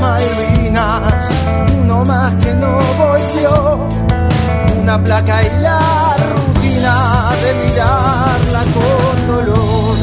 Malvinas, 0.00 1.28
uno 1.80 2.04
más 2.04 2.32
que 2.34 2.54
no 2.54 2.78
volvió. 2.98 3.78
Una 4.82 5.02
placa 5.02 5.42
y 5.42 5.60
la 5.60 6.16
rutina 6.34 6.94
de 7.42 7.50
mirarla 7.64 8.62
con 8.74 9.26
dolor. 9.26 9.98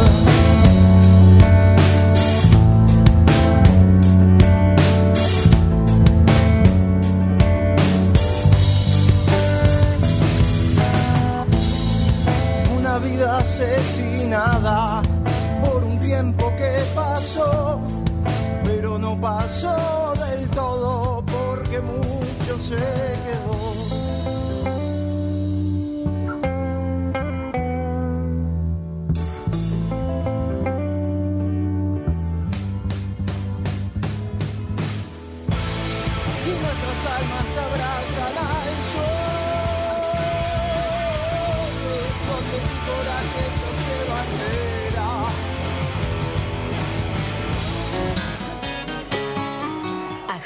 Una 12.77 12.97
vida 12.99 13.37
asesinada 13.39 15.01
pasó 19.25 20.13
del 20.19 20.47
todo 20.51 21.23
porque 21.25 21.79
mucho 21.79 22.59
se 22.59 22.75
quedó. 22.75 23.54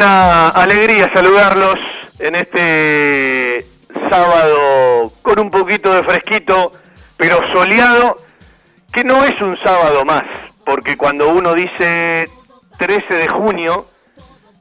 Una 0.00 0.48
alegría 0.48 1.10
saludarlos 1.12 1.74
en 2.20 2.34
este 2.34 3.66
sábado 4.08 5.12
con 5.20 5.38
un 5.38 5.50
poquito 5.50 5.92
de 5.92 6.02
fresquito, 6.04 6.72
pero 7.18 7.38
soleado, 7.52 8.16
que 8.94 9.04
no 9.04 9.22
es 9.26 9.38
un 9.42 9.58
sábado 9.62 10.06
más, 10.06 10.22
porque 10.64 10.96
cuando 10.96 11.28
uno 11.28 11.52
dice 11.52 12.30
13 12.78 13.14
de 13.14 13.28
junio, 13.28 13.88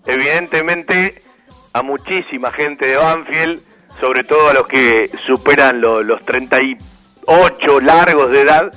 evidentemente 0.05 1.21
a 1.71 1.83
muchísima 1.83 2.51
gente 2.51 2.87
de 2.87 2.97
Banfield, 2.97 3.61
sobre 4.01 4.25
todo 4.25 4.49
a 4.49 4.53
los 4.53 4.67
que 4.67 5.09
superan 5.25 5.79
lo- 5.79 6.03
los 6.03 6.21
38 6.25 7.79
largos 7.79 8.29
de 8.31 8.41
edad, 8.41 8.73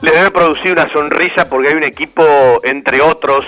le 0.00 0.10
debe 0.10 0.32
producir 0.32 0.72
una 0.72 0.88
sonrisa 0.88 1.48
porque 1.48 1.68
hay 1.68 1.74
un 1.74 1.84
equipo, 1.84 2.24
entre 2.64 3.00
otros, 3.00 3.46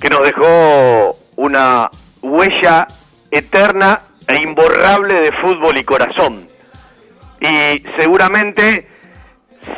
que 0.00 0.08
nos 0.08 0.22
dejó 0.22 1.18
una 1.36 1.90
huella 2.22 2.86
eterna 3.30 4.00
e 4.26 4.36
imborrable 4.36 5.20
de 5.20 5.32
fútbol 5.32 5.76
y 5.78 5.84
corazón. 5.84 6.48
Y 7.40 7.82
seguramente, 7.98 8.88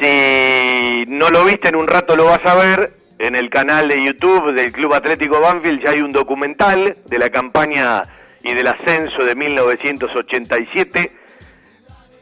si 0.01 1.05
no 1.09 1.29
lo 1.31 1.45
viste 1.45 1.69
en 1.69 1.77
un 1.77 1.87
rato 1.87 2.17
lo 2.17 2.27
vas 2.27 2.45
a 2.45 2.55
ver, 2.55 2.93
en 3.19 3.35
el 3.35 3.51
canal 3.51 3.89
de 3.89 4.05
YouTube 4.05 4.53
del 4.53 4.73
Club 4.73 4.95
Atlético 4.95 5.41
Banfield 5.41 5.85
ya 5.85 5.91
hay 5.91 6.01
un 6.01 6.13
documental 6.13 6.97
de 7.05 7.19
la 7.19 7.31
campaña 7.31 8.03
y 8.43 8.55
del 8.55 8.69
ascenso 8.69 9.25
de 9.25 9.35
1987 9.35 11.13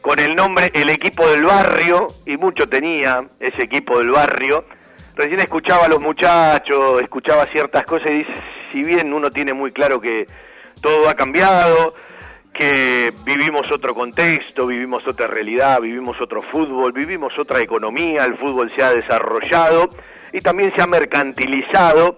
con 0.01 0.19
el 0.19 0.35
nombre 0.35 0.71
El 0.73 0.89
equipo 0.89 1.27
del 1.27 1.43
barrio, 1.43 2.07
y 2.25 2.37
mucho 2.37 2.69
tenía 2.69 3.25
ese 3.41 3.63
equipo 3.63 3.97
del 3.97 4.11
barrio. 4.11 4.63
Recién 5.15 5.41
escuchaba 5.41 5.85
a 5.85 5.89
los 5.89 5.99
muchachos, 5.99 7.01
escuchaba 7.01 7.45
ciertas 7.51 7.85
cosas 7.85 8.07
y 8.07 8.19
dice, 8.19 8.33
si 8.71 8.83
bien 8.83 9.13
uno 9.13 9.29
tiene 9.29 9.53
muy 9.53 9.71
claro 9.71 9.99
que 9.99 10.27
todo 10.81 11.09
ha 11.09 11.15
cambiado, 11.15 11.93
que 12.53 13.13
vivimos 13.23 13.71
otro 13.71 13.93
contexto, 13.93 14.65
vivimos 14.65 15.07
otra 15.07 15.27
realidad, 15.27 15.79
vivimos 15.79 16.19
otro 16.19 16.41
fútbol, 16.41 16.91
vivimos 16.91 17.37
otra 17.37 17.59
economía, 17.61 18.25
el 18.25 18.35
fútbol 18.35 18.71
se 18.75 18.83
ha 18.83 18.91
desarrollado 18.91 19.89
y 20.33 20.41
también 20.41 20.73
se 20.75 20.81
ha 20.81 20.87
mercantilizado. 20.87 22.17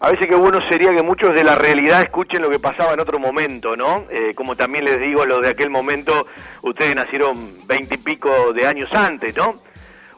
A 0.00 0.10
veces 0.10 0.28
que 0.28 0.36
bueno 0.36 0.60
sería 0.60 0.94
que 0.94 1.02
muchos 1.02 1.34
de 1.34 1.42
la 1.42 1.56
realidad 1.56 2.02
escuchen 2.02 2.42
lo 2.42 2.50
que 2.50 2.60
pasaba 2.60 2.92
en 2.92 3.00
otro 3.00 3.18
momento, 3.18 3.76
¿no? 3.76 4.04
Eh, 4.10 4.32
como 4.34 4.54
también 4.54 4.84
les 4.84 5.00
digo, 5.00 5.24
los 5.24 5.42
de 5.42 5.48
aquel 5.48 5.70
momento, 5.70 6.26
ustedes 6.62 6.94
nacieron 6.94 7.66
veinte 7.66 7.96
y 7.96 7.98
pico 7.98 8.52
de 8.52 8.66
años 8.66 8.92
antes, 8.92 9.36
¿no? 9.36 9.60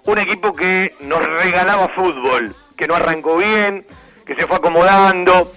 Un 0.04 0.18
equipo 0.18 0.52
que 0.52 0.96
nos 1.00 1.24
regalaba 1.24 1.88
fútbol, 1.88 2.54
que 2.76 2.86
no 2.86 2.94
arrancó 2.94 3.38
bien, 3.38 3.86
que 4.26 4.34
se 4.34 4.46
fue 4.46 4.56
acomodando, 4.56 5.50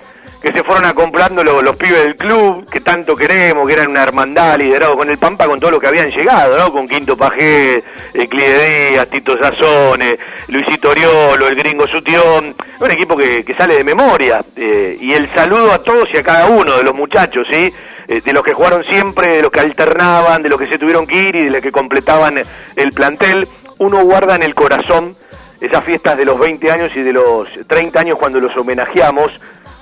que 0.44 0.52
se 0.52 0.62
fueron 0.64 0.84
acomplando 0.84 1.42
los, 1.42 1.64
los 1.64 1.78
pibes 1.78 2.04
del 2.04 2.18
club, 2.18 2.70
que 2.70 2.82
tanto 2.82 3.16
queremos, 3.16 3.66
que 3.66 3.76
eran 3.76 3.92
una 3.92 4.04
hermandad 4.04 4.60
liderado 4.60 4.98
con 4.98 5.10
el 5.10 5.18
Pampa, 5.18 5.46
con 5.46 5.58
todo 5.58 5.72
lo 5.72 5.80
que 5.80 5.88
habían 5.88 6.12
llegado, 6.12 6.58
¿no? 6.58 6.70
Con 6.72 6.86
Quinto 6.86 7.16
Pajé, 7.16 7.82
Clide 8.12 8.90
Díaz, 8.92 9.08
Tito 9.08 9.38
Sazone, 9.42 10.20
Luisito 10.50 10.90
Oriolo, 10.90 11.48
el 11.48 11.56
gringo 11.56 11.88
Sutión, 11.88 12.54
un 12.78 12.92
equipo 12.92 13.16
que, 13.16 13.46
que 13.46 13.54
sale 13.54 13.76
de 13.76 13.86
memoria. 13.86 14.44
eh, 14.58 14.98
y 15.00 15.14
el 15.14 15.34
saludo 15.34 15.72
a 15.72 15.82
todos 15.82 16.10
y 16.14 16.18
a 16.18 16.24
cada 16.24 16.48
uno 16.48 16.76
de 16.76 16.84
los 16.84 16.94
muchachos, 16.94 17.48
¿sí? 17.50 17.74
Eh, 18.10 18.20
de 18.20 18.34
los 18.34 18.44
que 18.44 18.54
jugaron 18.54 18.84
siempre, 18.84 19.38
de 19.38 19.42
los 19.44 19.50
que 19.50 19.62
alternaban, 19.62 20.44
de 20.44 20.50
los 20.50 20.60
que 20.60 20.68
se 20.68 20.78
tuvieron 20.78 21.08
que 21.08 21.16
ir 21.22 21.36
y 21.36 21.46
de 21.46 21.52
los 21.52 21.62
que 21.62 21.72
completaban 21.72 22.38
el 22.76 22.90
plantel, 22.92 23.48
uno 23.80 24.04
guarda 24.04 24.36
en 24.36 24.44
el 24.44 24.54
corazón 24.54 25.16
esas 25.62 25.86
fiestas 25.86 26.18
de 26.18 26.26
los 26.26 26.38
20 26.38 26.70
años 26.70 26.92
y 26.96 27.02
de 27.02 27.14
los 27.14 27.48
30 27.68 27.98
años 27.98 28.18
cuando 28.20 28.42
los 28.42 28.56
homenajeamos, 28.58 29.32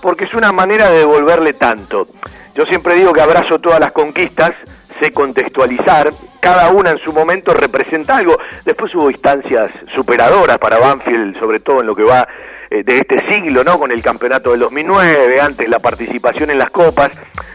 porque 0.01 0.25
es 0.25 0.33
una 0.33 0.51
manera 0.51 0.89
de 0.89 0.99
devolverle 0.99 1.53
tanto. 1.53 2.07
Yo 2.55 2.63
siempre 2.65 2.95
digo 2.95 3.13
que 3.13 3.21
abrazo 3.21 3.59
todas 3.59 3.79
las 3.79 3.91
conquistas, 3.91 4.51
sé 4.99 5.11
contextualizar, 5.11 6.11
cada 6.39 6.69
una 6.69 6.91
en 6.91 6.97
su 6.99 7.13
momento 7.13 7.53
representa 7.53 8.17
algo. 8.17 8.37
Después 8.65 8.93
hubo 8.95 9.09
instancias 9.09 9.71
superadoras 9.95 10.57
para 10.57 10.79
Banfield, 10.79 11.39
sobre 11.39 11.59
todo 11.59 11.81
en 11.81 11.87
lo 11.87 11.95
que 11.95 12.03
va 12.03 12.27
eh, 12.69 12.83
de 12.83 12.97
este 12.99 13.19
siglo, 13.31 13.63
¿no? 13.63 13.79
Con 13.79 13.91
el 13.91 14.01
campeonato 14.01 14.51
del 14.51 14.61
2009, 14.61 15.39
antes 15.39 15.69
la 15.69 15.79
participación 15.79 16.51
en 16.51 16.57
las 16.57 16.71
copas, 16.71 17.11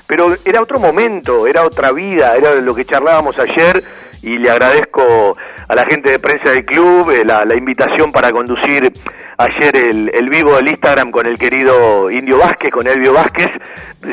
pero 0.07 0.35
era 0.45 0.63
otro 0.63 0.79
momento, 0.79 1.47
era 1.47 1.65
otra 1.65 1.93
vida, 1.93 2.37
era 2.37 2.55
lo 2.55 2.75
que 2.75 2.85
charlábamos 2.85 3.37
ayer 3.39 3.83
y 4.23 4.39
le 4.39 4.51
agradezco 4.51 5.37
a 5.69 5.75
la 5.75 5.85
gente 5.85 6.11
de 6.11 6.19
prensa 6.19 6.51
del 6.51 6.65
club 6.65 7.11
eh, 7.11 7.25
la, 7.25 7.45
invitación 7.57 8.13
para 8.13 8.33
conducir 8.33 8.93
ayer 9.39 9.77
el, 9.77 10.29
vivo 10.29 10.57
del 10.57 10.69
Instagram 10.69 11.11
con 11.11 11.27
el 11.27 11.39
querido 11.39 12.11
Indio 12.11 12.39
Vázquez, 12.39 12.71
con 12.71 12.87
Elvio 12.87 13.13
Vázquez, 13.13 13.49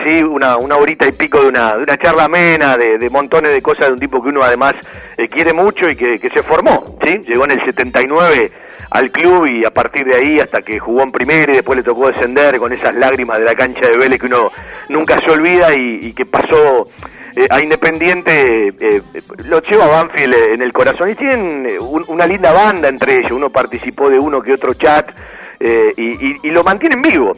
sí, 0.06 0.24
una, 0.24 0.58
una 0.58 0.76
horita 0.76 1.08
y 1.08 1.12
pico 1.12 1.42
de 1.42 1.48
una, 1.48 1.78
de 1.78 1.84
una 1.84 1.98
charla 1.98 2.26
amena, 2.26 2.78
de, 2.78 3.10
montones 3.10 3.52
de 3.52 3.62
cosas 3.62 3.88
de 3.88 3.94
un 3.94 4.00
tipo 4.00 4.22
que 4.22 4.30
uno 4.30 4.44
además 4.44 4.74
eh, 5.18 5.28
quiere 5.28 5.54
mucho 5.54 5.90
y 5.90 5.96
que, 5.96 6.20
que 6.20 6.30
se 6.30 6.44
formó, 6.44 6.84
¿sí? 7.06 7.20
llegó 7.26 7.46
en 7.46 7.52
el 7.52 7.64
79 7.64 8.52
al 8.94 9.10
club 9.10 9.48
y 9.48 9.66
a 9.66 9.72
partir 9.72 10.06
de 10.06 10.16
ahí 10.16 10.40
hasta 10.40 10.62
que 10.62 10.78
jugó 10.78 11.02
en 11.02 11.12
primera 11.12 11.52
y 11.52 11.56
después 11.56 11.78
le 11.78 11.84
tocó 11.84 12.10
descender 12.10 12.60
con 12.60 12.72
esas 12.72 12.94
lágrimas 12.94 13.40
de 13.40 13.46
la 13.46 13.56
cancha 13.56 13.88
de 13.88 13.98
Vélez 13.98 14.20
que 14.20 14.28
uno 14.28 14.52
nunca 14.90 15.20
se 15.20 15.32
olvida 15.32 15.74
y, 15.74 16.14
que 16.14 16.26
pasó 16.26 16.88
eh, 17.36 17.48
a 17.50 17.62
Independiente, 17.62 18.68
eh, 18.80 19.02
lo 19.46 19.62
lleva 19.62 19.88
Banfield 19.88 20.34
en 20.54 20.62
el 20.62 20.72
corazón 20.72 21.10
y 21.10 21.16
tienen 21.16 21.78
una 21.80 22.28
linda 22.28 22.52
banda 22.52 22.88
entre 22.88 23.18
ellos, 23.18 23.32
uno 23.32 23.50
participó 23.50 24.10
de 24.10 24.20
uno 24.20 24.42
que 24.42 24.54
otro 24.54 24.74
chat 24.74 25.10
eh, 25.66 25.94
y, 26.44 26.52
lo 26.52 26.62
mantienen 26.62 27.02
vivo. 27.02 27.32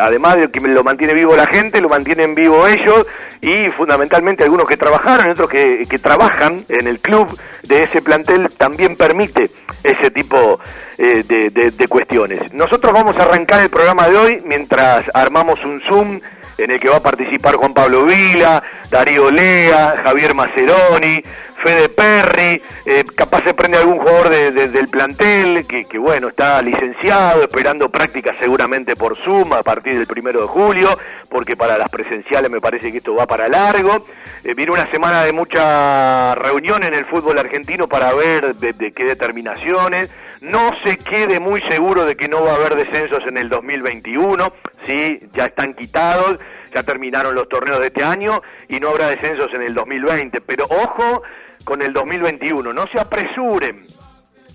Además 0.00 0.36
de 0.36 0.50
que 0.50 0.60
lo 0.60 0.82
mantiene 0.82 1.14
vivo 1.14 1.36
la 1.36 1.46
gente, 1.46 1.80
lo 1.80 1.88
mantienen 1.88 2.34
vivo 2.34 2.66
ellos 2.66 3.06
y 3.40 3.68
fundamentalmente 3.70 4.42
algunos 4.42 4.66
que 4.66 4.76
trabajaron, 4.76 5.30
otros 5.30 5.48
que, 5.48 5.86
trabajan 6.02 6.64
en 6.68 6.88
el 6.88 6.98
club 6.98 7.38
de 7.62 7.84
ese 7.84 8.02
plantel 8.02 8.50
también 8.58 8.96
permite 8.96 9.48
ese 9.84 10.10
tipo 10.10 10.58
eh, 10.98 11.22
de 11.22 11.88
cuestiones. 11.88 12.52
Nosotros 12.52 12.92
vamos 12.92 13.16
a 13.16 13.22
arrancar 13.22 13.60
el 13.60 13.70
programa 13.70 14.08
de 14.08 14.16
hoy 14.16 14.42
mientras 14.44 15.08
armamos 15.14 15.64
un 15.64 15.80
Zoom 15.82 16.20
en 16.58 16.70
el 16.70 16.80
que 16.80 16.88
va 16.88 16.96
a 16.96 17.02
participar 17.02 17.56
Juan 17.56 17.74
Pablo 17.74 18.04
Vila, 18.04 18.62
Darío 18.90 19.30
Lea, 19.30 20.02
Javier 20.04 20.34
Maceroni, 20.34 21.22
Fede 21.62 21.88
Perry, 21.88 22.60
eh, 22.84 23.04
capaz 23.14 23.44
se 23.44 23.54
prende 23.54 23.78
algún 23.78 23.98
jugador 23.98 24.30
del 24.30 24.88
plantel 24.88 25.64
que, 25.66 25.98
bueno, 25.98 26.28
está 26.28 26.60
licenciado, 26.60 27.42
esperando 27.42 27.88
prácticas 27.88 28.36
seguramente 28.40 28.96
por 28.96 29.16
Zoom 29.16 29.52
a 29.52 29.62
partir 29.62 29.96
del 29.96 30.08
primero 30.08 30.42
de 30.42 30.48
julio, 30.48 30.98
porque 31.28 31.56
para 31.56 31.78
las 31.78 31.88
presenciales 31.88 32.50
me 32.50 32.60
parece 32.60 32.90
que 32.90 32.98
esto 32.98 33.14
va 33.14 33.26
para 33.26 33.48
largo. 33.48 34.06
Eh, 34.42 34.54
viene 34.54 34.72
una 34.72 34.90
semana 34.90 35.22
de 35.22 35.32
mucha 35.32 36.34
reunión 36.34 36.82
en 36.82 36.94
el 36.94 37.04
fútbol 37.04 37.38
argentino 37.38 37.88
para 37.88 38.12
ver 38.12 38.56
de, 38.56 38.92
qué 38.92 39.04
determinaciones. 39.04 40.10
No 40.42 40.70
se 40.84 40.98
quede 40.98 41.40
muy 41.40 41.62
seguro 41.70 42.04
de 42.04 42.16
que 42.16 42.28
no 42.28 42.42
va 42.42 42.52
a 42.52 42.56
haber 42.56 42.76
descensos 42.76 43.20
en 43.26 43.38
el 43.38 43.48
2021, 43.48 44.52
sí, 44.84 45.20
ya 45.32 45.46
están 45.46 45.72
quitados 45.72 46.38
ya 46.74 46.82
terminaron 46.82 47.34
los 47.34 47.48
torneos 47.48 47.80
de 47.80 47.88
este 47.88 48.02
año 48.02 48.40
y 48.68 48.80
no 48.80 48.90
habrá 48.90 49.08
descensos 49.08 49.52
en 49.54 49.62
el 49.62 49.74
2020. 49.74 50.40
Pero 50.40 50.64
ojo 50.64 51.22
con 51.64 51.82
el 51.82 51.92
2021. 51.92 52.72
No 52.72 52.86
se 52.88 53.00
apresuren, 53.00 53.86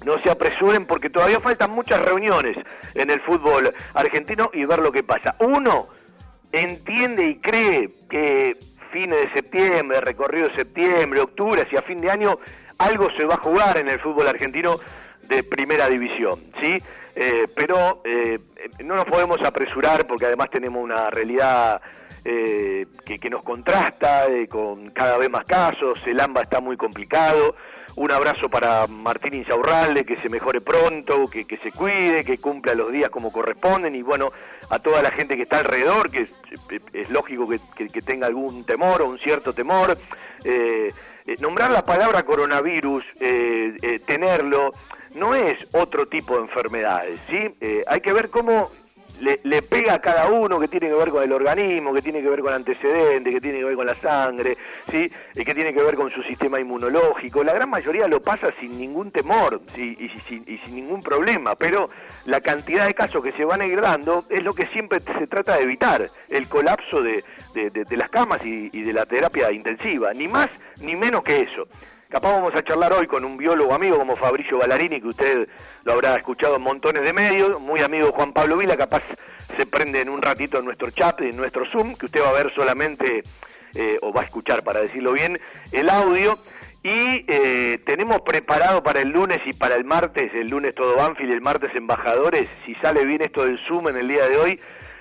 no 0.05 0.21
se 0.23 0.29
apresuren 0.29 0.85
porque 0.85 1.09
todavía 1.09 1.39
faltan 1.39 1.71
muchas 1.71 2.01
reuniones 2.01 2.57
en 2.95 3.09
el 3.09 3.21
fútbol 3.21 3.73
argentino 3.93 4.49
y 4.53 4.65
ver 4.65 4.79
lo 4.79 4.91
que 4.91 5.03
pasa. 5.03 5.35
Uno 5.39 5.87
entiende 6.51 7.25
y 7.25 7.35
cree 7.37 7.89
que 8.09 8.57
fines 8.91 9.25
de 9.25 9.33
septiembre, 9.33 10.01
recorrido 10.01 10.47
de 10.47 10.55
septiembre, 10.55 11.21
octubre, 11.21 11.61
hacia 11.61 11.81
fin 11.81 11.99
de 11.99 12.09
año, 12.09 12.39
algo 12.77 13.09
se 13.17 13.25
va 13.25 13.35
a 13.35 13.39
jugar 13.39 13.77
en 13.77 13.89
el 13.89 13.99
fútbol 13.99 14.27
argentino 14.27 14.75
de 15.27 15.43
primera 15.43 15.89
división, 15.89 16.39
¿sí? 16.61 16.81
Eh, 17.15 17.47
pero 17.55 18.01
eh, 18.05 18.39
no 18.83 18.95
nos 18.95 19.05
podemos 19.05 19.41
apresurar 19.41 20.05
porque 20.05 20.25
además 20.25 20.49
tenemos 20.51 20.83
una 20.83 21.09
realidad 21.09 21.81
eh, 22.29 22.87
que, 23.05 23.29
nos 23.29 23.41
contrasta 23.41 24.27
eh, 24.27 24.49
con 24.49 24.89
cada 24.89 25.17
vez 25.17 25.29
más 25.29 25.45
casos, 25.45 25.97
el 26.05 26.19
AMBA 26.19 26.41
está 26.41 26.59
muy 26.59 26.75
complicado, 26.75 27.55
un 27.95 28.11
abrazo 28.11 28.49
para 28.49 28.85
Martín 28.85 29.35
Insaurralde, 29.35 30.03
que 30.03 30.17
se 30.17 30.27
mejore 30.27 30.59
pronto, 30.59 31.29
que, 31.29 31.45
se 31.63 31.71
cuide, 31.71 32.25
que 32.25 32.37
cumpla 32.37 32.73
los 32.75 32.91
días 32.91 33.09
como 33.11 33.31
corresponden 33.31 33.95
y 33.95 34.01
bueno, 34.01 34.33
a 34.69 34.79
toda 34.79 35.01
la 35.01 35.11
gente 35.11 35.37
que 35.37 35.43
está 35.43 35.59
alrededor, 35.59 36.11
que 36.11 36.23
es, 36.23 37.09
lógico 37.09 37.47
que, 37.47 38.01
tenga 38.01 38.27
algún 38.27 38.65
temor 38.65 39.03
o 39.03 39.07
un 39.07 39.19
cierto 39.19 39.53
temor. 39.53 39.97
Eh, 40.43 40.91
nombrar 41.39 41.71
la 41.71 41.85
palabra 41.85 42.23
coronavirus, 42.23 43.05
tenerlo, 44.05 44.73
no 45.15 45.35
es 45.35 45.67
otro 45.73 46.07
tipo 46.07 46.35
de 46.35 46.41
enfermedades, 46.41 47.19
¿sí? 47.29 47.49
hay 47.87 48.01
que 48.01 48.13
ver 48.13 48.29
cómo 48.29 48.69
le, 49.19 49.61
pega 49.61 49.95
a 49.95 49.99
cada 49.99 50.29
uno 50.29 50.59
que 50.59 50.67
tiene 50.67 50.87
que 50.87 50.93
ver 50.93 51.09
con 51.09 51.23
el 51.23 51.31
organismo, 51.31 51.93
que 51.93 52.01
tiene 52.01 52.21
que 52.21 52.29
ver 52.29 52.41
con 52.41 52.53
antecedentes, 52.53 53.33
que 53.33 53.41
tiene 53.41 53.59
que 53.59 53.63
ver 53.63 53.75
con 53.75 53.85
la 53.85 53.95
sangre, 53.95 54.57
¿sí? 54.89 55.09
y 55.35 55.43
que 55.43 55.53
tiene 55.53 55.73
que 55.73 55.81
ver 55.81 55.95
con 55.95 56.11
su 56.11 56.21
sistema 56.23 56.59
inmunológico. 56.59 57.43
La 57.43 57.53
gran 57.53 57.69
mayoría 57.69 58.07
lo 58.07 58.21
pasa 58.21 58.53
sin 58.59 58.77
ningún 58.77 59.11
temor 59.11 59.61
¿sí? 59.73 59.97
y, 59.99 60.09
sin, 60.27 60.75
ningún 60.75 61.01
problema, 61.01 61.55
pero 61.55 61.89
la 62.25 62.41
cantidad 62.41 62.85
de 62.85 62.93
casos 62.93 63.23
que 63.23 63.31
se 63.31 63.45
van 63.45 63.61
a 63.61 63.65
ir 63.65 63.81
dando 63.81 64.25
es 64.29 64.43
lo 64.43 64.53
que 64.53 64.67
siempre 64.67 64.99
se 65.17 65.27
trata 65.27 65.57
de 65.57 65.63
evitar, 65.63 66.09
el 66.29 66.47
colapso 66.47 67.01
de, 67.01 67.23
las 67.89 68.09
camas 68.09 68.45
y 68.45 68.69
de 68.69 68.93
la 68.93 69.05
terapia 69.05 69.51
intensiva, 69.51 70.13
ni 70.13 70.27
más 70.27 70.47
ni 70.79 70.95
menos 70.95 71.23
que 71.23 71.41
eso. 71.41 71.67
Capaz 72.09 72.31
vamos 72.31 72.55
a 72.55 72.63
charlar 72.63 72.93
hoy 72.93 73.05
con 73.05 73.25
un 73.25 73.35
biólogo 73.35 73.73
amigo 73.73 73.97
como 73.97 74.15
Fabricio 74.15 74.57
Ballarini, 74.57 75.01
que 75.01 75.07
usted 75.09 75.49
lo 75.83 75.91
habrá 75.91 76.15
escuchado 76.15 76.55
en 76.55 76.61
montones 76.61 77.03
de 77.03 77.11
medios, 77.11 77.59
muy 77.59 77.81
amigo 77.81 78.13
Juan 78.13 78.31
Pablo 78.31 78.55
Vila, 78.55 78.77
capaz 78.77 79.03
se 79.57 79.65
prende 79.65 79.99
en 79.99 80.07
un 80.07 80.21
ratito 80.21 80.57
en 80.57 80.63
nuestro 80.63 80.89
chat, 80.91 81.19
en 81.21 81.35
nuestro 81.35 81.69
Zoom, 81.69 81.95
que 81.95 82.05
usted 82.05 82.21
va 82.21 82.29
a 82.29 82.43
ver 82.43 82.53
solamente, 82.55 83.23
eh, 83.75 83.97
o 84.01 84.13
va 84.13 84.21
a 84.21 84.23
escuchar 84.23 84.63
para 84.63 84.79
decirlo 84.79 85.11
bien, 85.11 85.37
el 85.73 85.89
audio. 85.89 86.37
Y 86.81 87.25
eh, 87.27 87.79
tenemos 87.85 88.21
preparado 88.21 88.81
para 88.83 89.01
el 89.01 89.09
lunes 89.09 89.39
y 89.45 89.51
para 89.51 89.75
el 89.75 89.83
martes, 89.83 90.33
el 90.33 90.47
lunes 90.47 90.75
todo 90.75 90.95
Banfield, 90.95 91.33
el 91.33 91.41
martes 91.41 91.75
embajadores, 91.75 92.47
si 92.65 92.73
sale 92.75 93.03
bien 93.03 93.21
esto 93.21 93.43
del 93.43 93.59
Zoom 93.67 93.89
en 93.89 93.97
el 93.97 94.07
día 94.07 94.29
de 94.29 94.37
hoy, 94.37 94.59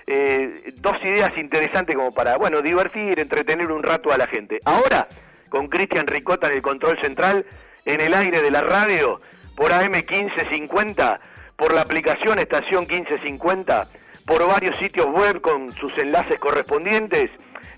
eh, 0.08 0.72
dos 0.80 0.96
ideas 1.04 1.38
interesantes 1.38 1.94
como 1.94 2.12
para, 2.12 2.36
bueno, 2.36 2.62
divertir, 2.62 3.20
entretener 3.20 3.70
un 3.70 3.84
rato 3.84 4.10
a 4.10 4.18
la 4.18 4.26
gente. 4.26 4.58
Ahora 4.64 5.06
con 5.48 5.68
Cristian 5.68 6.06
Ricota 6.06 6.48
en 6.48 6.54
el 6.54 6.62
control 6.62 6.98
central, 7.00 7.46
en 7.84 8.00
el 8.00 8.14
aire 8.14 8.42
de 8.42 8.50
la 8.50 8.60
radio, 8.60 9.20
por 9.56 9.72
AM 9.72 9.92
1550, 9.92 11.20
por 11.56 11.72
la 11.72 11.82
aplicación 11.82 12.38
Estación 12.38 12.86
1550, 12.88 13.88
por 14.26 14.46
varios 14.46 14.76
sitios 14.76 15.06
web 15.06 15.40
con 15.40 15.72
sus 15.72 15.96
enlaces 15.98 16.38
correspondientes, 16.38 17.30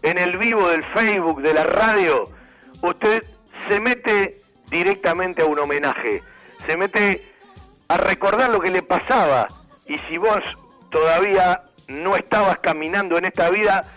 en 0.03 0.19
el 0.19 0.39
vivo 0.39 0.69
del 0.69 0.83
Facebook 0.83 1.43
de 1.43 1.55
la 1.55 1.65
radio, 1.65 2.25
usted 2.83 3.25
se 3.69 3.81
mete 3.81 4.41
directamente 4.71 5.43
a 5.43 5.47
un 5.47 5.59
homenaje, 5.59 6.23
se 6.67 6.77
mete 6.77 7.25
a 7.89 7.97
recordar 7.97 8.51
lo 8.51 8.61
que 8.61 8.71
le 8.71 8.83
pasaba 8.83 9.49
y 9.87 9.99
si 10.09 10.19
vos 10.19 10.43
todavía 10.91 11.63
no 11.89 12.17
estabas 12.17 12.59
caminando 12.59 13.17
en 13.19 13.25
esta 13.25 13.51
vida, 13.51 13.91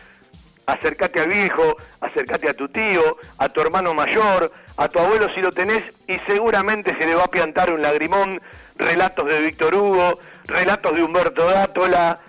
acércate 0.71 1.21
al 1.21 1.29
viejo, 1.29 1.75
acércate 1.99 2.49
a 2.49 2.53
tu 2.53 2.67
tío, 2.69 3.17
a 3.37 3.49
tu 3.49 3.61
hermano 3.61 3.93
mayor, 3.93 4.51
a 4.77 4.87
tu 4.87 4.99
abuelo 4.99 5.29
si 5.33 5.41
lo 5.41 5.51
tenés 5.51 5.83
y 6.07 6.17
seguramente 6.19 6.95
se 6.97 7.05
le 7.05 7.15
va 7.15 7.25
a 7.25 7.29
piantar 7.29 7.71
un 7.71 7.81
lagrimón, 7.81 8.41
relatos 8.75 9.27
de 9.27 9.39
Víctor 9.39 9.75
Hugo, 9.75 10.19
relatos 10.45 10.95
de 10.95 11.03
Humberto 11.03 11.45
Dátola, 11.49 12.19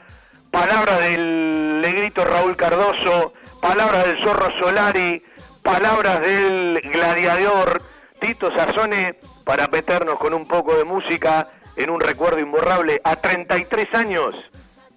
palabras 0.51 1.01
del 1.01 1.81
negrito 1.81 2.25
Raúl 2.25 2.57
Cardoso, 2.57 3.33
palabras 3.61 4.07
del 4.07 4.23
zorro 4.23 4.53
Solari, 4.59 5.23
palabras 5.63 6.21
del 6.21 6.81
gladiador 6.93 7.83
Tito 8.21 8.55
Sazone 8.55 9.15
para 9.45 9.67
meternos 9.69 10.19
con 10.19 10.35
un 10.35 10.47
poco 10.47 10.77
de 10.77 10.85
música 10.85 11.49
en 11.77 11.91
un 11.91 12.01
recuerdo 12.01 12.39
imborrable 12.39 13.01
a 13.05 13.17
33 13.17 13.95
años, 13.95 14.35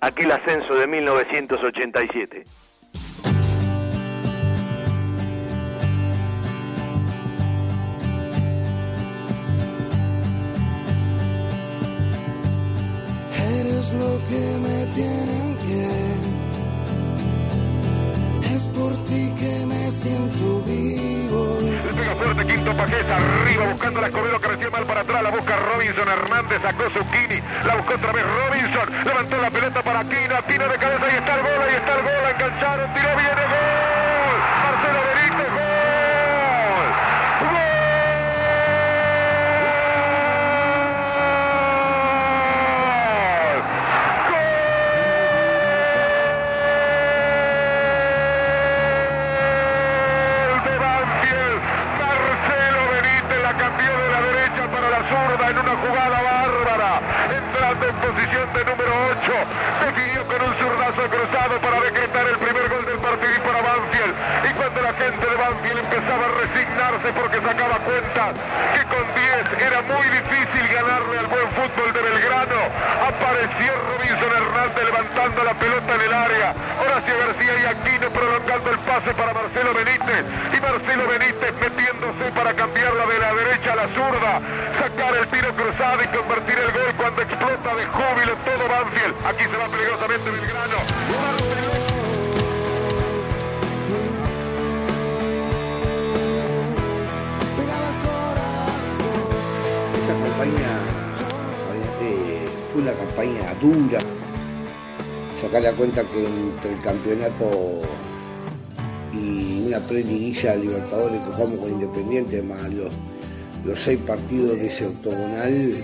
aquel 0.01 0.31
ascenso 0.31 0.75
de 0.75 0.87
1987. 0.87 2.43
Lo 13.97 14.19
que 14.29 14.43
me 14.65 14.85
tiene 14.93 15.33
en 15.41 15.55
pie. 15.63 15.87
Es 18.55 18.63
por 18.69 18.91
ti 19.05 19.31
que 19.39 19.65
me 19.65 19.91
siento 19.91 20.61
vivo. 20.65 21.57
Le 21.61 21.93
pega 21.93 22.15
fuerte 22.15 22.45
Quinto 22.45 22.71
Paqueta, 22.75 23.15
arriba 23.17 23.65
buscando 23.71 24.01
la 24.01 24.07
Escobedo 24.07 24.39
que 24.39 24.47
recibe 24.47 24.71
mal 24.71 24.85
para 24.85 25.01
atrás. 25.01 25.23
La 25.23 25.29
busca 25.29 25.55
Robinson 25.57 26.07
Hernández, 26.07 26.61
sacó 26.61 26.83
Zucchini. 26.91 27.41
La 27.65 27.75
buscó 27.75 27.93
otra 27.95 28.11
vez 28.11 28.23
Robinson. 28.25 29.05
Levantó 29.05 29.41
la 29.41 29.49
pelota 29.49 29.81
para 29.81 29.99
Aquino. 29.99 30.35
Aquino 30.35 30.67
de 30.67 30.77
cabeza. 30.77 31.05
Ahí 31.05 31.17
está 31.17 31.35
el 31.35 31.41
gol, 31.41 31.61
ahí 31.65 31.75
está 31.75 31.95
el 31.95 32.01
gol. 32.03 32.23
Engancharon, 32.35 32.93
tiró, 32.93 33.09
viene 33.15 33.34
definió 59.07 60.23
con 60.25 60.41
un 60.41 60.55
zurdazo 60.55 61.09
cruzado 61.09 61.59
para 61.61 61.81
decretar 61.81 62.27
el 62.27 62.37
primer 62.37 62.64
Banfield 64.95 65.79
empezaba 65.79 66.23
a 66.23 66.31
resignarse 66.39 67.11
porque 67.19 67.41
sacaba 67.43 67.75
cuenta 67.83 68.31
que 68.71 68.81
con 68.87 69.03
10 69.03 69.67
era 69.67 69.81
muy 69.83 70.07
difícil 70.07 70.63
ganarle 70.71 71.19
al 71.19 71.27
buen 71.27 71.47
fútbol 71.51 71.91
de 71.91 71.99
Belgrano. 71.99 72.59
Apareció 73.03 73.75
Robinson 73.75 74.31
Hernández 74.31 74.83
levantando 74.85 75.43
la 75.43 75.53
pelota 75.55 75.95
en 75.95 76.01
el 76.01 76.13
área. 76.13 76.55
Horacio 76.79 77.13
García 77.19 77.53
y 77.59 77.65
Aquino 77.67 78.07
prolongando 78.09 78.71
el 78.71 78.79
pase 78.87 79.11
para 79.13 79.33
Marcelo 79.33 79.73
Benítez. 79.75 80.23
Y 80.55 80.57
Marcelo 80.63 81.03
Benítez 81.11 81.53
metiéndose 81.59 82.31
para 82.31 82.53
cambiarla 82.55 83.05
de 83.05 83.19
la 83.19 83.33
derecha 83.35 83.73
a 83.73 83.75
la 83.75 83.87
zurda. 83.91 84.39
Sacar 84.79 85.11
el 85.11 85.27
tiro 85.27 85.51
cruzado 85.59 85.99
y 86.03 86.07
convertir 86.07 86.55
el 86.55 86.71
gol 86.71 86.89
cuando 86.95 87.21
explota 87.21 87.75
de 87.75 87.83
júbilo 87.83 88.33
todo 88.47 88.63
Banfield. 88.63 89.15
Aquí 89.27 89.43
se 89.43 89.57
va 89.59 89.67
peligrosamente 89.67 90.31
Belgrano. 90.31 91.74
Eh, 102.01 102.45
fue 102.71 102.81
una 102.81 102.93
campaña 102.93 103.53
dura. 103.61 103.99
Sacar 105.41 105.61
la 105.61 105.73
cuenta 105.73 106.03
que 106.03 106.25
entre 106.25 106.73
el 106.73 106.81
campeonato 106.81 107.81
y 109.13 109.67
una 109.67 109.79
pre-liguilla 109.79 110.55
de 110.55 110.63
Libertadores 110.63 111.21
que 111.21 111.31
jugamos 111.31 111.59
con 111.59 111.71
Independiente, 111.71 112.41
más 112.41 112.63
los, 112.73 112.91
seis 113.83 113.99
partidos 114.05 114.57
de 114.59 114.67
ese 114.67 114.85
octogonal, 114.85 115.75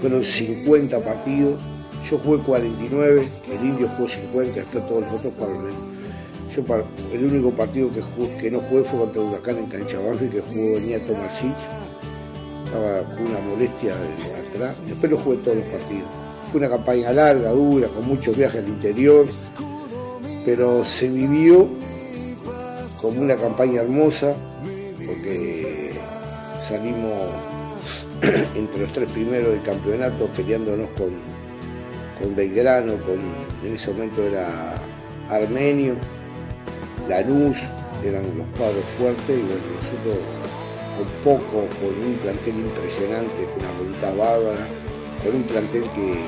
fueron 0.00 0.24
50 0.24 0.98
partidos. 1.00 1.60
Yo 2.10 2.18
jugué 2.18 2.42
49, 2.42 3.28
el 3.52 3.66
Indio 3.66 3.88
jugó 3.96 4.08
50, 4.08 4.54
después 4.54 4.88
todos 4.88 5.02
los 5.02 5.12
otros 5.12 5.32
jugaron. 5.34 5.90
Yo 6.56 6.64
el 7.12 7.24
único 7.26 7.50
partido 7.52 7.90
que, 7.90 8.50
no 8.50 8.58
jugué 8.60 8.82
fue 8.82 8.98
contra 9.00 9.22
Huracán 9.22 9.58
en 9.58 9.66
Cancha 9.66 9.98
que 10.18 10.40
jugó 10.40 10.80
Niato 10.80 11.12
Marcich 11.14 11.79
estaba 12.70 13.02
con 13.02 13.28
una 13.28 13.40
molestia 13.40 13.96
de 13.96 14.48
atrás. 14.48 14.76
Después 14.86 15.10
lo 15.10 15.18
jugué 15.18 15.36
todos 15.38 15.56
los 15.56 15.66
partidos. 15.66 16.08
Fue 16.50 16.60
una 16.60 16.68
campaña 16.68 17.12
larga, 17.12 17.50
dura, 17.50 17.88
con 17.88 18.06
muchos 18.06 18.36
viajes 18.36 18.62
al 18.62 18.68
interior, 18.68 19.26
pero 20.44 20.84
se 20.84 21.08
vivió 21.08 21.68
como 23.00 23.20
una 23.22 23.36
campaña 23.36 23.82
hermosa, 23.82 24.34
porque 25.04 25.92
salimos 26.68 27.12
entre 28.54 28.82
los 28.82 28.92
tres 28.92 29.10
primeros 29.12 29.52
del 29.52 29.62
campeonato 29.62 30.28
peleándonos 30.36 30.88
con, 30.90 31.40
Belgrano, 32.36 32.94
con, 32.98 33.18
en 33.66 33.76
ese 33.76 33.90
momento 33.92 34.22
era 34.22 34.74
Armenio, 35.28 35.94
Lanús, 37.08 37.56
eran 38.04 38.22
los 38.36 38.46
cuadros 38.58 38.84
fuertes 38.98 39.30
y 39.30 39.42
bueno, 39.42 39.62
nosotros 39.74 40.39
con 41.00 41.38
poco, 41.38 41.66
con 41.80 42.04
un 42.04 42.14
plantel 42.22 42.56
impresionante, 42.56 43.48
con 43.54 43.64
una 43.64 43.78
voluntad 43.78 44.16
bárbara, 44.16 44.66
con 45.24 45.34
un 45.34 45.42
plantel 45.44 45.84
que 45.94 46.20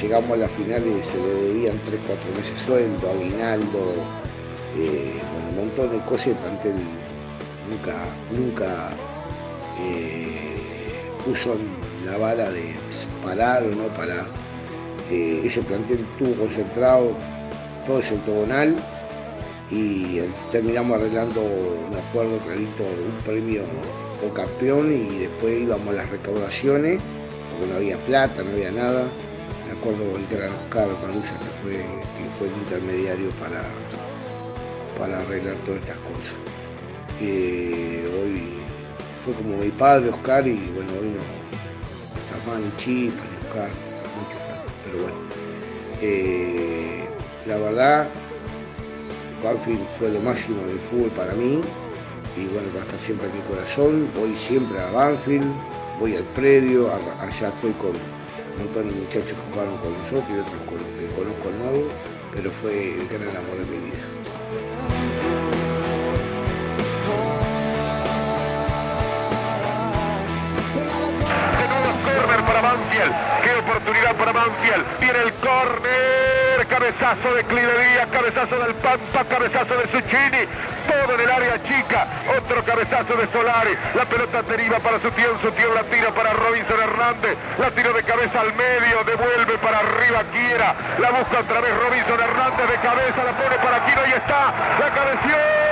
llegamos 0.00 0.30
a 0.32 0.36
la 0.36 0.48
final 0.48 0.82
y 0.86 1.02
se 1.10 1.18
le 1.18 1.34
debían 1.46 1.78
3, 1.86 2.00
4 2.06 2.24
meses 2.36 2.66
sueldo, 2.66 3.10
aguinaldo, 3.10 3.94
eh, 4.76 5.20
un 5.50 5.56
montón 5.56 5.90
de 5.90 6.04
cosas, 6.04 6.28
el 6.28 6.34
plantel 6.34 6.76
nunca, 7.68 7.94
nunca 8.30 8.96
eh, 9.80 10.60
puso 11.24 11.56
la 12.04 12.16
vara 12.18 12.50
de 12.50 12.74
parar 13.24 13.64
o 13.64 13.70
no 13.70 13.88
parar. 13.96 14.26
Eh, 15.10 15.42
ese 15.44 15.62
plantel 15.62 16.06
estuvo 16.12 16.46
concentrado 16.46 17.12
todo 17.86 18.00
ese 18.00 18.14
octogonal 18.14 18.76
y 19.70 20.18
eh, 20.18 20.28
terminamos 20.52 20.98
arreglando 20.98 21.40
un 21.40 21.94
acuerdo 21.94 22.38
clarito, 22.38 22.84
un 22.84 23.22
premio 23.24 23.64
por 24.20 24.32
campeón 24.32 24.92
y 24.92 25.18
después 25.18 25.60
íbamos 25.60 25.88
a 25.88 25.98
las 25.98 26.10
recaudaciones 26.10 27.00
porque 27.50 27.72
no 27.72 27.76
había 27.76 27.96
plata, 28.06 28.42
no 28.42 28.50
había 28.50 28.70
nada. 28.70 29.08
Me 29.66 29.72
acuerdo 29.72 30.16
el 30.16 30.26
gran 30.28 30.52
Oscar 30.52 30.88
Parulla 31.00 31.20
que 31.20 31.52
fue, 31.62 31.72
que 31.72 32.30
fue 32.38 32.46
el 32.48 32.54
intermediario 32.62 33.30
para, 33.40 33.62
arreglar 35.20 35.56
todas 35.66 35.80
estas 35.80 35.96
cosas. 35.96 36.34
Eh, 37.20 38.22
hoy 38.22 38.42
fue 39.24 39.34
como 39.34 39.56
mi 39.56 39.70
padre 39.70 40.10
Oscar 40.10 40.46
y 40.46 40.54
bueno, 40.74 40.92
hoy 41.00 41.08
no 41.08 41.46
está 42.38 42.58
ni 42.58 42.76
Chipa, 42.76 43.22
Oscar, 43.40 43.70
muchos 44.16 44.40
más, 44.48 44.64
pero 44.84 45.02
bueno. 45.02 45.16
Eh, 46.00 47.04
la 47.46 47.56
verdad, 47.56 48.08
Banfield 49.42 49.86
fue 49.98 50.10
lo 50.10 50.20
máximo 50.20 50.66
del 50.66 50.78
fútbol 50.90 51.10
para 51.10 51.32
mí 51.34 51.60
y 52.36 52.46
bueno, 52.48 52.68
va 52.76 52.84
siempre 53.04 53.28
en 53.28 53.36
mi 53.36 53.42
corazón. 53.42 54.08
Voy 54.14 54.34
siempre 54.46 54.78
a 54.78 54.90
Banfield, 54.90 55.46
voy 55.98 56.16
al 56.16 56.24
predio, 56.34 56.92
allá 56.92 57.48
estoy 57.48 57.72
con 57.72 57.90
un 57.90 58.64
montón 58.64 58.88
de 58.88 59.00
muchachos 59.00 59.32
que 59.32 59.52
jugaron 59.52 59.76
con 59.78 59.92
nosotros 59.92 60.24
y 60.28 60.38
otros 60.40 60.60
que 60.98 61.06
conozco 61.16 61.50
nuevos, 61.62 61.92
pero 62.32 62.50
fue 62.62 62.94
el 62.94 63.08
gran 63.08 63.36
amor 63.36 63.56
de 63.58 63.66
mi 63.66 63.84
vida. 63.86 63.95
Córner 72.16 72.40
para 72.40 72.60
Banfield. 72.62 73.14
Qué 73.42 73.52
oportunidad 73.60 74.16
para 74.16 74.32
Banfield. 74.32 74.84
Viene 75.00 75.18
el 75.20 75.32
córner. 75.34 76.66
Cabezazo 76.68 77.34
de 77.34 77.44
Clivería, 77.44 78.06
cabezazo 78.10 78.58
del 78.58 78.74
Pampa, 78.76 79.24
cabezazo 79.24 79.76
de 79.76 79.84
Suchini. 79.92 80.42
Todo 80.88 81.14
en 81.14 81.20
el 81.20 81.30
área 81.30 81.62
chica. 81.62 82.06
Otro 82.36 82.64
cabezazo 82.64 83.14
de 83.16 83.26
Solari. 83.28 83.76
La 83.94 84.04
pelota 84.06 84.42
deriva 84.42 84.78
para 84.78 85.00
Sutión. 85.00 85.40
Sutión 85.42 85.74
la 85.74 85.82
tira 85.84 86.10
para 86.10 86.32
Robinson 86.32 86.80
Hernández. 86.80 87.36
La 87.58 87.70
tiro 87.70 87.92
de 87.92 88.02
cabeza 88.02 88.40
al 88.40 88.54
medio. 88.54 89.04
Devuelve 89.04 89.58
para 89.58 89.78
arriba 89.78 90.22
Quiera. 90.32 90.74
La 90.98 91.10
busca 91.10 91.40
otra 91.40 91.60
vez 91.60 91.72
Robinson 91.84 92.20
Hernández 92.20 92.70
de 92.70 92.76
cabeza. 92.76 93.24
La 93.24 93.32
pone 93.32 93.56
para 93.62 93.84
Quino. 93.86 94.00
Ahí 94.00 94.12
está. 94.12 94.52
La 94.80 94.88
cabeció. 94.90 95.65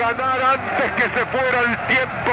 Ganar 0.00 0.40
antes 0.56 0.90
que 0.96 1.06
se 1.12 1.26
fuera 1.26 1.60
el 1.60 1.76
tiempo, 1.86 2.32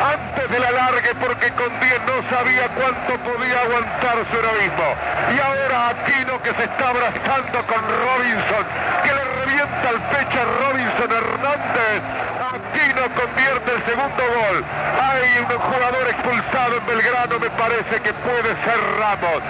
antes 0.00 0.50
del 0.50 0.64
alargue 0.64 1.14
porque 1.20 1.50
con 1.52 1.68
10 1.68 2.00
no 2.08 2.16
sabía 2.32 2.68
cuánto 2.72 3.12
podía 3.20 3.60
aguantar 3.60 4.16
su 4.30 4.38
heroísmo. 4.38 4.88
Y 5.36 5.38
ahora 5.38 5.92
Aquino 5.92 6.40
que 6.40 6.54
se 6.54 6.64
está 6.64 6.88
abrazando 6.88 7.58
con 7.68 7.80
Robinson, 7.84 8.64
que 9.04 9.12
le 9.12 9.24
revienta 9.44 9.90
el 9.92 10.00
pecho 10.08 10.36
a 10.40 10.46
Robinson 10.64 11.10
Hernández. 11.12 12.00
Aquino 12.48 13.02
convierte 13.12 13.68
el 13.76 13.82
segundo 13.84 14.22
gol. 14.24 14.64
Hay 14.96 15.38
un 15.38 15.58
jugador 15.58 16.08
expulsado 16.08 16.76
en 16.78 16.86
Belgrano, 16.86 17.38
me 17.38 17.50
parece 17.50 18.00
que 18.00 18.12
puede 18.24 18.50
ser 18.64 18.78
Ramos. 18.96 19.42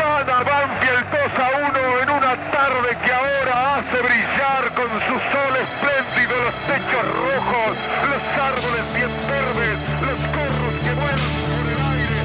Gana 0.00 0.38
Banfield 0.48 1.04
2 1.12 1.44
a 1.44 1.48
1 1.68 2.00
en 2.02 2.10
una 2.10 2.36
tarde 2.50 2.96
que 3.04 3.12
ahora 3.12 3.39
hace 3.80 4.02
brillar 4.02 4.74
con 4.74 4.90
su 4.90 5.16
sol 5.32 5.56
espléndido 5.56 6.34
los 6.44 6.54
techos 6.66 7.04
rojos, 7.16 7.72
los 8.10 8.22
árboles 8.38 8.84
bien 8.94 9.12
verdes, 9.26 9.76
los 10.02 10.20
corros 10.36 10.74
que 10.84 10.92
vuelan 11.00 11.32
por 11.48 11.64
el 11.72 11.80
aire. 11.92 12.18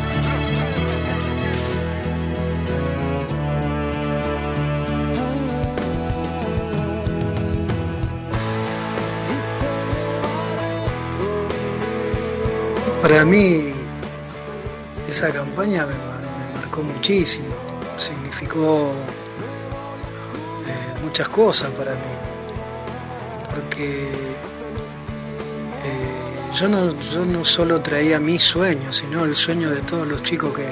Para 13.01 13.24
mí, 13.24 13.74
esa 15.09 15.31
campaña 15.31 15.85
me, 15.85 15.93
me 15.93 16.59
marcó 16.59 16.83
muchísimo, 16.83 17.55
significó 17.97 18.93
muchas 21.15 21.29
cosas 21.29 21.72
para 21.72 21.91
mí, 21.91 21.98
porque 23.55 24.03
eh, 24.03 24.10
yo, 26.53 26.67
no, 26.67 26.93
yo 27.00 27.24
no 27.24 27.45
solo 27.45 27.79
traía 27.79 28.19
mi 28.19 28.38
sueño, 28.38 28.91
sino 28.91 29.24
el 29.24 29.34
sueño 29.34 29.72
de 29.72 29.79
todos 29.84 30.05
los 30.05 30.22
chicos 30.24 30.53
que 30.53 30.67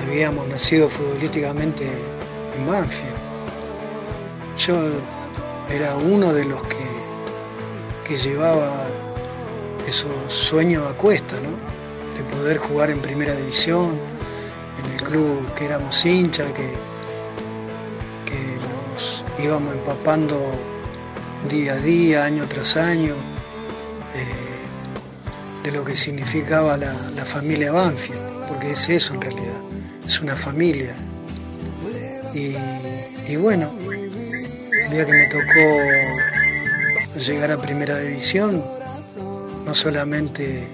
habíamos 0.00 0.48
nacido 0.48 0.88
futbolísticamente 0.88 1.92
en 2.56 2.66
Banfield. 2.66 3.14
Yo 4.56 4.78
era 5.70 5.94
uno 5.96 6.32
de 6.32 6.46
los 6.46 6.62
que, 6.62 6.86
que 8.08 8.16
llevaba 8.16 8.86
esos 9.86 10.32
sueños 10.32 10.90
a 10.90 10.94
cuesta, 10.94 11.36
¿no? 11.38 11.50
De 12.16 12.24
poder 12.34 12.56
jugar 12.56 12.88
en 12.88 13.02
primera 13.02 13.34
división, 13.34 13.90
en 14.82 14.90
el 14.90 15.02
club 15.02 15.54
que 15.54 15.66
éramos 15.66 16.02
hinchas, 16.02 16.50
que, 16.52 16.91
íbamos 19.42 19.74
empapando 19.74 20.38
día 21.50 21.74
a 21.74 21.76
día, 21.76 22.24
año 22.24 22.46
tras 22.48 22.76
año, 22.76 23.14
eh, 24.14 25.64
de 25.64 25.72
lo 25.72 25.84
que 25.84 25.96
significaba 25.96 26.76
la, 26.76 26.92
familia 27.24 27.72
Banfield, 27.72 28.46
porque 28.48 28.72
es 28.72 28.88
eso 28.88 29.14
en 29.14 29.20
realidad, 29.20 29.60
es 30.06 30.20
una 30.20 30.36
familia. 30.36 30.94
Y, 32.34 33.36
bueno, 33.36 33.70
el 33.90 34.90
día 34.90 35.04
que 35.06 35.12
me 35.12 35.26
tocó 35.26 37.18
llegar 37.18 37.50
a 37.50 37.58
primera 37.58 37.98
división, 37.98 38.62
no 39.66 39.74
solamente 39.74 40.66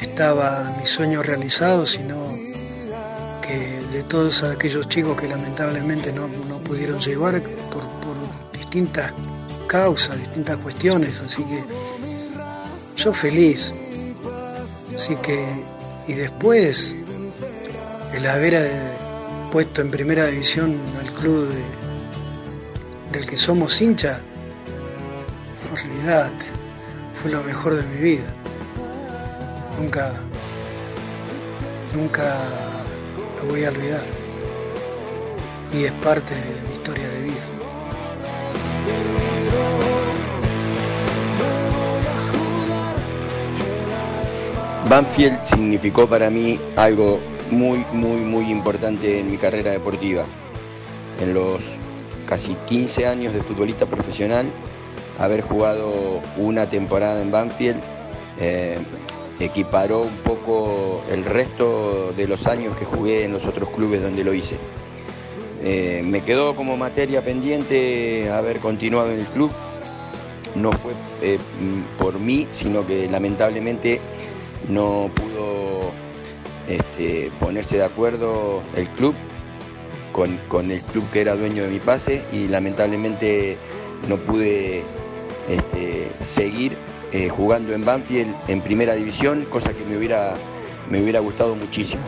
estaba 0.00 0.74
mi 0.80 0.86
sueño 0.86 1.22
realizado, 1.22 1.86
sino 1.86 2.31
todos 4.04 4.42
aquellos 4.42 4.88
chicos 4.88 5.16
que 5.20 5.28
lamentablemente 5.28 6.12
no, 6.12 6.28
no 6.48 6.58
pudieron 6.58 6.98
llegar 7.00 7.40
por, 7.40 7.82
distintas 8.52 9.12
causas, 9.66 10.18
distintas 10.18 10.56
cuestiones, 10.58 11.20
así 11.20 11.42
que 11.44 11.62
yo 12.96 13.12
feliz. 13.12 13.72
Así 14.96 15.16
que, 15.16 15.44
y 16.08 16.12
después 16.14 16.94
el 18.14 18.26
haber 18.26 18.70
puesto 19.50 19.80
en 19.82 19.90
primera 19.90 20.26
división 20.26 20.78
al 21.00 21.12
club 21.14 21.48
de- 21.48 23.18
del 23.18 23.26
que 23.28 23.36
somos 23.36 23.80
hinchas, 23.80 24.20
olvídate, 25.72 26.46
fue 27.20 27.30
lo 27.30 27.42
mejor 27.42 27.74
de 27.76 27.82
mi 27.82 27.96
vida. 28.00 28.34
Nunca, 29.78 30.12
nunca 31.94 32.34
lo 33.42 33.48
voy 33.48 33.64
a 33.64 33.70
olvidar. 33.70 34.02
Y 35.72 35.84
es 35.84 35.92
parte 35.92 36.34
de 36.34 36.68
mi 36.68 36.74
historia 36.74 37.08
de 37.08 37.20
vida. 37.22 37.42
Banfield 44.88 45.44
significó 45.44 46.08
para 46.08 46.28
mí 46.28 46.58
algo 46.76 47.18
muy, 47.50 47.84
muy, 47.92 48.18
muy 48.18 48.50
importante 48.50 49.20
en 49.20 49.30
mi 49.30 49.38
carrera 49.38 49.70
deportiva. 49.70 50.24
En 51.20 51.34
los 51.34 51.60
casi 52.26 52.56
15 52.66 53.06
años 53.06 53.32
de 53.34 53.40
futbolista 53.40 53.86
profesional, 53.86 54.46
haber 55.18 55.42
jugado 55.42 56.20
una 56.36 56.68
temporada 56.68 57.22
en 57.22 57.30
Banfield 57.30 57.80
eh, 58.38 58.78
equiparó 59.44 60.02
un 60.02 60.16
poco 60.18 61.02
el 61.10 61.24
resto 61.24 62.12
de 62.16 62.26
los 62.26 62.46
años 62.46 62.76
que 62.76 62.84
jugué 62.84 63.24
en 63.24 63.32
los 63.32 63.44
otros 63.44 63.70
clubes 63.70 64.02
donde 64.02 64.24
lo 64.24 64.34
hice. 64.34 64.56
Eh, 65.62 66.02
me 66.04 66.24
quedó 66.24 66.56
como 66.56 66.76
materia 66.76 67.24
pendiente 67.24 68.30
haber 68.30 68.58
continuado 68.58 69.12
en 69.12 69.20
el 69.20 69.26
club. 69.26 69.50
No 70.54 70.72
fue 70.72 70.92
eh, 71.22 71.38
por 71.98 72.18
mí, 72.18 72.46
sino 72.52 72.86
que 72.86 73.08
lamentablemente 73.08 74.00
no 74.68 75.10
pudo 75.14 75.90
este, 76.68 77.30
ponerse 77.40 77.76
de 77.78 77.84
acuerdo 77.84 78.62
el 78.76 78.88
club 78.90 79.14
con, 80.12 80.36
con 80.48 80.70
el 80.70 80.80
club 80.80 81.04
que 81.12 81.22
era 81.22 81.34
dueño 81.34 81.62
de 81.62 81.68
mi 81.68 81.78
pase 81.78 82.22
y 82.32 82.48
lamentablemente 82.48 83.56
no 84.08 84.16
pude 84.16 84.82
este, 85.48 86.10
seguir 86.24 86.76
eh, 87.12 87.28
jugando 87.28 87.74
en 87.74 87.84
Banfield 87.84 88.34
en 88.48 88.60
primera 88.60 88.94
división, 88.94 89.44
cosa 89.50 89.72
que 89.72 89.84
me 89.84 89.96
hubiera, 89.96 90.34
me 90.90 91.02
hubiera 91.02 91.20
gustado 91.20 91.54
muchísimo. 91.54 92.02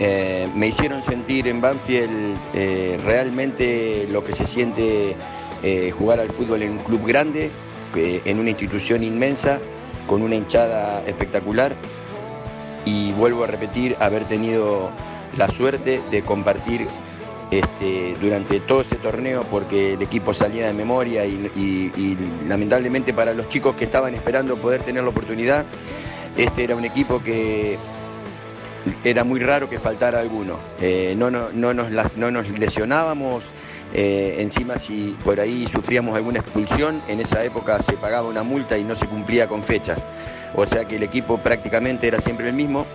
Eh, 0.00 0.48
me 0.54 0.68
hicieron 0.68 1.04
sentir 1.04 1.46
en 1.46 1.60
Banfield 1.60 2.36
eh, 2.52 2.98
realmente 3.04 4.08
lo 4.10 4.24
que 4.24 4.32
se 4.34 4.46
siente 4.46 5.16
jugar 5.96 6.20
al 6.20 6.28
fútbol 6.28 6.62
en 6.62 6.72
un 6.72 6.78
club 6.78 7.06
grande, 7.06 7.50
en 7.94 8.38
una 8.38 8.50
institución 8.50 9.02
inmensa, 9.02 9.58
con 10.06 10.20
una 10.20 10.34
hinchada 10.34 11.02
espectacular 11.06 11.74
y 12.84 13.12
vuelvo 13.12 13.44
a 13.44 13.46
repetir 13.46 13.96
haber 13.98 14.24
tenido 14.24 14.90
la 15.38 15.48
suerte 15.48 16.02
de 16.10 16.20
compartir 16.22 16.86
este, 17.58 18.16
durante 18.20 18.60
todo 18.60 18.80
ese 18.80 18.96
torneo 18.96 19.44
porque 19.50 19.94
el 19.94 20.02
equipo 20.02 20.34
salía 20.34 20.66
de 20.66 20.72
memoria 20.72 21.24
y, 21.24 22.16
lamentablemente 22.46 23.12
para 23.12 23.34
los 23.34 23.48
chicos 23.48 23.74
que 23.76 23.84
estaban 23.84 24.14
esperando 24.14 24.56
poder 24.56 24.82
tener 24.82 25.02
la 25.02 25.10
oportunidad, 25.10 25.64
este 26.36 26.64
era 26.64 26.76
un 26.76 26.84
equipo 26.84 27.22
que 27.22 27.78
era 29.02 29.24
muy 29.24 29.40
raro 29.40 29.68
que 29.68 29.78
faltara 29.78 30.20
alguno. 30.20 30.58
Eh, 30.80 31.14
no, 31.16 31.30
no, 31.30 31.50
no, 31.52 31.72
nos, 31.72 31.90
no 32.16 32.30
nos 32.30 32.50
lesionábamos, 32.50 33.44
eh, 33.92 34.36
encima 34.40 34.76
si 34.76 35.16
por 35.24 35.38
ahí 35.38 35.66
sufríamos 35.68 36.16
alguna 36.16 36.40
expulsión, 36.40 37.00
en 37.08 37.20
esa 37.20 37.44
época 37.44 37.80
se 37.80 37.92
pagaba 37.94 38.28
una 38.28 38.42
multa 38.42 38.76
y 38.76 38.84
no 38.84 38.96
se 38.96 39.06
cumplía 39.06 39.46
con 39.46 39.62
fechas. 39.62 40.04
O 40.56 40.66
sea 40.66 40.84
que 40.84 40.96
el 40.96 41.02
equipo 41.02 41.38
prácticamente 41.38 42.06
era 42.06 42.20
siempre 42.20 42.48
el 42.48 42.54
mismo, 42.54 42.86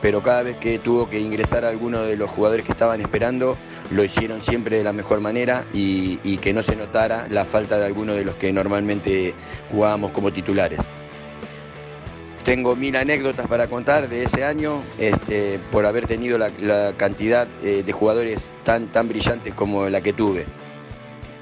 pero 0.00 0.22
cada 0.22 0.42
vez 0.42 0.56
que 0.56 0.78
tuvo 0.78 1.08
que 1.08 1.18
ingresar 1.18 1.64
alguno 1.64 2.02
de 2.02 2.16
los 2.16 2.30
jugadores 2.30 2.64
que 2.64 2.72
estaban 2.72 3.00
esperando, 3.00 3.56
lo 3.90 4.04
hicieron 4.04 4.42
siempre 4.42 4.76
de 4.76 4.84
la 4.84 4.92
mejor 4.92 5.20
manera 5.20 5.64
y, 5.72 6.16
que 6.38 6.52
no 6.52 6.62
se 6.62 6.76
notara 6.76 7.26
la 7.28 7.44
falta 7.44 7.78
de 7.78 7.86
alguno 7.86 8.14
de 8.14 8.24
los 8.24 8.36
que 8.36 8.52
normalmente 8.52 9.34
jugábamos 9.70 10.12
como 10.12 10.32
titulares. 10.32 10.80
Tengo 12.44 12.76
mil 12.76 12.96
anécdotas 12.96 13.46
para 13.46 13.66
contar 13.66 14.08
de 14.08 14.22
ese 14.22 14.44
año 14.44 14.80
este, 14.98 15.58
por 15.70 15.84
haber 15.84 16.06
tenido 16.06 16.38
la, 16.38 16.50
la 16.60 16.92
cantidad 16.96 17.48
eh, 17.62 17.82
de 17.84 17.92
jugadores 17.92 18.50
tan, 18.64 18.86
tan 18.86 19.08
brillantes 19.08 19.52
como 19.54 19.88
la 19.88 20.00
que 20.00 20.12
tuve. 20.12 20.46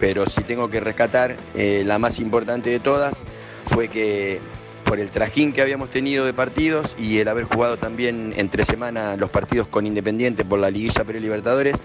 Pero 0.01 0.27
si 0.27 0.43
tengo 0.43 0.69
que 0.69 0.81
rescatar, 0.81 1.37
eh, 1.55 1.83
la 1.87 1.99
más 1.99 2.19
importante 2.19 2.71
de 2.71 2.81
todas 2.81 3.19
fue 3.67 3.89
que 3.89 4.41
por 4.87 5.01
el 5.01 5.11
trajín 5.11 5.53
que 5.53 5.61
habíamos 5.61 5.91
tenido 5.91 6.25
de 6.25 6.33
partidos 6.33 6.95
y 6.99 7.19
el 7.19 7.29
haber 7.29 7.45
jugado 7.45 7.77
también 7.77 8.33
entre 8.37 8.65
semana 8.65 9.17
los 9.17 9.31
partidos 9.31 9.67
con 9.67 9.87
Independiente 9.87 10.45
por 10.45 10.61
la 10.61 10.71
liguilla 10.71 11.03
Libertadores, 11.03 11.77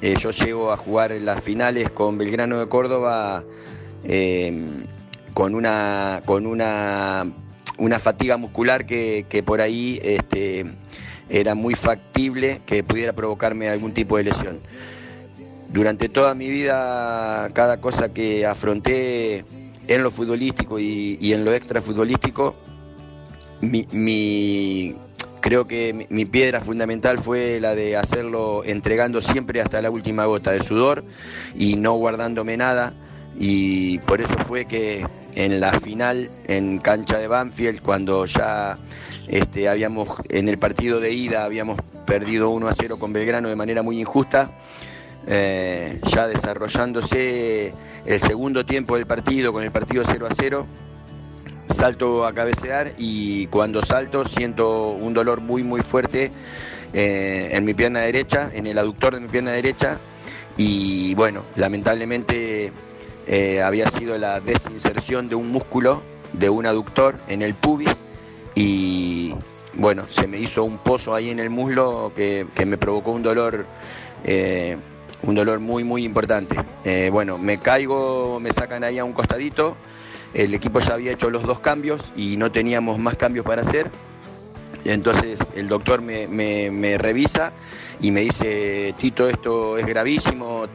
eh, 0.00 0.14
yo 0.18 0.30
llego 0.30 0.72
a 0.72 0.76
jugar 0.76 1.10
las 1.10 1.42
finales 1.42 1.90
con 1.90 2.18
Belgrano 2.18 2.60
de 2.60 2.68
Córdoba 2.68 3.42
eh, 4.04 4.64
con 5.34 5.54
una 5.54 6.22
con 6.24 6.46
una 6.46 7.26
una 7.78 7.98
fatiga 7.98 8.36
muscular 8.36 8.86
que, 8.86 9.26
que 9.28 9.42
por 9.42 9.60
ahí 9.60 9.98
este, 10.02 10.66
era 11.28 11.54
muy 11.54 11.74
factible 11.74 12.60
que 12.66 12.84
pudiera 12.84 13.12
provocarme 13.12 13.68
algún 13.68 13.92
tipo 13.92 14.16
de 14.16 14.24
lesión. 14.24 14.60
Durante 15.70 16.08
toda 16.08 16.34
mi 16.34 16.48
vida, 16.48 17.50
cada 17.54 17.80
cosa 17.80 18.12
que 18.12 18.46
afronté 18.46 19.44
en 19.88 20.02
lo 20.02 20.10
futbolístico 20.10 20.78
y, 20.78 21.18
y 21.20 21.32
en 21.32 21.44
lo 21.44 21.52
extrafutbolístico, 21.52 22.54
mi, 23.60 23.86
mi- 23.92 24.94
creo 25.40 25.66
que 25.66 26.06
mi, 26.08 26.24
piedra 26.24 26.60
fundamental 26.60 27.18
fue 27.18 27.58
la 27.60 27.74
de 27.74 27.96
hacerlo 27.96 28.62
entregando 28.64 29.20
siempre 29.22 29.60
hasta 29.60 29.82
la 29.82 29.90
última 29.90 30.24
gota 30.26 30.52
de 30.52 30.62
sudor 30.62 31.04
y 31.58 31.76
no 31.76 31.94
guardándome 31.94 32.56
nada. 32.56 32.92
Y 33.38 33.98
por 34.00 34.20
eso 34.20 34.34
fue 34.46 34.66
que 34.66 35.04
en 35.34 35.58
la 35.60 35.72
final 35.80 36.28
en 36.46 36.78
cancha 36.78 37.18
de 37.18 37.26
Banfield, 37.26 37.80
cuando 37.80 38.26
ya 38.26 38.76
este, 39.26 39.68
habíamos 39.68 40.08
en 40.28 40.48
el 40.48 40.58
partido 40.58 41.00
de 41.00 41.12
ida 41.12 41.44
habíamos 41.44 41.80
perdido 42.06 42.50
1 42.50 42.68
a 42.68 42.74
0 42.74 42.98
con 42.98 43.12
Belgrano 43.12 43.48
de 43.48 43.56
manera 43.56 43.82
muy 43.82 43.98
injusta, 44.00 44.50
eh, 45.26 45.98
ya 46.08 46.26
desarrollándose 46.28 47.72
el 48.06 48.20
segundo 48.20 48.64
tiempo 48.64 48.96
del 48.96 49.06
partido 49.06 49.52
con 49.52 49.62
el 49.62 49.70
partido 49.70 50.04
0 50.06 50.26
a 50.30 50.34
0 50.34 50.66
salto 51.70 52.26
a 52.26 52.32
cabecear 52.32 52.92
y 52.98 53.46
cuando 53.46 53.82
salto 53.82 54.24
siento 54.26 54.90
un 54.90 55.14
dolor 55.14 55.40
muy 55.40 55.62
muy 55.62 55.80
fuerte 55.80 56.30
eh, 56.92 57.48
en 57.52 57.64
mi 57.64 57.72
pierna 57.72 58.00
derecha, 58.00 58.50
en 58.52 58.66
el 58.66 58.78
aductor 58.78 59.14
de 59.14 59.20
mi 59.20 59.28
pierna 59.28 59.52
derecha 59.52 59.98
y 60.56 61.14
bueno, 61.14 61.42
lamentablemente 61.56 62.72
eh, 63.26 63.62
había 63.62 63.88
sido 63.90 64.18
la 64.18 64.40
desinserción 64.40 65.28
de 65.28 65.34
un 65.34 65.50
músculo 65.50 66.02
de 66.32 66.50
un 66.50 66.66
aductor 66.66 67.16
en 67.28 67.42
el 67.42 67.54
pubis 67.54 67.94
y, 68.54 69.34
bueno, 69.74 70.06
se 70.10 70.26
me 70.26 70.38
hizo 70.38 70.64
un 70.64 70.78
pozo 70.78 71.14
ahí 71.14 71.30
en 71.30 71.38
el 71.38 71.50
muslo 71.50 72.12
que, 72.14 72.46
que 72.54 72.66
me 72.66 72.76
provocó 72.76 73.12
un 73.12 73.22
dolor, 73.22 73.64
eh, 74.24 74.76
un 75.22 75.34
dolor 75.34 75.60
muy, 75.60 75.84
muy 75.84 76.04
importante. 76.04 76.56
Eh, 76.84 77.10
bueno, 77.12 77.38
me 77.38 77.58
caigo, 77.58 78.40
me 78.40 78.52
sacan 78.52 78.84
ahí 78.84 78.98
a 78.98 79.04
un 79.04 79.12
costadito, 79.12 79.76
el 80.34 80.54
equipo 80.54 80.80
ya 80.80 80.94
había 80.94 81.12
hecho 81.12 81.30
los 81.30 81.42
dos 81.42 81.60
cambios 81.60 82.00
y 82.16 82.36
no 82.36 82.50
teníamos 82.50 82.98
más 82.98 83.16
cambios 83.16 83.44
para 83.44 83.62
hacer. 83.62 83.90
Entonces 84.84 85.38
el 85.54 85.68
doctor 85.68 86.02
me, 86.02 86.98
revisa 86.98 87.52
y 88.00 88.10
me 88.10 88.22
dice, 88.22 88.94
Tito, 88.98 89.28
esto 89.28 89.78
es 89.78 89.86
gravísimo, 89.86 90.66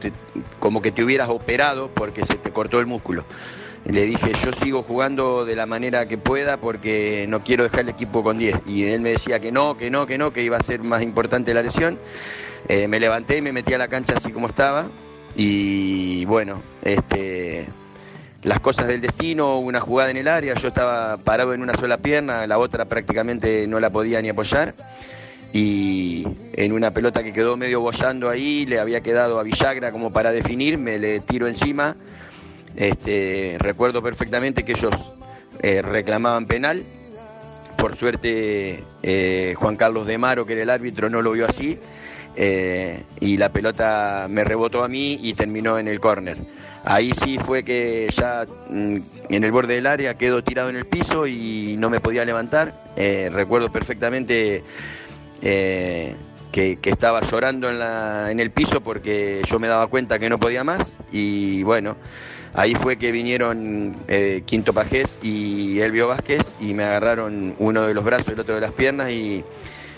como 0.58 0.80
que 0.80 0.92
te 0.92 1.04
hubieras 1.04 1.28
operado 1.28 1.90
porque 1.92 2.24
se 2.24 2.36
te 2.36 2.50
cortó 2.50 2.80
el 2.80 2.86
músculo. 2.86 3.24
Le 3.84 4.02
dije, 4.02 4.32
yo 4.44 4.52
sigo 4.52 4.82
jugando 4.82 5.44
de 5.44 5.56
la 5.56 5.66
manera 5.66 6.08
que 6.08 6.18
pueda 6.18 6.56
porque 6.56 7.26
no 7.28 7.40
quiero 7.40 7.64
dejar 7.64 7.80
el 7.80 7.88
equipo 7.90 8.22
con 8.22 8.38
10. 8.38 8.66
Y 8.66 8.84
él 8.84 9.00
me 9.00 9.10
decía 9.10 9.40
que 9.40 9.52
no, 9.52 9.76
que 9.76 9.90
no, 9.90 10.06
que 10.06 10.18
no, 10.18 10.32
que 10.32 10.42
iba 10.42 10.56
a 10.56 10.62
ser 10.62 10.82
más 10.82 11.02
importante 11.02 11.54
la 11.54 11.62
lesión. 11.62 11.98
Eh, 12.66 12.88
me 12.88 12.98
levanté 12.98 13.38
y 13.38 13.42
me 13.42 13.52
metí 13.52 13.74
a 13.74 13.78
la 13.78 13.88
cancha 13.88 14.14
así 14.16 14.32
como 14.32 14.48
estaba. 14.48 14.88
Y 15.36 16.24
bueno, 16.24 16.60
este, 16.82 17.66
las 18.42 18.60
cosas 18.60 18.88
del 18.88 19.00
destino, 19.00 19.58
una 19.58 19.80
jugada 19.80 20.10
en 20.10 20.16
el 20.16 20.28
área, 20.28 20.54
yo 20.54 20.68
estaba 20.68 21.16
parado 21.18 21.54
en 21.54 21.62
una 21.62 21.76
sola 21.76 21.98
pierna, 21.98 22.46
la 22.46 22.58
otra 22.58 22.86
prácticamente 22.86 23.66
no 23.66 23.78
la 23.80 23.90
podía 23.90 24.20
ni 24.22 24.30
apoyar. 24.30 24.74
Y 25.52 26.26
en 26.54 26.72
una 26.72 26.90
pelota 26.90 27.22
que 27.22 27.32
quedó 27.32 27.56
medio 27.56 27.80
bollando 27.80 28.28
ahí, 28.28 28.66
le 28.66 28.78
había 28.78 29.00
quedado 29.00 29.38
a 29.38 29.42
Villagra 29.42 29.92
como 29.92 30.12
para 30.12 30.30
definir, 30.30 30.76
me 30.78 30.98
le 30.98 31.20
tiro 31.20 31.46
encima. 31.46 31.96
Este, 32.76 33.56
recuerdo 33.58 34.02
perfectamente 34.02 34.64
que 34.64 34.72
ellos 34.72 34.94
eh, 35.62 35.82
reclamaban 35.82 36.46
penal. 36.46 36.82
Por 37.76 37.96
suerte, 37.96 38.84
eh, 39.02 39.54
Juan 39.56 39.76
Carlos 39.76 40.06
de 40.06 40.18
Maro, 40.18 40.44
que 40.44 40.52
era 40.54 40.62
el 40.62 40.70
árbitro, 40.70 41.08
no 41.08 41.22
lo 41.22 41.32
vio 41.32 41.46
así. 41.46 41.78
Eh, 42.40 43.02
y 43.18 43.36
la 43.36 43.48
pelota 43.48 44.28
me 44.30 44.44
rebotó 44.44 44.84
a 44.84 44.88
mí 44.88 45.18
y 45.20 45.34
terminó 45.34 45.76
en 45.76 45.88
el 45.88 45.98
córner. 45.98 46.36
Ahí 46.84 47.10
sí 47.12 47.36
fue 47.36 47.64
que 47.64 48.08
ya 48.16 48.46
mm, 48.70 48.96
en 49.28 49.44
el 49.44 49.50
borde 49.50 49.74
del 49.74 49.88
área 49.88 50.14
quedo 50.16 50.44
tirado 50.44 50.70
en 50.70 50.76
el 50.76 50.84
piso 50.86 51.26
y 51.26 51.74
no 51.80 51.90
me 51.90 51.98
podía 51.98 52.24
levantar. 52.24 52.72
Eh, 52.96 53.28
recuerdo 53.32 53.72
perfectamente 53.72 54.62
eh, 55.42 56.14
que, 56.52 56.78
estaba 56.84 57.22
llorando 57.22 57.68
en, 57.70 57.80
la, 57.80 58.30
en 58.30 58.38
el 58.38 58.52
piso 58.52 58.80
porque 58.82 59.42
yo 59.50 59.58
me 59.58 59.66
daba 59.66 59.88
cuenta 59.88 60.20
que 60.20 60.30
no 60.30 60.38
podía 60.38 60.62
más 60.62 60.92
y 61.10 61.64
bueno, 61.64 61.96
ahí 62.54 62.76
fue 62.76 62.98
que 62.98 63.10
vinieron 63.10 63.96
Quinto 64.46 64.72
Pajés 64.72 65.18
y 65.22 65.80
Elvio 65.80 66.06
Vázquez 66.06 66.42
y 66.60 66.72
me 66.72 66.84
agarraron 66.84 67.56
uno 67.58 67.82
de 67.82 67.94
los 67.94 68.04
brazos 68.04 68.28
y 68.28 68.32
el 68.32 68.40
otro 68.40 68.54
de 68.54 68.60
las 68.60 68.72
piernas 68.72 69.10
y 69.10 69.44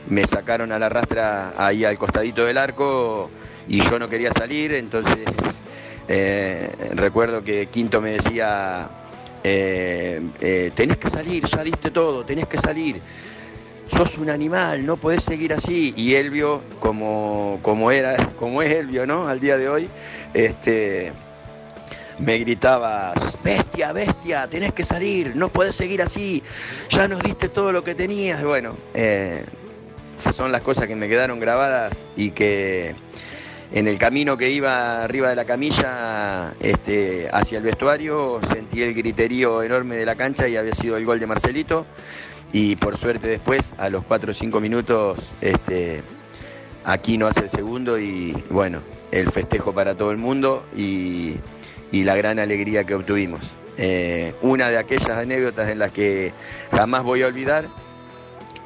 me 0.08 0.26
sacaron 0.26 0.72
a 0.72 0.78
la 0.78 0.88
rastra 0.88 1.54
ahí 1.56 1.84
al 1.84 1.98
costadito 1.98 2.44
del 2.44 2.58
arco 2.58 3.30
y 3.68 3.82
yo 3.82 3.98
no 3.98 4.08
quería 4.08 4.32
salir, 4.32 4.74
entonces 4.74 5.18
eh, 6.08 6.70
recuerdo 6.94 7.44
que 7.44 7.66
Quinto 7.66 8.00
me 8.00 8.12
decía, 8.12 8.88
eh, 9.44 10.20
eh, 10.40 10.72
tenés 10.74 10.96
que 10.96 11.10
salir, 11.10 11.44
ya 11.44 11.62
diste 11.62 11.90
todo, 11.90 12.24
tenés 12.24 12.46
que 12.46 12.58
salir 12.58 13.00
sos 13.96 14.18
un 14.18 14.30
animal, 14.30 14.86
no 14.86 14.96
podés 14.96 15.24
seguir 15.24 15.52
así. 15.52 15.92
Y 15.96 16.14
Elvio, 16.14 16.62
como, 16.78 17.58
como 17.62 17.90
era, 17.90 18.16
como 18.38 18.62
es 18.62 18.72
Elvio, 18.72 19.06
¿no? 19.06 19.28
Al 19.28 19.40
día 19.40 19.56
de 19.56 19.68
hoy, 19.68 19.88
este 20.34 21.12
me 22.18 22.38
gritaba, 22.38 23.14
bestia, 23.42 23.92
bestia, 23.92 24.46
tenés 24.46 24.74
que 24.74 24.84
salir, 24.84 25.34
no 25.36 25.48
podés 25.48 25.74
seguir 25.74 26.02
así, 26.02 26.42
ya 26.90 27.08
nos 27.08 27.22
diste 27.22 27.48
todo 27.48 27.72
lo 27.72 27.82
que 27.82 27.94
tenías. 27.94 28.44
Bueno, 28.44 28.76
eh, 28.92 29.44
son 30.35 30.52
las 30.52 30.62
cosas 30.62 30.87
que 30.87 30.96
me 30.96 31.09
quedaron 31.09 31.40
grabadas 31.40 31.92
y 32.16 32.30
que 32.30 32.94
en 33.72 33.87
el 33.87 33.98
camino 33.98 34.37
que 34.37 34.50
iba 34.50 35.04
arriba 35.04 35.28
de 35.30 35.37
la 35.37 35.44
camilla 35.44 36.54
este, 36.61 37.28
hacia 37.33 37.59
el 37.59 37.64
vestuario 37.64 38.40
sentí 38.52 38.83
el 38.83 38.94
griterío 38.94 39.62
enorme 39.62 39.96
de 39.96 40.06
la 40.06 40.16
cancha 40.16 40.48
y 40.48 40.56
había 40.56 40.74
sido 40.74 40.96
el 40.96 41.04
gol 41.04 41.20
de 41.20 41.26
Marcelito 41.26 41.87
y 42.52 42.76
por 42.76 42.96
suerte 42.96 43.28
después 43.28 43.74
a 43.78 43.88
los 43.88 44.04
4 44.04 44.33
o 44.33 44.35
5 44.35 44.61
minutos 44.61 45.18
este, 45.40 46.02
aquí 46.85 47.18
no 47.18 47.26
hace 47.26 47.40
el 47.40 47.50
segundo 47.50 47.98
y 47.98 48.33
bueno, 48.50 48.80
el 49.11 49.30
festejo 49.30 49.72
para 49.72 49.94
todo 49.94 50.11
el 50.11 50.18
mundo 50.18 50.64
y, 50.76 51.37
la 51.92 52.14
gran 52.14 52.38
alegría 52.38 52.85
que 52.85 52.94
obtuvimos. 52.94 53.40
Eh, 53.76 54.35
una 54.42 54.68
de 54.68 54.78
aquellas 54.78 55.11
anécdotas 55.11 55.70
en 55.70 55.78
las 55.78 55.90
que 55.90 56.33
jamás 56.70 57.02
voy 57.02 57.22
a 57.22 57.26
olvidar 57.26 57.66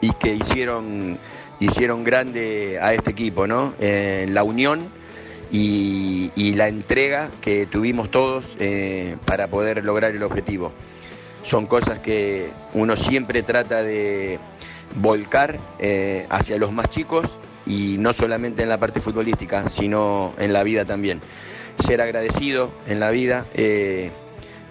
y 0.00 0.12
que 0.12 0.34
hicieron, 0.34 1.18
hicieron 1.60 2.04
grande 2.04 2.78
a 2.80 2.94
este 2.94 3.10
equipo, 3.10 3.46
¿no? 3.46 3.74
Eh, 3.80 4.26
la 4.28 4.42
unión 4.44 4.88
y, 5.50 6.30
la 6.54 6.68
entrega 6.68 7.30
que 7.40 7.66
tuvimos 7.66 8.10
todos 8.10 8.44
eh, 8.60 9.16
para 9.24 9.48
poder 9.48 9.84
lograr 9.84 10.12
el 10.12 10.22
objetivo. 10.22 10.72
Son 11.42 11.66
cosas 11.66 11.98
que 11.98 12.48
uno 12.74 12.96
siempre 12.96 13.42
trata 13.42 13.82
de 13.82 14.38
volcar 14.94 15.58
eh, 15.80 16.26
hacia 16.30 16.58
los 16.58 16.72
más 16.72 16.90
chicos 16.90 17.26
y 17.66 17.96
no 17.98 18.12
solamente 18.12 18.62
en 18.62 18.68
la 18.68 18.78
parte 18.78 19.00
futbolística, 19.00 19.68
sino 19.68 20.32
en 20.38 20.52
la 20.52 20.62
vida 20.62 20.84
también. 20.84 21.20
Ser 21.84 22.00
agradecido 22.00 22.70
en 22.86 23.00
la 23.00 23.10
vida, 23.10 23.46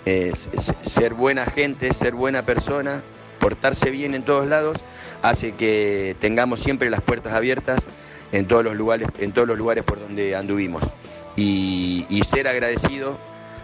ser 0.03 1.13
buena 1.13 1.45
gente, 1.45 1.93
ser 1.93 2.13
buena 2.13 2.43
persona, 2.43 3.03
portarse 3.39 3.91
bien 3.91 4.15
en 4.15 4.23
todos 4.23 4.47
lados, 4.47 4.77
hace 5.23 5.53
que 5.53 6.15
tengamos 6.19 6.61
siempre 6.61 6.89
las 6.91 7.01
puertas 7.01 7.33
abiertas 7.33 7.83
en 8.31 8.45
todos 8.45 8.63
los 8.63 8.75
lugares, 8.75 9.07
en 9.19 9.31
todos 9.31 9.47
los 9.47 9.57
lugares 9.57 9.83
por 9.83 9.99
donde 9.99 10.35
anduvimos. 10.35 10.83
Y, 11.35 12.21
ser 12.29 12.47
agradecido, 12.47 13.17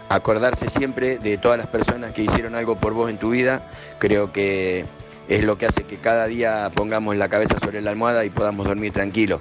acordarse 0.08 0.68
siempre 0.68 1.18
de 1.18 1.38
todas 1.38 1.58
las 1.58 1.66
personas 1.66 2.12
que 2.12 2.22
hicieron 2.22 2.54
algo 2.54 2.76
por 2.76 2.94
vos 2.94 3.10
en 3.10 3.18
tu 3.18 3.30
vida, 3.30 3.70
creo 3.98 4.32
que 4.32 4.84
es 5.28 5.44
lo 5.44 5.58
que 5.58 5.66
hace 5.66 5.84
que 5.84 5.96
cada 5.96 6.26
día 6.26 6.70
pongamos 6.74 7.16
la 7.16 7.28
cabeza 7.28 7.58
sobre 7.58 7.80
la 7.80 7.90
almohada 7.90 8.24
y 8.24 8.30
podamos 8.30 8.66
dormir 8.66 8.92
tranquilo. 8.92 9.40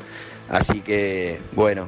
Así 0.49 0.81
que, 0.81 1.39
bueno, 1.53 1.87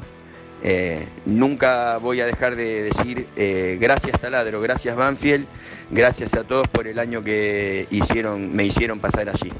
eh, 0.63 1.07
nunca 1.25 1.97
voy 1.97 2.21
a 2.21 2.25
dejar 2.25 2.55
de 2.55 2.83
decir 2.83 3.27
eh, 3.35 3.77
gracias 3.81 4.19
Taladro, 4.19 4.61
gracias 4.61 4.95
Banfield, 4.95 5.47
gracias 5.89 6.35
a 6.35 6.43
todos 6.43 6.67
por 6.67 6.87
el 6.87 6.99
año 6.99 7.23
que 7.23 7.87
hicieron, 7.89 8.55
me 8.55 8.65
hicieron 8.65 8.99
pasar 8.99 9.29
allí. 9.29 9.51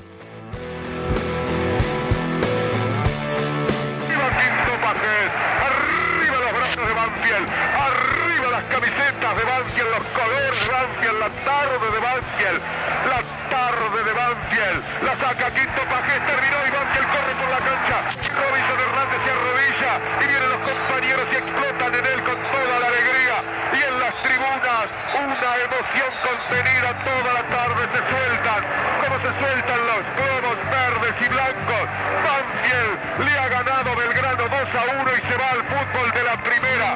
Arriba 5.12 6.38
los 6.40 6.54
brazos 6.56 6.88
de 6.88 6.94
Banfield, 6.94 7.48
arriba 7.52 8.48
las 8.52 8.64
camisetas 8.72 9.32
de 9.36 9.44
Banfield, 9.44 9.90
los 9.92 10.06
colores 10.16 10.56
de 10.56 10.72
Banfield, 10.72 11.20
la 11.20 11.30
tarde 11.44 11.88
de 11.92 12.00
Banfield, 12.00 12.62
la 13.12 13.22
tarde 13.52 14.00
de 14.08 14.14
Banfield, 14.14 14.80
la 15.04 15.14
saca 15.20 15.52
Quinto 15.52 15.82
Pajés, 15.84 16.22
terminó 16.32 16.58
y 16.64 16.72
Banfield 16.72 17.08
corre 17.12 17.34
por 17.36 17.50
la 17.52 17.60
cancha, 17.60 17.98
Robinson 18.24 18.80
Hernández 18.80 19.20
se 19.20 19.32
arrodilla 19.36 19.94
y 20.16 20.26
vienen 20.32 20.50
los 20.50 20.62
compañeros 20.64 21.26
y 21.28 21.36
explotan 21.36 21.92
en 21.92 22.06
él 22.08 22.20
con 22.24 22.38
toda 22.56 22.80
la 22.80 22.88
alegría 22.88 23.21
una 24.52 25.56
emoción 25.64 26.12
contenida 26.20 26.92
toda 27.08 27.34
la 27.40 27.44
tarde 27.48 27.88
se 27.88 28.02
sueltan, 28.12 28.62
como 29.00 29.16
se 29.24 29.32
sueltan 29.40 29.80
los 29.88 30.04
globos 30.20 30.58
verdes 30.68 31.16
y 31.22 31.28
blancos, 31.32 31.86
Banfield 32.20 33.26
le 33.26 33.40
ha 33.40 33.48
ganado 33.48 33.96
Belgrano 33.96 34.44
2 34.44 34.52
a 34.52 34.84
1 35.00 35.12
y 35.16 35.22
se 35.32 35.38
va 35.40 35.50
al 35.52 35.64
fútbol 35.72 36.12
de 36.12 36.24
la 36.24 36.36
primera 36.44 36.96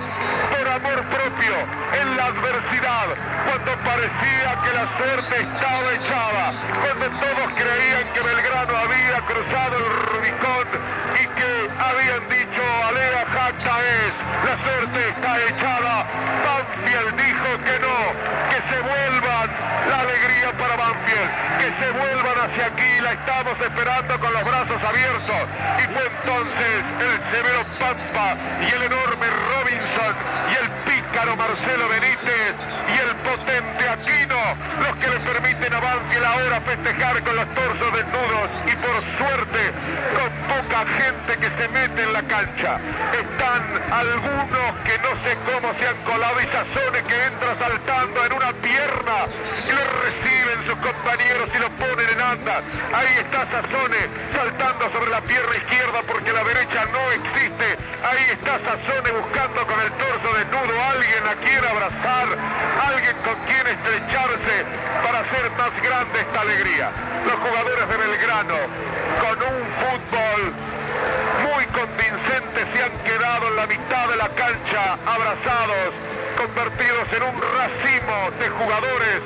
por 0.52 0.68
amor 0.68 1.00
propio 1.08 1.56
en 1.96 2.18
la 2.18 2.26
adversidad 2.26 3.08
cuando 3.48 3.72
parecía 3.88 4.50
que 4.60 4.72
la 4.76 4.86
suerte 5.00 5.36
estaba 5.40 5.88
echada 5.96 6.46
cuando 6.84 7.06
todos 7.24 7.48
creían 7.56 8.14
que 8.14 8.20
Belgrano 8.20 8.78
había 8.78 9.22
cruzado 9.32 9.78
el 9.80 9.90
Rubicón 10.12 11.05
habían 11.80 12.24
dicho 12.30 12.64
Alea 12.88 13.26
Jacta 13.26 13.76
es 13.82 14.14
la 14.46 14.56
suerte 14.64 15.10
está 15.10 15.32
echada 15.50 16.06
Banfield 16.46 17.12
dijo 17.16 17.50
que 17.66 17.76
no 17.80 17.98
que 18.50 18.60
se 18.70 18.80
vuelvan 18.82 19.50
la 19.90 20.00
alegría 20.02 20.52
para 20.58 20.76
Banfield 20.76 21.46
que 21.60 21.70
se 21.84 21.92
vuelvan 21.92 22.38
hacia 22.46 22.66
aquí 22.68 23.02
la 23.02 23.14
estamos 23.14 23.60
esperando 23.60 24.20
con 24.20 24.34
los 24.34 24.44
brazos 24.44 24.84
abiertos. 24.84 25.44
Y 25.80 25.84
fue 25.94 26.04
entonces 26.06 26.78
el 27.00 27.16
severo 27.32 27.64
Pampa 27.80 28.38
y 28.62 28.66
el 28.66 28.84
enorme 28.84 29.28
Robinson 29.50 30.14
y 30.52 30.54
el 30.62 30.70
pícaro 30.86 31.36
Marcelo 31.36 31.90
Benítez 31.90 32.54
y 32.90 32.98
el 33.00 33.16
potente 33.36 33.90
Aquino 33.90 34.40
los 34.80 34.96
que 34.98 35.08
le 35.10 35.20
permiten 35.20 35.74
a 35.74 35.80
Banfield 35.80 36.26
ahora 36.26 36.62
festejar 36.62 37.24
con 37.24 37.36
los 37.36 37.48
torsos 37.54 37.94
desnudos 37.94 38.50
y 38.66 38.76
por 38.76 38.98
suerte 39.18 39.62
con 40.16 40.30
poca 40.48 40.86
gente 41.00 41.32
que 41.40 41.50
se 41.58 41.68
mete 41.70 42.04
en 42.04 42.14
la 42.14 42.24
cancha 42.24 42.80
están 43.12 43.62
algunos 43.92 44.68
que 44.84 44.98
no 45.00 45.12
sé 45.24 45.36
cómo 45.46 45.74
se 45.80 45.88
han 45.88 45.98
colado 46.04 46.42
y 46.42 46.46
Sazone 46.46 47.04
que 47.04 47.26
entra 47.26 47.56
saltando 47.60 48.26
en 48.26 48.34
una 48.34 48.54
pierna 48.54 49.18
y 49.68 49.72
lo 49.72 49.84
reciben 50.06 50.58
sus 50.66 50.78
compañeros 50.80 51.50
y 51.54 51.60
lo 51.60 51.70
ponen 51.72 52.00
en 52.00 52.16
Hernández. 52.16 52.64
Ahí 52.94 53.14
está 53.20 53.46
Sazone 53.46 54.02
saltando 54.34 54.92
sobre 54.92 55.12
la 55.12 55.22
pierna 55.22 55.56
izquierda 55.56 56.00
porque 56.08 56.32
la 56.32 56.44
derecha 56.44 56.86
no 56.92 57.12
existe. 57.12 57.68
Ahí 58.04 58.26
está 58.32 58.60
Sazone 58.60 59.12
buscando 59.12 59.66
con 59.66 59.80
el 59.82 59.92
torso 59.92 60.28
desnudo 60.38 60.74
alguien 60.84 61.24
a 61.28 61.36
quien 61.44 61.64
abrazar, 61.66 62.28
alguien 62.88 63.16
con 63.26 63.36
quien 63.50 63.66
estrecharse 63.66 64.56
para 65.02 65.20
hacer 65.26 65.50
más 65.58 65.74
grande 65.82 66.22
esta 66.22 66.42
alegría. 66.42 66.92
Los 67.26 67.36
jugadores 67.42 67.90
de 67.90 67.98
Belgrano 67.98 68.58
con 69.20 69.38
un 69.42 69.66
fútbol 69.82 70.54
muy 71.42 71.66
convincente 71.74 72.60
se 72.72 72.84
han 72.84 72.94
quedado 73.02 73.48
en 73.50 73.56
la 73.56 73.66
mitad 73.66 74.08
de 74.10 74.16
la 74.16 74.30
cancha 74.30 74.94
abrazados, 75.10 75.90
convertidos 76.38 77.10
en 77.18 77.24
un 77.24 77.36
racimo 77.42 78.30
de 78.38 78.50
jugadores 78.50 79.22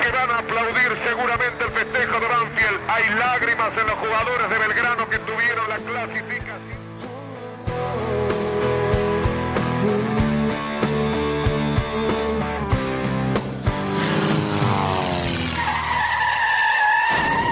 que 0.00 0.10
van 0.10 0.30
a 0.30 0.38
aplaudir 0.38 0.96
seguramente 1.04 1.64
el 1.64 1.70
festejo 1.70 2.18
de 2.18 2.26
Banfield. 2.26 2.80
Hay 2.88 3.10
lágrimas 3.14 3.72
en 3.76 3.86
los 3.86 3.98
jugadores 4.00 4.48
de 4.48 4.58
Belgrano 4.58 5.08
que 5.08 5.18
tuvieron 5.18 5.68
la 5.68 5.76
clasificación. 5.76 6.80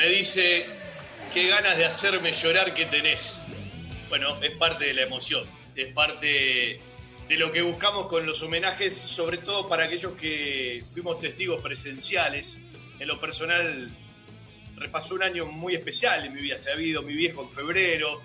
me 0.00 0.08
dice 0.08 0.64
qué 1.30 1.48
ganas 1.48 1.76
de 1.76 1.84
hacerme 1.84 2.32
llorar 2.32 2.72
que 2.72 2.86
tenés. 2.86 3.42
Bueno, 4.08 4.42
es 4.42 4.52
parte 4.52 4.86
de 4.86 4.94
la 4.94 5.02
emoción, 5.02 5.46
es 5.76 5.92
parte 5.92 6.80
de 7.28 7.36
lo 7.36 7.52
que 7.52 7.60
buscamos 7.60 8.06
con 8.06 8.24
los 8.24 8.42
homenajes, 8.42 8.96
sobre 8.96 9.36
todo 9.36 9.68
para 9.68 9.84
aquellos 9.84 10.12
que 10.12 10.82
fuimos 10.90 11.20
testigos 11.20 11.60
presenciales. 11.60 12.56
En 12.98 13.08
lo 13.08 13.20
personal, 13.20 13.94
repasó 14.76 15.16
un 15.16 15.22
año 15.22 15.44
muy 15.44 15.74
especial 15.74 16.24
en 16.24 16.32
mi 16.32 16.40
vida. 16.40 16.56
Se 16.56 16.70
ha 16.70 16.72
habido 16.72 17.02
mi 17.02 17.14
viejo 17.14 17.42
en 17.42 17.50
febrero. 17.50 18.22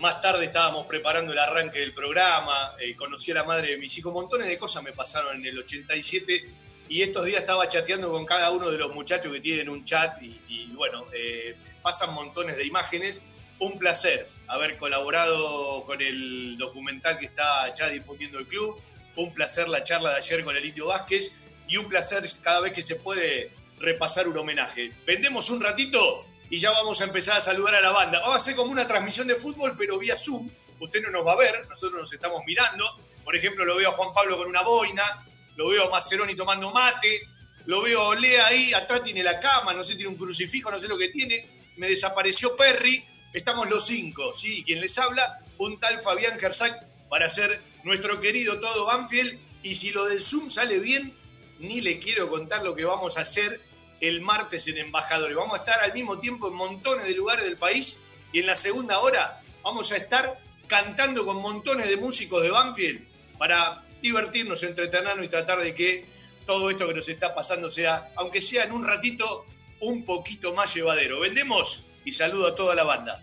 Más 0.00 0.20
tarde 0.20 0.44
estábamos 0.46 0.86
preparando 0.86 1.32
el 1.32 1.38
arranque 1.38 1.78
del 1.78 1.94
programa. 1.94 2.74
eh, 2.80 2.96
conocí 2.96 3.30
a 3.30 3.34
la 3.34 3.44
madre 3.44 3.68
de 3.68 3.76
mis 3.76 3.96
hijos. 3.96 4.12
Montones 4.12 4.48
de 4.48 4.58
cosas 4.58 4.82
me 4.82 4.92
pasaron 4.92 5.36
en 5.36 5.46
el 5.46 5.56
87 5.56 6.65
y 6.88 7.02
estos 7.02 7.24
días 7.24 7.40
estaba 7.40 7.66
chateando 7.68 8.10
con 8.10 8.24
cada 8.24 8.50
uno 8.50 8.70
de 8.70 8.78
los 8.78 8.94
muchachos 8.94 9.32
que 9.32 9.40
tienen 9.40 9.68
un 9.68 9.84
chat 9.84 10.20
y, 10.22 10.66
bueno, 10.74 11.06
eh, 11.12 11.56
pasan 11.82 12.14
montones 12.14 12.56
de 12.56 12.64
imágenes. 12.66 13.22
Un 13.58 13.78
placer 13.78 14.28
haber 14.48 14.76
colaborado 14.76 15.84
con 15.86 16.00
el 16.00 16.56
documental 16.58 17.18
que 17.18 17.26
está 17.26 17.72
ya 17.74 17.88
difundiendo 17.88 18.38
el 18.38 18.46
club. 18.46 18.80
Un 19.16 19.32
placer 19.32 19.68
la 19.68 19.82
charla 19.82 20.10
de 20.10 20.16
ayer 20.16 20.44
con 20.44 20.56
el 20.56 20.64
Indio 20.64 20.88
Vázquez 20.88 21.38
y 21.66 21.78
un 21.78 21.88
placer 21.88 22.22
cada 22.42 22.60
vez 22.60 22.72
que 22.72 22.82
se 22.82 22.96
puede 22.96 23.50
repasar 23.78 24.28
un 24.28 24.36
homenaje. 24.36 24.92
Vendemos 25.06 25.50
un 25.50 25.60
ratito 25.60 26.24
y 26.50 26.58
ya 26.58 26.70
vamos 26.70 27.00
a 27.00 27.04
empezar 27.04 27.38
a 27.38 27.40
saludar 27.40 27.74
a 27.74 27.80
la 27.80 27.90
banda. 27.90 28.20
Vamos 28.20 28.34
a 28.34 28.36
hacer 28.36 28.54
como 28.54 28.70
una 28.70 28.86
transmisión 28.86 29.26
de 29.26 29.34
fútbol, 29.34 29.74
pero 29.76 29.98
vía 29.98 30.16
Zoom. 30.16 30.48
Usted 30.78 31.02
no 31.02 31.10
nos 31.10 31.26
va 31.26 31.32
a 31.32 31.36
ver, 31.36 31.66
nosotros 31.68 32.00
nos 32.00 32.12
estamos 32.12 32.42
mirando. 32.46 32.84
Por 33.24 33.34
ejemplo, 33.34 33.64
lo 33.64 33.76
veo 33.76 33.88
a 33.88 33.92
Juan 33.92 34.12
Pablo 34.14 34.36
con 34.36 34.46
una 34.46 34.62
boina, 34.62 35.25
lo 35.56 35.68
veo 35.68 35.86
a 35.86 35.90
Maceroni 35.90 36.34
tomando 36.34 36.70
mate, 36.72 37.28
lo 37.66 37.82
veo 37.82 38.00
a 38.00 38.08
Olea 38.08 38.46
ahí, 38.46 38.72
atrás 38.74 39.02
tiene 39.02 39.22
la 39.22 39.40
cama, 39.40 39.74
no 39.74 39.82
sé, 39.82 39.96
tiene 39.96 40.10
un 40.10 40.16
crucifijo, 40.16 40.70
no 40.70 40.78
sé 40.78 40.88
lo 40.88 40.96
que 40.98 41.08
tiene. 41.08 41.62
Me 41.76 41.88
desapareció 41.88 42.56
Perry, 42.56 43.04
estamos 43.32 43.68
los 43.68 43.86
cinco, 43.86 44.32
¿sí? 44.34 44.62
Quien 44.64 44.80
les 44.80 44.96
habla, 44.98 45.38
un 45.58 45.78
tal 45.80 46.00
Fabián 46.00 46.38
Gersac 46.38 46.86
para 47.08 47.28
ser 47.28 47.60
nuestro 47.84 48.20
querido 48.20 48.60
todo 48.60 48.86
Banfield. 48.86 49.38
Y 49.62 49.74
si 49.74 49.90
lo 49.90 50.04
del 50.06 50.22
Zoom 50.22 50.48
sale 50.48 50.78
bien, 50.78 51.16
ni 51.58 51.80
le 51.80 51.98
quiero 51.98 52.30
contar 52.30 52.62
lo 52.62 52.74
que 52.74 52.84
vamos 52.84 53.18
a 53.18 53.22
hacer 53.22 53.60
el 54.00 54.20
martes 54.20 54.68
en 54.68 54.78
Embajadores. 54.78 55.36
Vamos 55.36 55.54
a 55.54 55.64
estar 55.64 55.80
al 55.80 55.92
mismo 55.92 56.18
tiempo 56.18 56.48
en 56.48 56.54
montones 56.54 57.04
de 57.04 57.14
lugares 57.14 57.44
del 57.44 57.56
país 57.56 58.02
y 58.32 58.40
en 58.40 58.46
la 58.46 58.56
segunda 58.56 59.00
hora 59.00 59.42
vamos 59.62 59.90
a 59.92 59.96
estar 59.96 60.40
cantando 60.66 61.24
con 61.24 61.40
montones 61.40 61.88
de 61.88 61.96
músicos 61.96 62.42
de 62.42 62.50
Banfield 62.50 63.06
para 63.38 63.85
divertirnos, 64.02 64.62
entretenernos 64.62 65.24
y 65.24 65.28
tratar 65.28 65.60
de 65.60 65.74
que 65.74 66.06
todo 66.46 66.70
esto 66.70 66.86
que 66.86 66.94
nos 66.94 67.08
está 67.08 67.34
pasando 67.34 67.70
sea, 67.70 68.12
aunque 68.16 68.40
sea 68.40 68.64
en 68.64 68.72
un 68.72 68.86
ratito, 68.86 69.46
un 69.80 70.04
poquito 70.04 70.54
más 70.54 70.74
llevadero. 70.74 71.20
Vendemos 71.20 71.82
y 72.04 72.12
saludo 72.12 72.48
a 72.48 72.54
toda 72.54 72.74
la 72.74 72.84
banda. 72.84 73.22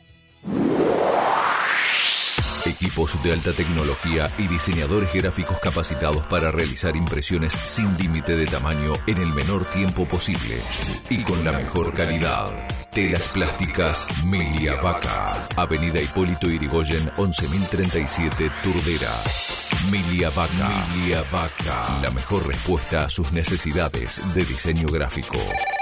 Equipos 2.83 3.23
de 3.23 3.31
alta 3.31 3.53
tecnología 3.53 4.29
y 4.37 4.45
diseñadores 4.49 5.13
gráficos 5.13 5.57
capacitados 5.59 6.27
para 6.27 6.51
realizar 6.51 6.97
impresiones 6.97 7.53
sin 7.53 7.95
límite 7.97 8.35
de 8.35 8.45
tamaño 8.45 8.91
en 9.07 9.19
el 9.19 9.27
menor 9.27 9.63
tiempo 9.63 10.05
posible 10.05 10.59
y 11.09 11.23
con 11.23 11.45
la 11.45 11.53
mejor 11.53 11.93
calidad. 11.93 12.51
Telas 12.91 13.29
plásticas 13.29 14.25
Milia 14.25 14.75
Vaca. 14.81 15.47
Avenida 15.55 16.01
Hipólito 16.01 16.49
Irigoyen 16.49 17.09
11037 17.15 18.51
Turdera. 18.61 19.13
Milia 19.89 20.29
Vaca. 20.29 20.69
Milia 20.93 21.23
Vaca. 21.31 21.99
La 22.01 22.11
mejor 22.11 22.45
respuesta 22.45 23.05
a 23.05 23.09
sus 23.09 23.31
necesidades 23.31 24.21
de 24.35 24.43
diseño 24.43 24.89
gráfico. 24.89 25.37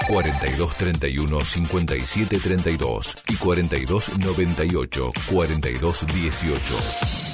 4231 0.08 1.44
5732 1.44 3.16
y 3.28 3.36
4298 3.36 5.12
4218 5.32 6.74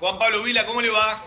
Juan 0.00 0.18
Pablo 0.18 0.42
Vila, 0.42 0.64
¿cómo 0.66 0.80
le 0.80 0.90
va? 0.90 1.22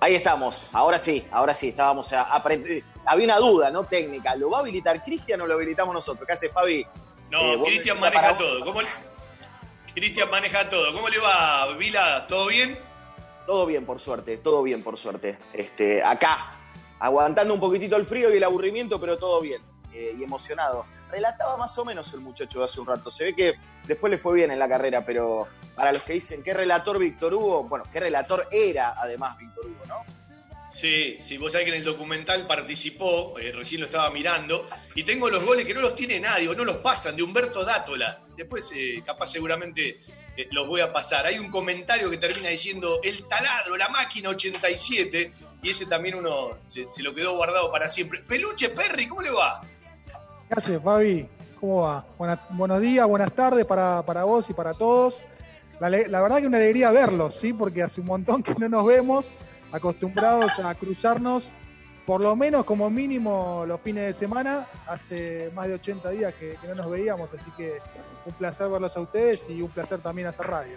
Ahí 0.00 0.14
estamos, 0.16 0.68
ahora 0.72 0.98
sí, 0.98 1.24
ahora 1.30 1.54
sí, 1.54 1.68
estábamos 1.68 2.12
a, 2.12 2.26
apre- 2.42 2.82
Había 3.06 3.24
una 3.24 3.36
duda, 3.38 3.70
¿no? 3.70 3.84
Técnica. 3.84 4.34
¿Lo 4.34 4.50
va 4.50 4.58
a 4.58 4.60
habilitar 4.60 5.02
Cristian 5.04 5.40
o 5.42 5.46
lo 5.46 5.54
habilitamos 5.54 5.94
nosotros? 5.94 6.26
¿Qué 6.26 6.32
hace 6.32 6.48
Fabi? 6.48 6.84
No, 7.30 7.40
Eh, 7.40 7.60
Cristian 7.64 8.00
maneja 8.00 8.36
todo. 8.36 8.64
¿Cómo 8.64 8.82
le- 8.82 8.88
Cristian 9.94 10.28
maneja 10.30 10.68
todo. 10.68 10.92
¿Cómo 10.92 11.08
le 11.08 11.18
va, 11.20 11.68
Vila? 11.76 12.26
¿Todo 12.26 12.48
bien? 12.48 12.78
Todo 13.46 13.66
bien, 13.66 13.84
por 13.86 14.00
suerte, 14.00 14.38
todo 14.38 14.62
bien, 14.62 14.82
por 14.82 14.96
suerte. 14.96 15.38
Este, 15.52 16.02
acá, 16.02 16.56
aguantando 16.98 17.54
un 17.54 17.60
poquitito 17.60 17.96
el 17.96 18.06
frío 18.06 18.32
y 18.32 18.38
el 18.38 18.44
aburrimiento, 18.44 18.98
pero 19.00 19.18
todo 19.18 19.40
bien. 19.40 19.62
eh, 19.94 20.14
y 20.16 20.24
emocionado. 20.24 20.86
Relataba 21.12 21.58
más 21.58 21.76
o 21.76 21.84
menos 21.84 22.10
el 22.14 22.20
muchacho 22.20 22.64
hace 22.64 22.80
un 22.80 22.86
rato. 22.86 23.10
Se 23.10 23.24
ve 23.24 23.34
que 23.34 23.54
después 23.86 24.10
le 24.10 24.16
fue 24.16 24.32
bien 24.32 24.50
en 24.50 24.58
la 24.58 24.66
carrera, 24.66 25.04
pero 25.04 25.46
para 25.76 25.92
los 25.92 26.02
que 26.04 26.14
dicen 26.14 26.42
qué 26.42 26.54
relator 26.54 26.98
Víctor 26.98 27.34
Hugo, 27.34 27.64
bueno, 27.64 27.84
qué 27.92 28.00
relator 28.00 28.48
era 28.50 28.94
además 28.96 29.36
Víctor 29.36 29.66
Hugo, 29.66 29.86
¿no? 29.86 29.96
Sí, 30.70 31.18
sí, 31.20 31.36
vos 31.36 31.52
sabés 31.52 31.66
que 31.66 31.74
en 31.74 31.80
el 31.80 31.84
documental 31.84 32.46
participó, 32.46 33.38
eh, 33.38 33.52
recién 33.52 33.82
lo 33.82 33.88
estaba 33.88 34.08
mirando, 34.08 34.66
y 34.94 35.02
tengo 35.02 35.28
los 35.28 35.44
goles 35.44 35.66
que 35.66 35.74
no 35.74 35.82
los 35.82 35.94
tiene 35.94 36.18
nadie, 36.18 36.48
o 36.48 36.54
no 36.54 36.64
los 36.64 36.76
pasan, 36.76 37.14
de 37.14 37.22
Humberto 37.22 37.62
Dátola. 37.62 38.22
Después, 38.34 38.72
eh, 38.74 39.02
capaz 39.04 39.26
seguramente 39.26 40.00
eh, 40.34 40.48
los 40.50 40.66
voy 40.66 40.80
a 40.80 40.90
pasar. 40.90 41.26
Hay 41.26 41.38
un 41.38 41.50
comentario 41.50 42.08
que 42.08 42.16
termina 42.16 42.48
diciendo 42.48 43.00
el 43.02 43.28
taladro, 43.28 43.76
la 43.76 43.90
máquina 43.90 44.30
87, 44.30 45.30
y 45.62 45.68
ese 45.68 45.84
también 45.84 46.14
uno 46.14 46.58
se 46.64 47.02
lo 47.02 47.14
quedó 47.14 47.36
guardado 47.36 47.70
para 47.70 47.90
siempre. 47.90 48.22
Peluche 48.22 48.70
Perry, 48.70 49.06
¿cómo 49.08 49.20
le 49.20 49.30
va? 49.30 49.60
¿Qué 50.52 50.58
haces, 50.58 50.82
Fabi? 50.82 51.26
¿Cómo 51.58 51.80
va? 51.80 52.04
Buenas- 52.18 52.40
buenos 52.50 52.78
días, 52.82 53.06
buenas 53.06 53.32
tardes 53.32 53.64
para, 53.64 54.02
para 54.04 54.24
vos 54.24 54.50
y 54.50 54.52
para 54.52 54.74
todos. 54.74 55.24
La 55.80 56.20
verdad 56.20 56.40
que 56.40 56.46
una 56.46 56.58
alegría 56.58 56.90
verlos, 56.90 57.36
¿sí? 57.36 57.54
Porque 57.54 57.82
hace 57.82 58.02
un 58.02 58.06
montón 58.08 58.42
que 58.42 58.54
no 58.56 58.68
nos 58.68 58.84
vemos, 58.84 59.32
acostumbrados 59.72 60.58
a 60.58 60.74
cruzarnos, 60.74 61.48
por 62.04 62.20
lo 62.20 62.36
menos 62.36 62.66
como 62.66 62.90
mínimo 62.90 63.64
los 63.66 63.80
fines 63.80 64.04
de 64.04 64.12
semana. 64.12 64.66
Hace 64.86 65.50
más 65.54 65.68
de 65.68 65.74
80 65.74 66.10
días 66.10 66.34
que, 66.34 66.58
que 66.60 66.68
no 66.68 66.74
nos 66.74 66.90
veíamos, 66.90 67.30
así 67.32 67.50
que 67.56 67.78
un 68.26 68.34
placer 68.34 68.68
verlos 68.68 68.94
a 68.94 69.00
ustedes 69.00 69.48
y 69.48 69.62
un 69.62 69.70
placer 69.70 70.00
también 70.00 70.28
hacer 70.28 70.46
radio. 70.46 70.76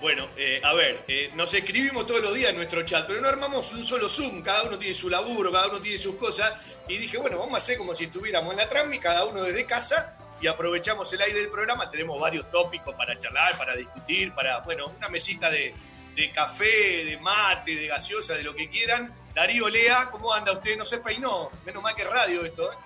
Bueno, 0.00 0.28
eh, 0.36 0.60
a 0.62 0.74
ver, 0.74 1.04
eh, 1.08 1.30
nos 1.34 1.54
escribimos 1.54 2.06
todos 2.06 2.20
los 2.20 2.34
días 2.34 2.50
en 2.50 2.56
nuestro 2.56 2.82
chat, 2.82 3.06
pero 3.06 3.20
no 3.20 3.28
armamos 3.28 3.72
un 3.72 3.82
solo 3.82 4.08
Zoom, 4.08 4.42
cada 4.42 4.64
uno 4.64 4.78
tiene 4.78 4.94
su 4.94 5.08
laburo, 5.08 5.50
cada 5.50 5.68
uno 5.68 5.80
tiene 5.80 5.96
sus 5.96 6.16
cosas, 6.16 6.76
y 6.86 6.98
dije, 6.98 7.16
bueno, 7.16 7.38
vamos 7.38 7.54
a 7.54 7.56
hacer 7.56 7.78
como 7.78 7.94
si 7.94 8.04
estuviéramos 8.04 8.52
en 8.52 8.58
la 8.58 8.68
Transmi, 8.68 8.98
cada 8.98 9.24
uno 9.24 9.42
desde 9.42 9.64
casa, 9.64 10.14
y 10.38 10.48
aprovechamos 10.48 11.10
el 11.14 11.22
aire 11.22 11.40
del 11.40 11.50
programa, 11.50 11.90
tenemos 11.90 12.20
varios 12.20 12.50
tópicos 12.50 12.94
para 12.94 13.16
charlar, 13.16 13.56
para 13.56 13.74
discutir, 13.74 14.34
para, 14.34 14.60
bueno, 14.60 14.86
una 14.88 15.08
mesita 15.08 15.50
de, 15.50 15.74
de 16.14 16.32
café, 16.32 17.04
de 17.04 17.18
mate, 17.18 17.74
de 17.74 17.86
gaseosa, 17.86 18.34
de 18.34 18.42
lo 18.42 18.54
que 18.54 18.68
quieran. 18.68 19.12
Darío 19.34 19.68
Lea, 19.68 20.10
¿cómo 20.10 20.32
anda 20.32 20.52
usted? 20.52 20.76
No 20.76 20.84
se 20.84 20.98
peinó, 20.98 21.50
menos 21.64 21.82
mal 21.82 21.94
que 21.94 22.04
radio 22.04 22.44
esto, 22.44 22.70
¿eh? 22.70 22.76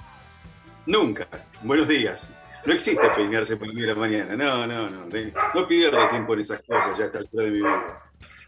Nunca. 0.87 1.29
Buenos 1.63 1.89
días. 1.89 2.35
No 2.67 2.73
existe 2.73 3.09
peinarse 3.17 3.57
por 3.57 3.73
mí 3.73 3.81
la 3.83 3.95
mañana. 3.95 4.37
No, 4.37 4.67
no, 4.67 4.91
no. 4.91 5.07
No 5.55 5.67
pierdo 5.67 6.09
tiempo 6.09 6.35
en 6.35 6.41
esas 6.41 6.61
cosas 6.63 6.97
ya 6.97 7.05
a 7.05 7.07
esta 7.07 7.19
altura 7.19 7.45
de 7.45 7.51
mi 7.51 7.59
vida. 7.59 8.03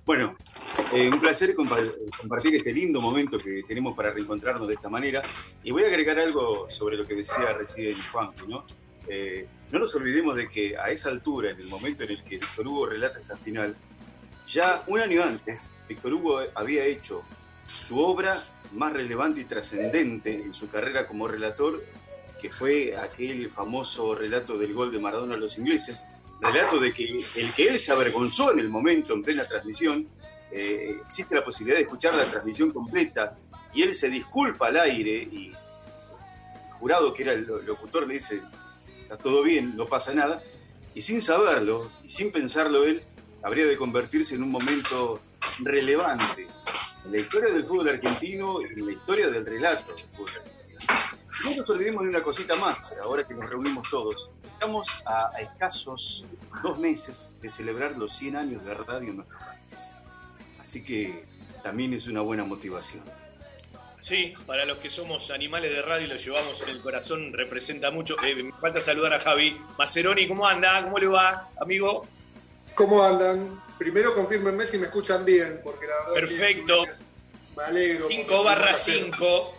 Bueno, 0.05 0.37
eh, 0.93 1.09
un 1.09 1.21
placer 1.21 1.55
compa- 1.55 1.93
compartir 2.17 2.55
este 2.57 2.73
lindo 2.73 3.01
momento 3.01 3.39
que 3.39 3.63
tenemos 3.67 3.95
para 3.97 4.13
reencontrarnos 4.13 4.69
de 4.69 4.75
esta 4.75 4.89
manera. 4.89 5.23
Y 5.63 5.71
voy 5.71 5.85
a 5.85 5.87
agregar 5.87 6.19
algo 6.19 6.69
sobre 6.69 6.97
lo 6.97 7.07
que 7.07 7.15
decía 7.15 7.55
recién 7.55 7.97
Juan, 8.11 8.31
¿no? 8.49 8.65
Eh, 9.09 9.49
no 9.71 9.79
nos 9.79 9.95
olvidemos 9.95 10.37
de 10.37 10.49
que 10.49 10.77
a 10.77 10.91
esa 10.91 11.09
altura, 11.09 11.51
en 11.51 11.61
el 11.61 11.69
momento 11.69 12.05
en 12.05 12.11
el 12.11 12.25
que 12.25 12.37
Víctor 12.37 12.67
Hugo 12.67 12.87
relata 12.87 13.19
esta 13.21 13.37
final, 13.37 13.77
ya 14.47 14.83
un 14.89 15.01
año 15.01 15.23
antes, 15.23 15.73
Víctor 15.89 16.13
Hugo 16.15 16.41
había 16.55 16.85
hecho 16.85 17.23
su 17.67 17.99
obra 17.99 18.45
más 18.73 18.93
relevante 18.93 19.41
y 19.41 19.45
trascendente 19.45 20.35
en 20.35 20.53
su 20.53 20.69
carrera 20.69 21.07
como 21.07 21.29
relator, 21.29 21.83
que 22.43 22.51
fue 22.51 22.97
aquel 22.97 23.51
famoso 23.53 24.15
relato 24.17 24.59
del 24.59 24.75
gol 24.75 24.91
de 24.91 24.99
Maradona 24.99 25.35
a 25.35 25.39
los 25.39 25.57
ingleses, 25.59 26.05
relato 26.41 26.81
de 26.81 26.93
que 26.93 27.05
el 27.37 27.53
que 27.55 27.69
él 27.69 27.79
se 27.79 27.93
avergonzó 27.93 28.51
en 28.53 28.59
el 28.59 28.69
momento, 28.69 29.15
en 29.15 29.23
plena 29.23 29.45
transmisión, 29.47 30.09
eh, 30.51 30.97
existe 31.07 31.37
la 31.37 31.45
posibilidad 31.45 31.79
de 31.79 31.85
escuchar 31.85 32.15
la 32.15 32.25
transmisión 32.25 32.73
completa 32.73 33.39
y 33.73 33.83
él 33.85 33.95
se 33.95 34.11
disculpa 34.11 34.67
al 34.67 34.77
aire 34.81 35.29
y 35.31 35.53
el 36.67 36.73
jurado 36.81 37.15
que 37.15 37.23
era 37.23 37.33
el 37.33 37.47
lo- 37.47 37.63
locutor 37.63 38.09
le 38.09 38.15
dice, 38.15 38.43
está 39.03 39.17
todo 39.17 39.45
bien, 39.45 39.77
no 39.77 39.87
pasa 39.87 40.13
nada, 40.13 40.43
y 40.95 41.01
sin 41.01 41.23
saberlo 41.23 41.91
y 42.03 42.09
sin 42.09 42.33
pensarlo 42.33 42.85
él, 42.85 43.05
habría 43.45 43.67
de 43.67 43.77
convertirse 43.77 44.35
en 44.35 44.43
un 44.43 44.51
momento 44.51 45.23
relevante 45.61 46.49
en 47.05 47.13
la 47.13 47.19
historia 47.19 47.53
del 47.53 47.65
fútbol 47.65 47.89
argentino 47.89 48.61
y 48.61 48.81
en 48.81 48.87
la 48.87 48.93
historia 48.93 49.29
del 49.29 49.47
relato 49.47 49.93
argentino. 49.93 50.52
No 51.45 51.57
nos 51.57 51.69
olvidemos 51.71 52.03
de 52.05 52.11
una 52.11 52.23
cosita 52.23 52.55
más, 52.57 52.95
ahora 53.03 53.27
que 53.27 53.35
nos 53.35 53.49
reunimos 53.49 53.89
todos. 53.91 54.31
Estamos 54.45 54.89
a, 55.07 55.31
a 55.35 55.41
escasos 55.41 56.27
dos 56.63 56.79
meses 56.79 57.27
de 57.41 57.51
celebrar 57.51 57.97
los 57.97 58.13
100 58.13 58.37
años 58.37 58.65
de 58.65 58.75
radio 58.75 59.11
en 59.11 59.17
nuestro 59.17 59.39
país. 59.39 59.97
Así 60.61 60.85
que 60.85 61.25
también 61.63 61.93
es 61.95 62.07
una 62.07 62.21
buena 62.21 62.45
motivación. 62.45 63.03
Sí, 64.01 64.35
para 64.47 64.65
los 64.65 64.79
que 64.79 64.91
somos 64.91 65.31
animales 65.31 65.71
de 65.71 65.81
radio 65.81 66.07
y 66.07 66.09
lo 66.11 66.17
llevamos 66.17 66.61
en 66.63 66.71
el 66.71 66.81
corazón, 66.81 67.33
representa 67.33 67.93
mucho. 67.93 68.17
Eh, 68.25 68.35
me 68.43 68.53
falta 68.61 68.81
saludar 68.81 69.15
a 69.15 69.21
Javi 69.21 69.57
Maceroni, 69.79 70.27
¿cómo 70.27 70.45
anda? 70.47 70.83
¿Cómo 70.83 70.99
le 70.99 71.07
va, 71.07 71.49
amigo? 71.61 72.07
¿Cómo 72.75 73.03
andan? 73.03 73.63
Primero 73.79 74.13
confírmenme 74.15 74.67
si 74.67 74.79
me 74.79 74.87
escuchan 74.87 75.25
bien, 75.25 75.61
porque 75.63 75.87
la 75.87 75.95
verdad 76.01 76.15
Perfecto. 76.15 76.85
que 76.85 76.91
me 77.57 77.63
alegro. 77.63 78.09
5 78.09 78.45
barra 78.45 78.75
5. 78.75 79.55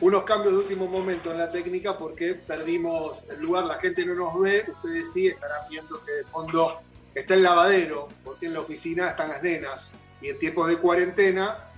Unos 0.00 0.22
cambios 0.24 0.54
de 0.54 0.58
último 0.60 0.86
momento 0.86 1.30
en 1.30 1.38
la 1.38 1.50
técnica 1.50 1.98
porque 1.98 2.34
perdimos 2.34 3.26
el 3.28 3.40
lugar, 3.40 3.64
la 3.64 3.78
gente 3.78 4.04
no 4.06 4.14
nos 4.14 4.40
ve, 4.40 4.64
ustedes 4.68 5.12
sí 5.12 5.26
estarán 5.26 5.68
viendo 5.68 6.02
que 6.04 6.12
de 6.12 6.24
fondo 6.24 6.80
está 7.14 7.34
el 7.34 7.42
lavadero, 7.42 8.08
porque 8.24 8.46
en 8.46 8.54
la 8.54 8.60
oficina 8.60 9.10
están 9.10 9.28
las 9.28 9.42
nenas. 9.42 9.90
Y 10.22 10.30
en 10.30 10.38
tiempos 10.38 10.68
de 10.68 10.78
cuarentena, 10.78 11.70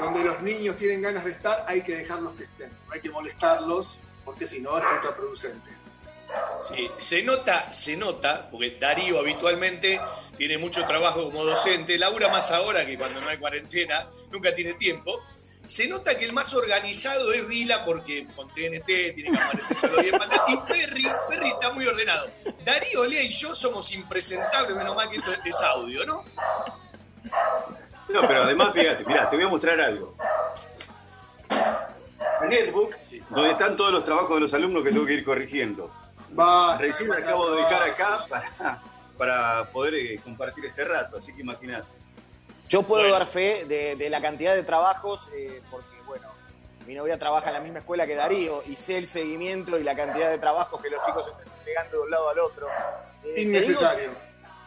donde 0.00 0.24
los 0.24 0.42
niños 0.42 0.76
tienen 0.76 1.02
ganas 1.02 1.24
de 1.24 1.32
estar, 1.32 1.64
hay 1.68 1.82
que 1.82 1.96
dejarlos 1.96 2.34
que 2.36 2.44
estén, 2.44 2.70
no 2.86 2.92
hay 2.92 3.00
que 3.00 3.10
molestarlos, 3.10 3.96
porque 4.24 4.46
si 4.46 4.60
no 4.60 4.76
es 4.76 4.84
contraproducente. 4.84 5.70
Sí, 6.60 6.90
se 6.96 7.22
nota, 7.22 7.72
se 7.72 7.96
nota, 7.96 8.48
porque 8.50 8.76
Darío 8.80 9.20
habitualmente 9.20 10.00
tiene 10.36 10.58
mucho 10.58 10.84
trabajo 10.86 11.24
como 11.24 11.44
docente, 11.44 11.98
labura 11.98 12.28
más 12.28 12.50
ahora 12.50 12.84
que 12.86 12.98
cuando 12.98 13.20
no 13.20 13.28
hay 13.28 13.38
cuarentena, 13.38 14.08
nunca 14.32 14.54
tiene 14.54 14.74
tiempo. 14.74 15.22
Se 15.66 15.88
nota 15.88 16.18
que 16.18 16.26
el 16.26 16.32
más 16.32 16.52
organizado 16.52 17.32
es 17.32 17.46
Vila 17.46 17.84
porque 17.84 18.26
con 18.36 18.48
TNT 18.48 18.86
tiene 18.86 19.30
que 19.30 19.38
aparecer 19.38 19.76
todos 19.80 19.92
los 19.92 20.02
días 20.02 20.12
en 20.12 20.18
pantalla. 20.18 20.44
Y 20.48 20.56
Perry, 20.56 21.04
Perry 21.28 21.48
está 21.48 21.72
muy 21.72 21.86
ordenado. 21.86 22.28
Darío, 22.64 23.06
Lea 23.06 23.22
y 23.22 23.32
yo 23.32 23.54
somos 23.54 23.92
impresentables, 23.94 24.76
menos 24.76 24.94
mal 24.94 25.08
que 25.08 25.16
esto 25.16 25.32
es 25.44 25.62
audio, 25.62 26.04
¿no? 26.04 26.22
No, 28.08 28.20
pero 28.26 28.42
además, 28.44 28.74
fíjate, 28.74 29.04
mira, 29.06 29.28
te 29.28 29.36
voy 29.36 29.46
a 29.46 29.48
mostrar 29.48 29.80
algo. 29.80 30.14
Netbook, 32.48 32.96
donde 33.30 33.50
están 33.50 33.76
todos 33.76 33.90
los 33.90 34.04
trabajos 34.04 34.34
de 34.34 34.40
los 34.40 34.54
alumnos 34.54 34.82
que 34.82 34.90
tengo 34.90 35.06
que 35.06 35.14
ir 35.14 35.24
corrigiendo. 35.24 35.90
Va, 36.38 36.76
Recién 36.76 37.08
me 37.08 37.16
acabo 37.16 37.50
de 37.50 37.62
dejar 37.62 37.82
acá 37.82 38.24
para, 38.28 38.82
para 39.16 39.70
poder 39.70 39.94
eh, 39.94 40.20
compartir 40.22 40.66
este 40.66 40.84
rato, 40.84 41.16
así 41.16 41.32
que 41.32 41.40
imagínate. 41.40 41.93
Yo 42.74 42.82
puedo 42.82 43.08
dar 43.08 43.24
fe 43.24 43.64
de, 43.66 43.94
de 43.94 44.10
la 44.10 44.20
cantidad 44.20 44.52
de 44.52 44.64
trabajos, 44.64 45.30
eh, 45.32 45.62
porque, 45.70 45.96
bueno, 46.08 46.26
mi 46.88 46.96
novia 46.96 47.16
trabaja 47.16 47.46
en 47.46 47.52
la 47.52 47.60
misma 47.60 47.78
escuela 47.78 48.04
que 48.04 48.16
Darío 48.16 48.64
y 48.66 48.74
sé 48.74 48.98
el 48.98 49.06
seguimiento 49.06 49.78
y 49.78 49.84
la 49.84 49.94
cantidad 49.94 50.28
de 50.28 50.38
trabajos 50.38 50.82
que 50.82 50.90
los 50.90 51.00
chicos 51.06 51.28
están 51.28 51.46
entregando 51.58 51.98
de 51.98 52.02
un 52.02 52.10
lado 52.10 52.30
al 52.30 52.38
otro. 52.40 52.66
Eh, 53.22 53.42
Innecesario. 53.42 54.10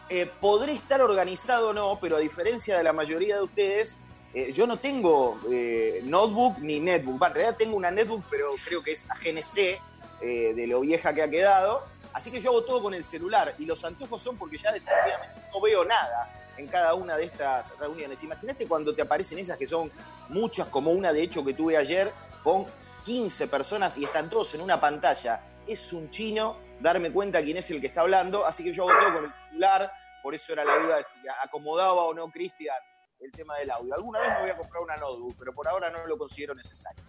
eh, 0.08 0.26
podré 0.40 0.72
estar 0.72 1.02
organizado 1.02 1.68
o 1.68 1.72
no, 1.74 1.98
pero 2.00 2.16
a 2.16 2.20
diferencia 2.20 2.78
de 2.78 2.82
la 2.82 2.94
mayoría 2.94 3.36
de 3.36 3.42
ustedes, 3.42 3.98
eh, 4.32 4.54
yo 4.54 4.66
no 4.66 4.78
tengo 4.78 5.38
eh, 5.52 6.00
notebook 6.02 6.60
ni 6.60 6.80
netbook. 6.80 7.22
Va, 7.22 7.26
en 7.26 7.34
realidad 7.34 7.56
tengo 7.58 7.76
una 7.76 7.90
netbook, 7.90 8.24
pero 8.30 8.52
creo 8.64 8.82
que 8.82 8.92
es 8.92 9.06
a 9.10 9.16
GNC, 9.16 9.78
eh, 10.22 10.54
de 10.54 10.66
lo 10.66 10.80
vieja 10.80 11.12
que 11.12 11.22
ha 11.22 11.28
quedado. 11.28 11.82
Así 12.14 12.30
que 12.30 12.40
yo 12.40 12.52
hago 12.52 12.64
todo 12.64 12.82
con 12.82 12.94
el 12.94 13.04
celular 13.04 13.54
y 13.58 13.66
los 13.66 13.84
antojos 13.84 14.22
son 14.22 14.38
porque 14.38 14.56
ya 14.56 14.72
definitivamente 14.72 15.42
no 15.52 15.60
veo 15.60 15.84
nada 15.84 16.37
en 16.58 16.66
cada 16.66 16.94
una 16.94 17.16
de 17.16 17.24
estas 17.24 17.76
reuniones. 17.78 18.22
Imagínate 18.22 18.66
cuando 18.66 18.94
te 18.94 19.02
aparecen 19.02 19.38
esas 19.38 19.56
que 19.56 19.66
son 19.66 19.90
muchas, 20.28 20.66
como 20.68 20.90
una 20.90 21.12
de 21.12 21.22
hecho 21.22 21.44
que 21.44 21.54
tuve 21.54 21.76
ayer, 21.76 22.12
con 22.42 22.66
15 23.04 23.46
personas 23.48 23.96
y 23.96 24.04
están 24.04 24.28
todos 24.28 24.54
en 24.54 24.60
una 24.60 24.80
pantalla. 24.80 25.40
Es 25.66 25.92
un 25.92 26.10
chino 26.10 26.56
darme 26.80 27.10
cuenta 27.10 27.42
quién 27.42 27.56
es 27.56 27.70
el 27.70 27.80
que 27.80 27.86
está 27.86 28.02
hablando, 28.02 28.44
así 28.44 28.64
que 28.64 28.72
yo 28.72 28.88
hago 28.88 29.00
todo 29.00 29.14
con 29.14 29.24
el 29.24 29.32
celular, 29.32 29.92
por 30.22 30.34
eso 30.34 30.52
era 30.52 30.64
la 30.64 30.76
duda 30.76 30.96
de 30.96 31.04
si 31.04 31.18
acomodaba 31.42 32.04
o 32.04 32.14
no 32.14 32.30
Cristian 32.30 32.76
el 33.20 33.32
tema 33.32 33.56
del 33.56 33.70
audio. 33.70 33.94
Alguna 33.94 34.20
vez 34.20 34.28
me 34.30 34.40
voy 34.42 34.50
a 34.50 34.56
comprar 34.56 34.82
una 34.82 34.96
notebook, 34.96 35.36
pero 35.38 35.52
por 35.52 35.66
ahora 35.68 35.90
no 35.90 36.06
lo 36.06 36.16
considero 36.16 36.54
necesario. 36.54 37.02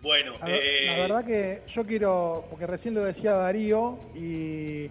Bueno, 0.00 0.34
La, 0.38 0.46
eh, 0.48 0.86
la 0.86 0.96
verdad 1.00 1.24
que 1.24 1.62
yo 1.66 1.84
quiero, 1.84 2.44
porque 2.48 2.66
recién 2.68 2.94
lo 2.94 3.02
decía 3.02 3.32
Darío, 3.32 3.98
y 4.14 4.88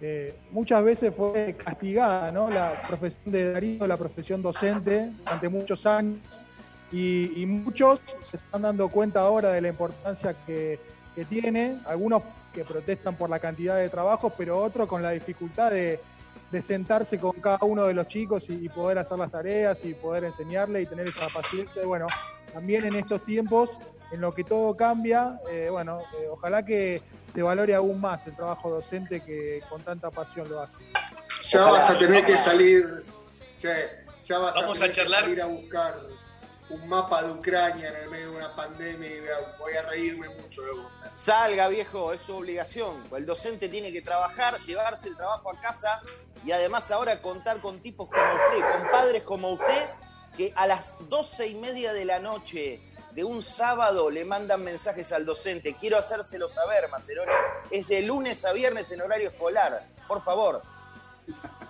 eh, 0.00 0.34
muchas 0.50 0.82
veces 0.82 1.12
fue 1.14 1.54
castigada 1.62 2.30
¿no? 2.32 2.50
la 2.50 2.80
profesión 2.86 3.32
de 3.32 3.52
Darío, 3.52 3.86
la 3.86 3.96
profesión 3.96 4.42
docente, 4.42 5.10
durante 5.24 5.48
muchos 5.48 5.86
años, 5.86 6.18
y, 6.92 7.44
muchos 7.46 8.00
se 8.28 8.36
están 8.36 8.62
dando 8.62 8.88
cuenta 8.88 9.20
ahora 9.20 9.52
de 9.52 9.60
la 9.60 9.68
importancia 9.68 10.34
que, 10.44 10.80
que 11.14 11.24
tiene, 11.24 11.78
algunos 11.86 12.22
que 12.52 12.64
protestan 12.64 13.14
por 13.14 13.30
la 13.30 13.38
cantidad 13.38 13.76
de 13.76 13.88
trabajos, 13.88 14.32
pero 14.36 14.58
otros 14.58 14.88
con 14.88 15.00
la 15.00 15.10
dificultad 15.10 15.70
de, 15.70 16.00
de 16.50 16.62
sentarse 16.62 17.18
con 17.18 17.32
cada 17.32 17.58
uno 17.62 17.84
de 17.84 17.94
los 17.94 18.08
chicos 18.08 18.44
y, 18.48 18.68
poder 18.68 18.98
hacer 18.98 19.18
las 19.18 19.30
tareas 19.30 19.84
y 19.84 19.94
poder 19.94 20.24
enseñarle 20.24 20.82
y 20.82 20.86
tener 20.86 21.08
esa 21.08 21.28
paciencia. 21.28 21.84
Bueno, 21.84 22.06
también 22.52 22.84
en 22.84 22.96
estos 22.96 23.24
tiempos 23.24 23.70
en 24.12 24.20
lo 24.20 24.34
que 24.34 24.42
todo 24.42 24.76
cambia, 24.76 25.38
eh, 25.50 25.68
bueno, 25.70 26.00
eh, 26.00 26.26
ojalá 26.30 26.64
que 26.64 27.00
se 27.34 27.42
valore 27.42 27.74
aún 27.74 28.00
más 28.00 28.26
el 28.26 28.34
trabajo 28.34 28.70
docente 28.70 29.20
que 29.20 29.62
con 29.68 29.82
tanta 29.82 30.10
pasión 30.10 30.48
lo 30.48 30.60
hace. 30.60 30.82
Ya 31.50 31.62
Ojalá. 31.62 31.78
vas 31.78 31.90
a 31.90 31.98
tener 31.98 32.24
que 32.24 32.36
salir, 32.38 33.04
che, 33.58 33.68
ya 34.24 34.38
vas 34.38 34.54
Vamos 34.54 34.80
a 34.80 34.84
a 34.84 34.88
tener 34.88 34.96
charlar. 34.96 35.20
que 35.20 35.24
salir 35.26 35.42
a 35.42 35.46
buscar 35.46 35.94
un 36.70 36.88
mapa 36.88 37.22
de 37.22 37.32
Ucrania 37.32 37.88
en 37.88 37.96
el 37.96 38.10
medio 38.10 38.30
de 38.30 38.36
una 38.36 38.54
pandemia 38.54 39.08
y 39.08 39.20
voy 39.58 39.72
a- 39.74 39.80
a 39.80 39.82
reírme 39.90 40.28
mucho 40.28 40.62
luego. 40.62 40.88
Salga, 41.16 41.66
viejo, 41.68 42.12
es 42.12 42.20
su 42.20 42.36
obligación. 42.36 43.02
El 43.16 43.26
docente 43.26 43.68
tiene 43.68 43.90
que 43.92 44.02
trabajar, 44.02 44.56
llevarse 44.60 45.08
el 45.08 45.16
trabajo 45.16 45.50
a 45.50 45.60
casa 45.60 46.00
y 46.44 46.52
además 46.52 46.90
ahora 46.92 47.20
contar 47.20 47.60
con 47.60 47.80
tipos 47.80 48.08
como 48.08 48.22
usted, 48.22 48.70
con 48.80 48.90
padres 48.90 49.22
como 49.24 49.50
usted, 49.52 49.90
que 50.36 50.52
a 50.54 50.66
las 50.68 50.94
doce 51.08 51.48
y 51.48 51.54
media 51.56 51.92
de 51.92 52.04
la 52.04 52.20
noche 52.20 52.80
de 53.12 53.24
un 53.24 53.42
sábado 53.42 54.10
le 54.10 54.24
mandan 54.24 54.62
mensajes 54.62 55.12
al 55.12 55.24
docente. 55.24 55.76
Quiero 55.78 55.98
hacérselo 55.98 56.48
saber, 56.48 56.88
Maceroni. 56.88 57.32
Es 57.70 57.86
de 57.88 58.02
lunes 58.02 58.44
a 58.44 58.52
viernes 58.52 58.90
en 58.92 59.02
horario 59.02 59.30
escolar. 59.30 59.86
Por 60.06 60.22
favor. 60.22 60.62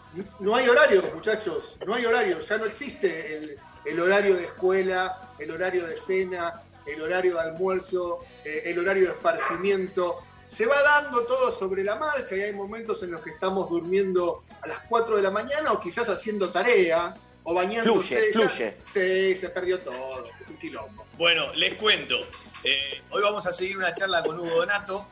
No 0.40 0.56
hay 0.56 0.68
horario, 0.68 1.04
muchachos, 1.14 1.76
no 1.86 1.94
hay 1.94 2.04
horario, 2.04 2.40
ya 2.40 2.58
no 2.58 2.64
existe 2.64 3.36
el, 3.36 3.60
el 3.84 4.00
horario 4.00 4.34
de 4.34 4.42
escuela, 4.42 5.30
el 5.38 5.52
horario 5.52 5.86
de 5.86 5.94
cena, 5.94 6.62
el 6.86 7.00
horario 7.00 7.34
de 7.34 7.40
almuerzo, 7.40 8.24
eh, 8.44 8.62
el 8.64 8.78
horario 8.78 9.04
de 9.04 9.10
esparcimiento. 9.10 10.18
Se 10.46 10.66
va 10.66 10.82
dando 10.82 11.24
todo 11.26 11.52
sobre 11.52 11.84
la 11.84 11.94
marcha 11.94 12.34
y 12.34 12.40
hay 12.40 12.52
momentos 12.52 13.02
en 13.04 13.12
los 13.12 13.22
que 13.22 13.30
estamos 13.30 13.70
durmiendo 13.70 14.42
a 14.62 14.68
las 14.68 14.80
4 14.88 15.16
de 15.16 15.22
la 15.22 15.30
mañana 15.30 15.72
o 15.72 15.80
quizás 15.80 16.08
haciendo 16.08 16.50
tarea 16.50 17.14
o 17.44 17.54
bañándose. 17.54 18.16
Fluye, 18.32 18.32
Ya- 18.34 18.48
fluye. 18.48 18.76
Sí, 18.82 19.36
se 19.40 19.50
perdió 19.50 19.80
todo, 19.80 20.24
es 20.42 20.48
un 20.48 20.58
quilombo. 20.58 21.06
Bueno, 21.16 21.52
les 21.54 21.74
cuento. 21.74 22.16
Eh, 22.64 23.02
hoy 23.10 23.22
vamos 23.22 23.46
a 23.46 23.52
seguir 23.52 23.76
una 23.78 23.92
charla 23.92 24.22
con 24.22 24.38
Hugo 24.38 24.56
Donato. 24.56 25.08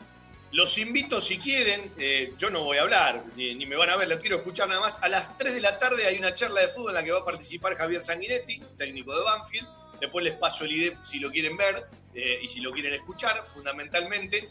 Los 0.52 0.78
invito, 0.78 1.20
si 1.20 1.38
quieren, 1.38 1.92
eh, 1.98 2.32
yo 2.38 2.48
no 2.48 2.64
voy 2.64 2.78
a 2.78 2.82
hablar, 2.82 3.22
ni, 3.36 3.54
ni 3.54 3.66
me 3.66 3.76
van 3.76 3.90
a 3.90 3.96
ver, 3.96 4.08
los 4.08 4.18
quiero 4.18 4.36
escuchar 4.36 4.66
nada 4.68 4.80
más. 4.80 5.02
A 5.02 5.08
las 5.10 5.36
3 5.36 5.54
de 5.54 5.60
la 5.60 5.78
tarde 5.78 6.06
hay 6.06 6.18
una 6.18 6.32
charla 6.32 6.62
de 6.62 6.68
fútbol 6.68 6.90
en 6.90 6.94
la 6.94 7.04
que 7.04 7.12
va 7.12 7.18
a 7.18 7.24
participar 7.24 7.76
Javier 7.76 8.02
Sanguinetti, 8.02 8.62
técnico 8.78 9.14
de 9.14 9.24
Banfield. 9.24 9.68
Después 10.00 10.24
les 10.24 10.34
paso 10.34 10.64
el 10.64 10.72
ID 10.72 10.92
si 11.02 11.18
lo 11.20 11.30
quieren 11.30 11.56
ver 11.56 11.86
eh, 12.14 12.38
y 12.40 12.48
si 12.48 12.60
lo 12.60 12.72
quieren 12.72 12.94
escuchar, 12.94 13.44
fundamentalmente. 13.44 14.48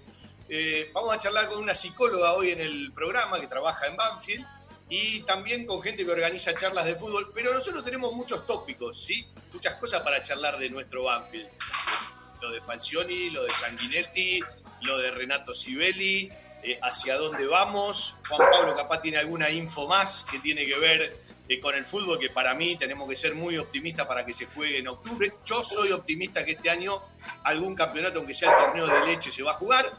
Eh, 0.49 0.91
vamos 0.93 1.13
a 1.15 1.17
charlar 1.17 1.47
con 1.49 1.59
una 1.59 1.73
psicóloga 1.73 2.33
hoy 2.33 2.51
en 2.51 2.61
el 2.61 2.91
programa 2.93 3.39
que 3.41 3.47
trabaja 3.47 3.87
en 3.87 3.95
Banfield 3.97 4.45
y 4.89 5.21
también 5.21 5.65
con 5.65 5.81
gente 5.81 6.05
que 6.05 6.11
organiza 6.11 6.55
charlas 6.55 6.85
de 6.85 6.95
fútbol. 6.95 7.31
Pero 7.33 7.53
nosotros 7.53 7.83
tenemos 7.83 8.13
muchos 8.13 8.45
tópicos, 8.45 9.03
¿sí? 9.03 9.27
Muchas 9.53 9.75
cosas 9.75 10.01
para 10.01 10.21
charlar 10.21 10.57
de 10.57 10.69
nuestro 10.69 11.03
Banfield. 11.03 11.49
Lo 12.41 12.51
de 12.51 12.61
Falcioni, 12.61 13.29
lo 13.31 13.43
de 13.43 13.53
Sanguinetti, 13.53 14.39
lo 14.81 14.97
de 14.99 15.11
Renato 15.11 15.53
Sibeli, 15.53 16.31
eh, 16.63 16.79
hacia 16.81 17.17
dónde 17.17 17.47
vamos. 17.47 18.17
Juan 18.29 18.49
Pablo 18.51 18.75
capaz 18.75 19.01
tiene 19.01 19.17
alguna 19.17 19.49
info 19.49 19.87
más 19.87 20.25
que 20.29 20.39
tiene 20.39 20.65
que 20.65 20.77
ver 20.77 21.17
eh, 21.49 21.59
con 21.59 21.75
el 21.75 21.85
fútbol, 21.85 22.19
que 22.19 22.29
para 22.29 22.53
mí 22.53 22.75
tenemos 22.75 23.09
que 23.09 23.15
ser 23.15 23.35
muy 23.35 23.57
optimistas 23.57 24.05
para 24.05 24.25
que 24.25 24.33
se 24.33 24.45
juegue 24.47 24.77
en 24.77 24.87
octubre. 24.87 25.33
Yo 25.45 25.63
soy 25.63 25.91
optimista 25.91 26.45
que 26.45 26.51
este 26.51 26.69
año 26.69 27.01
algún 27.43 27.75
campeonato, 27.75 28.19
aunque 28.19 28.33
sea 28.33 28.51
el 28.51 28.57
torneo 28.57 28.87
de 28.87 29.05
leche, 29.07 29.31
se 29.31 29.43
va 29.43 29.51
a 29.51 29.55
jugar. 29.55 29.97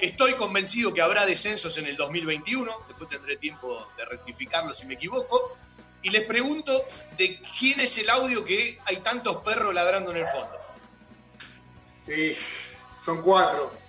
Estoy 0.00 0.34
convencido 0.34 0.92
que 0.94 1.02
habrá 1.02 1.26
descensos 1.26 1.76
en 1.78 1.86
el 1.86 1.96
2021, 1.96 2.70
después 2.88 3.08
tendré 3.10 3.36
tiempo 3.36 3.86
de 3.96 4.04
rectificarlo 4.06 4.72
si 4.74 4.86
me 4.86 4.94
equivoco. 4.94 5.56
Y 6.02 6.10
les 6.10 6.22
pregunto 6.24 6.72
de 7.18 7.40
quién 7.58 7.80
es 7.80 7.98
el 7.98 8.08
audio 8.08 8.42
que 8.44 8.78
hay 8.86 8.96
tantos 8.98 9.36
perros 9.38 9.74
ladrando 9.74 10.10
en 10.12 10.16
el 10.18 10.26
fondo. 10.26 10.56
Sí, 12.06 12.34
son 13.04 13.20
cuatro. 13.22 13.72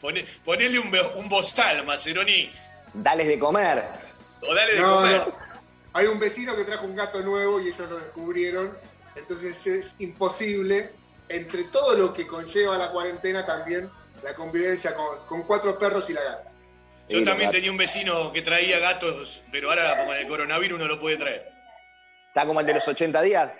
Pone- 0.00 0.24
ponele 0.44 0.78
un, 0.78 1.28
bozal, 1.28 1.84
Maceroni. 1.84 2.52
Dales 2.92 3.26
de 3.28 3.38
comer. 3.38 3.84
O 4.42 4.54
dale 4.54 4.74
de 4.74 4.80
No, 4.80 4.96
comer. 4.96 5.26
no. 5.28 5.34
Hay 5.94 6.06
un 6.06 6.18
vecino 6.18 6.54
que 6.56 6.64
trajo 6.64 6.84
un 6.86 6.96
gato 6.96 7.22
nuevo 7.22 7.60
y 7.60 7.68
ellos 7.68 7.88
lo 7.88 7.96
descubrieron. 7.98 8.76
Entonces 9.16 9.66
es 9.66 9.94
imposible, 9.98 10.92
entre 11.28 11.64
todo 11.64 11.96
lo 11.96 12.12
que 12.12 12.26
conlleva 12.26 12.76
la 12.76 12.90
cuarentena, 12.90 13.44
también 13.46 13.90
la 14.22 14.34
convivencia 14.34 14.94
con, 14.94 15.26
con 15.26 15.42
cuatro 15.42 15.78
perros 15.78 16.08
y 16.10 16.12
la 16.14 16.22
gata. 16.22 16.50
Yo 17.08 17.22
también 17.22 17.50
tenía 17.50 17.70
un 17.70 17.76
vecino 17.76 18.32
que 18.32 18.40
traía 18.40 18.78
gatos, 18.78 19.42
pero 19.52 19.68
ahora 19.68 20.06
con 20.06 20.16
el 20.16 20.26
coronavirus 20.26 20.78
no 20.78 20.88
lo 20.88 20.98
puede 20.98 21.18
traer. 21.18 21.52
Está 22.28 22.46
como 22.46 22.60
el 22.60 22.66
de 22.66 22.74
los 22.74 22.88
80 22.88 23.20
días. 23.22 23.52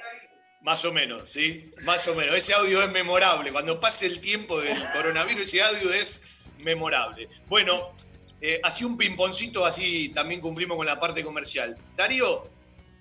Más 0.62 0.84
o 0.86 0.92
menos, 0.92 1.30
¿sí? 1.30 1.70
Más 1.82 2.08
o 2.08 2.14
menos. 2.14 2.34
Ese 2.36 2.54
audio 2.54 2.82
es 2.82 2.90
memorable. 2.90 3.52
Cuando 3.52 3.78
pase 3.78 4.06
el 4.06 4.20
tiempo 4.20 4.60
del 4.60 4.82
coronavirus, 4.92 5.42
ese 5.42 5.62
audio 5.62 5.92
es 5.92 6.40
memorable. 6.64 7.28
Bueno, 7.48 7.94
eh, 8.40 8.60
así 8.62 8.84
un 8.84 8.96
pimponcito, 8.96 9.66
así 9.66 10.08
también 10.14 10.40
cumplimos 10.40 10.78
con 10.78 10.86
la 10.86 10.98
parte 10.98 11.22
comercial. 11.22 11.76
Darío, 11.96 12.48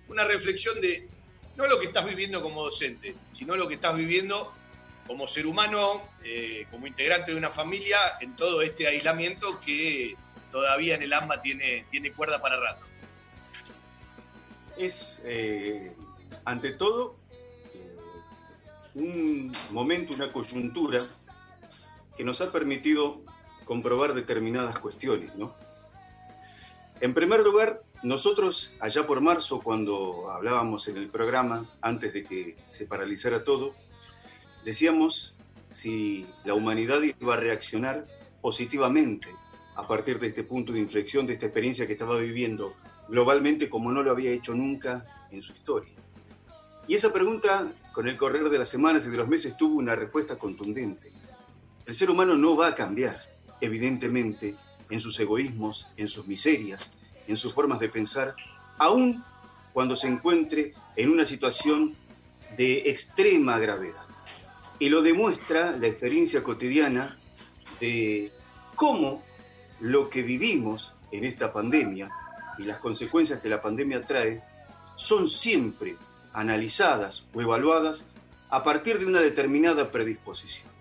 una 0.10 0.26
reflexión 0.26 0.80
de 0.82 1.08
no 1.56 1.68
lo 1.68 1.80
que 1.80 1.86
estás 1.86 2.06
viviendo 2.06 2.42
como 2.42 2.64
docente, 2.64 3.16
sino 3.32 3.56
lo 3.56 3.68
que 3.68 3.76
estás 3.76 3.96
viviendo 3.96 4.54
como 5.08 5.28
ser 5.28 5.46
humano, 5.46 5.80
eh, 6.24 6.66
como 6.72 6.88
integrante 6.88 7.32
de 7.32 7.38
una 7.38 7.50
familia, 7.50 7.98
en 8.22 8.36
todo 8.36 8.62
este 8.62 8.88
aislamiento 8.88 9.60
que 9.60 10.16
todavía 10.52 10.96
en 10.96 11.04
el 11.04 11.14
AMBA 11.14 11.42
tiene, 11.42 11.86
tiene 11.92 12.14
cuerda 12.14 12.42
para 12.42 12.60
rato. 12.60 12.86
Es, 14.78 15.22
eh, 15.26 15.94
ante 16.46 16.72
todo, 16.72 17.18
eh, 17.74 17.98
un 18.96 19.52
momento, 19.72 20.14
una 20.14 20.32
coyuntura 20.32 21.00
que 22.16 22.24
nos 22.24 22.42
ha 22.42 22.52
permitido 22.52 23.22
comprobar 23.66 24.14
determinadas 24.14 24.78
cuestiones, 24.80 25.36
¿no? 25.36 25.56
En 27.02 27.14
primer 27.14 27.42
lugar, 27.42 27.82
nosotros 28.04 28.74
allá 28.82 29.06
por 29.06 29.22
marzo, 29.22 29.62
cuando 29.62 30.30
hablábamos 30.30 30.88
en 30.90 30.98
el 30.98 31.08
programa, 31.08 31.66
antes 31.82 32.14
de 32.14 32.26
que 32.26 32.58
se 32.70 32.86
paralizara 32.86 33.46
todo, 33.46 33.74
decíamos 34.66 35.36
si 35.72 36.26
la 36.44 36.54
humanidad 36.54 37.02
iba 37.02 37.34
a 37.34 37.38
reaccionar 37.38 38.04
positivamente 38.42 39.30
a 39.76 39.88
partir 39.88 40.20
de 40.20 40.28
este 40.28 40.44
punto 40.44 40.74
de 40.74 40.82
inflexión, 40.82 41.26
de 41.26 41.34
esta 41.34 41.46
experiencia 41.46 41.88
que 41.88 41.94
estaba 41.94 42.18
viviendo 42.18 42.74
globalmente 43.08 43.70
como 43.70 43.92
no 43.92 44.04
lo 44.04 44.12
había 44.12 44.32
hecho 44.32 44.54
nunca 44.54 45.06
en 45.32 45.42
su 45.42 45.54
historia. 45.54 45.94
Y 46.88 46.96
esa 46.96 47.14
pregunta, 47.14 47.72
con 47.94 48.10
el 48.10 48.18
correr 48.18 48.50
de 48.50 48.58
las 48.58 48.68
semanas 48.68 49.08
y 49.08 49.12
de 49.12 49.18
los 49.18 49.30
meses, 49.30 49.56
tuvo 49.56 49.78
una 49.78 49.96
respuesta 49.96 50.38
contundente. 50.38 51.10
El 51.86 51.94
ser 51.94 52.10
humano 52.10 52.36
no 52.36 52.58
va 52.58 52.68
a 52.68 52.76
cambiar, 52.76 53.18
evidentemente, 53.62 54.56
en 54.90 55.00
sus 55.00 55.18
egoísmos, 55.22 55.88
en 55.96 56.10
sus 56.10 56.28
miserias, 56.28 56.98
en 57.28 57.38
sus 57.38 57.54
formas 57.54 57.80
de 57.80 57.90
pensar, 57.90 58.36
aun 58.78 59.24
cuando 59.74 59.96
se 59.96 60.08
encuentre 60.08 60.74
en 60.96 61.10
una 61.10 61.26
situación 61.26 61.96
de 62.56 62.90
extrema 62.90 63.58
gravedad. 63.60 64.06
Y 64.80 64.90
lo 64.90 65.02
demuestra 65.02 65.76
la 65.78 65.88
experiencia 65.88 66.44
cotidiana 66.44 67.18
de 67.80 68.32
cómo 68.76 69.24
lo 69.80 70.10
que 70.10 70.24
vivimos 70.24 70.94
en 71.12 71.26
esta 71.26 71.52
pandemia 71.52 72.10
y 72.58 72.64
las 72.64 72.78
consecuencias 72.78 73.40
que 73.40 73.50
la 73.50 73.62
pandemia 73.62 74.06
trae 74.06 74.42
son 74.96 75.28
siempre 75.28 75.98
analizadas 76.34 77.28
o 77.34 77.42
evaluadas 77.42 78.06
a 78.50 78.64
partir 78.64 79.00
de 79.00 79.06
una 79.06 79.22
determinada 79.22 79.92
predisposición. 79.92 80.72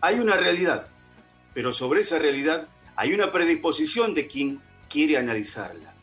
Hay 0.00 0.18
una 0.18 0.36
realidad, 0.36 0.88
pero 1.54 1.72
sobre 1.72 2.00
esa 2.00 2.18
realidad 2.18 2.68
hay 2.96 3.12
una 3.12 3.30
predisposición 3.30 4.14
de 4.14 4.26
quien 4.26 4.60
quiere 4.96 5.18
analizarla. 5.18 5.94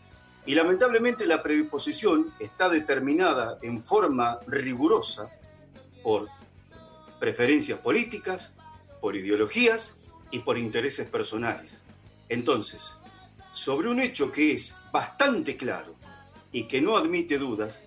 Y 0.45 0.53
lamentablemente 0.53 1.25
la 1.25 1.41
predisposición 1.41 2.31
está 2.39 2.69
determinada 2.69 3.57
en 3.63 3.81
forma 3.81 4.39
rigurosa 4.45 5.31
por 6.03 6.29
preferencias 7.19 7.79
políticas, 7.79 8.53
por 9.01 9.15
ideologías 9.15 9.95
y 10.29 10.41
por 10.41 10.59
intereses 10.59 11.09
personales. 11.09 11.83
Entonces, 12.29 12.95
sobre 13.51 13.89
un 13.89 13.99
hecho 13.99 14.31
que 14.31 14.51
es 14.51 14.77
bastante 14.91 15.57
claro 15.57 15.95
y 16.51 16.67
que 16.67 16.79
no 16.79 16.95
admite 16.95 17.39
dudas, 17.39 17.81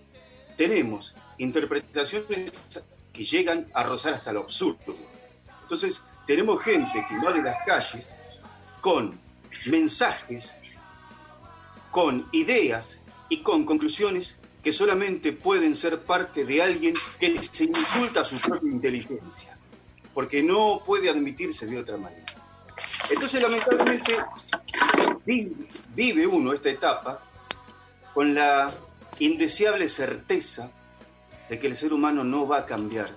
tenemos 0.56 1.14
interpretaciones 1.38 2.50
que 3.12 3.24
llegan 3.24 3.68
a 3.74 3.84
rozar 3.84 4.14
hasta 4.14 4.32
lo 4.32 4.40
absurdo. 4.40 4.96
Entonces, 5.62 6.04
tenemos 6.26 6.60
gente 6.64 7.06
que 7.06 7.14
invade 7.14 7.44
las 7.44 7.64
calles 7.64 8.16
con 8.80 9.16
mensajes, 9.66 10.56
con 11.96 12.28
ideas 12.32 13.00
y 13.30 13.42
con 13.42 13.64
conclusiones 13.64 14.38
que 14.62 14.74
solamente 14.74 15.32
pueden 15.32 15.74
ser 15.74 16.02
parte 16.02 16.44
de 16.44 16.60
alguien 16.60 16.92
que 17.18 17.42
se 17.42 17.64
insulta 17.64 18.20
a 18.20 18.24
su 18.26 18.38
propia 18.38 18.70
inteligencia, 18.70 19.56
porque 20.12 20.42
no 20.42 20.82
puede 20.84 21.08
admitirse 21.08 21.64
de 21.66 21.78
otra 21.78 21.96
manera. 21.96 22.26
Entonces, 23.08 23.40
lamentablemente, 23.40 24.14
vive 25.94 26.26
uno 26.26 26.52
esta 26.52 26.68
etapa 26.68 27.24
con 28.12 28.34
la 28.34 28.70
indeseable 29.18 29.88
certeza 29.88 30.70
de 31.48 31.58
que 31.58 31.66
el 31.66 31.76
ser 31.76 31.94
humano 31.94 32.24
no 32.24 32.46
va 32.46 32.58
a 32.58 32.66
cambiar, 32.66 33.08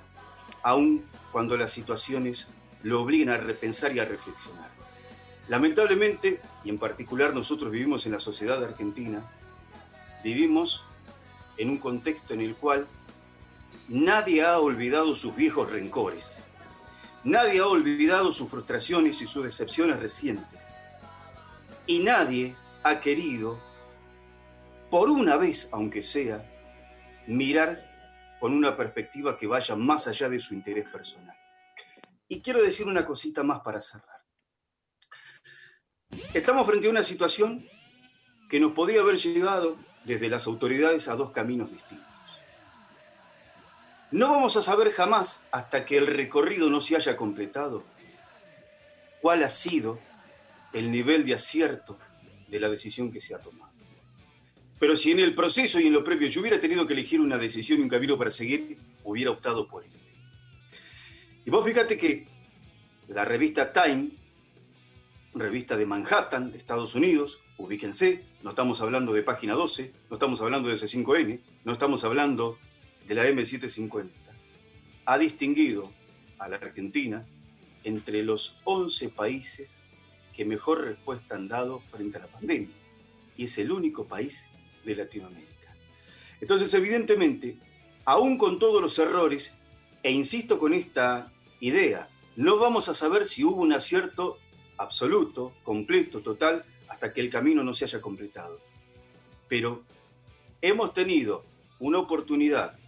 aun 0.64 1.04
cuando 1.34 1.58
las 1.58 1.72
situaciones 1.72 2.48
lo 2.84 3.02
obliguen 3.02 3.28
a 3.28 3.36
repensar 3.36 3.94
y 3.94 4.00
a 4.00 4.06
reflexionar. 4.06 4.70
Lamentablemente, 5.50 6.40
y 6.64 6.70
en 6.70 6.78
particular 6.78 7.34
nosotros 7.34 7.72
vivimos 7.72 8.05
en 8.05 8.12
la 8.14 8.20
sociedad 8.20 8.64
argentina, 8.64 9.24
vivimos 10.24 10.86
en 11.57 11.70
un 11.70 11.78
contexto 11.78 12.34
en 12.34 12.41
el 12.41 12.55
cual 12.55 12.88
nadie 13.88 14.43
ha 14.43 14.60
olvidado 14.60 15.16
sus 15.16 15.36
viejos 15.36 15.72
rencores, 15.72 16.41
nadie 17.24 17.60
ha 17.60 17.68
olvidado 17.68 18.32
sus 18.32 18.49
frustraciones 18.49 19.22
y 19.22 19.28
sus 19.28 19.43
decepciones 19.43 19.99
recientes, 19.99 20.68
y 21.86 21.99
nadie 21.99 22.55
ha 22.84 22.99
querido, 22.99 23.60
por 24.89 25.10
una 25.10 25.38
vez 25.38 25.70
aunque 25.72 26.01
sea, 26.01 26.45
mirar 27.28 27.89
con 28.39 28.53
una 28.53 28.76
perspectiva 28.76 29.38
que 29.38 29.47
vaya 29.47 29.76
más 29.76 30.07
allá 30.07 30.30
de 30.30 30.39
su 30.39 30.53
interés 30.53 30.88
personal. 30.89 31.36
Y 32.28 32.41
quiero 32.41 32.62
decir 32.62 32.88
una 32.88 33.05
cosita 33.05 33.43
más 33.43 33.60
para 33.62 33.82
cerrar. 33.82 34.18
Estamos 36.34 36.68
frente 36.68 36.86
a 36.86 36.92
una 36.92 37.04
situación 37.04 37.68
que 38.50 38.60
nos 38.60 38.74
podría 38.74 39.02
haber 39.02 39.18
llevado 39.18 39.80
desde 40.06 40.30
las 40.30 40.46
autoridades 40.46 41.08
a 41.08 41.16
dos 41.16 41.32
caminos 41.32 41.72
distintos. 41.72 42.06
No 44.12 44.30
vamos 44.30 44.56
a 44.56 44.62
saber 44.62 44.92
jamás, 44.92 45.46
hasta 45.52 45.86
que 45.86 45.98
el 45.98 46.06
recorrido 46.06 46.70
no 46.70 46.82
se 46.82 46.96
haya 46.96 47.18
completado, 47.18 47.84
cuál 49.22 49.44
ha 49.44 49.50
sido 49.50 50.00
el 50.72 50.92
nivel 50.92 51.26
de 51.26 51.34
acierto 51.34 51.98
de 52.48 52.60
la 52.60 52.70
decisión 52.70 53.12
que 53.12 53.22
se 53.22 53.34
ha 53.34 53.42
tomado. 53.42 53.72
Pero 54.80 54.98
si 54.98 55.12
en 55.12 55.20
el 55.20 55.34
proceso 55.34 55.80
y 55.80 55.88
en 55.88 55.94
lo 55.94 56.04
previo 56.04 56.28
yo 56.28 56.42
hubiera 56.42 56.60
tenido 56.60 56.86
que 56.86 56.94
elegir 56.94 57.22
una 57.22 57.40
decisión 57.40 57.80
y 57.80 57.84
un 57.84 57.90
camino 57.90 58.20
para 58.20 58.30
seguir, 58.30 58.78
hubiera 59.04 59.32
optado 59.32 59.68
por 59.68 59.84
este. 59.84 60.00
Y 61.44 61.50
vos 61.50 61.66
fíjate 61.66 61.98
que 61.98 62.28
la 63.08 63.26
revista 63.26 63.74
Time, 63.74 64.18
revista 65.34 65.78
de 65.78 65.86
Manhattan, 65.86 66.52
de 66.52 66.58
Estados 66.58 66.96
Unidos, 66.96 67.42
ubíquense, 67.58 68.26
no 68.42 68.50
estamos 68.50 68.82
hablando 68.82 69.14
de 69.14 69.24
página 69.24 69.54
12, 69.54 69.94
no 70.10 70.16
estamos 70.16 70.42
hablando 70.42 70.70
de 70.70 70.76
C5N, 70.76 71.40
no 71.64 71.72
estamos 71.72 72.04
hablando 72.04 72.58
de 73.08 73.16
la 73.16 73.26
M750, 73.28 74.10
ha 75.06 75.18
distinguido 75.18 75.92
a 76.38 76.48
la 76.50 76.58
Argentina 76.58 77.28
entre 77.84 78.24
los 78.24 78.60
11 78.64 79.10
países 79.10 79.84
que 80.34 80.46
mejor 80.46 80.86
respuesta 80.86 81.36
han 81.36 81.48
dado 81.48 81.82
frente 81.82 82.18
a 82.18 82.22
la 82.22 82.28
pandemia. 82.28 82.76
Y 83.36 83.46
es 83.46 83.58
el 83.58 83.72
único 83.72 84.08
país 84.08 84.48
de 84.86 84.96
Latinoamérica. 84.96 85.76
Entonces, 86.42 86.74
evidentemente, 86.74 87.58
aún 88.06 88.38
con 88.38 88.60
todos 88.60 88.82
los 88.82 88.98
errores, 89.00 89.54
e 90.04 90.12
insisto 90.12 90.58
con 90.58 90.74
esta 90.74 91.34
idea, 91.60 92.10
no 92.36 92.58
vamos 92.58 92.88
a 92.88 92.94
saber 92.94 93.26
si 93.26 93.44
hubo 93.44 93.62
un 93.62 93.74
acierto 93.74 94.38
absoluto, 94.80 95.54
completo, 95.64 96.22
total, 96.22 96.66
hasta 96.88 97.14
que 97.14 97.22
el 97.22 97.30
camino 97.30 97.64
no 97.64 97.74
se 97.74 97.86
haya 97.86 98.02
completado. 98.02 98.60
Pero 99.48 99.84
hemos 100.62 100.94
tenido 100.94 101.46
una 101.80 102.00
oportunidad 102.00 102.80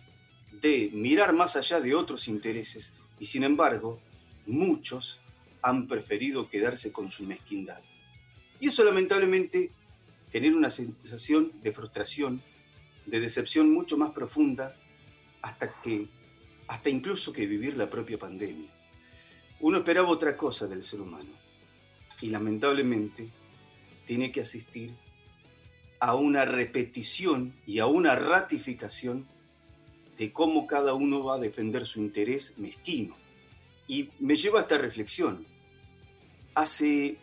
de 0.54 0.90
mirar 0.94 1.34
más 1.34 1.56
allá 1.58 1.80
de 1.80 1.94
otros 1.94 2.28
intereses 2.28 2.94
y 3.20 3.26
sin 3.26 3.44
embargo 3.44 4.00
muchos 4.46 5.20
han 5.62 5.88
preferido 5.88 6.50
quedarse 6.50 6.92
con 6.92 7.12
su 7.12 7.24
mezquindad. 7.24 7.82
Y 8.60 8.68
eso 8.68 8.84
lamentablemente 8.84 9.72
genera 10.32 10.56
una 10.56 10.72
sensación 10.72 11.52
de 11.62 11.74
frustración, 11.74 12.42
de 13.06 13.20
decepción 13.20 13.72
mucho 13.72 13.98
más 13.98 14.12
profunda 14.12 14.76
hasta 15.42 15.82
que 15.82 16.08
hasta 16.68 16.90
incluso 16.90 17.34
que 17.34 17.46
vivir 17.46 17.76
la 17.76 17.90
propia 17.90 18.18
pandemia. 18.18 18.72
Uno 19.60 19.80
esperaba 19.80 20.08
otra 20.08 20.38
cosa 20.38 20.68
del 20.68 20.84
ser 20.84 21.02
humano 21.02 21.41
y 22.22 22.30
lamentablemente 22.30 23.30
tiene 24.06 24.32
que 24.32 24.42
asistir 24.42 24.96
a 26.00 26.16
una 26.16 26.46
repetición 26.46 27.54
y 27.66 27.80
a 27.80 27.86
una 27.86 28.16
ratificación 28.16 29.28
de 30.18 30.32
cómo 30.32 30.68
cada 30.68 30.94
uno 30.94 31.24
va 31.24 31.36
a 31.36 31.40
defender 31.40 31.86
su 31.86 32.00
interés 32.00 32.58
mezquino. 32.58 33.18
Y 33.88 34.10
me 34.20 34.36
lleva 34.36 34.60
a 34.60 34.62
esta 34.64 34.78
reflexión. 34.78 35.46
Hace 36.56 37.18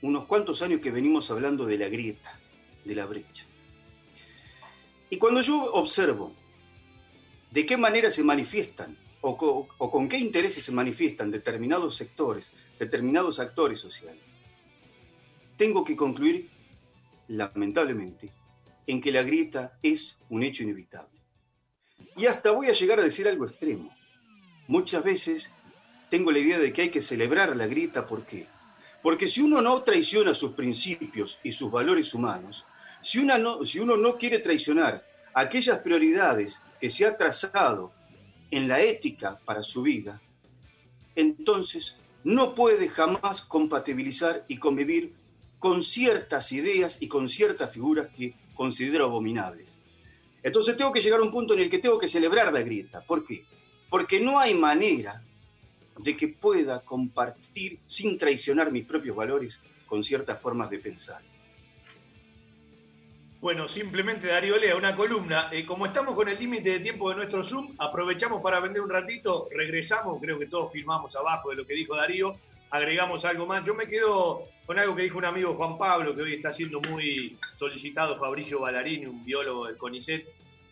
unos 0.00 0.26
cuantos 0.26 0.62
años 0.62 0.80
que 0.80 0.90
venimos 0.90 1.30
hablando 1.30 1.64
de 1.66 1.78
la 1.78 1.88
grieta, 1.88 2.38
de 2.84 2.94
la 2.94 3.06
brecha. 3.06 3.46
Y 5.10 5.18
cuando 5.18 5.40
yo 5.42 5.72
observo 5.72 6.32
de 7.50 7.66
qué 7.66 7.76
manera 7.76 8.10
se 8.10 8.24
manifiestan 8.24 8.96
o, 9.22 9.90
con 9.90 10.08
qué 10.08 10.18
intereses 10.18 10.64
se 10.64 10.72
manifiestan 10.72 11.30
determinados 11.30 11.96
sectores, 11.96 12.52
determinados 12.78 13.38
actores 13.40 13.78
sociales, 13.80 14.40
tengo 15.56 15.84
que 15.84 15.96
concluir, 15.96 16.50
lamentablemente, 17.28 18.32
en 18.86 19.00
que 19.00 19.12
la 19.12 19.22
grieta 19.22 19.78
es 19.82 20.20
un 20.28 20.42
hecho 20.42 20.64
inevitable. 20.64 21.20
Y 22.16 22.26
hasta 22.26 22.50
voy 22.50 22.66
a 22.66 22.72
llegar 22.72 22.98
a 22.98 23.04
decir 23.04 23.28
algo 23.28 23.46
extremo. 23.46 23.94
Muchas 24.66 25.04
veces 25.04 25.52
tengo 26.10 26.32
la 26.32 26.40
idea 26.40 26.58
de 26.58 26.72
que 26.72 26.82
hay 26.82 26.88
que 26.88 27.00
celebrar 27.00 27.54
la 27.56 27.66
grieta, 27.66 28.04
¿por 28.04 28.26
qué? 28.26 28.48
Porque 29.02 29.28
si 29.28 29.40
uno 29.40 29.62
no 29.62 29.82
traiciona 29.82 30.34
sus 30.34 30.52
principios 30.52 31.38
y 31.42 31.52
sus 31.52 31.70
valores 31.70 32.12
humanos, 32.12 32.66
si 33.02 33.18
uno 33.20 33.96
no 33.96 34.18
quiere 34.18 34.40
traicionar 34.40 35.06
aquellas 35.32 35.78
prioridades 35.78 36.62
que 36.80 36.90
se 36.90 37.06
ha 37.06 37.16
trazado 37.16 37.92
en 38.52 38.68
la 38.68 38.80
ética 38.82 39.40
para 39.44 39.62
su 39.62 39.82
vida, 39.82 40.20
entonces 41.16 41.96
no 42.22 42.54
puede 42.54 42.88
jamás 42.88 43.42
compatibilizar 43.42 44.44
y 44.46 44.58
convivir 44.58 45.14
con 45.58 45.82
ciertas 45.82 46.52
ideas 46.52 46.98
y 47.00 47.08
con 47.08 47.28
ciertas 47.28 47.72
figuras 47.72 48.08
que 48.14 48.34
considero 48.54 49.06
abominables. 49.06 49.78
Entonces 50.42 50.76
tengo 50.76 50.92
que 50.92 51.00
llegar 51.00 51.20
a 51.20 51.22
un 51.22 51.30
punto 51.30 51.54
en 51.54 51.60
el 51.60 51.70
que 51.70 51.78
tengo 51.78 51.98
que 51.98 52.08
celebrar 52.08 52.52
la 52.52 52.60
grieta. 52.60 53.04
¿Por 53.04 53.24
qué? 53.24 53.46
Porque 53.88 54.20
no 54.20 54.38
hay 54.38 54.54
manera 54.54 55.24
de 55.98 56.16
que 56.16 56.28
pueda 56.28 56.82
compartir 56.82 57.80
sin 57.86 58.18
traicionar 58.18 58.70
mis 58.70 58.84
propios 58.84 59.16
valores 59.16 59.60
con 59.86 60.04
ciertas 60.04 60.40
formas 60.40 60.68
de 60.68 60.78
pensar. 60.78 61.22
Bueno, 63.42 63.66
simplemente 63.66 64.28
Darío 64.28 64.56
lea 64.56 64.76
una 64.76 64.94
columna. 64.94 65.48
Eh, 65.50 65.66
como 65.66 65.84
estamos 65.84 66.14
con 66.14 66.28
el 66.28 66.38
límite 66.38 66.70
de 66.70 66.78
tiempo 66.78 67.10
de 67.10 67.16
nuestro 67.16 67.42
Zoom, 67.42 67.74
aprovechamos 67.76 68.40
para 68.40 68.60
vender 68.60 68.80
un 68.80 68.88
ratito, 68.88 69.48
regresamos, 69.50 70.20
creo 70.20 70.38
que 70.38 70.46
todos 70.46 70.72
firmamos 70.72 71.16
abajo 71.16 71.50
de 71.50 71.56
lo 71.56 71.66
que 71.66 71.74
dijo 71.74 71.96
Darío, 71.96 72.38
agregamos 72.70 73.24
algo 73.24 73.44
más. 73.44 73.64
Yo 73.64 73.74
me 73.74 73.88
quedo 73.88 74.44
con 74.64 74.78
algo 74.78 74.94
que 74.94 75.02
dijo 75.02 75.18
un 75.18 75.24
amigo 75.24 75.56
Juan 75.56 75.76
Pablo, 75.76 76.14
que 76.14 76.22
hoy 76.22 76.34
está 76.34 76.52
siendo 76.52 76.80
muy 76.82 77.36
solicitado, 77.56 78.16
Fabricio 78.16 78.60
Ballarini, 78.60 79.06
un 79.06 79.24
biólogo 79.24 79.66
del 79.66 79.76
CONICET, 79.76 80.24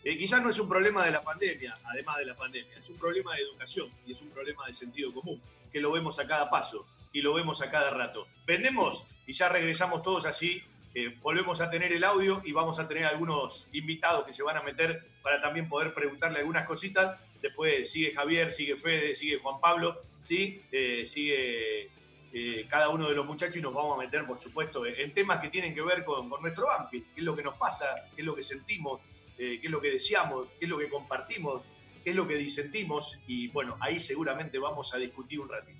eh, 0.05 0.17
quizás 0.17 0.41
no 0.41 0.49
es 0.49 0.57
un 0.57 0.69
problema 0.69 1.03
de 1.03 1.11
la 1.11 1.21
pandemia, 1.21 1.77
además 1.83 2.19
de 2.19 2.25
la 2.25 2.37
pandemia, 2.37 2.77
es 2.79 2.89
un 2.89 2.97
problema 2.97 3.35
de 3.35 3.41
educación 3.41 3.89
y 4.05 4.13
es 4.13 4.21
un 4.21 4.29
problema 4.29 4.65
de 4.67 4.73
sentido 4.73 5.13
común, 5.13 5.41
que 5.73 5.81
lo 5.81 5.91
vemos 5.91 6.19
a 6.19 6.25
cada 6.25 6.49
paso 6.49 6.85
y 7.11 7.21
lo 7.21 7.33
vemos 7.33 7.61
a 7.61 7.69
cada 7.69 7.91
rato. 7.91 8.27
Vendemos 8.47 9.03
y 9.27 9.33
ya 9.33 9.49
regresamos 9.49 10.03
todos 10.03 10.25
así, 10.25 10.63
eh, 10.93 11.15
volvemos 11.21 11.61
a 11.61 11.69
tener 11.69 11.91
el 11.93 12.03
audio 12.03 12.41
y 12.43 12.51
vamos 12.51 12.79
a 12.79 12.87
tener 12.87 13.05
algunos 13.05 13.67
invitados 13.71 14.25
que 14.25 14.33
se 14.33 14.43
van 14.43 14.57
a 14.57 14.63
meter 14.63 15.07
para 15.21 15.41
también 15.41 15.69
poder 15.69 15.93
preguntarle 15.93 16.39
algunas 16.39 16.65
cositas. 16.65 17.19
Después 17.41 17.91
sigue 17.91 18.13
Javier, 18.13 18.53
sigue 18.53 18.77
Fede, 18.77 19.15
sigue 19.15 19.39
Juan 19.39 19.59
Pablo, 19.59 20.01
¿sí? 20.23 20.61
Eh, 20.71 21.05
sigue 21.07 21.89
cada 22.69 22.87
uno 22.87 23.09
de 23.09 23.13
los 23.13 23.25
muchachos 23.25 23.57
y 23.57 23.61
nos 23.61 23.73
vamos 23.73 23.97
a 23.97 24.01
meter, 24.01 24.25
por 24.25 24.39
supuesto, 24.39 24.85
en, 24.85 25.13
temas 25.13 25.41
que 25.41 25.49
tienen 25.49 25.75
que 25.75 25.81
ver 25.81 26.05
con, 26.05 26.29
con 26.29 26.41
nuestro 26.41 26.67
Banfield, 26.67 27.07
qué 27.13 27.19
es 27.19 27.25
lo 27.25 27.35
que 27.35 27.43
nos 27.43 27.55
pasa, 27.55 27.85
qué 28.15 28.21
es 28.21 28.25
lo 28.25 28.33
que 28.33 28.41
sentimos, 28.41 29.01
eh, 29.43 29.59
qué 29.59 29.67
es 29.67 29.71
lo 29.71 29.81
que 29.81 29.89
deseamos, 29.89 30.51
qué 30.59 30.65
es 30.65 30.69
lo 30.69 30.77
que 30.77 30.87
compartimos, 30.87 31.63
qué 32.03 32.11
es 32.11 32.15
lo 32.15 32.27
que 32.27 32.35
disentimos 32.35 33.17
y 33.25 33.47
bueno, 33.47 33.75
ahí 33.79 33.99
seguramente 33.99 34.59
vamos 34.59 34.93
a 34.93 34.99
discutir 34.99 35.39
un 35.39 35.49
ratito. 35.49 35.79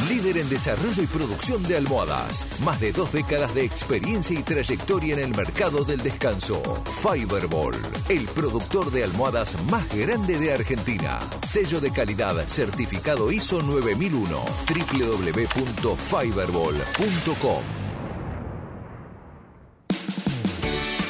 Líder 0.09 0.39
en 0.39 0.49
desarrollo 0.49 1.03
y 1.03 1.07
producción 1.07 1.63
de 1.65 1.77
almohadas. 1.77 2.47
Más 2.61 2.81
de 2.81 2.93
dos 2.93 3.13
décadas 3.13 3.55
de 3.55 3.65
experiencia 3.65 4.39
y 4.39 4.43
trayectoria 4.43 5.15
en 5.15 5.21
el 5.21 5.37
mercado 5.37 5.85
del 5.85 5.99
descanso. 5.99 6.63
Fiberball, 7.03 7.75
el 8.09 8.25
productor 8.27 8.93
de 8.93 9.05
almohadas 9.05 9.57
más 9.71 9.89
grande 9.97 10.39
de 10.39 10.53
Argentina. 10.53 11.19
Sello 11.43 11.81
de 11.81 11.91
calidad 11.91 12.37
certificado 12.47 13.33
ISO 13.33 13.63
9001. 13.63 14.45
www.fiberball.com. 14.69 17.63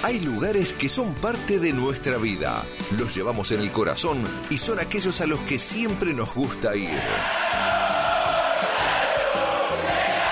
Hay 0.03 0.21
lugares 0.21 0.73
que 0.73 0.89
son 0.89 1.13
parte 1.15 1.59
de 1.59 1.73
nuestra 1.73 2.17
vida. 2.17 2.65
Los 2.97 3.13
llevamos 3.15 3.51
en 3.51 3.61
el 3.61 3.73
corazón 3.73 4.25
y 4.49 4.57
son 4.57 4.79
aquellos 4.79 5.21
a 5.21 5.27
los 5.27 5.41
que 5.41 5.59
siempre 5.59 6.15
nos 6.15 6.33
gusta 6.33 6.77
ir. 6.77 7.01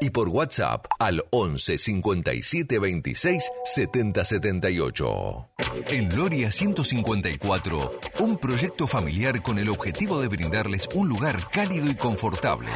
y 0.00 0.10
por 0.10 0.28
WhatsApp 0.28 0.86
al 0.98 1.24
11 1.30 1.78
57 1.78 2.78
26 2.78 3.50
70 3.64 4.24
78. 4.24 5.50
En 5.88 6.16
Loria 6.16 6.50
154, 6.50 8.00
un 8.20 8.38
proyecto 8.38 8.86
familiar 8.86 9.42
con 9.42 9.58
el 9.58 9.68
objetivo 9.68 10.20
de 10.20 10.28
brindarles 10.28 10.88
un 10.94 11.08
lugar 11.08 11.36
cálido 11.50 11.90
y 11.90 11.94
confortable 11.94 12.70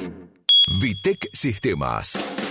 Vitec 0.79 1.27
Sistemas. 1.33 2.50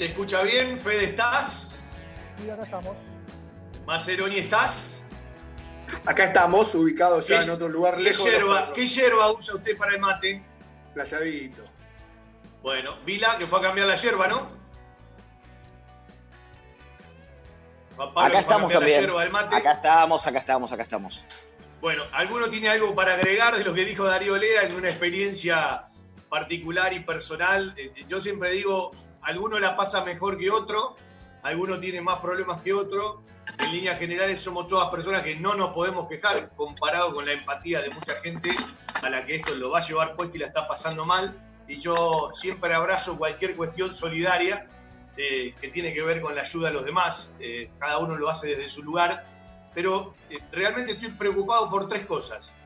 ¿Se 0.00 0.06
escucha 0.06 0.42
bien? 0.44 0.78
Fede, 0.78 1.04
¿estás? 1.04 1.78
Sí, 2.42 2.48
acá 2.48 2.62
estamos. 2.62 2.96
Maceroni, 3.84 4.38
¿estás? 4.38 5.04
Acá 6.06 6.24
estamos, 6.24 6.74
ubicados 6.74 7.26
ya 7.28 7.36
¿Qué- 7.40 7.44
en 7.44 7.50
otro 7.50 7.68
lugar 7.68 7.96
¿Qué 7.98 8.04
lejos. 8.04 8.24
yerba. 8.24 8.72
¿Qué 8.72 8.86
yerba 8.86 9.30
usa 9.30 9.56
usted 9.56 9.76
para 9.76 9.92
el 9.92 10.00
mate? 10.00 10.42
Playadito. 10.94 11.64
Bueno, 12.62 12.96
Vila, 13.04 13.36
que 13.38 13.44
fue 13.44 13.58
a 13.58 13.62
cambiar 13.62 13.88
la 13.88 13.96
yerba, 13.96 14.26
¿no? 14.26 14.48
Pablo, 17.98 18.20
Acá 18.20 18.24
que 18.24 18.30
fue 18.30 18.36
a 18.38 18.40
estamos 18.40 18.72
cambiar 18.72 18.72
la 18.72 18.78
también. 18.86 19.00
yerba 19.02 19.20
del 19.22 19.32
mate. 19.32 19.56
Acá 19.56 19.72
estamos, 19.72 20.26
acá 20.26 20.38
estamos, 20.38 20.72
acá 20.72 20.82
estamos. 20.82 21.24
Bueno, 21.82 22.04
¿alguno 22.12 22.48
tiene 22.48 22.70
algo 22.70 22.94
para 22.94 23.16
agregar 23.16 23.54
de 23.54 23.64
lo 23.64 23.74
que 23.74 23.84
dijo 23.84 24.06
Darío 24.06 24.38
Lea 24.38 24.62
en 24.62 24.76
una 24.76 24.88
experiencia 24.88 25.88
particular 26.30 26.90
y 26.94 27.00
personal? 27.00 27.74
Eh, 27.76 27.92
Yo 28.08 28.18
siempre 28.22 28.52
digo, 28.52 28.92
alguno 29.22 29.58
la 29.58 29.76
pasa 29.76 30.04
mejor 30.04 30.38
que 30.38 30.50
otro, 30.50 30.96
alguno 31.42 31.78
tiene 31.78 32.00
más 32.00 32.20
problemas 32.20 32.62
que 32.62 32.72
otro. 32.72 33.22
En 33.58 33.72
líneas 33.72 33.98
generales 33.98 34.40
somos 34.40 34.68
todas 34.68 34.90
personas 34.90 35.22
que 35.22 35.34
no 35.34 35.54
nos 35.54 35.70
podemos 35.74 36.08
quejar 36.08 36.50
comparado 36.56 37.12
con 37.12 37.26
la 37.26 37.32
empatía 37.32 37.80
de 37.80 37.90
mucha 37.90 38.14
gente 38.16 38.50
a 39.02 39.10
la 39.10 39.24
que 39.26 39.36
esto 39.36 39.54
lo 39.54 39.70
va 39.70 39.78
a 39.78 39.82
llevar 39.82 40.14
puesto 40.14 40.36
y 40.36 40.40
la 40.40 40.46
está 40.46 40.68
pasando 40.68 41.04
mal. 41.04 41.36
Y 41.66 41.76
yo 41.76 42.30
siempre 42.32 42.72
abrazo 42.74 43.18
cualquier 43.18 43.56
cuestión 43.56 43.92
solidaria 43.92 44.68
eh, 45.16 45.54
que 45.60 45.68
tiene 45.68 45.92
que 45.92 46.02
ver 46.02 46.20
con 46.20 46.34
la 46.34 46.42
ayuda 46.42 46.68
a 46.68 46.72
los 46.72 46.84
demás. 46.84 47.34
Eh, 47.40 47.70
cada 47.78 47.98
uno 47.98 48.16
lo 48.16 48.28
hace 48.28 48.48
desde 48.48 48.68
su 48.68 48.82
lugar 48.82 49.24
pero 49.72 50.14
eh, 50.30 50.38
realmente 50.50 50.92
estoy 50.94 51.10
preocupado 51.10 51.70
por 51.70 51.86
tres 51.86 52.04
cosas. 52.04 52.56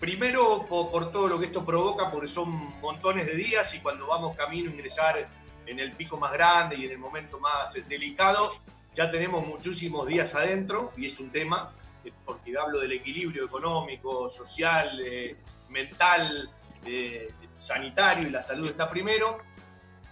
Primero, 0.00 0.66
po- 0.66 0.90
por, 0.90 1.12
todo 1.12 1.28
lo 1.28 1.38
que 1.38 1.46
esto 1.46 1.62
provoca, 1.64 2.10
porque 2.10 2.28
son 2.28 2.80
montones 2.80 3.26
de 3.26 3.34
días 3.34 3.74
y 3.74 3.80
cuando 3.80 4.06
vamos 4.06 4.34
camino 4.36 4.70
a 4.70 4.72
ingresar 4.72 5.28
en 5.66 5.80
el 5.80 5.92
pico 5.92 6.16
más 6.16 6.32
grande 6.32 6.76
y 6.76 6.84
en 6.84 6.92
el 6.92 6.98
momento 6.98 7.38
más 7.40 7.74
eh, 7.76 7.84
delicado, 7.88 8.50
ya 8.94 9.10
tenemos 9.10 9.46
muchísimos 9.46 10.06
días 10.06 10.34
adentro 10.34 10.92
y 10.96 11.06
es 11.06 11.20
un 11.20 11.30
tema, 11.30 11.72
eh, 12.04 12.12
porque 12.24 12.56
hablo 12.58 12.80
del 12.80 12.92
equilibrio 12.92 13.44
económico, 13.44 14.28
social, 14.28 15.00
eh, 15.00 15.36
mental, 15.68 16.50
eh, 16.84 17.28
sanitario 17.56 18.28
y 18.28 18.30
la 18.30 18.42
salud 18.42 18.66
está 18.66 18.88
primero. 18.88 19.38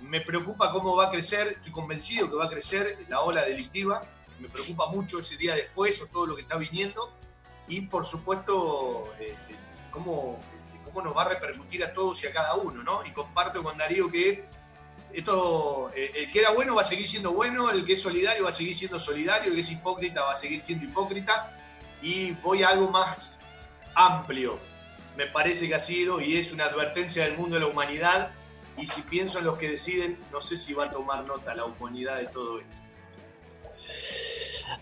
Me 0.00 0.20
preocupa 0.20 0.72
cómo 0.72 0.96
va 0.96 1.06
a 1.06 1.10
crecer, 1.10 1.48
estoy 1.48 1.72
convencido 1.72 2.28
que 2.28 2.36
va 2.36 2.44
a 2.44 2.50
crecer 2.50 3.06
la 3.08 3.20
ola 3.20 3.42
delictiva, 3.42 4.02
me 4.40 4.48
preocupa 4.48 4.88
mucho 4.88 5.20
ese 5.20 5.36
día 5.36 5.54
después 5.54 6.02
o 6.02 6.06
todo 6.06 6.26
lo 6.26 6.36
que 6.36 6.42
está 6.42 6.56
viniendo 6.56 7.12
y 7.68 7.82
por 7.82 8.04
supuesto 8.04 9.12
eh, 9.18 9.36
eh, 9.48 9.56
cómo, 9.90 10.40
cómo 10.84 11.02
nos 11.02 11.16
va 11.16 11.22
a 11.22 11.28
repercutir 11.30 11.84
a 11.84 11.92
todos 11.92 12.22
y 12.24 12.26
a 12.26 12.32
cada 12.32 12.54
uno, 12.54 12.82
¿no? 12.82 13.06
Y 13.06 13.12
comparto 13.12 13.62
con 13.62 13.78
Darío 13.78 14.10
que 14.10 14.44
esto, 15.14 15.90
eh, 15.94 16.12
el 16.14 16.32
que 16.32 16.40
era 16.40 16.50
bueno 16.50 16.74
va 16.74 16.82
a 16.82 16.84
seguir 16.84 17.06
siendo 17.06 17.32
bueno, 17.32 17.70
el 17.70 17.84
que 17.84 17.94
es 17.94 18.02
solidario 18.02 18.44
va 18.44 18.50
a 18.50 18.52
seguir 18.52 18.74
siendo 18.74 18.98
solidario, 18.98 19.48
el 19.48 19.54
que 19.54 19.60
es 19.60 19.70
hipócrita 19.70 20.22
va 20.22 20.32
a 20.32 20.36
seguir 20.36 20.60
siendo 20.60 20.84
hipócrita 20.84 21.56
y 22.02 22.32
voy 22.32 22.62
a 22.62 22.68
algo 22.68 22.90
más 22.90 23.38
amplio. 23.94 24.58
Me 25.16 25.26
parece 25.26 25.68
que 25.68 25.74
ha 25.74 25.80
sido 25.80 26.20
y 26.20 26.36
es 26.36 26.52
una 26.52 26.64
advertencia 26.64 27.24
del 27.24 27.36
mundo 27.36 27.54
de 27.54 27.60
la 27.60 27.68
humanidad 27.68 28.32
y 28.76 28.86
si 28.86 29.02
pienso 29.02 29.38
en 29.38 29.44
los 29.44 29.58
que 29.58 29.70
deciden, 29.70 30.18
no 30.32 30.40
sé 30.40 30.56
si 30.56 30.74
va 30.74 30.86
a 30.86 30.90
tomar 30.90 31.24
nota 31.24 31.54
la 31.54 31.64
humanidad 31.64 32.18
de 32.18 32.26
todo 32.26 32.58
esto. 32.58 32.74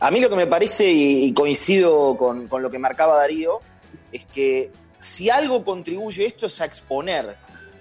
A 0.01 0.11
mí 0.11 0.21
lo 0.21 0.31
que 0.31 0.37
me 0.37 0.47
parece, 0.47 0.91
y, 0.91 1.33
coincido 1.35 2.17
con 2.17 2.63
lo 2.63 2.71
que 2.71 2.79
marcaba 2.79 3.17
Darío, 3.17 3.61
es 4.11 4.25
que 4.27 4.73
si 4.99 5.29
algo 5.31 5.65
contribuye 5.65 6.25
esto 6.25 6.47
es 6.47 6.61
a 6.61 6.65
exponer 6.65 7.37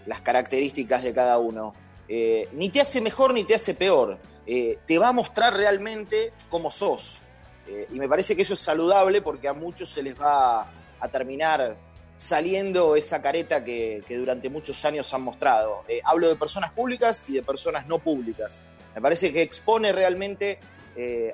las 0.06 0.22
características 0.22 1.04
de 1.04 1.14
cada 1.14 1.38
uno. 1.38 1.76
Eh, 2.14 2.50
ni 2.52 2.68
te 2.68 2.82
hace 2.82 3.00
mejor 3.00 3.34
ni 3.34 3.46
te 3.46 3.56
hace 3.56 3.74
peor. 3.74 4.18
Eh, 4.46 4.80
te 4.86 5.00
va 5.00 5.08
a 5.08 5.14
mostrar 5.14 5.54
realmente 5.54 6.34
cómo 6.50 6.70
sos. 6.70 7.22
Eh, 7.66 7.88
y 7.90 8.00
me 8.00 8.10
parece 8.10 8.36
que 8.36 8.42
eso 8.42 8.54
es 8.54 8.60
saludable 8.60 9.22
porque 9.22 9.48
a 9.48 9.54
muchos 9.54 9.88
se 9.88 10.04
les 10.04 10.20
va 10.20 10.70
a 11.00 11.08
terminar 11.08 11.78
saliendo 12.18 12.98
esa 12.98 13.22
careta 13.22 13.64
que, 13.64 14.04
que 14.06 14.18
durante 14.18 14.50
muchos 14.50 14.84
años 14.84 15.14
han 15.14 15.22
mostrado. 15.22 15.86
Hablo 16.04 16.28
de 16.28 16.36
personas 16.36 16.74
públicas 16.74 17.24
y 17.30 17.36
de 17.36 17.44
personas 17.44 17.88
no 17.88 18.00
públicas. 18.00 18.60
Me 18.94 19.00
parece 19.00 19.32
que 19.32 19.42
expone 19.42 19.94
realmente 19.94 20.60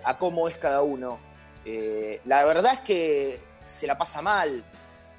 a 0.03 0.17
cómo 0.19 0.47
es 0.47 0.59
cada 0.59 0.84
uno. 0.84 1.19
La 2.23 2.45
verdad 2.45 2.73
es 2.75 2.80
que 2.82 3.39
se 3.65 3.88
la 3.88 3.97
pasa 3.97 4.21
mal, 4.21 4.63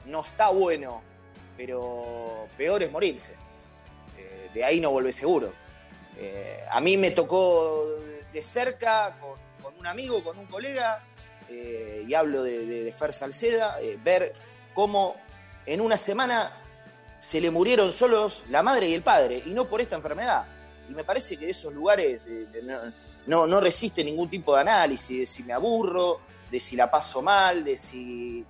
no 0.06 0.24
está 0.24 0.50
bueno, 0.50 1.02
pero 1.56 2.46
peor 2.56 2.84
es 2.84 2.92
morirse. 2.92 3.37
De 4.54 4.64
ahí 4.64 4.80
no 4.80 4.90
vuelve 4.90 5.12
seguro. 5.12 5.52
Eh, 6.16 6.60
a 6.70 6.80
mí 6.80 6.96
me 6.96 7.12
tocó 7.12 7.86
de 8.32 8.42
cerca 8.42 9.16
con, 9.20 9.74
un 9.78 9.86
amigo, 9.86 10.24
con 10.24 10.38
un 10.38 10.46
colega, 10.46 11.04
eh, 11.48 12.04
y 12.06 12.14
hablo 12.14 12.42
de, 12.42 12.66
de, 12.66 12.84
de 12.84 12.92
Fer 12.92 13.12
Salceda, 13.12 13.80
eh, 13.80 13.98
ver 14.02 14.32
cómo 14.74 15.16
en 15.64 15.80
una 15.80 15.96
semana 15.96 16.52
se 17.20 17.40
le 17.40 17.50
murieron 17.50 17.92
solos 17.92 18.42
la 18.48 18.62
madre 18.62 18.88
y 18.88 18.94
el 18.94 19.02
padre, 19.02 19.42
y 19.44 19.50
no 19.50 19.68
por 19.68 19.80
esta 19.80 19.96
enfermedad. 19.96 20.46
Y 20.88 20.92
me 20.92 21.04
parece 21.04 21.36
que 21.36 21.50
esos 21.50 21.72
lugares 21.72 22.26
no, 22.62 22.92
no, 23.26 23.46
no 23.46 23.60
resiste 23.60 24.02
ningún 24.02 24.28
tipo 24.28 24.54
de 24.54 24.62
análisis, 24.62 25.18
de 25.20 25.26
si 25.26 25.42
me 25.44 25.52
aburro, 25.52 26.20
de 26.50 26.58
si 26.58 26.76
la 26.76 26.90
paso 26.90 27.22
mal, 27.22 27.64
de 27.64 27.76
si... 27.76 28.44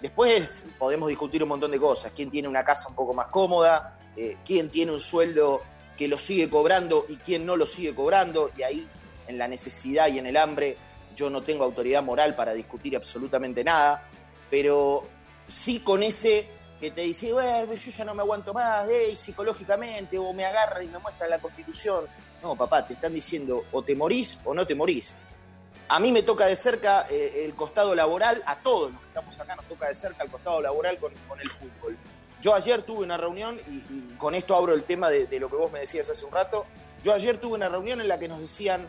Después 0.00 0.66
podemos 0.78 1.08
discutir 1.08 1.42
un 1.42 1.48
montón 1.48 1.72
de 1.72 1.80
cosas, 1.80 2.12
quién 2.14 2.30
tiene 2.30 2.46
una 2.46 2.64
casa 2.64 2.88
un 2.88 2.94
poco 2.94 3.12
más 3.12 3.28
cómoda, 3.28 3.97
eh, 4.20 4.36
quién 4.44 4.68
tiene 4.68 4.90
un 4.90 5.00
sueldo 5.00 5.62
que 5.96 6.08
lo 6.08 6.18
sigue 6.18 6.50
cobrando 6.50 7.06
y 7.08 7.18
quién 7.18 7.46
no 7.46 7.54
lo 7.54 7.66
sigue 7.66 7.94
cobrando, 7.94 8.50
y 8.56 8.62
ahí 8.62 8.88
en 9.28 9.38
la 9.38 9.46
necesidad 9.46 10.08
y 10.08 10.18
en 10.18 10.26
el 10.26 10.36
hambre 10.36 10.76
yo 11.14 11.30
no 11.30 11.44
tengo 11.44 11.62
autoridad 11.62 12.02
moral 12.02 12.34
para 12.34 12.52
discutir 12.52 12.96
absolutamente 12.96 13.62
nada, 13.62 14.08
pero 14.50 15.04
sí 15.46 15.78
con 15.80 16.02
ese 16.02 16.48
que 16.80 16.90
te 16.90 17.02
dice, 17.02 17.28
yo 17.28 17.76
ya 17.76 18.04
no 18.04 18.12
me 18.12 18.22
aguanto 18.22 18.52
más, 18.52 18.88
hey, 18.90 19.14
psicológicamente, 19.14 20.18
o 20.18 20.32
me 20.32 20.44
agarra 20.44 20.82
y 20.82 20.88
me 20.88 20.98
muestra 20.98 21.28
la 21.28 21.38
constitución. 21.38 22.06
No, 22.42 22.56
papá, 22.56 22.84
te 22.84 22.94
están 22.94 23.14
diciendo 23.14 23.66
o 23.70 23.82
te 23.82 23.94
morís 23.94 24.38
o 24.44 24.52
no 24.52 24.66
te 24.66 24.74
morís. 24.74 25.14
A 25.88 26.00
mí 26.00 26.10
me 26.10 26.24
toca 26.24 26.46
de 26.46 26.56
cerca 26.56 27.06
eh, 27.08 27.44
el 27.44 27.54
costado 27.54 27.94
laboral, 27.94 28.42
a 28.46 28.56
todos 28.58 28.90
los 28.90 29.00
que 29.00 29.06
estamos 29.06 29.38
acá 29.38 29.54
nos 29.54 29.66
toca 29.66 29.86
de 29.86 29.94
cerca 29.94 30.24
el 30.24 30.30
costado 30.30 30.60
laboral 30.60 30.98
con 30.98 31.40
el 31.40 31.50
fútbol. 31.50 31.96
Yo 32.40 32.54
ayer 32.54 32.82
tuve 32.82 33.04
una 33.04 33.16
reunión, 33.16 33.60
y, 33.66 34.14
con 34.16 34.34
esto 34.34 34.54
abro 34.54 34.72
el 34.72 34.84
tema 34.84 35.08
de, 35.08 35.26
de, 35.26 35.40
lo 35.40 35.50
que 35.50 35.56
vos 35.56 35.72
me 35.72 35.80
decías 35.80 36.08
hace 36.08 36.24
un 36.24 36.32
rato, 36.32 36.66
yo 37.02 37.12
ayer 37.12 37.38
tuve 37.38 37.54
una 37.54 37.68
reunión 37.68 38.00
en 38.00 38.08
la 38.08 38.18
que 38.18 38.28
nos 38.28 38.40
decían 38.40 38.88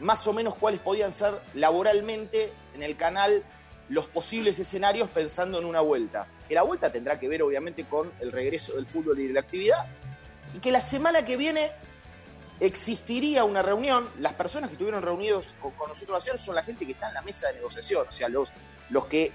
más 0.00 0.26
o 0.26 0.32
menos 0.32 0.54
cuáles 0.56 0.80
podían 0.80 1.12
ser 1.12 1.40
laboralmente 1.54 2.52
en 2.74 2.82
el 2.82 2.96
canal 2.96 3.44
los 3.88 4.06
posibles 4.06 4.58
escenarios 4.58 5.08
pensando 5.10 5.58
en 5.58 5.64
una 5.64 5.80
vuelta. 5.80 6.26
que 6.48 6.54
la 6.54 6.62
vuelta 6.62 6.90
tendrá 6.90 7.18
que 7.18 7.28
ver 7.28 7.42
obviamente 7.42 7.84
con 7.84 8.12
el 8.20 8.32
regreso 8.32 8.74
del 8.74 8.86
fútbol 8.86 9.20
y 9.20 9.28
de 9.28 9.34
la 9.34 9.40
actividad, 9.40 9.86
y 10.54 10.58
que 10.58 10.72
la 10.72 10.80
semana 10.80 11.24
que 11.24 11.36
viene 11.36 11.70
existiría 12.60 13.44
una 13.44 13.62
reunión, 13.62 14.08
las 14.18 14.34
personas 14.34 14.70
que 14.70 14.74
estuvieron 14.74 15.02
reunidos 15.02 15.54
con, 15.60 15.72
con 15.72 15.88
nosotros 15.88 16.24
ayer 16.24 16.38
son 16.38 16.54
la 16.54 16.62
gente 16.62 16.84
que 16.86 16.92
está 16.92 17.08
en 17.08 17.14
la 17.14 17.22
mesa 17.22 17.48
de 17.48 17.54
negociación, 17.54 18.06
o 18.08 18.12
sea, 18.12 18.28
los, 18.28 18.48
los 18.90 19.06
que 19.06 19.32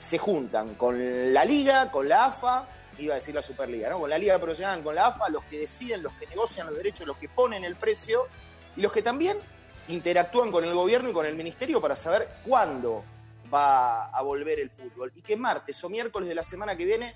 se 0.00 0.16
juntan 0.18 0.74
con 0.74 1.32
la 1.32 1.44
liga, 1.44 1.90
con 1.90 2.08
la 2.08 2.24
AFA, 2.26 2.66
iba 2.98 3.14
a 3.14 3.16
decir 3.16 3.34
la 3.34 3.42
Superliga, 3.42 3.90
¿no? 3.90 4.00
Con 4.00 4.10
la 4.10 4.18
Liga 4.18 4.38
Profesional, 4.38 4.82
con 4.82 4.94
la 4.94 5.08
AFA, 5.08 5.28
los 5.28 5.44
que 5.44 5.58
deciden, 5.58 6.02
los 6.02 6.12
que 6.14 6.26
negocian 6.26 6.66
los 6.66 6.76
derechos, 6.76 7.06
los 7.06 7.18
que 7.18 7.28
ponen 7.28 7.64
el 7.64 7.76
precio, 7.76 8.26
y 8.76 8.80
los 8.80 8.92
que 8.92 9.02
también 9.02 9.36
interactúan 9.88 10.50
con 10.50 10.64
el 10.64 10.72
gobierno 10.72 11.10
y 11.10 11.12
con 11.12 11.26
el 11.26 11.34
ministerio 11.34 11.80
para 11.80 11.94
saber 11.96 12.28
cuándo 12.46 13.04
va 13.52 14.04
a 14.04 14.22
volver 14.22 14.58
el 14.58 14.70
fútbol. 14.70 15.12
Y 15.14 15.20
que 15.20 15.36
martes 15.36 15.82
o 15.84 15.90
miércoles 15.90 16.28
de 16.28 16.34
la 16.34 16.42
semana 16.42 16.76
que 16.76 16.84
viene 16.86 17.14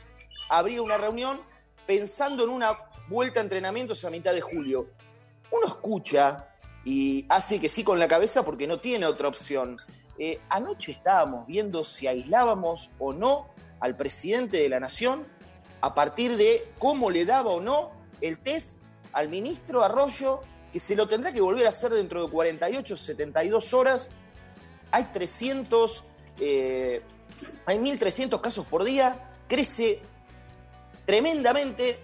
habría 0.51 0.83
una 0.83 0.99
reunión 0.99 1.41
pensando 1.87 2.45
en 2.45 2.51
una 2.51 2.77
vuelta 3.09 3.41
a 3.41 3.43
entrenamientos 3.43 4.05
a 4.05 4.11
mitad 4.11 4.35
de 4.35 4.43
julio. 4.43 4.89
Uno 5.51 5.67
escucha 5.67 6.49
y 6.85 7.25
hace 7.31 7.59
que 7.59 7.69
sí 7.71 7.83
con 7.83 7.99
la 7.99 8.09
cabeza 8.09 8.45
porque 8.45 8.67
no 8.67 8.79
tiene 8.79 9.07
otra 9.07 9.29
opción. 9.29 9.77
Eh, 10.19 10.41
anoche 10.49 10.93
estábamos 10.93 11.47
viendo 11.47 11.83
si 11.85 12.07
aislábamos 12.07 12.91
o 12.99 13.13
no 13.13 13.49
al 13.81 13.97
presidente 13.97 14.59
de 14.59 14.69
la 14.69 14.81
nación 14.81 15.27
a 15.81 15.95
partir 15.95 16.37
de 16.37 16.73
cómo 16.79 17.11
le 17.11 17.25
daba 17.25 17.51
o 17.51 17.61
no 17.61 17.93
el 18.21 18.39
test 18.39 18.79
al 19.13 19.29
ministro 19.29 19.83
Arroyo, 19.83 20.41
que 20.73 20.81
se 20.81 20.97
lo 20.97 21.07
tendrá 21.07 21.33
que 21.33 21.41
volver 21.41 21.67
a 21.67 21.71
hacer 21.71 21.93
dentro 21.93 22.25
de 22.25 22.31
48, 22.31 22.97
72 22.97 23.75
horas. 23.75 24.11
Hay 24.91 25.05
300, 25.13 26.05
eh, 26.41 27.03
hay 27.67 27.79
1.300 27.79 28.41
casos 28.41 28.67
por 28.67 28.85
día, 28.85 29.31
crece 29.47 30.01
tremendamente 31.05 31.99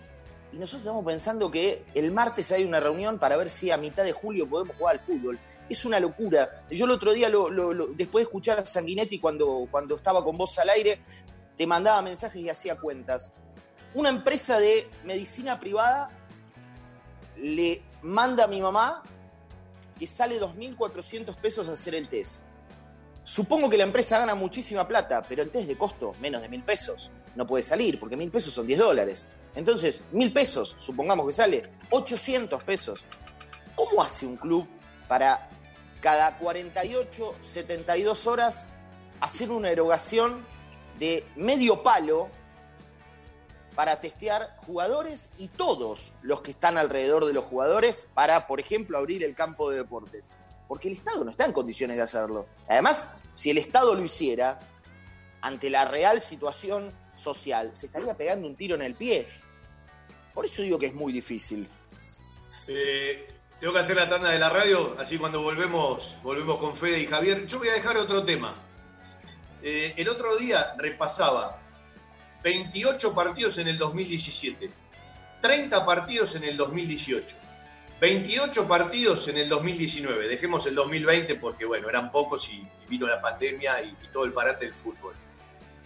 y 0.52 0.58
nosotros 0.58 0.82
estamos 0.82 1.04
pensando 1.04 1.50
que 1.50 1.84
el 1.94 2.10
martes 2.10 2.50
hay 2.52 2.64
una 2.64 2.80
reunión 2.80 3.18
para 3.18 3.36
ver 3.36 3.50
si 3.50 3.70
a 3.70 3.76
mitad 3.76 4.04
de 4.04 4.12
julio 4.12 4.48
podemos 4.48 4.76
jugar 4.76 4.96
al 4.96 5.00
fútbol. 5.00 5.38
Es 5.70 5.86
una 5.86 5.98
locura. 5.98 6.64
Yo 6.70 6.84
el 6.84 6.90
otro 6.90 7.12
día, 7.14 7.30
después 7.94 8.22
de 8.22 8.28
escuchar 8.28 8.58
a 8.58 8.66
Sanguinetti 8.66 9.18
cuando, 9.18 9.66
cuando 9.70 9.96
estaba 9.96 10.22
con 10.22 10.36
vos 10.36 10.58
al 10.58 10.68
aire, 10.68 11.00
te 11.56 11.66
mandaba 11.66 12.02
mensajes 12.02 12.42
y 12.42 12.50
hacía 12.50 12.76
cuentas. 12.76 13.32
Una 13.94 14.10
empresa 14.10 14.60
de 14.60 14.86
medicina 15.04 15.58
privada 15.58 16.10
le 17.36 17.82
manda 18.02 18.44
a 18.44 18.46
mi 18.46 18.60
mamá 18.60 19.02
que 19.98 20.06
sale 20.06 20.40
2.400 20.40 21.36
pesos 21.36 21.68
a 21.68 21.72
hacer 21.72 21.94
el 21.94 22.08
test. 22.08 22.42
Supongo 23.22 23.70
que 23.70 23.76
la 23.76 23.84
empresa 23.84 24.18
gana 24.18 24.34
muchísima 24.34 24.88
plata, 24.88 25.22
pero 25.28 25.42
el 25.42 25.50
test 25.50 25.68
de 25.68 25.76
costo, 25.76 26.14
menos 26.20 26.42
de 26.42 26.48
mil 26.48 26.64
pesos, 26.64 27.10
no 27.36 27.46
puede 27.46 27.62
salir, 27.62 28.00
porque 28.00 28.16
mil 28.16 28.30
pesos 28.30 28.52
son 28.52 28.66
10 28.66 28.78
dólares. 28.78 29.26
Entonces, 29.54 30.00
mil 30.12 30.32
pesos, 30.32 30.76
supongamos 30.80 31.26
que 31.26 31.32
sale, 31.32 31.70
800 31.90 32.62
pesos. 32.64 33.04
¿Cómo 33.74 34.02
hace 34.02 34.26
un 34.26 34.36
club 34.36 34.66
para 35.06 35.48
cada 36.00 36.38
48, 36.38 37.34
72 37.40 38.26
horas 38.26 38.68
hacer 39.20 39.50
una 39.50 39.70
erogación 39.70 40.44
de 40.98 41.24
medio 41.36 41.82
palo 41.82 42.28
para 43.74 44.00
testear 44.00 44.56
jugadores 44.66 45.30
y 45.38 45.48
todos 45.48 46.12
los 46.22 46.42
que 46.42 46.50
están 46.50 46.76
alrededor 46.76 47.26
de 47.26 47.32
los 47.32 47.44
jugadores 47.44 48.08
para, 48.14 48.46
por 48.46 48.60
ejemplo, 48.60 48.98
abrir 48.98 49.24
el 49.24 49.34
campo 49.34 49.70
de 49.70 49.78
deportes? 49.78 50.28
Porque 50.68 50.88
el 50.88 50.94
Estado 50.94 51.24
no 51.24 51.30
está 51.30 51.44
en 51.46 51.52
condiciones 51.52 51.96
de 51.96 52.02
hacerlo. 52.02 52.46
Además, 52.68 53.08
si 53.34 53.50
el 53.50 53.58
Estado 53.58 53.94
lo 53.94 54.04
hiciera, 54.04 54.60
ante 55.40 55.70
la 55.70 55.84
real 55.84 56.20
situación 56.20 56.92
social, 57.16 57.70
se 57.74 57.86
estaría 57.86 58.14
pegando 58.14 58.46
un 58.46 58.56
tiro 58.56 58.74
en 58.74 58.82
el 58.82 58.94
pie. 58.94 59.26
Por 60.34 60.46
eso 60.46 60.62
digo 60.62 60.78
que 60.78 60.86
es 60.86 60.94
muy 60.94 61.12
difícil. 61.12 61.68
Eh, 62.68 63.28
tengo 63.60 63.74
que 63.74 63.78
hacer 63.80 63.96
la 63.96 64.08
tanda 64.08 64.30
de 64.30 64.38
la 64.38 64.48
radio, 64.48 64.96
así 64.98 65.18
cuando 65.18 65.42
volvemos, 65.42 66.16
volvemos 66.22 66.56
con 66.56 66.74
Fede 66.74 67.00
y 67.00 67.06
Javier. 67.06 67.46
Yo 67.46 67.58
voy 67.58 67.68
a 67.68 67.74
dejar 67.74 67.98
otro 67.98 68.24
tema. 68.24 68.54
Eh, 69.62 69.92
el 69.98 70.08
otro 70.08 70.36
día 70.38 70.74
repasaba 70.78 71.60
28 72.42 73.14
partidos 73.14 73.58
en 73.58 73.68
el 73.68 73.76
2017, 73.76 74.70
30 75.42 75.84
partidos 75.84 76.34
en 76.36 76.44
el 76.44 76.56
2018, 76.56 77.36
28 78.00 78.66
partidos 78.66 79.28
en 79.28 79.36
el 79.36 79.50
2019. 79.50 80.26
Dejemos 80.26 80.64
el 80.64 80.74
2020 80.74 81.34
porque, 81.34 81.66
bueno, 81.66 81.90
eran 81.90 82.10
pocos 82.10 82.48
y, 82.48 82.66
vino 82.88 83.06
la 83.06 83.20
pandemia 83.20 83.82
y 83.82 83.94
todo 84.10 84.24
el 84.24 84.32
parate 84.32 84.64
del 84.64 84.74
fútbol. 84.74 85.14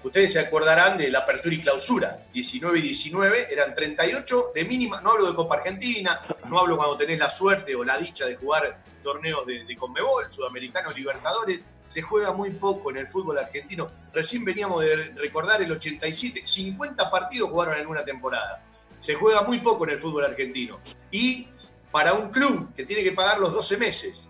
Ustedes 0.04 0.34
se 0.34 0.38
acordarán 0.38 0.98
de 0.98 1.10
la 1.10 1.20
apertura 1.20 1.54
y 1.54 1.60
clausura, 1.62 2.26
19 2.32 2.78
y 2.78 2.82
19, 2.82 3.48
eran 3.50 3.74
38 3.74 4.52
de 4.54 4.64
mínima, 4.66 5.00
no 5.00 5.12
hablo 5.12 5.26
de 5.26 5.34
Copa 5.34 5.56
Argentina, 5.56 6.20
no 6.50 6.58
hablo 6.58 6.76
cuando 6.76 6.98
tenés 6.98 7.18
la 7.18 7.30
suerte 7.30 7.74
o 7.74 7.82
la 7.82 7.96
dicha 7.96 8.26
de 8.26 8.36
jugar 8.36 8.82
torneos 9.02 9.46
de, 9.46 9.64
de 9.64 9.76
Conmebol, 9.76 10.30
Sudamericano, 10.30 10.90
Libertadores, 10.90 11.60
se 11.86 12.02
juega 12.02 12.32
muy 12.32 12.50
poco 12.50 12.90
en 12.90 12.98
el 12.98 13.06
fútbol 13.06 13.38
argentino. 13.38 13.90
Recién 14.12 14.44
veníamos 14.44 14.84
de 14.84 15.12
recordar 15.16 15.62
el 15.62 15.72
87, 15.72 16.42
50 16.44 17.10
partidos 17.10 17.50
jugaron 17.50 17.78
en 17.78 17.86
una 17.86 18.04
temporada. 18.04 18.62
Se 19.00 19.14
juega 19.14 19.42
muy 19.42 19.60
poco 19.60 19.84
en 19.84 19.90
el 19.90 20.00
fútbol 20.00 20.24
argentino. 20.24 20.80
Y 21.10 21.48
para 21.90 22.12
un 22.12 22.30
club 22.30 22.74
que 22.74 22.84
tiene 22.84 23.02
que 23.02 23.12
pagar 23.12 23.38
los 23.38 23.52
12 23.52 23.76
meses, 23.78 24.28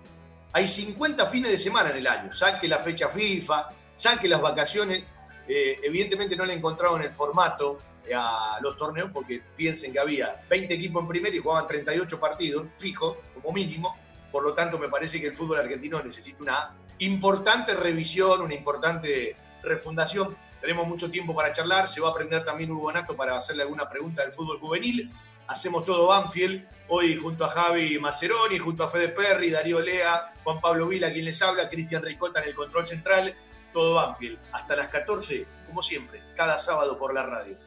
hay 0.53 0.68
50 0.68 1.27
fines 1.27 1.51
de 1.51 1.59
semana 1.59 1.91
en 1.91 1.97
el 1.97 2.07
año, 2.07 2.33
saque 2.33 2.68
la 2.68 2.79
fecha 2.79 3.09
FIFA, 3.09 3.70
saque 3.97 4.29
las 4.29 4.41
vacaciones, 4.41 5.05
eh, 5.49 5.78
evidentemente 5.82 6.36
no 6.36 6.45
le 6.45 6.55
encontraron 6.55 7.03
el 7.03 7.12
formato 7.12 7.80
eh, 8.07 8.14
a 8.14 8.59
los 8.62 8.76
torneos 8.76 9.11
porque 9.12 9.42
piensen 9.57 9.92
que 9.92 9.99
había 9.99 10.42
20 10.49 10.74
equipos 10.74 11.03
en 11.03 11.09
primera 11.09 11.34
y 11.34 11.38
jugaban 11.38 11.66
38 11.66 12.20
partidos 12.20 12.66
fijo, 12.76 13.18
como 13.34 13.53
mínimo. 13.53 13.97
Por 14.30 14.42
lo 14.42 14.53
tanto, 14.53 14.78
me 14.78 14.88
parece 14.88 15.20
que 15.20 15.28
el 15.28 15.36
fútbol 15.36 15.59
argentino 15.59 16.03
necesita 16.03 16.42
una 16.42 16.74
importante 16.99 17.74
revisión, 17.74 18.40
una 18.40 18.55
importante 18.55 19.36
refundación. 19.62 20.36
Tenemos 20.61 20.88
mucho 20.88 21.11
tiempo 21.11 21.34
para 21.34 21.53
charlar. 21.53 21.88
Se 21.88 22.01
va 22.01 22.11
a 22.11 22.14
prender 22.14 22.45
también 22.45 22.70
Hugo 22.70 22.92
Nato 22.92 23.16
para 23.16 23.36
hacerle 23.36 23.62
alguna 23.62 23.88
pregunta 23.88 24.22
del 24.22 24.32
fútbol 24.32 24.59
juvenil. 24.59 25.11
Hacemos 25.47 25.84
todo 25.84 26.09
Banfield, 26.09 26.66
hoy 26.88 27.16
junto 27.16 27.45
a 27.45 27.51
Javi 27.51 27.99
Maceroni, 27.99 28.59
junto 28.59 28.82
a 28.82 28.88
Fede 28.88 29.11
Perry, 29.11 29.51
Darío 29.51 29.80
Lea, 29.80 30.34
Juan 30.42 30.61
Pablo 30.61 30.88
Vila, 30.88 31.12
quien 31.12 31.26
les 31.26 31.40
habla, 31.42 31.68
Cristian 31.68 32.03
Ricota 32.03 32.40
en 32.40 32.49
el 32.49 32.55
control 32.55 32.86
central 32.86 33.36
todo 33.75 33.97
Banfield. 33.97 34.39
Hasta 34.53 34.77
las 34.77 34.89
14, 34.89 35.47
como 35.66 35.83
siempre, 35.83 36.22
cada 36.35 36.59
sábado 36.59 36.97
por 36.97 37.12
la 37.12 37.25
radio. 37.25 37.59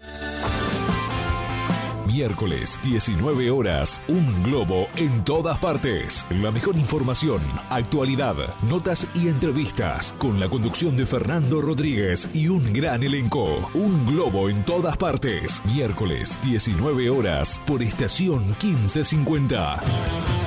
Miércoles, 2.08 2.80
19 2.84 3.51
horas, 3.51 4.01
un 4.08 4.41
globo 4.43 4.88
en 4.95 5.26
todas 5.26 5.60
partes. 5.60 6.26
La 6.30 6.51
mejor 6.51 6.78
información, 6.78 7.41
actualidad, 7.70 8.36
notas 8.70 9.08
y 9.14 9.28
entrevistas 9.28 10.14
con 10.18 10.39
la 10.39 10.47
conducción 10.47 10.95
de 10.95 11.05
Fernando 11.05 11.62
Rodríguez 11.62 12.30
y 12.34 12.47
un 12.47 12.72
gran 12.72 13.03
elenco. 13.03 13.70
Un 13.74 14.05
globo 14.08 14.49
en 14.49 14.64
todas 14.64 14.95
partes. 14.97 15.62
Miércoles, 15.66 16.39
19 16.43 17.10
horas, 17.10 17.62
por 17.68 17.84
estación 17.84 18.47
1550. 18.62 20.46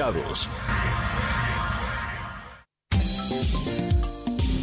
cuidados. 0.00 0.48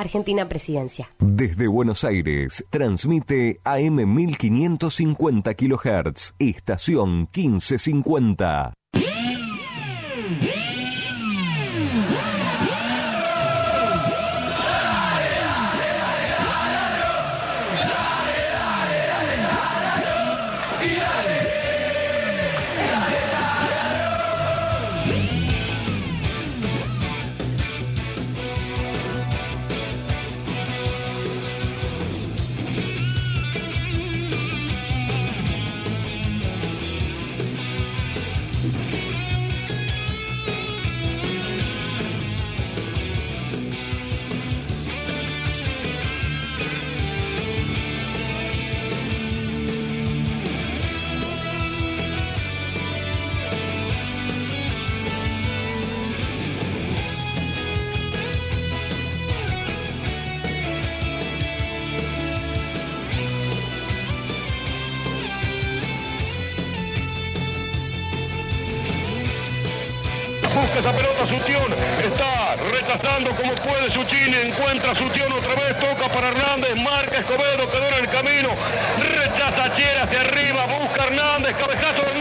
Argentina 0.00 0.48
Presidencia. 0.48 1.10
Desde 1.18 1.68
Buenos 1.68 2.04
Aires, 2.04 2.64
transmite 2.70 3.60
AM 3.64 3.96
1550 4.14 5.54
kHz, 5.54 6.34
estación 6.38 7.28
1550. 7.34 8.79
Escobedo. 77.20 77.70
Quedó 77.70 77.88
en 77.88 77.94
el 77.94 78.08
camino. 78.08 78.48
Rechaza 78.98 79.76
Chiera 79.76 80.02
hacia 80.02 80.20
arriba. 80.20 80.66
Busca 80.66 81.04
Hernández. 81.04 81.56
Cabezazo 81.56 82.02
de 82.02 82.19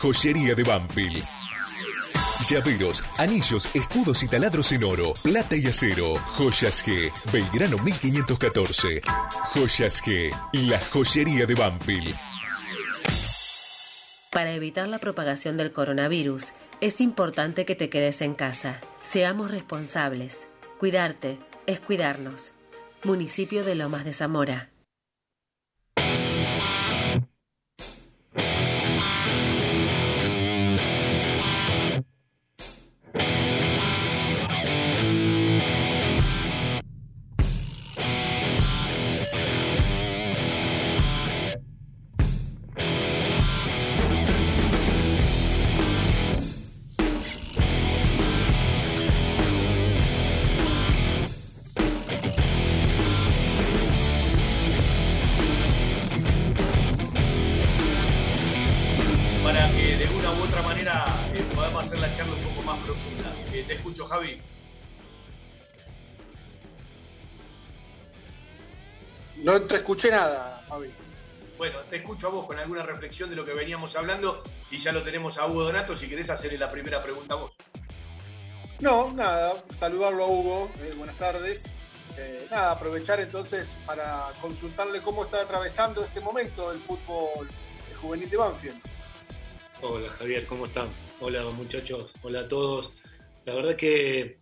joyería 0.00 0.54
de 0.54 0.62
Banfield. 0.62 1.24
Llaveros, 2.48 3.02
anillos, 3.18 3.68
escudos 3.74 4.22
y 4.22 4.28
taladros 4.28 4.70
en 4.72 4.84
oro, 4.84 5.14
plata 5.22 5.56
y 5.56 5.66
acero. 5.66 6.14
Joyas 6.36 6.84
G, 6.84 7.10
Belgrano 7.32 7.78
1514. 7.78 9.00
Joyas 9.52 10.02
G, 10.02 10.30
la 10.52 10.78
joyería 10.78 11.46
de 11.46 11.54
Banfield. 11.54 12.14
Para 14.30 14.52
evitar 14.52 14.86
la 14.86 14.98
propagación 14.98 15.56
del 15.56 15.72
coronavirus, 15.72 16.52
es 16.80 17.00
importante 17.00 17.64
que 17.64 17.74
te 17.74 17.88
quedes 17.88 18.20
en 18.20 18.34
casa. 18.34 18.80
Seamos 19.02 19.50
responsables. 19.50 20.46
Cuidarte 20.78 21.38
es 21.66 21.80
cuidarnos. 21.80 22.52
Municipio 23.02 23.64
de 23.64 23.74
Lomas 23.74 24.04
de 24.04 24.12
Zamora. 24.12 24.68
No 69.56 69.62
te 69.62 69.76
escuché 69.76 70.10
nada, 70.10 70.62
Fabi. 70.68 70.90
Bueno, 71.56 71.78
te 71.88 71.96
escucho 71.96 72.26
a 72.26 72.30
vos 72.30 72.44
con 72.44 72.58
alguna 72.58 72.82
reflexión 72.82 73.30
de 73.30 73.36
lo 73.36 73.46
que 73.46 73.54
veníamos 73.54 73.96
hablando 73.96 74.44
y 74.70 74.76
ya 74.76 74.92
lo 74.92 75.02
tenemos 75.02 75.38
a 75.38 75.46
Hugo 75.46 75.64
Donato. 75.64 75.96
Si 75.96 76.10
querés 76.10 76.28
hacerle 76.28 76.58
la 76.58 76.70
primera 76.70 77.02
pregunta 77.02 77.32
a 77.32 77.36
vos. 77.38 77.56
No, 78.80 79.10
nada, 79.14 79.54
saludarlo 79.80 80.24
a 80.24 80.26
Hugo, 80.26 80.70
eh, 80.80 80.92
buenas 80.98 81.16
tardes. 81.16 81.70
Eh, 82.18 82.46
nada, 82.50 82.72
aprovechar 82.72 83.18
entonces 83.20 83.74
para 83.86 84.30
consultarle 84.42 85.00
cómo 85.00 85.24
está 85.24 85.40
atravesando 85.40 86.04
este 86.04 86.20
momento 86.20 86.70
el 86.70 86.78
fútbol 86.80 87.48
juvenil 88.02 88.28
de 88.28 88.36
Banfield. 88.36 88.82
Hola 89.80 90.10
Javier, 90.10 90.44
¿cómo 90.46 90.66
están? 90.66 90.88
Hola 91.18 91.42
muchachos, 91.44 92.12
hola 92.20 92.40
a 92.40 92.48
todos. 92.48 92.92
La 93.46 93.54
verdad 93.54 93.74
que 93.74 94.38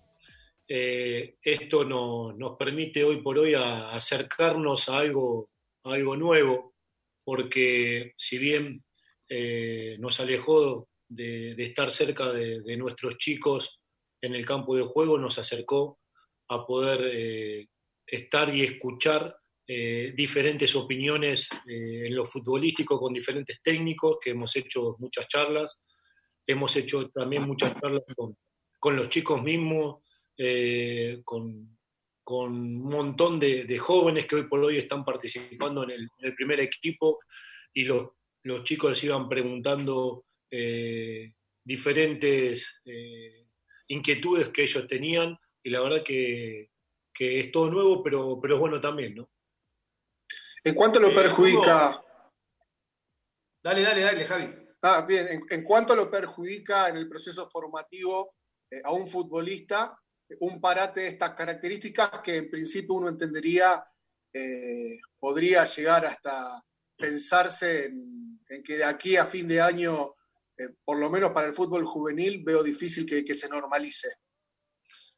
eh, 0.67 1.37
esto 1.43 1.85
no- 1.85 2.33
nos 2.33 2.57
permite 2.57 3.05
hoy 3.05 3.21
por 3.21 3.39
hoy 3.39 3.55
acercarnos 3.55 4.89
a 4.89 4.99
algo, 4.99 5.51
nuevo, 6.17 6.75
porque 7.25 8.15
si 8.17 8.39
bien 8.39 8.83
eh, 9.29 9.97
nos 9.99 10.21
alejó 10.21 10.89
de, 11.09 11.55
estar 11.59 11.91
cerca 11.91 12.33
de, 12.33 12.77
nuestros 12.77 13.19
chicos 13.19 13.81
en 14.23 14.35
el 14.35 14.45
campo 14.45 14.77
de 14.77 14.85
juego, 14.85 15.19
nos 15.19 15.39
acercó 15.39 15.99
a 16.49 16.67
poder 16.67 17.01
eh, 17.13 17.69
estar 18.07 18.55
y 18.55 18.63
escuchar 18.63 19.37
diferentes 19.67 20.77
opiniones 20.77 21.49
en 21.67 22.15
lo 22.15 22.27
futbolístico 22.27 23.01
con 23.01 23.15
diferentes 23.15 23.63
técnicos, 23.63 24.19
que 24.23 24.33
hemos 24.33 24.55
hecho 24.57 24.95
muchas 24.99 25.27
charlas, 25.27 25.81
hemos 26.47 26.77
hecho 26.77 27.09
también 27.09 27.45
muchas 27.45 27.81
charlas 27.81 28.03
con 28.79 28.97
los 28.97 29.09
chicos 29.09 29.43
mismos, 29.43 30.04
eh, 30.37 31.21
con, 31.25 31.79
con 32.23 32.53
un 32.53 32.89
montón 32.89 33.39
de, 33.39 33.65
de 33.65 33.79
jóvenes 33.79 34.27
que 34.27 34.37
hoy 34.37 34.45
por 34.45 34.61
hoy 34.61 34.79
están 34.79 35.05
participando 35.05 35.85
en 35.85 35.91
el, 35.91 36.01
en 36.19 36.27
el 36.27 36.35
primer 36.35 36.61
equipo 36.61 37.19
y 37.73 37.85
los, 37.85 38.11
los 38.43 38.65
chicos 38.65 38.91
les 38.91 39.05
iban 39.05 39.29
preguntando 39.29 40.25
eh, 40.51 41.33
diferentes 41.65 42.81
eh, 42.85 43.47
inquietudes 43.89 44.49
que 44.51 44.63
ellos 44.63 44.87
tenían 44.87 45.37
y 45.63 45.71
la 45.71 45.81
verdad 45.81 46.03
que, 46.03 46.71
que 47.13 47.41
es 47.41 47.53
todo 47.53 47.71
nuevo, 47.71 48.03
pero, 48.03 48.39
pero 48.41 48.55
es 48.55 48.61
bueno 48.61 48.81
también, 48.81 49.15
¿no? 49.15 49.31
¿En 50.63 50.75
cuánto 50.75 50.99
lo 51.01 51.09
Eh, 51.09 51.15
perjudica? 51.15 52.03
Dale, 53.63 53.83
dale, 53.83 54.01
dale, 54.03 54.25
Javi. 54.25 54.55
Ah, 54.83 55.05
bien, 55.09 55.27
¿en, 55.29 55.43
en 55.49 55.65
cuánto 55.65 55.97
lo 55.97 56.11
perjudica 56.11 56.89
en 56.89 56.97
el 56.97 57.09
proceso 57.09 57.49
formativo 57.49 58.35
eh, 58.71 58.83
a 58.85 58.93
un 58.93 59.09
futbolista 59.09 59.99
un 60.41 60.61
parate 60.61 61.01
de 61.01 61.09
estas 61.09 61.35
características 61.35 62.21
que 62.23 62.37
en 62.37 62.51
principio 62.51 62.95
uno 62.95 63.09
entendería 63.09 63.85
eh, 64.33 64.99
podría 65.19 65.65
llegar 65.65 66.05
hasta 66.07 66.61
pensarse 66.97 67.87
en, 67.87 68.41
que 68.65 68.77
de 68.79 68.85
aquí 68.85 69.17
a 69.17 69.27
fin 69.27 69.47
de 69.47 69.61
año, 69.61 70.15
eh, 70.57 70.69
por 70.85 70.99
lo 70.99 71.09
menos 71.09 71.31
para 71.33 71.47
el 71.47 71.55
fútbol 71.55 71.85
juvenil, 71.85 72.43
veo 72.43 72.63
difícil 72.63 73.07
que, 73.07 73.35
se 73.35 73.49
normalice? 73.49 74.09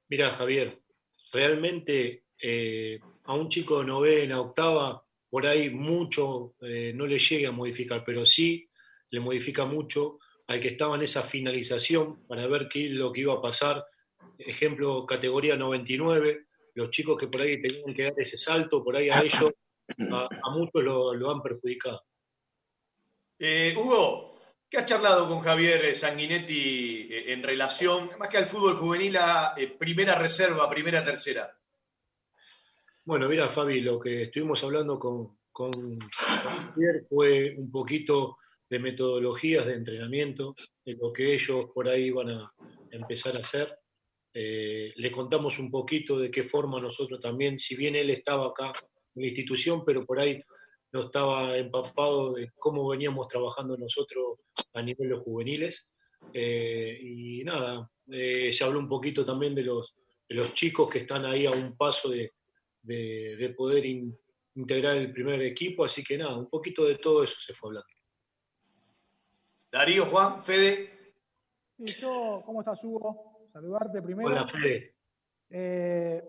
Mira, 0.09 0.31
Javier, 0.35 0.81
realmente 1.33 2.25
eh, 2.41 3.01
a 3.25 3.35
un 3.35 3.49
chico 3.49 3.81
de 3.81 3.87
novena, 3.87 4.41
octava, 4.41 5.03
por 5.29 5.47
ahí 5.47 5.71
mucho 5.71 6.55
no 6.61 7.07
le 7.07 7.19
llega 7.19 7.49
a 7.49 7.53
modificar, 7.53 8.05
pero 8.07 8.25
sí 8.25 8.71
le 9.11 9.21
modifica 9.21 9.65
mucho 9.65 10.19
al 10.47 10.61
que 10.61 10.69
estaba 10.69 10.95
en 10.97 11.03
esa 11.03 11.23
finalización 11.25 12.27
para 12.27 12.47
ver 12.47 12.69
qué 12.69 12.87
es 12.87 12.93
lo 12.93 13.13
que 13.13 13.23
iba 13.23 13.35
a 13.35 13.43
pasar. 13.43 13.85
Ejemplo, 14.39 15.07
categoría 15.07 15.57
99, 15.57 16.47
los 16.75 16.91
chicos 16.91 17.19
que 17.19 17.29
por 17.29 17.43
ahí 17.43 17.61
tenían 17.61 17.95
que 17.95 18.05
dar 18.05 18.15
ese 18.17 18.37
salto, 18.37 18.83
por 18.85 18.97
ahí 18.97 19.09
a 19.11 19.21
ellos, 19.21 19.53
a, 20.13 20.29
a 20.43 20.51
muchos 20.51 20.83
lo, 20.83 21.15
lo 21.15 21.31
han 21.31 21.43
perjudicado. 21.43 22.03
Eh, 23.39 23.75
Hugo, 23.77 24.41
¿qué 24.69 24.79
has 24.79 24.87
charlado 24.87 25.29
con 25.29 25.41
Javier 25.41 25.95
Sanguinetti 25.95 27.09
eh, 27.11 27.33
en 27.33 27.43
relación, 27.43 28.11
más 28.19 28.29
que 28.29 28.39
al 28.39 28.47
fútbol 28.47 28.79
juvenil, 28.79 29.17
a 29.19 29.55
eh, 29.57 29.69
primera 29.79 30.15
reserva, 30.15 30.71
primera 30.71 31.05
tercera? 31.05 31.55
Bueno, 33.05 33.29
mira, 33.29 33.51
Fabi, 33.51 33.81
lo 33.81 34.01
que 34.01 34.23
estuvimos 34.23 34.65
hablando 34.65 34.99
con, 34.99 35.39
con, 35.53 35.71
Javier 36.11 37.07
fue 37.09 37.55
un 37.57 37.71
poquito 37.71 38.39
de 38.69 38.79
metodologías 38.79 39.67
de 39.67 39.75
entrenamiento, 39.75 40.55
de 40.85 40.95
lo 40.95 41.13
que 41.13 41.35
ellos 41.35 41.67
por 41.75 41.89
ahí 41.89 42.11
van 42.11 42.31
a 42.31 42.53
empezar 42.91 43.37
a 43.37 43.41
hacer. 43.41 43.79
Eh, 44.39 44.93
le 44.97 45.11
contamos 45.11 45.59
un 45.59 45.71
poquito 45.71 46.19
de 46.19 46.31
qué 46.31 46.43
forma 46.43 46.79
nosotros 46.79 47.19
también, 47.21 47.59
si 47.59 47.75
bien 47.75 47.97
él 47.97 48.11
estaba 48.11 48.49
acá 48.49 48.71
en 49.15 49.23
la 49.23 49.29
institución, 49.29 49.83
pero 49.83 50.05
por 50.05 50.21
ahí 50.21 50.39
no 50.93 51.05
estaba 51.05 51.57
empapado 51.57 52.35
de 52.35 52.51
cómo 52.59 52.87
veníamos 52.87 53.29
trabajando 53.29 53.79
nosotros 53.79 54.41
a 54.75 54.83
nivel 54.83 55.09
de 55.09 55.15
los 55.15 55.25
juveniles. 55.25 55.91
Eh, 56.35 56.99
y 57.01 57.45
nada, 57.45 57.91
eh, 58.11 58.53
se 58.53 58.63
habló 58.63 58.79
un 58.79 58.89
poquito 58.91 59.25
también 59.25 59.55
de 59.55 59.63
los, 59.63 59.95
de 60.29 60.35
los 60.35 60.53
chicos 60.53 60.91
que 60.91 60.99
están 60.99 61.25
ahí 61.25 61.47
a 61.47 61.53
un 61.53 61.75
paso 61.75 62.11
de, 62.11 62.35
de, 62.83 63.35
de 63.39 63.49
poder 63.55 63.87
in- 63.87 64.19
integrar 64.55 64.99
el 64.99 65.13
primer 65.15 65.41
equipo, 65.41 65.83
así 65.83 66.05
que 66.05 66.19
nada, 66.19 66.37
un 66.37 66.51
poquito 66.51 66.85
de 66.85 66.97
todo 66.97 67.25
eso 67.25 67.37
se 67.41 67.55
fue 67.55 67.71
hablando. 67.71 67.89
Darío, 69.73 70.05
Juan, 70.05 70.43
Fede. 70.43 71.15
Y 71.79 71.93
yo, 71.95 72.43
¿cómo 72.45 72.61
estás, 72.61 72.79
Hugo? 72.85 73.36
Saludarte 73.57 74.03
primero. 74.03 74.29
Hola, 74.29 74.47
Fede. 74.47 74.95
Eh, 75.49 76.23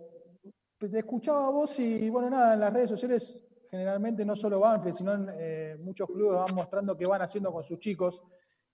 te 0.78 0.99
escuchaba 0.99 1.48
a 1.48 1.52
vos 1.52 1.78
y, 1.78 2.10
bueno, 2.10 2.30
nada, 2.30 2.54
en 2.54 2.62
las 2.62 2.72
redes 2.72 2.90
sociales 2.90 3.38
generalmente 3.70 4.24
no 4.24 4.38
solo 4.38 4.62
Banfield, 4.62 4.95
sino 4.95 5.14
en 5.14 5.30
eh, 5.38 5.76
muchos 5.78 6.08
clubes 6.08 6.40
van 6.40 6.56
mostrando 6.56 6.95
qué 6.95 7.04
van 7.06 7.22
haciendo 7.22 7.52
con 7.52 7.66
sus 7.66 7.80
chicos. 7.80 8.22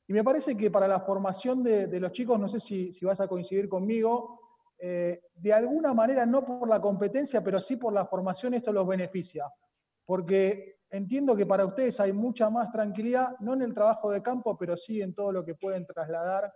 Y 0.07 0.13
me 0.13 0.23
parece 0.23 0.55
que 0.55 0.69
para 0.69 0.87
la 0.87 0.99
formación 0.99 1.63
de, 1.63 1.87
de 1.87 1.99
los 1.99 2.11
chicos, 2.11 2.39
no 2.39 2.47
sé 2.47 2.59
si, 2.59 2.93
si 2.93 3.03
vas 3.03 3.19
a 3.19 3.27
coincidir 3.27 3.67
conmigo, 3.67 4.39
eh, 4.77 5.19
de 5.33 5.51
alguna 5.51 5.95
manera, 5.95 6.23
no 6.23 6.45
por 6.45 6.69
la 6.69 6.79
competencia, 6.79 7.43
pero 7.43 7.57
sí 7.57 7.77
por 7.77 7.91
la 7.91 8.05
formación, 8.05 8.53
esto 8.53 8.71
los 8.71 8.87
beneficia. 8.87 9.51
Porque 10.05 10.75
entiendo 10.91 11.35
que 11.35 11.47
para 11.47 11.65
ustedes 11.65 11.99
hay 11.99 12.13
mucha 12.13 12.51
más 12.51 12.71
tranquilidad, 12.71 13.35
no 13.39 13.55
en 13.55 13.63
el 13.63 13.73
trabajo 13.73 14.11
de 14.11 14.21
campo, 14.21 14.55
pero 14.55 14.77
sí 14.77 15.01
en 15.01 15.15
todo 15.15 15.31
lo 15.31 15.43
que 15.43 15.55
pueden 15.55 15.87
trasladar 15.87 16.53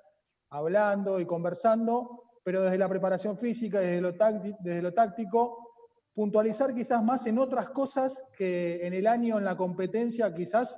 hablando 0.50 1.20
y 1.20 1.26
conversando, 1.26 2.24
pero 2.44 2.62
desde 2.62 2.78
la 2.78 2.90
preparación 2.90 3.38
física, 3.38 3.80
desde 3.80 4.02
lo, 4.82 4.94
táctico, 4.94 5.74
puntualizar 6.14 6.74
quizás 6.74 7.04
más 7.04 7.26
en 7.28 7.38
otras 7.40 7.70
cosas 7.70 8.24
que 8.38 8.86
en 8.86 8.94
el 8.94 9.08
año, 9.08 9.38
en 9.38 9.46
la 9.46 9.58
competencia, 9.58 10.34
quizás, 10.34 10.78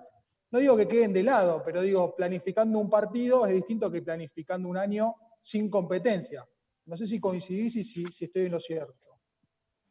no 0.51 0.59
digo 0.59 0.75
que 0.75 0.87
queden 0.87 1.13
de 1.13 1.23
lado, 1.23 1.61
pero 1.63 1.81
digo, 1.81 2.15
planificando 2.15 2.79
un 2.79 2.89
partido 2.89 3.45
es 3.45 3.53
distinto 3.53 3.91
que 3.91 4.01
planificando 4.01 4.67
un 4.67 4.77
año 4.77 5.13
sin 5.41 5.69
competencia. 5.69 6.43
No 6.85 6.97
sé 6.97 7.05
si 7.05 7.19
coincidís 7.19 7.75
y 7.75 7.83
si, 7.83 8.05
si 8.05 8.25
estoy 8.25 8.45
en 8.45 8.53
lo 8.53 8.59
cierto. 8.59 9.19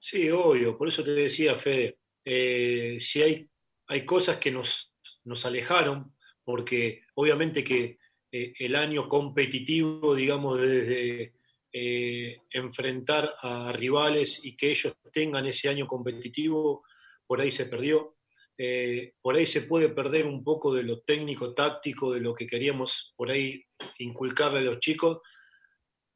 Sí, 0.01 0.31
obvio, 0.31 0.77
por 0.77 0.89
eso 0.89 1.05
te 1.05 1.13
decía, 1.13 1.57
Fede, 1.59 1.99
eh, 2.25 2.99
si 3.01 3.23
hay, 3.23 3.49
hay 3.87 4.05
cosas 4.05 4.39
que 4.39 4.51
nos, 4.51 4.93
nos 5.25 5.47
alejaron, 5.47 6.15
porque 6.45 7.03
obviamente 7.15 7.63
que 7.63 7.98
eh, 8.31 8.53
el 8.59 8.77
año 8.77 9.09
competitivo, 9.09 10.15
digamos, 10.15 10.61
desde 10.61 11.35
eh, 11.73 12.43
enfrentar 12.51 13.35
a 13.41 13.73
rivales 13.73 14.45
y 14.45 14.57
que 14.57 14.71
ellos 14.71 14.95
tengan 15.13 15.47
ese 15.47 15.69
año 15.69 15.87
competitivo, 15.87 16.85
por 17.27 17.41
ahí 17.41 17.51
se 17.51 17.67
perdió. 17.67 18.17
Eh, 18.61 19.15
por 19.23 19.37
ahí 19.37 19.47
se 19.47 19.63
puede 19.63 19.89
perder 19.89 20.27
un 20.27 20.43
poco 20.43 20.75
de 20.75 20.83
lo 20.83 21.01
técnico, 21.01 21.55
táctico, 21.55 22.13
de 22.13 22.21
lo 22.21 22.35
que 22.35 22.47
queríamos 22.47 23.15
por 23.17 23.31
ahí 23.31 23.65
inculcarle 23.99 24.59
a 24.59 24.63
los 24.63 24.81
chicos, 24.81 25.21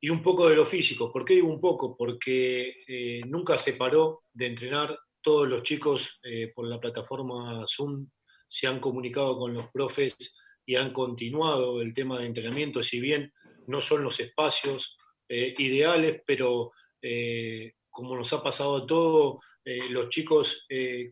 y 0.01 0.11
un 0.11 0.21
poco 0.21 0.49
de 0.49 0.57
lo 0.57 0.67
físico. 0.67 1.13
¿Por 1.13 1.25
qué 1.25 1.35
digo 1.35 1.49
un 1.49 1.61
poco? 1.61 1.97
Porque 1.97 3.23
nunca 3.29 3.57
se 3.57 3.75
paró 3.75 4.25
de 4.33 4.47
entrenar. 4.47 4.99
Todos 5.21 5.49
los 5.49 5.63
chicos 5.63 6.21
por 6.57 6.67
la 6.67 6.81
plataforma 6.81 7.65
Zoom 7.69 8.09
se 8.49 8.67
han 8.67 8.81
comunicado 8.81 9.39
con 9.39 9.55
los 9.55 9.71
profes 9.71 10.35
y 10.65 10.77
han 10.77 10.93
continuado 10.93 11.81
el 11.81 11.93
tema 11.93 12.19
de 12.19 12.27
entrenamiento, 12.27 12.83
si 12.83 13.01
bien 13.01 13.33
no 13.67 13.81
son 13.81 14.03
los 14.03 14.21
espacios 14.21 14.97
eh, 15.29 15.55
ideales, 15.59 16.23
pero 16.27 16.73
eh, 17.01 17.75
como 17.91 18.17
nos 18.17 18.33
ha 18.33 18.43
pasado 18.43 18.77
a 18.77 18.87
todos, 18.87 19.43
eh, 19.65 19.89
los 19.89 20.09
chicos 20.09 20.67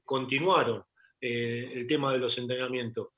continuaron 0.05 0.85
el 1.21 1.87
tema 1.87 2.13
de 2.13 2.19
los 2.19 2.39
entrenamientos. 2.39 3.09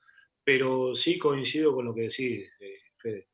Pero 0.43 0.93
sí 0.93 1.17
coincido 1.17 1.73
con 1.73 1.85
lo 1.85 1.95
que 1.95 2.01
decís, 2.01 2.49
Fede. 2.97 3.29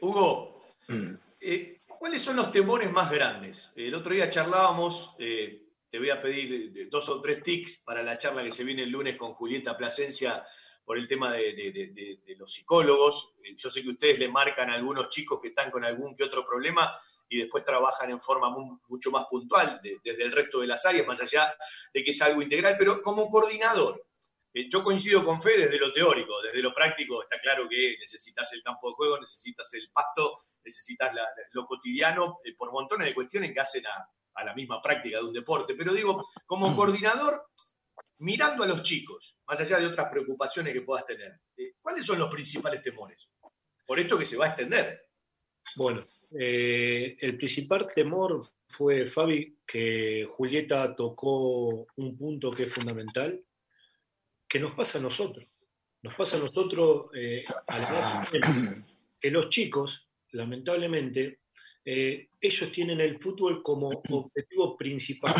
Hugo, 0.00 0.64
¿cuáles 1.86 2.22
son 2.22 2.36
los 2.36 2.52
temores 2.52 2.92
más 2.92 3.10
grandes? 3.10 3.72
El 3.74 3.94
otro 3.94 4.14
día 4.14 4.30
charlábamos, 4.30 5.16
te 5.16 5.98
voy 5.98 6.10
a 6.10 6.22
pedir 6.22 6.88
dos 6.88 7.08
o 7.08 7.20
tres 7.20 7.42
tics 7.42 7.78
para 7.78 8.04
la 8.04 8.16
charla 8.16 8.44
que 8.44 8.52
se 8.52 8.62
viene 8.62 8.84
el 8.84 8.90
lunes 8.90 9.16
con 9.16 9.34
Julieta 9.34 9.76
Plasencia 9.76 10.44
por 10.90 10.98
el 10.98 11.06
tema 11.06 11.32
de, 11.32 11.52
de- 11.54 11.70
de- 11.70 11.86
de- 11.92 12.18
de 12.26 12.34
los 12.34 12.52
psicólogos. 12.52 13.34
Eh, 13.44 13.54
Yo 13.54 13.70
sé 13.70 13.80
que 13.80 13.90
ustedes 13.90 14.18
le 14.18 14.28
marcan 14.28 14.70
a 14.70 14.74
algunos 14.74 15.08
chicos 15.08 15.38
que 15.40 15.46
están 15.50 15.70
con 15.70 15.84
algún 15.84 16.16
que 16.16 16.24
otro 16.24 16.44
problema 16.44 16.92
y 17.28 17.38
después 17.38 17.62
trabajan 17.62 18.10
en 18.10 18.20
forma 18.20 18.50
mu- 18.50 18.76
mucho 18.88 19.12
más 19.12 19.26
puntual 19.26 19.78
de- 19.84 20.00
desde 20.02 20.24
el 20.24 20.32
resto 20.32 20.58
de 20.60 20.66
las 20.66 20.84
áreas, 20.86 21.06
más 21.06 21.20
allá 21.20 21.56
de 21.94 22.02
que 22.02 22.10
es 22.10 22.20
algo 22.22 22.42
integral, 22.42 22.74
pero 22.76 23.00
como 23.02 23.30
coordinador, 23.30 24.04
eh, 24.52 24.68
yo 24.68 24.82
coincido 24.82 25.24
con 25.24 25.40
Fe 25.40 25.56
desde 25.58 25.78
lo 25.78 25.92
teórico, 25.92 26.42
desde 26.42 26.60
lo 26.60 26.74
práctico 26.74 27.22
está 27.22 27.38
claro 27.40 27.68
que 27.68 27.94
necesitas 28.00 28.52
el 28.52 28.64
campo 28.64 28.88
de 28.88 28.94
juego, 28.94 29.20
necesitas 29.20 29.72
el 29.74 29.88
pasto, 29.92 30.38
necesitas 30.64 31.14
la- 31.14 31.28
lo 31.52 31.66
cotidiano 31.66 32.40
eh, 32.44 32.52
por 32.56 32.72
montones 32.72 33.06
de 33.06 33.14
cuestiones 33.14 33.52
que 33.52 33.60
hacen 33.60 33.86
a, 33.86 34.08
a 34.34 34.44
la 34.44 34.54
misma 34.54 34.82
práctica 34.82 35.18
de 35.18 35.24
un 35.24 35.32
deporte. 35.32 35.74
Pero 35.76 35.92
digo, 35.92 36.24
como 36.46 36.74
coordinador, 36.74 37.49
mirando 38.20 38.64
a 38.64 38.66
los 38.66 38.82
chicos, 38.82 39.38
más 39.46 39.60
allá 39.60 39.78
de 39.78 39.86
otras 39.86 40.08
preocupaciones 40.10 40.72
que 40.72 40.82
puedas 40.82 41.04
tener, 41.04 41.40
eh, 41.56 41.74
¿cuáles 41.80 42.06
son 42.06 42.18
los 42.18 42.30
principales 42.30 42.82
temores? 42.82 43.28
Por 43.86 43.98
esto 43.98 44.18
que 44.18 44.24
se 44.24 44.36
va 44.36 44.46
a 44.46 44.48
extender. 44.48 45.10
Bueno, 45.76 46.04
eh, 46.38 47.16
el 47.20 47.36
principal 47.36 47.86
temor 47.92 48.40
fue, 48.68 49.06
Fabi, 49.06 49.58
que 49.66 50.26
Julieta 50.28 50.94
tocó 50.94 51.86
un 51.96 52.16
punto 52.16 52.50
que 52.50 52.64
es 52.64 52.72
fundamental, 52.72 53.42
que 54.48 54.58
nos 54.58 54.72
pasa 54.72 54.98
a 54.98 55.02
nosotros. 55.02 55.46
Nos 56.02 56.14
pasa 56.14 56.36
a 56.36 56.40
nosotros 56.40 57.10
eh, 57.14 57.44
a 57.68 58.28
que 59.20 59.30
los 59.30 59.48
chicos, 59.50 60.08
lamentablemente, 60.32 61.40
eh, 61.84 62.30
ellos 62.40 62.72
tienen 62.72 63.00
el 63.00 63.18
fútbol 63.18 63.62
como 63.62 63.88
objetivo 63.88 64.76
principal. 64.76 65.32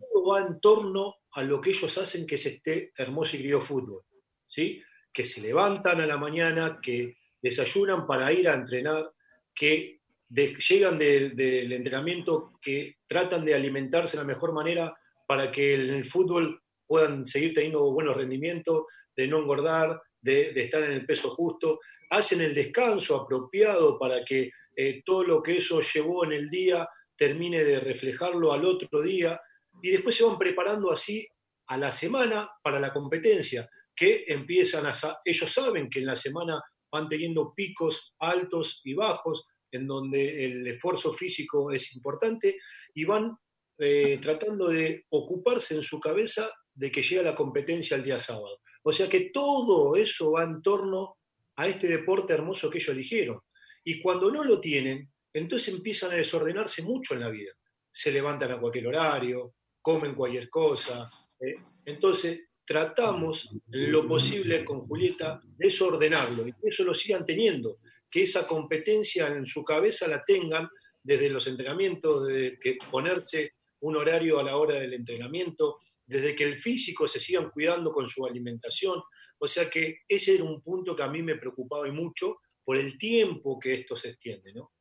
Todo 0.00 0.26
va 0.26 0.46
en 0.46 0.60
torno 0.60 1.16
a 1.32 1.42
lo 1.42 1.60
que 1.60 1.70
ellos 1.70 1.96
hacen 1.98 2.26
que 2.26 2.34
es 2.34 2.46
este 2.46 2.92
hermoso 2.96 3.36
y 3.36 3.40
querido 3.40 3.60
fútbol. 3.60 4.02
¿sí? 4.46 4.82
Que 5.12 5.24
se 5.24 5.40
levantan 5.40 6.00
a 6.00 6.06
la 6.06 6.16
mañana, 6.16 6.78
que 6.82 7.16
desayunan 7.40 8.06
para 8.06 8.32
ir 8.32 8.48
a 8.48 8.54
entrenar, 8.54 9.10
que 9.54 10.00
llegan 10.28 10.98
del- 10.98 11.72
entrenamiento, 11.72 12.52
que 12.60 12.96
tratan 13.06 13.44
de 13.44 13.54
alimentarse 13.54 14.16
de 14.16 14.22
la 14.22 14.26
mejor 14.26 14.52
manera 14.52 14.94
para 15.26 15.50
que 15.50 15.74
en 15.74 15.90
el 15.90 16.04
fútbol 16.04 16.62
puedan 16.86 17.26
seguir 17.26 17.54
teniendo 17.54 17.90
buenos 17.92 18.16
rendimientos, 18.16 18.84
de 19.16 19.26
no 19.28 19.38
engordar, 19.38 20.00
de, 20.20 20.52
de 20.52 20.64
estar 20.64 20.82
en 20.82 20.92
el 20.92 21.06
peso 21.06 21.30
justo. 21.30 21.80
Hacen 22.10 22.40
el 22.40 22.54
descanso 22.54 23.16
apropiado 23.16 23.98
para 23.98 24.24
que 24.24 24.50
eh, 24.76 25.02
todo 25.04 25.24
lo 25.24 25.42
que 25.42 25.58
eso 25.58 25.80
llevó 25.80 26.24
en 26.24 26.32
el 26.32 26.50
día 26.50 26.88
termine 27.16 27.62
de 27.64 27.80
reflejarlo 27.80 28.52
al 28.52 28.64
otro 28.64 29.02
día 29.02 29.40
y 29.82 29.90
después 29.90 30.16
se 30.16 30.24
van 30.24 30.38
preparando 30.38 30.90
así 30.90 31.26
a 31.66 31.76
la 31.76 31.92
semana 31.92 32.50
para 32.62 32.80
la 32.80 32.92
competencia, 32.92 33.68
que 33.94 34.24
empiezan 34.26 34.86
a... 34.86 34.94
Ellos 35.24 35.52
saben 35.52 35.88
que 35.88 36.00
en 36.00 36.06
la 36.06 36.16
semana 36.16 36.60
van 36.90 37.06
teniendo 37.06 37.54
picos 37.54 38.14
altos 38.18 38.80
y 38.84 38.94
bajos, 38.94 39.44
en 39.70 39.86
donde 39.86 40.46
el 40.46 40.66
esfuerzo 40.66 41.12
físico 41.12 41.70
es 41.70 41.94
importante, 41.94 42.58
y 42.94 43.04
van 43.04 43.36
eh, 43.78 44.18
tratando 44.20 44.68
de 44.68 45.06
ocuparse 45.10 45.74
en 45.74 45.82
su 45.82 46.00
cabeza 46.00 46.50
de 46.74 46.90
que 46.90 47.02
llega 47.02 47.22
la 47.22 47.34
competencia 47.34 47.96
el 47.96 48.04
día 48.04 48.18
sábado. 48.18 48.60
O 48.82 48.92
sea 48.92 49.08
que 49.08 49.30
todo 49.32 49.96
eso 49.96 50.32
va 50.32 50.44
en 50.44 50.62
torno 50.62 51.18
a 51.56 51.68
este 51.68 51.86
deporte 51.86 52.32
hermoso 52.32 52.70
que 52.70 52.78
ellos 52.78 52.90
eligieron. 52.90 53.40
Y 53.84 54.00
cuando 54.00 54.30
no 54.30 54.44
lo 54.44 54.60
tienen, 54.60 55.10
entonces 55.32 55.74
empiezan 55.74 56.12
a 56.12 56.16
desordenarse 56.16 56.82
mucho 56.82 57.14
en 57.14 57.20
la 57.20 57.30
vida. 57.30 57.52
Se 57.92 58.10
levantan 58.10 58.52
a 58.52 58.60
cualquier 58.60 58.86
horario, 58.88 59.54
comen 59.80 60.14
cualquier 60.14 60.48
cosa. 60.48 61.10
¿eh? 61.40 61.56
Entonces 61.84 62.40
tratamos 62.64 63.50
lo 63.68 64.04
posible 64.04 64.64
con 64.64 64.86
Julieta 64.86 65.40
de 65.42 65.66
desordenarlo 65.66 66.46
y 66.46 66.52
que 66.52 66.68
eso 66.68 66.84
lo 66.84 66.94
sigan 66.94 67.24
teniendo, 67.24 67.78
que 68.08 68.22
esa 68.22 68.46
competencia 68.46 69.26
en 69.26 69.44
su 69.46 69.64
cabeza 69.64 70.06
la 70.06 70.24
tengan 70.24 70.68
desde 71.02 71.30
los 71.30 71.46
entrenamientos, 71.46 72.28
desde 72.28 72.58
que 72.60 72.78
ponerse 72.90 73.54
un 73.80 73.96
horario 73.96 74.38
a 74.38 74.42
la 74.42 74.56
hora 74.56 74.74
del 74.74 74.94
entrenamiento, 74.94 75.78
desde 76.06 76.34
que 76.34 76.44
el 76.44 76.56
físico 76.56 77.08
se 77.08 77.20
sigan 77.20 77.50
cuidando 77.50 77.90
con 77.90 78.06
su 78.06 78.24
alimentación. 78.26 79.02
O 79.38 79.48
sea 79.48 79.70
que 79.70 80.00
ese 80.06 80.34
era 80.34 80.44
un 80.44 80.60
punto 80.60 80.94
que 80.94 81.02
a 81.02 81.08
mí 81.08 81.22
me 81.22 81.36
preocupaba 81.36 81.88
y 81.88 81.92
mucho 81.92 82.40
por 82.62 82.76
el 82.76 82.98
tiempo 82.98 83.58
que 83.58 83.74
esto 83.74 83.96
se 83.96 84.10
extiende, 84.10 84.52
¿no? 84.52 84.72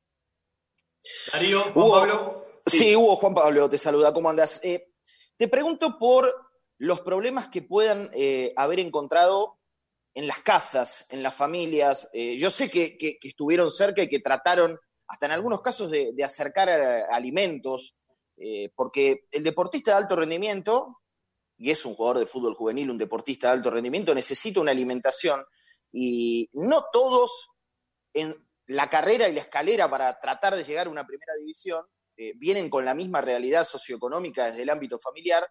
Darío, 1.32 1.64
Hugo, 1.74 2.44
Sí, 2.66 2.96
Hugo, 2.96 3.16
Juan 3.16 3.34
Pablo, 3.34 3.70
te 3.70 3.78
saluda, 3.78 4.14
¿cómo 4.14 4.30
andas? 4.30 4.60
Te 5.40 5.48
pregunto 5.48 5.98
por 5.98 6.36
los 6.78 6.99
problemas 6.99 7.48
que 7.48 7.61
puedan 7.61 8.11
eh, 8.14 8.53
haber 8.57 8.82
encontrado 8.82 9.57
en 10.14 10.28
las 10.28 10.41
casas, 10.41 11.06
en 11.10 11.24
las 11.24 11.34
familias. 11.34 12.10
Eh, 12.11 12.38
yo 12.38 12.52
sé 12.52 12.70
que, 12.70 13.18
estuvieron 13.22 13.72
cerca 13.72 14.03
y 14.03 14.10
que 14.10 14.20
trataron, 14.20 14.78
hasta 15.07 15.28
en 15.28 15.32
algunos 15.32 15.61
casos, 15.61 15.90
de, 15.90 16.14
acercar 16.24 16.68
eh, 16.68 17.06
alimentos, 17.10 17.95
porque 18.76 19.26
el 19.32 19.44
deportista 19.44 19.91
de 19.91 19.98
alto 19.98 20.16
rendimiento, 20.16 21.02
y 21.57 21.72
es 21.72 21.86
un 21.86 21.94
jugador 21.94 22.20
de 22.20 22.26
fútbol 22.26 22.56
juvenil, 22.56 22.91
un 22.91 22.98
deportista 22.98 23.48
de 23.48 23.53
alto 23.53 23.70
rendimiento, 23.70 24.16
necesita 24.16 24.61
una 24.61 24.72
alimentación 24.72 25.44
y 25.91 26.49
no 26.53 26.86
todos 26.91 27.49
en 28.14 28.34
la 28.68 28.90
carrera 28.90 29.28
y 29.28 29.34
la 29.34 29.41
escalera 29.41 29.90
para 29.90 30.20
tratar 30.20 30.56
de 30.56 30.64
llegar 30.64 30.88
a 30.88 30.90
una 30.90 31.06
primera 31.06 31.34
división 31.36 31.86
eh, 32.22 32.34
vienen 32.36 32.70
con 32.70 32.84
la 32.84 32.94
misma 32.94 33.22
realidad 33.22 33.64
socioeconómica 33.64 34.48
desde 34.48 34.64
el 34.64 34.70
ámbito 34.70 35.00
familiar 35.00 35.48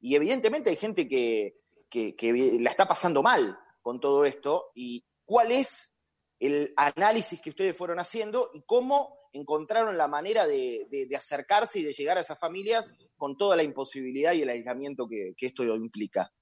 y 0.00 0.14
evidentemente 0.14 0.70
hay 0.70 0.76
gente 0.76 1.08
que, 1.08 1.56
que- 1.90 2.14
la 2.60 2.70
está 2.70 2.86
pasando 2.86 3.22
mal 3.22 3.58
con 3.80 3.98
todo 3.98 4.24
esto 4.24 4.70
y 4.74 5.04
cuál 5.24 5.50
es 5.50 5.96
el 6.38 6.72
análisis 6.76 7.40
que 7.40 7.50
ustedes 7.50 7.76
fueron 7.76 7.98
haciendo 7.98 8.50
y 8.54 8.62
cómo 8.62 9.18
encontraron 9.32 9.96
la 9.98 10.06
manera 10.08 10.46
de, 10.46 10.86
de- 10.90 11.06
de 11.06 11.16
acercarse 11.16 11.80
y 11.80 11.82
de 11.82 11.92
llegar 11.92 12.18
a 12.18 12.20
esas 12.20 12.38
familias 12.38 12.94
con 13.16 13.36
toda 13.36 13.56
la 13.56 13.62
imposibilidad 13.64 14.32
y 14.34 14.42
el 14.42 14.48
aislamiento 14.50 15.08
que, 15.08 15.34
que 15.36 15.46
esto 15.46 15.64
implica. 15.64 16.32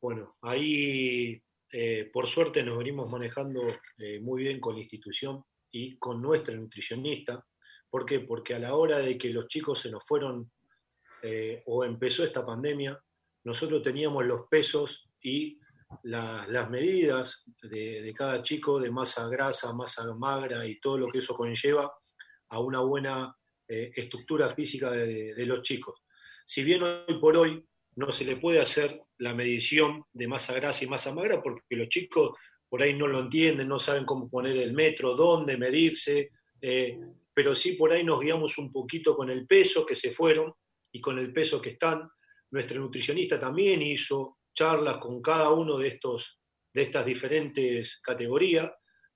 Bueno, 0.00 0.36
ahí 0.42 1.42
eh, 1.72 2.10
por 2.12 2.26
suerte 2.26 2.62
nos 2.62 2.78
venimos 2.78 3.10
manejando 3.10 3.62
eh, 3.98 4.20
muy 4.20 4.42
bien 4.42 4.60
con 4.60 4.74
la 4.76 4.80
institución 4.82 5.44
y 5.70 5.96
con 5.98 6.22
nuestra 6.22 6.54
nutricionista. 6.54 7.44
¿Por 7.94 8.04
qué? 8.04 8.18
Porque 8.18 8.54
a 8.54 8.58
la 8.58 8.74
hora 8.74 8.98
de 8.98 9.16
que 9.16 9.30
los 9.30 9.46
chicos 9.46 9.78
se 9.78 9.88
nos 9.88 10.02
fueron 10.04 10.50
eh, 11.22 11.62
o 11.66 11.84
empezó 11.84 12.24
esta 12.24 12.44
pandemia, 12.44 13.00
nosotros 13.44 13.82
teníamos 13.82 14.24
los 14.26 14.48
pesos 14.50 15.08
y 15.22 15.60
la- 16.02 16.44
las 16.48 16.68
medidas 16.70 17.44
de, 17.62 18.12
cada 18.12 18.42
chico 18.42 18.80
de 18.80 18.90
masa 18.90 19.28
grasa, 19.28 19.72
masa 19.74 20.12
magra 20.12 20.66
y 20.66 20.80
todo 20.80 20.98
lo 20.98 21.06
que 21.06 21.18
eso 21.18 21.36
conlleva 21.36 21.92
a 22.48 22.58
una 22.58 22.80
buena 22.80 23.32
eh, 23.68 23.92
estructura 23.94 24.48
física 24.48 24.90
de, 24.90 25.32
de 25.32 25.46
los 25.46 25.62
chicos. 25.62 26.02
Si 26.44 26.64
bien 26.64 26.82
hoy 26.82 27.20
por 27.20 27.36
hoy 27.36 27.64
no 27.94 28.10
se 28.10 28.24
le 28.24 28.38
puede 28.38 28.60
hacer 28.60 29.00
la 29.18 29.34
medición 29.34 30.02
de 30.12 30.26
masa 30.26 30.52
grasa 30.54 30.82
y 30.82 30.88
masa 30.88 31.14
magra 31.14 31.40
porque 31.40 31.76
los 31.76 31.88
chicos 31.88 32.36
por 32.68 32.82
ahí 32.82 32.92
no 32.94 33.06
lo 33.06 33.20
entienden, 33.20 33.68
no 33.68 33.78
saben 33.78 34.04
cómo 34.04 34.28
poner 34.28 34.56
el 34.56 34.72
metro, 34.72 35.14
dónde 35.14 35.56
medirse, 35.56 36.32
eh, 36.60 36.98
pero 37.34 37.54
sí 37.54 37.72
por 37.72 37.92
ahí 37.92 38.04
nos 38.04 38.20
guiamos 38.20 38.56
un 38.58 38.72
poquito 38.72 39.16
con 39.16 39.28
el 39.30 39.46
peso 39.46 39.84
que 39.84 39.96
se 39.96 40.12
fueron 40.12 40.54
y 40.92 41.00
con 41.00 41.18
el 41.18 41.32
peso 41.32 41.60
que 41.60 41.70
están. 41.70 42.08
Nuestra 42.50 42.78
nutricionista 42.78 43.38
también 43.38 43.82
hizo 43.82 44.38
charlas 44.54 44.98
con 44.98 45.20
cada 45.20 45.50
uno 45.50 45.76
de 45.76 45.88
estos 45.88 46.38
de 46.74 46.82
estas 46.82 47.06
diferentes 47.06 48.00
categorías, 48.00 48.70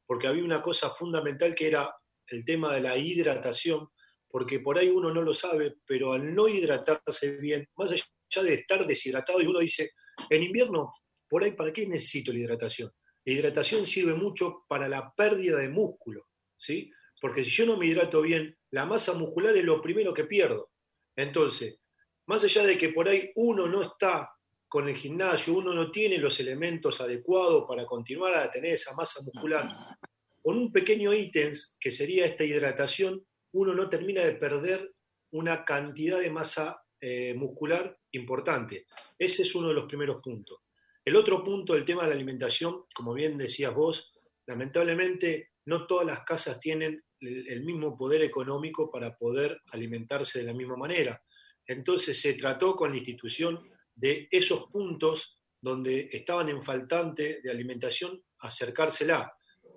porque 0.07 0.28
había 0.28 0.45
una 0.45 0.62
cosa 0.62 0.90
fundamental 0.90 1.55
que 1.55 1.66
era 1.66 1.93
el 2.28 2.45
tema 2.45 2.73
de 2.73 2.81
la 2.81 2.97
hidratación, 2.97 3.89
porque 4.28 4.61
por 4.61 4.78
ahí 4.78 4.89
uno 4.89 5.12
no 5.12 5.23
lo 5.23 5.35
sabe, 5.35 5.77
pero 5.85 6.12
al 6.12 6.35
no 6.35 6.49
hidratarse 6.49 7.36
bien, 7.39 7.69
más 7.77 7.90
allá 7.90 8.43
de 8.43 8.55
estar 8.55 8.86
deshidratado, 8.86 9.43
y 9.43 9.47
uno 9.47 9.59
dice, 9.59 9.90
en 10.31 10.45
invierno, 10.45 10.95
por 11.28 11.43
ahí, 11.43 11.53
¿para 11.53 11.73
qué 11.73 11.86
necesito 11.86 12.32
la 12.32 12.39
hidratación? 12.39 12.93
La 13.24 13.32
hidratación 13.32 13.85
sirve 13.85 14.15
mucho 14.15 14.65
para 14.69 14.89
la 14.89 15.12
pérdida 15.15 15.59
de 15.59 15.69
músculo, 15.69 16.28
¿sí? 16.57 16.90
Porque 17.20 17.45
si 17.45 17.51
yo 17.51 17.66
no 17.66 17.77
me 17.77 17.86
hidrato 17.86 18.23
bien, 18.23 18.57
la 18.70 18.86
masa 18.86 19.12
muscular 19.15 19.57
es 19.57 19.65
lo 19.65 19.81
primero 19.81 20.15
que 20.15 20.24
pierdo. 20.24 20.70
Entonces, 21.16 21.78
más 22.27 22.45
allá 22.45 22.65
de 22.65 22.78
que 22.78 22.90
por 22.90 23.09
ahí 23.09 23.32
uno 23.36 23.66
no 23.66 23.82
está 23.82 24.31
con 24.69 24.89
el 24.89 24.97
gimnasio, 24.97 25.55
uno 25.55 25.73
no 25.73 25.90
tiene 25.90 26.19
los 26.19 26.39
elementos 26.40 27.01
adecuados 27.01 27.65
para 27.66 27.86
continuar 27.86 28.35
a 28.36 28.51
tener 28.51 28.74
esa 28.74 28.95
masa 28.95 29.23
muscular, 29.23 29.66
con 30.43 30.59
un 30.59 30.70
pequeño 30.70 31.12
ítem 31.12 31.53
que 31.81 31.90
sería 31.90 32.27
esta 32.27 32.45
hidratación, 32.45 33.24
uno 33.53 33.74
no 33.74 33.89
termina 33.89 34.23
de 34.23 34.35
perder 34.35 34.93
una 35.32 35.65
cantidad 35.65 36.20
de 36.20 36.31
masa 36.31 36.82
eh, 37.01 37.35
muscular 37.35 37.99
importante. 38.12 38.86
Ese 39.19 39.43
es 39.43 39.55
uno 39.55 39.69
de 39.69 39.74
los 39.74 39.86
primeros 39.86 40.20
puntos. 40.20 40.61
El 41.05 41.16
otro 41.16 41.43
punto, 41.43 41.74
el 41.74 41.85
tema 41.85 42.03
de 42.03 42.11
la 42.11 42.15
alimentación, 42.15 42.85
como 42.95 43.15
bien 43.15 43.39
decías 43.39 43.74
vos, 43.74 44.12
lamentablemente 44.47 45.53
no 45.65 45.86
todas 45.86 46.07
las 46.07 46.20
casas 46.24 46.61
tienen 46.61 47.03
el, 47.20 47.62
mismo 47.62 47.97
poder 47.97 48.23
económico 48.23 48.90
para 48.90 49.16
poder 49.16 49.61
alimentarse 49.73 50.40
de 50.40 50.47
la 50.47 50.55
misma 50.55 50.77
manera. 50.77 51.23
Entonces 51.66 52.20
se 52.20 52.35
trató 52.35 52.74
con 52.74 52.90
la 52.90 52.99
institución 52.99 53.69
de 53.95 54.28
esos 54.31 54.66
puntos 54.70 55.39
donde 55.61 56.09
estaban 56.12 56.49
en 56.49 56.62
faltante 56.62 57.40
de 57.43 57.51
alimentación, 57.51 58.23
acercársela. 58.39 59.32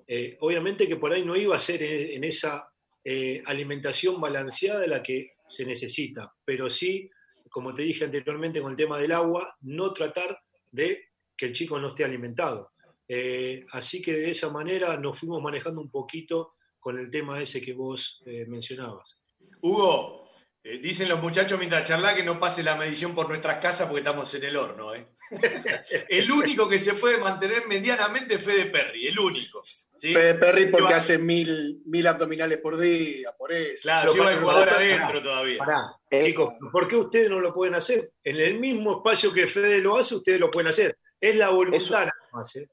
Eh, 0.07 0.37
obviamente 0.41 0.87
que 0.87 0.97
por 0.97 1.11
ahí 1.11 1.25
no 1.25 1.35
iba 1.35 1.55
a 1.55 1.59
ser 1.59 1.81
en, 1.83 2.23
esa 2.23 2.67
eh, 3.03 3.41
alimentación 3.45 4.21
balanceada 4.21 4.85
la 4.85 5.01
que 5.01 5.33
se 5.47 5.65
necesita, 5.65 6.33
pero 6.45 6.69
sí, 6.69 7.09
como 7.49 7.73
te 7.73 7.81
dije 7.81 8.05
anteriormente 8.05 8.61
con 8.61 8.71
el 8.71 8.77
tema 8.77 8.97
del 8.97 9.11
agua, 9.11 9.55
no 9.61 9.91
tratar 9.91 10.39
de 10.69 11.09
que 11.35 11.47
el 11.47 11.53
chico 11.53 11.79
no 11.79 11.89
esté 11.89 12.03
alimentado. 12.03 12.71
Eh, 13.07 13.65
así 13.71 14.01
que 14.01 14.13
de 14.13 14.31
esa 14.31 14.49
manera 14.49 14.95
nos 14.95 15.19
fuimos 15.19 15.41
manejando 15.41 15.81
un 15.81 15.89
poquito 15.89 16.53
con 16.81 16.99
el 16.99 17.09
tema 17.09 17.41
ese 17.41 17.61
que 17.61 17.73
vos 17.73 18.21
eh, 18.25 18.45
mencionabas. 18.47 19.19
Hugo, 19.61 20.27
eh, 20.63 20.79
dicen 20.79 21.07
los 21.07 21.21
muchachos 21.21 21.57
mientras 21.57 21.83
charla 21.83 22.15
que 22.15 22.23
no 22.23 22.39
pase 22.39 22.63
la 22.63 22.75
medición 22.75 23.13
por 23.15 23.29
nuestras 23.29 23.57
casas 23.57 23.87
porque 23.87 24.01
estamos 24.01 24.33
en 24.33 24.43
el 24.43 24.57
horno. 24.57 24.93
¿eh? 24.95 25.07
el 26.09 26.29
único 26.31 26.67
que 26.67 26.79
se 26.79 26.95
puede 26.95 27.19
mantener 27.19 27.67
medianamente 27.67 28.35
es 28.35 28.43
Fede 28.43 28.65
Perry, 28.65 29.07
el 29.07 29.19
único. 29.19 29.61
¿sí? 29.95 30.11
Fede 30.11 30.33
Perry 30.35 30.71
porque 30.71 30.95
hace 30.95 31.19
mil, 31.19 31.83
mil 31.85 32.05
abdominales 32.07 32.57
por 32.57 32.77
día, 32.77 33.31
por 33.37 33.51
eso. 33.51 33.83
Claro, 33.83 34.11
lleva 34.11 34.33
el 34.33 34.39
jugador 34.39 34.69
adentro 34.69 35.21
todavía. 35.21 35.59
Pará, 35.59 35.95
chicos, 36.11 36.53
¿por 36.71 36.87
qué 36.87 36.95
ustedes 36.95 37.29
no 37.29 37.39
lo 37.39 37.53
pueden 37.53 37.75
hacer? 37.75 38.11
En 38.23 38.39
el 38.39 38.59
mismo 38.59 38.97
espacio 38.97 39.31
que 39.31 39.45
Fede 39.45 39.79
lo 39.79 39.97
hace, 39.97 40.15
ustedes 40.15 40.39
lo 40.39 40.49
pueden 40.49 40.69
hacer. 40.69 40.97
Es 41.19 41.35
la 41.35 41.49
voluntad 41.49 41.99
nada 41.99 42.29
más, 42.33 42.55
¿eh? 42.55 42.67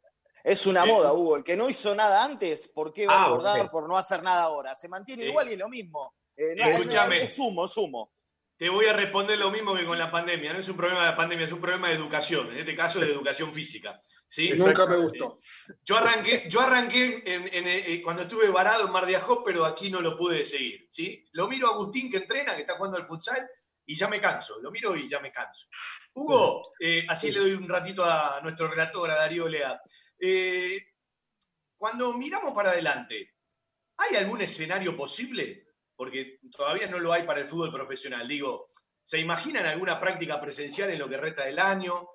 Es 0.49 0.67
una 0.67 0.85
Eh, 0.85 0.87
moda, 0.87 1.13
Hugo. 1.13 1.37
El 1.37 1.45
que 1.45 1.57
no 1.57 1.69
hizo 1.69 1.95
nada 1.95 2.25
antes, 2.25 2.69
¿por 2.69 2.93
qué 2.93 3.07
va 3.07 3.15
Ah, 3.15 3.23
a 3.25 3.27
engordar 3.27 3.61
ok. 3.61 3.71
por 3.71 3.89
no 3.89 3.97
hacer 3.99 4.23
nada 4.23 4.43
ahora? 4.45 4.75
Se 4.75 4.89
mantiene 4.89 5.25
Eh, 5.25 5.29
igual 5.29 5.49
y 5.49 5.53
es 5.53 5.59
lo 5.59 5.69
mismo. 5.69 6.15
Eh, 6.37 6.55
no, 6.57 6.65
escúchame. 6.67 7.23
Es 7.23 7.37
sumo, 7.37 7.67
sumo. 7.69 8.13
Te 8.57 8.69
voy 8.69 8.87
a 8.87 8.93
responder 8.93 9.39
lo 9.39 9.51
mismo 9.51 9.75
que 9.75 9.85
con 9.87 9.99
la 9.99 10.11
pandemia. 10.11 10.53
No 10.53 10.59
es 10.59 10.69
un 10.69 10.77
problema 10.77 11.01
de 11.01 11.07
la 11.11 11.17
pandemia, 11.17 11.45
es 11.47 11.53
un 11.53 11.61
problema 11.61 11.89
de 11.89 11.95
educación. 11.95 12.51
En 12.51 12.59
este 12.59 12.75
caso, 12.75 12.99
de 12.99 13.07
educación 13.07 13.53
física. 13.53 14.01
¿sí? 14.27 14.51
Nunca 14.57 14.85
me 14.87 14.97
gustó. 14.97 15.39
Yo 15.85 15.97
arranqué, 15.97 16.49
yo 16.51 16.61
arranqué 16.61 17.23
en- 17.25 17.49
en- 17.53 17.67
eh, 17.69 18.01
cuando 18.03 18.23
estuve 18.23 18.49
varado 18.51 18.85
en 18.87 18.93
Mar 18.93 19.07
de 19.07 19.17
Ajó, 19.17 19.43
pero 19.45 19.65
aquí 19.65 19.91
no 19.91 20.01
lo 20.01 20.17
pude 20.19 20.45
seguir. 20.45 20.87
¿sí? 20.91 21.25
Lo 21.33 21.47
miro 21.49 21.69
a 21.69 21.71
Agustín 21.71 22.11
que 22.11 22.19
entrena, 22.19 22.55
que 22.55 22.63
está 22.63 22.75
jugando 22.77 22.97
al 22.99 23.07
futsal, 23.07 23.49
y 23.87 23.95
ya 23.95 24.07
me 24.09 24.21
canso. 24.21 24.61
Lo 24.61 24.71
miro 24.71 24.95
y 24.97 25.09
ya 25.09 25.21
me 25.21 25.33
canso. 25.33 25.69
Hugo, 26.15 26.63
eh, 26.81 27.07
así 27.09 27.31
le 27.31 27.41
doy 27.41 27.53
un 27.53 27.69
ratito 27.69 28.05
a 28.05 28.41
nuestro 28.43 28.69
relator, 28.69 29.11
a 29.11 29.15
Darío 29.15 29.49
Lea. 29.49 29.81
Eh, 30.19 30.81
cuando 31.77 32.13
miramos 32.15 32.53
para 32.53 32.71
adelante, 32.71 33.35
¿hay 33.97 34.17
algún 34.17 34.41
escenario 34.41 34.97
posible? 34.97 35.69
Porque 35.95 36.41
todavía 36.51 36.89
no 36.89 36.99
lo 36.99 37.13
hay 37.13 37.23
para 37.23 37.41
el 37.41 37.47
fútbol 37.47 37.73
profesional. 37.73 38.27
Digo, 38.27 38.67
¿se 39.05 39.19
imaginan 39.21 39.67
alguna 39.67 40.01
práctica 40.01 40.41
presencial 40.41 40.91
en 40.91 40.99
lo 40.99 41.09
que 41.09 41.17
resta 41.17 41.45
del 41.45 41.59
año? 41.59 42.09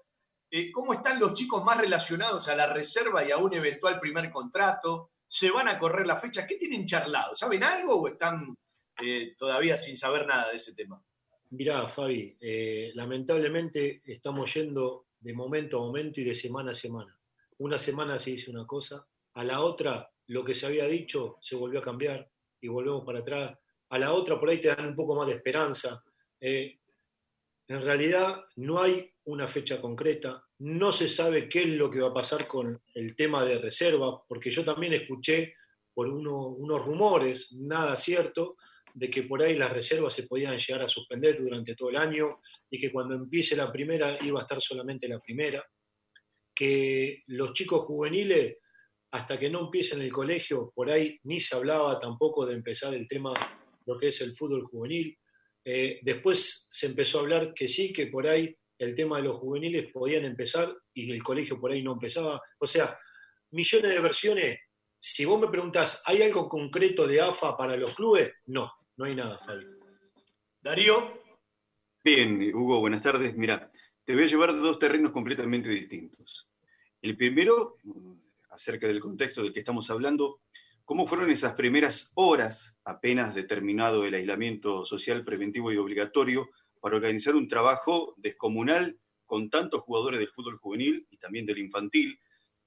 Eh, 0.50 0.72
¿Cómo 0.72 0.94
están 0.94 1.20
los 1.20 1.34
chicos 1.34 1.64
más 1.64 1.80
relacionados 1.80 2.48
a 2.48 2.56
la 2.56 2.72
reserva 2.72 3.26
y 3.26 3.32
a 3.32 3.38
un 3.38 3.54
eventual 3.54 4.00
primer 4.00 4.32
contrato? 4.32 5.12
¿Se 5.28 5.50
van 5.50 5.68
a 5.68 5.80
correr 5.80 6.06
la 6.06 6.18
fecha? 6.18 6.46
¿Qué 6.46 6.56
tienen 6.56 6.86
charlado? 6.86 7.36
¿Saben 7.36 7.64
algo 7.64 7.96
o 7.96 8.08
están 8.08 8.56
eh, 9.02 9.34
todavía 9.38 9.78
sin 9.78 9.98
saber 9.98 10.28
nada 10.28 10.50
de 10.50 10.58
ese 10.58 10.76
tema? 10.76 11.04
Mirá, 11.50 11.88
Fabi, 11.90 12.36
lamentablemente 12.96 14.02
estamos 14.06 14.52
yendo 14.54 15.08
de 15.20 15.34
momento 15.34 15.78
a 15.78 15.82
momento 15.82 16.20
y 16.20 16.24
de 16.24 16.36
semana 16.36 16.72
a 16.72 16.74
semana. 16.74 17.13
Una 17.64 17.78
semana 17.78 18.20
se 18.20 18.32
dice 18.32 18.52
una 18.52 18.68
cosa, 18.68 19.08
a 19.36 19.44
la 19.46 19.62
otra 19.62 20.12
lo 20.28 20.44
que 20.44 20.54
se 20.54 20.66
había 20.66 20.86
dicho 20.86 21.38
se 21.40 21.56
volvió 21.56 21.80
a 21.80 21.82
cambiar 21.82 22.30
y 22.60 22.68
volvemos 22.68 23.06
para 23.06 23.20
atrás. 23.20 23.58
A 23.88 23.98
la 23.98 24.12
otra 24.12 24.38
por 24.38 24.50
ahí 24.50 24.60
te 24.60 24.68
dan 24.68 24.90
un 24.90 24.96
poco 24.98 25.16
más 25.16 25.28
de 25.28 25.36
esperanza. 25.36 26.04
Eh, 26.42 26.78
en 27.70 27.82
realidad 27.82 28.44
no 28.58 28.82
hay 28.82 29.10
una 29.24 29.48
fecha 29.48 29.80
concreta, 29.80 30.44
no 30.60 30.92
se 30.92 31.08
sabe 31.08 31.48
qué 31.48 31.62
es 31.62 31.70
lo 31.70 31.90
que 31.90 32.02
va 32.02 32.10
a 32.10 32.14
pasar 32.14 32.48
con 32.48 32.82
el 32.96 33.16
tema 33.16 33.46
de 33.46 33.58
reserva, 33.58 34.22
porque 34.28 34.52
yo 34.52 34.66
también 34.66 34.92
escuché 34.96 35.54
por 35.94 36.10
uno- 36.10 36.48
unos 36.50 36.84
rumores, 36.84 37.54
nada 37.54 37.96
cierto, 37.96 38.58
de 38.94 39.10
que 39.10 39.24
por 39.24 39.42
ahí 39.42 39.56
las 39.56 39.72
reservas 39.72 40.14
se 40.14 40.28
podían 40.28 40.58
llegar 40.58 40.82
a 40.82 40.88
suspender 40.90 41.42
durante 41.42 41.76
todo 41.76 41.92
el 41.92 41.96
año 41.96 42.42
y 42.70 42.78
que 42.78 42.92
cuando 42.92 43.16
empiece 43.16 43.56
la 43.56 43.72
primera 43.72 44.18
iba 44.22 44.42
a 44.42 44.44
estar 44.44 44.62
solamente 44.62 45.08
la 45.08 45.22
primera, 45.22 45.66
que 46.56 47.24
los 47.28 47.54
chicos 47.54 47.86
juveniles, 47.86 48.58
hasta 49.12 49.40
que 49.40 49.50
no 49.50 49.62
empiecen 49.62 50.02
el 50.02 50.12
colegio, 50.12 50.72
por 50.74 50.90
ahí 50.90 51.20
ni 51.24 51.40
se 51.40 51.56
hablaba 51.56 52.00
tampoco 52.00 52.46
de 52.46 52.56
empezar 52.56 52.94
el 52.94 53.08
tema, 53.08 53.34
lo 53.86 53.98
que 53.98 54.08
es 54.08 54.22
el 54.22 54.36
fútbol 54.36 54.66
juvenil. 54.66 55.18
Eh, 55.66 56.00
después 56.02 56.68
se 56.72 56.88
empezó 56.88 57.20
a 57.20 57.22
hablar 57.22 57.54
que 57.54 57.68
sí, 57.68 57.94
que 57.94 58.08
por 58.08 58.28
ahí 58.28 58.56
el 58.80 58.96
tema 58.96 59.18
de 59.18 59.24
los 59.24 59.38
juveniles 59.38 59.92
podían 59.92 60.26
empezar 60.26 60.76
y 60.94 61.12
el 61.12 61.24
colegio 61.24 61.60
por 61.60 61.72
ahí 61.72 61.82
no 61.82 61.94
empezaba. 61.94 62.42
O 62.60 62.68
sea, 62.68 62.98
millones 63.52 63.92
de 63.92 64.00
versiones. 64.00 64.60
Si 65.00 65.26
vos 65.26 65.40
me 65.40 65.48
preguntás, 65.48 66.02
¿hay 66.06 66.22
algo 66.22 66.50
concreto 66.50 67.08
de 67.08 67.22
AFA 67.22 67.56
para 67.56 67.78
los 67.78 67.94
clubes? 67.94 68.34
No, 68.46 68.72
no 68.98 69.06
hay 69.06 69.16
nada, 69.16 69.38
Fabio. 69.40 69.68
Darío. 70.62 71.22
Bien, 72.04 72.54
Hugo, 72.54 72.80
buenas 72.80 73.02
tardes. 73.02 73.36
Mira, 73.36 73.70
te 74.06 74.14
voy 74.14 74.24
a 74.24 74.28
llevar 74.28 74.50
a 74.50 74.54
dos 74.54 74.80
terrenos 74.80 75.12
completamente 75.12 75.70
distintos. 75.70 76.50
El 77.02 77.16
primero, 77.16 77.78
acerca 78.50 78.88
del 78.88 79.00
contexto 79.00 79.42
del 79.42 79.54
que 79.54 79.60
estamos 79.60 79.90
hablando, 79.90 80.42
¿cómo 80.84 81.08
fueron 81.08 81.30
esas 81.32 81.54
primeras 81.54 82.12
horas, 82.16 82.78
apenas 82.84 83.34
determinado 83.34 84.06
el 84.06 84.16
aislamiento 84.16 84.84
social 84.84 85.24
preventivo 85.24 85.72
y 85.72 85.78
obligatorio, 85.78 86.50
para 86.82 86.98
organizar 86.98 87.36
un 87.36 87.48
trabajo 87.48 88.14
descomunal 88.18 89.00
con 89.26 89.50
tantos 89.50 89.82
jugadores 89.82 90.20
del 90.20 90.30
fútbol 90.30 90.58
juvenil 90.58 91.08
y 91.10 91.18
también 91.18 91.46
del 91.46 91.60
infantil? 91.60 92.20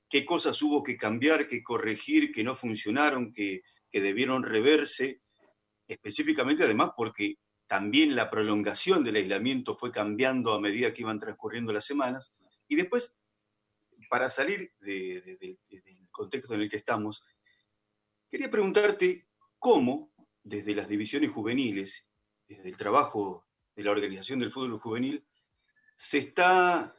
¿Qué 0.08 0.24
cosas 0.24 0.60
hubo 0.62 0.82
que 0.82 0.96
cambiar, 0.96 1.48
que 1.48 1.62
corregir, 1.62 2.32
que 2.32 2.44
no 2.44 2.54
funcionaron, 2.54 3.32
que, 3.32 3.62
que 3.90 4.00
debieron 4.00 4.42
reverse? 4.42 5.20
Específicamente, 5.86 6.64
además, 6.64 6.92
porque 6.96 7.36
también 7.66 8.14
la 8.14 8.30
prolongación 8.30 9.02
del 9.02 9.16
aislamiento 9.16 9.76
fue 9.76 9.90
cambiando 9.90 10.52
a 10.52 10.60
medida 10.60 10.92
que 10.94 11.02
iban 11.02 11.18
transcurriendo 11.18 11.72
las 11.72 11.84
semanas. 11.84 12.34
Y 12.68 12.76
después, 12.76 13.16
para 14.08 14.30
salir 14.30 14.72
de- 14.80 15.20
de- 15.22 15.58
de- 15.68 15.80
del 15.82 16.08
contexto 16.10 16.54
en 16.54 16.60
el 16.62 16.70
que 16.70 16.76
estamos, 16.76 17.24
quería 18.30 18.50
preguntarte 18.50 19.28
cómo, 19.58 20.12
desde 20.42 20.74
las 20.74 20.88
divisiones 20.88 21.30
juveniles, 21.30 22.08
desde 22.46 22.68
el 22.68 22.76
trabajo 22.76 23.46
de 23.74 23.82
la 23.82 23.90
organización 23.90 24.38
del 24.38 24.52
fútbol 24.52 24.78
juvenil, 24.78 25.26
se 25.96 26.18
está 26.18 26.94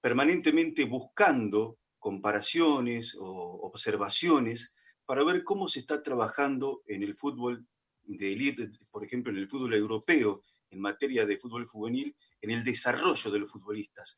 permanentemente 0.00 0.84
buscando 0.84 1.78
comparaciones 1.98 3.16
o 3.18 3.26
observaciones 3.62 4.74
para 5.06 5.24
ver 5.24 5.44
cómo 5.44 5.68
se 5.68 5.80
está 5.80 6.02
trabajando 6.02 6.82
en 6.86 7.02
el 7.02 7.14
fútbol 7.14 7.66
de 8.06 8.32
élite, 8.32 8.70
por 8.90 9.04
ejemplo, 9.04 9.32
en 9.32 9.38
el 9.38 9.48
fútbol 9.48 9.74
europeo, 9.74 10.42
en 10.70 10.80
materia 10.80 11.24
de 11.26 11.38
fútbol 11.38 11.66
juvenil, 11.66 12.16
en 12.40 12.50
el 12.50 12.64
desarrollo 12.64 13.30
de 13.30 13.38
los 13.38 13.50
futbolistas, 13.50 14.16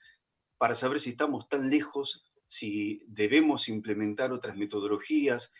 para 0.59 0.75
saber 0.75 1.01
si 1.01 1.11
estamos 1.11 1.49
tan 1.49 1.71
lejos, 1.71 2.33
si 2.47 3.03
debemos 3.07 3.69
implementar 3.69 4.33
otras 4.33 4.57
metodologías, 4.57 5.53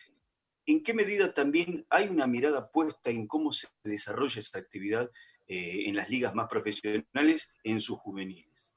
en 0.65 0.83
qué 0.83 0.93
medida 0.93 1.33
también 1.33 1.85
hay 1.89 2.09
una 2.09 2.27
mirada 2.27 2.69
puesta 2.69 3.09
en 3.09 3.27
cómo 3.27 3.53
se 3.53 3.67
desarrolla 3.83 4.39
esa 4.39 4.59
actividad 4.59 5.09
eh, 5.47 5.83
en 5.87 5.95
las 5.95 6.09
ligas 6.09 6.35
más 6.35 6.47
profesionales 6.47 7.55
en 7.63 7.79
sus 7.79 7.97
juveniles. 7.97 8.75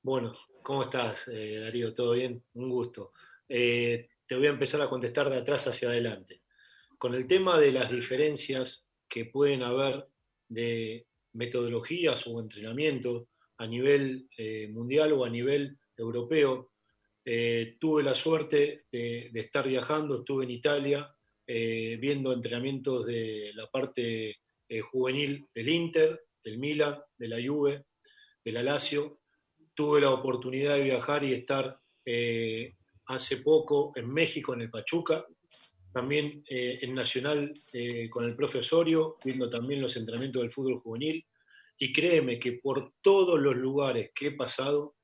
Bueno, 0.00 0.32
¿cómo 0.62 0.84
estás, 0.84 1.28
eh, 1.28 1.58
Darío? 1.60 1.92
¿Todo 1.92 2.12
bien? 2.12 2.42
Un 2.54 2.70
gusto. 2.70 3.12
Eh, 3.48 4.08
te 4.26 4.36
voy 4.36 4.46
a 4.46 4.50
empezar 4.50 4.80
a 4.80 4.88
contestar 4.88 5.28
de 5.28 5.36
atrás 5.36 5.66
hacia 5.66 5.88
adelante. 5.88 6.42
Con 6.98 7.14
el 7.14 7.26
tema 7.26 7.58
de 7.58 7.72
las 7.72 7.90
diferencias 7.90 8.88
que 9.08 9.26
pueden 9.26 9.62
haber 9.62 10.08
de 10.48 11.06
metodologías 11.34 12.26
o 12.26 12.40
entrenamientos 12.40 13.28
a 13.58 13.66
nivel 13.66 14.28
eh, 14.36 14.68
mundial 14.68 15.12
o 15.12 15.24
a 15.24 15.30
nivel 15.30 15.78
europeo, 15.96 16.72
eh, 17.24 17.76
tuve 17.78 18.02
la 18.02 18.14
suerte 18.14 18.84
de, 18.90 19.30
estar 19.34 19.68
viajando, 19.68 20.20
estuve 20.20 20.44
en 20.44 20.50
Italia 20.50 21.14
eh, 21.46 21.98
viendo 22.00 22.32
entrenamientos 22.32 23.06
de 23.06 23.50
la 23.54 23.66
parte 23.66 24.38
juvenil 24.90 25.46
del 25.54 25.68
Inter, 25.68 26.20
del 26.42 26.58
Milan, 26.58 26.98
de 27.16 27.28
la 27.28 27.36
Juve, 27.36 27.84
de 28.44 28.52
la 28.52 28.62
Lazio. 28.62 29.20
Tuve 29.74 30.00
la 30.00 30.10
oportunidad 30.10 30.76
de 30.76 30.84
viajar 30.84 31.22
y 31.22 31.34
estar 31.34 31.78
hace 33.06 33.36
poco 33.38 33.92
en 33.94 34.12
México, 34.12 34.54
en 34.54 34.62
el 34.62 34.70
Pachuca, 34.70 35.24
también 35.96 36.44
eh, 36.46 36.78
en 36.82 36.94
Nacional 36.94 37.54
eh, 37.72 38.10
con 38.10 38.24
el 38.26 38.36
profe 38.36 38.58
Osorio, 38.58 39.16
viendo 39.24 39.48
también 39.48 39.80
los 39.80 39.96
entrenamientos 39.96 40.42
del 40.42 40.50
fútbol 40.50 40.78
juvenil. 40.78 41.24
Y 41.78 41.90
créeme 41.90 42.38
que 42.38 42.52
por 42.52 42.92
todos 43.00 43.40
los 43.40 43.56
lugares 43.56 44.10
que 44.14 44.26
he 44.26 44.32
pasado, 44.32 44.94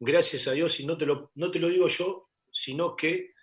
gracias 0.00 0.48
a 0.48 0.52
Dios, 0.52 0.80
y 0.80 0.84
no 0.84 0.98
te 0.98 1.06
lo, 1.06 1.30
no 1.36 1.52
te 1.52 1.60
lo 1.60 1.68
digo 1.68 1.86
yo, 1.86 2.28
sino 2.50 2.96
que 2.96 3.34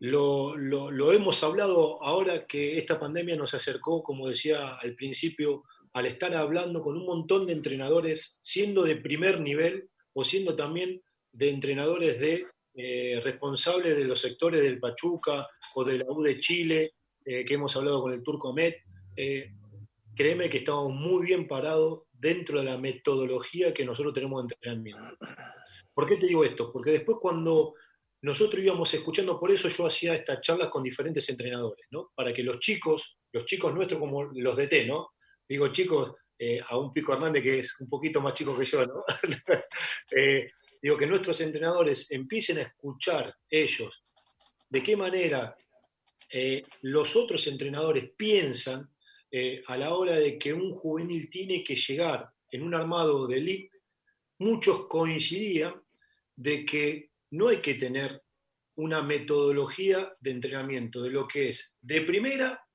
lo- 0.00 0.54
lo 0.90 1.12
hemos 1.12 1.42
hablado 1.42 2.02
ahora 2.02 2.46
que 2.46 2.76
esta 2.76 3.00
pandemia 3.00 3.36
nos 3.36 3.54
acercó, 3.54 4.02
como 4.02 4.28
decía 4.28 4.74
al 4.74 4.94
principio, 4.94 5.62
al 5.94 6.04
estar 6.06 6.34
hablando 6.34 6.82
con 6.82 6.96
un 6.98 7.06
montón 7.06 7.46
de 7.46 7.54
entrenadores, 7.54 8.38
siendo 8.42 8.82
de 8.82 8.96
primer 8.96 9.40
nivel 9.40 9.88
o 10.12 10.24
siendo 10.24 10.54
también 10.56 11.00
de 11.32 11.48
entrenadores 11.48 12.20
de 12.20 12.44
eh, 12.74 13.20
responsables 13.22 13.96
de 13.96 14.04
los 14.04 14.20
sectores 14.20 14.62
del 14.62 14.80
Pachuca 14.80 15.48
o 15.74 15.84
de 15.84 15.98
la 15.98 16.06
U 16.08 16.22
de 16.22 16.38
Chile, 16.38 16.94
eh, 17.24 17.44
que 17.44 17.54
hemos 17.54 17.76
hablado 17.76 18.02
con 18.02 18.12
el 18.12 18.22
Turco 18.22 18.50
Ahmed. 18.50 18.74
Eh, 19.16 19.52
créeme 20.14 20.48
que 20.48 20.58
estamos 20.58 20.92
muy 20.92 21.26
bien 21.26 21.46
parados 21.46 22.04
dentro 22.12 22.58
de 22.58 22.64
la 22.64 22.78
metodología 22.78 23.74
que 23.74 23.84
nosotros 23.84 24.14
tenemos 24.14 24.46
de 24.46 24.54
entrenamiento. 24.54 25.16
¿Por 25.94 26.06
qué 26.06 26.16
te 26.16 26.26
digo 26.26 26.44
esto? 26.44 26.72
Porque 26.72 26.92
después 26.92 27.18
cuando 27.20 27.74
nosotros 28.22 28.62
íbamos 28.62 28.92
escuchando, 28.94 29.38
por 29.38 29.50
eso 29.50 29.68
yo 29.68 29.86
hacía 29.86 30.14
estas 30.14 30.40
charlas 30.40 30.68
con 30.68 30.82
diferentes 30.82 31.28
entrenadores, 31.28 31.86
¿no? 31.90 32.12
Para 32.14 32.32
que 32.32 32.42
los 32.42 32.60
chicos, 32.60 33.18
los 33.32 33.44
chicos 33.44 33.74
nuestros 33.74 34.00
como 34.00 34.24
los 34.24 34.56
de 34.56 34.68
T, 34.68 34.86
¿no? 34.86 35.10
Digo 35.48 35.68
chicos, 35.68 36.14
eh, 36.38 36.60
a 36.68 36.78
un 36.78 36.92
Pico 36.92 37.12
Hernández 37.12 37.42
que 37.42 37.58
es 37.60 37.80
un 37.80 37.88
poquito 37.88 38.20
más 38.20 38.34
chico 38.34 38.56
que 38.58 38.64
yo, 38.64 38.84
¿no? 38.86 39.04
digo 40.82 40.96
que 40.98 41.06
nuestros 41.06 41.40
entrenadores 41.40 42.10
empiecen 42.10 42.58
a 42.58 42.62
escuchar 42.62 43.34
ellos 43.48 44.02
de 44.68 44.82
qué 44.82 44.96
manera 44.96 45.56
eh, 46.30 46.62
los 46.82 47.14
otros 47.14 47.46
entrenadores 47.46 48.10
piensan 48.16 48.90
eh, 49.30 49.62
a 49.66 49.76
la 49.76 49.94
hora 49.94 50.16
de 50.18 50.38
que 50.38 50.52
un 50.52 50.74
juvenil 50.74 51.30
tiene 51.30 51.62
que 51.62 51.76
llegar 51.76 52.28
en 52.50 52.62
un 52.62 52.74
armado 52.74 53.26
de 53.26 53.38
elite, 53.38 53.80
muchos 54.38 54.86
coincidían 54.88 55.74
de 56.34 56.64
que 56.64 57.10
no 57.30 57.48
hay 57.48 57.58
que 57.58 57.74
tener 57.74 58.22
una 58.76 59.02
metodología 59.02 60.14
de 60.20 60.30
entrenamiento 60.30 61.02
de 61.02 61.10
lo 61.10 61.28
que 61.28 61.50
es 61.50 61.76
de 61.80 62.00
primera 62.02 62.66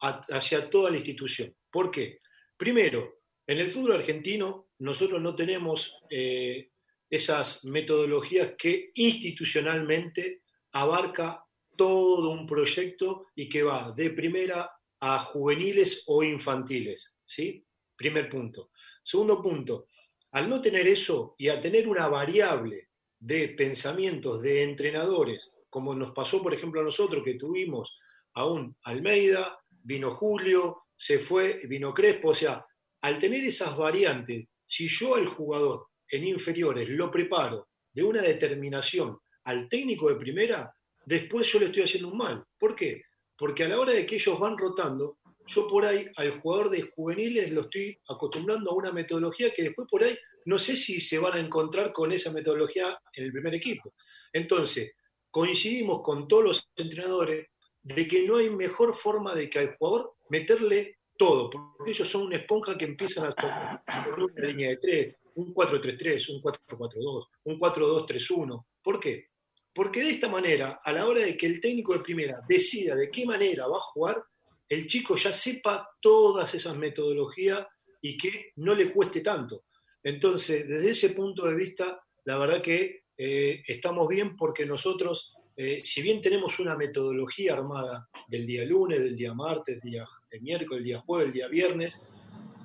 hacia 0.00 0.68
toda 0.68 0.90
la 0.90 0.96
institución. 0.96 1.54
¿Por 1.70 1.90
qué? 1.90 2.20
Primero, 2.56 3.20
en 3.46 3.58
el 3.58 3.70
fútbol 3.70 3.92
argentino 3.92 4.70
nosotros 4.78 5.20
no 5.20 5.34
tenemos 5.34 5.96
eh, 6.08 6.70
esas 7.10 7.64
metodologías 7.64 8.52
que 8.56 8.90
institucionalmente 8.94 10.42
abarca 10.72 11.44
todo 11.76 12.30
un 12.30 12.46
proyecto 12.46 13.26
y 13.34 13.48
que 13.48 13.62
va 13.62 13.92
de 13.96 14.10
primera 14.10 14.70
a 15.00 15.18
juveniles 15.18 16.04
o 16.06 16.22
infantiles. 16.22 17.16
¿sí? 17.24 17.64
Primer 17.96 18.28
punto. 18.28 18.70
Segundo 19.02 19.42
punto, 19.42 19.86
al 20.32 20.48
no 20.48 20.60
tener 20.60 20.86
eso 20.86 21.34
y 21.36 21.48
a 21.48 21.60
tener 21.60 21.88
una 21.88 22.06
variable 22.06 22.90
de 23.18 23.48
pensamientos 23.48 24.40
de 24.40 24.62
entrenadores, 24.62 25.52
como 25.68 25.94
nos 25.94 26.12
pasó, 26.12 26.42
por 26.42 26.54
ejemplo, 26.54 26.80
a 26.80 26.84
nosotros 26.84 27.24
que 27.24 27.34
tuvimos 27.34 27.96
a 28.34 28.46
un 28.46 28.76
Almeida, 28.84 29.58
vino 29.68 30.12
Julio, 30.12 30.84
se 30.96 31.18
fue, 31.18 31.60
vino 31.66 31.92
Crespo, 31.92 32.30
o 32.30 32.34
sea, 32.34 32.64
al 33.00 33.18
tener 33.18 33.44
esas 33.44 33.76
variantes, 33.76 34.46
si 34.66 34.88
yo 34.88 35.16
al 35.16 35.26
jugador 35.26 35.88
en 36.10 36.26
inferiores 36.26 36.88
lo 36.88 37.10
preparo 37.10 37.68
de 37.92 38.02
una 38.02 38.22
determinación 38.22 39.18
al 39.44 39.68
técnico 39.68 40.08
de 40.08 40.16
primera, 40.16 40.72
después 41.04 41.50
yo 41.50 41.58
le 41.60 41.66
estoy 41.66 41.82
haciendo 41.84 42.08
un 42.08 42.18
mal. 42.18 42.44
¿Por 42.58 42.74
qué? 42.74 43.02
Porque 43.36 43.64
a 43.64 43.68
la 43.68 43.80
hora 43.80 43.92
de 43.92 44.04
que 44.04 44.16
ellos 44.16 44.38
van 44.38 44.58
rotando, 44.58 45.18
yo 45.46 45.66
por 45.66 45.84
ahí 45.84 46.06
al 46.16 46.40
jugador 46.40 46.70
de 46.70 46.82
juveniles 46.82 47.50
lo 47.50 47.62
estoy 47.62 47.98
acostumbrando 48.08 48.70
a 48.70 48.74
una 48.74 48.92
metodología 48.92 49.52
que 49.52 49.62
después 49.62 49.88
por 49.90 50.04
ahí 50.04 50.16
no 50.44 50.58
sé 50.58 50.76
si 50.76 51.00
se 51.00 51.18
van 51.18 51.34
a 51.34 51.40
encontrar 51.40 51.92
con 51.92 52.12
esa 52.12 52.30
metodología 52.32 52.98
en 53.14 53.24
el 53.24 53.32
primer 53.32 53.54
equipo. 53.54 53.94
Entonces, 54.32 54.92
coincidimos 55.30 56.02
con 56.02 56.28
todos 56.28 56.44
los 56.44 56.70
entrenadores 56.76 57.48
de 57.82 58.06
que 58.06 58.26
no 58.26 58.36
hay 58.36 58.50
mejor 58.50 58.94
forma 58.94 59.34
de 59.34 59.48
que 59.48 59.58
al 59.58 59.76
jugador 59.76 60.14
meterle 60.28 60.98
todo, 61.16 61.50
porque 61.50 61.90
ellos 61.90 62.08
son 62.08 62.22
una 62.22 62.36
esponja 62.36 62.78
que 62.78 62.84
empiezan 62.84 63.32
a 63.36 63.82
con 64.04 64.22
una 64.22 64.46
línea 64.46 64.70
de 64.70 64.76
tres, 64.76 65.16
un 65.34 65.54
4-3-3, 65.54 66.34
un 66.34 66.42
4-4-2, 66.42 67.26
un 67.44 67.60
4-2-3-1. 67.60 68.64
¿Por 68.82 69.00
qué? 69.00 69.26
Porque 69.72 70.02
de 70.02 70.10
esta 70.10 70.28
manera, 70.28 70.80
a 70.82 70.92
la 70.92 71.06
hora 71.06 71.22
de 71.22 71.36
que 71.36 71.46
el 71.46 71.60
técnico 71.60 71.92
de 71.92 72.00
primera 72.00 72.40
decida 72.48 72.96
de 72.96 73.10
qué 73.10 73.24
manera 73.24 73.66
va 73.66 73.76
a 73.76 73.80
jugar, 73.80 74.22
el 74.68 74.86
chico 74.86 75.16
ya 75.16 75.32
sepa 75.32 75.88
todas 76.00 76.54
esas 76.54 76.76
metodologías 76.76 77.66
y 78.00 78.16
que 78.16 78.52
no 78.56 78.74
le 78.74 78.92
cueste 78.92 79.20
tanto. 79.20 79.64
Entonces, 80.02 80.66
desde 80.66 80.90
ese 80.90 81.10
punto 81.10 81.46
de 81.46 81.54
vista, 81.54 82.00
la 82.24 82.38
verdad 82.38 82.62
que 82.62 83.04
eh, 83.16 83.62
estamos 83.66 84.08
bien 84.08 84.36
porque 84.36 84.64
nosotros, 84.64 85.34
eh, 85.56 85.82
si 85.84 86.02
bien 86.02 86.22
tenemos 86.22 86.58
una 86.58 86.76
metodología 86.76 87.52
armada 87.54 88.08
del 88.28 88.46
día 88.46 88.64
lunes, 88.64 89.00
del 89.00 89.16
día 89.16 89.34
martes, 89.34 89.80
del 89.80 89.90
día 89.90 90.06
miércoles, 90.40 90.78
del 90.78 90.84
día 90.84 91.00
jueves, 91.00 91.26
del 91.26 91.34
día 91.34 91.48
viernes, 91.48 92.00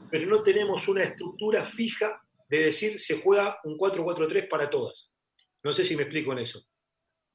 pero 0.09 0.27
no 0.27 0.43
tenemos 0.43 0.87
una 0.87 1.03
estructura 1.03 1.65
fija 1.65 2.24
de 2.47 2.59
decir 2.65 2.99
se 2.99 3.21
juega 3.21 3.59
un 3.63 3.77
4-4-3 3.77 4.47
para 4.47 4.69
todas. 4.69 5.11
No 5.63 5.73
sé 5.73 5.83
si 5.85 5.95
me 5.95 6.03
explico 6.03 6.31
en 6.33 6.39
eso. 6.39 6.63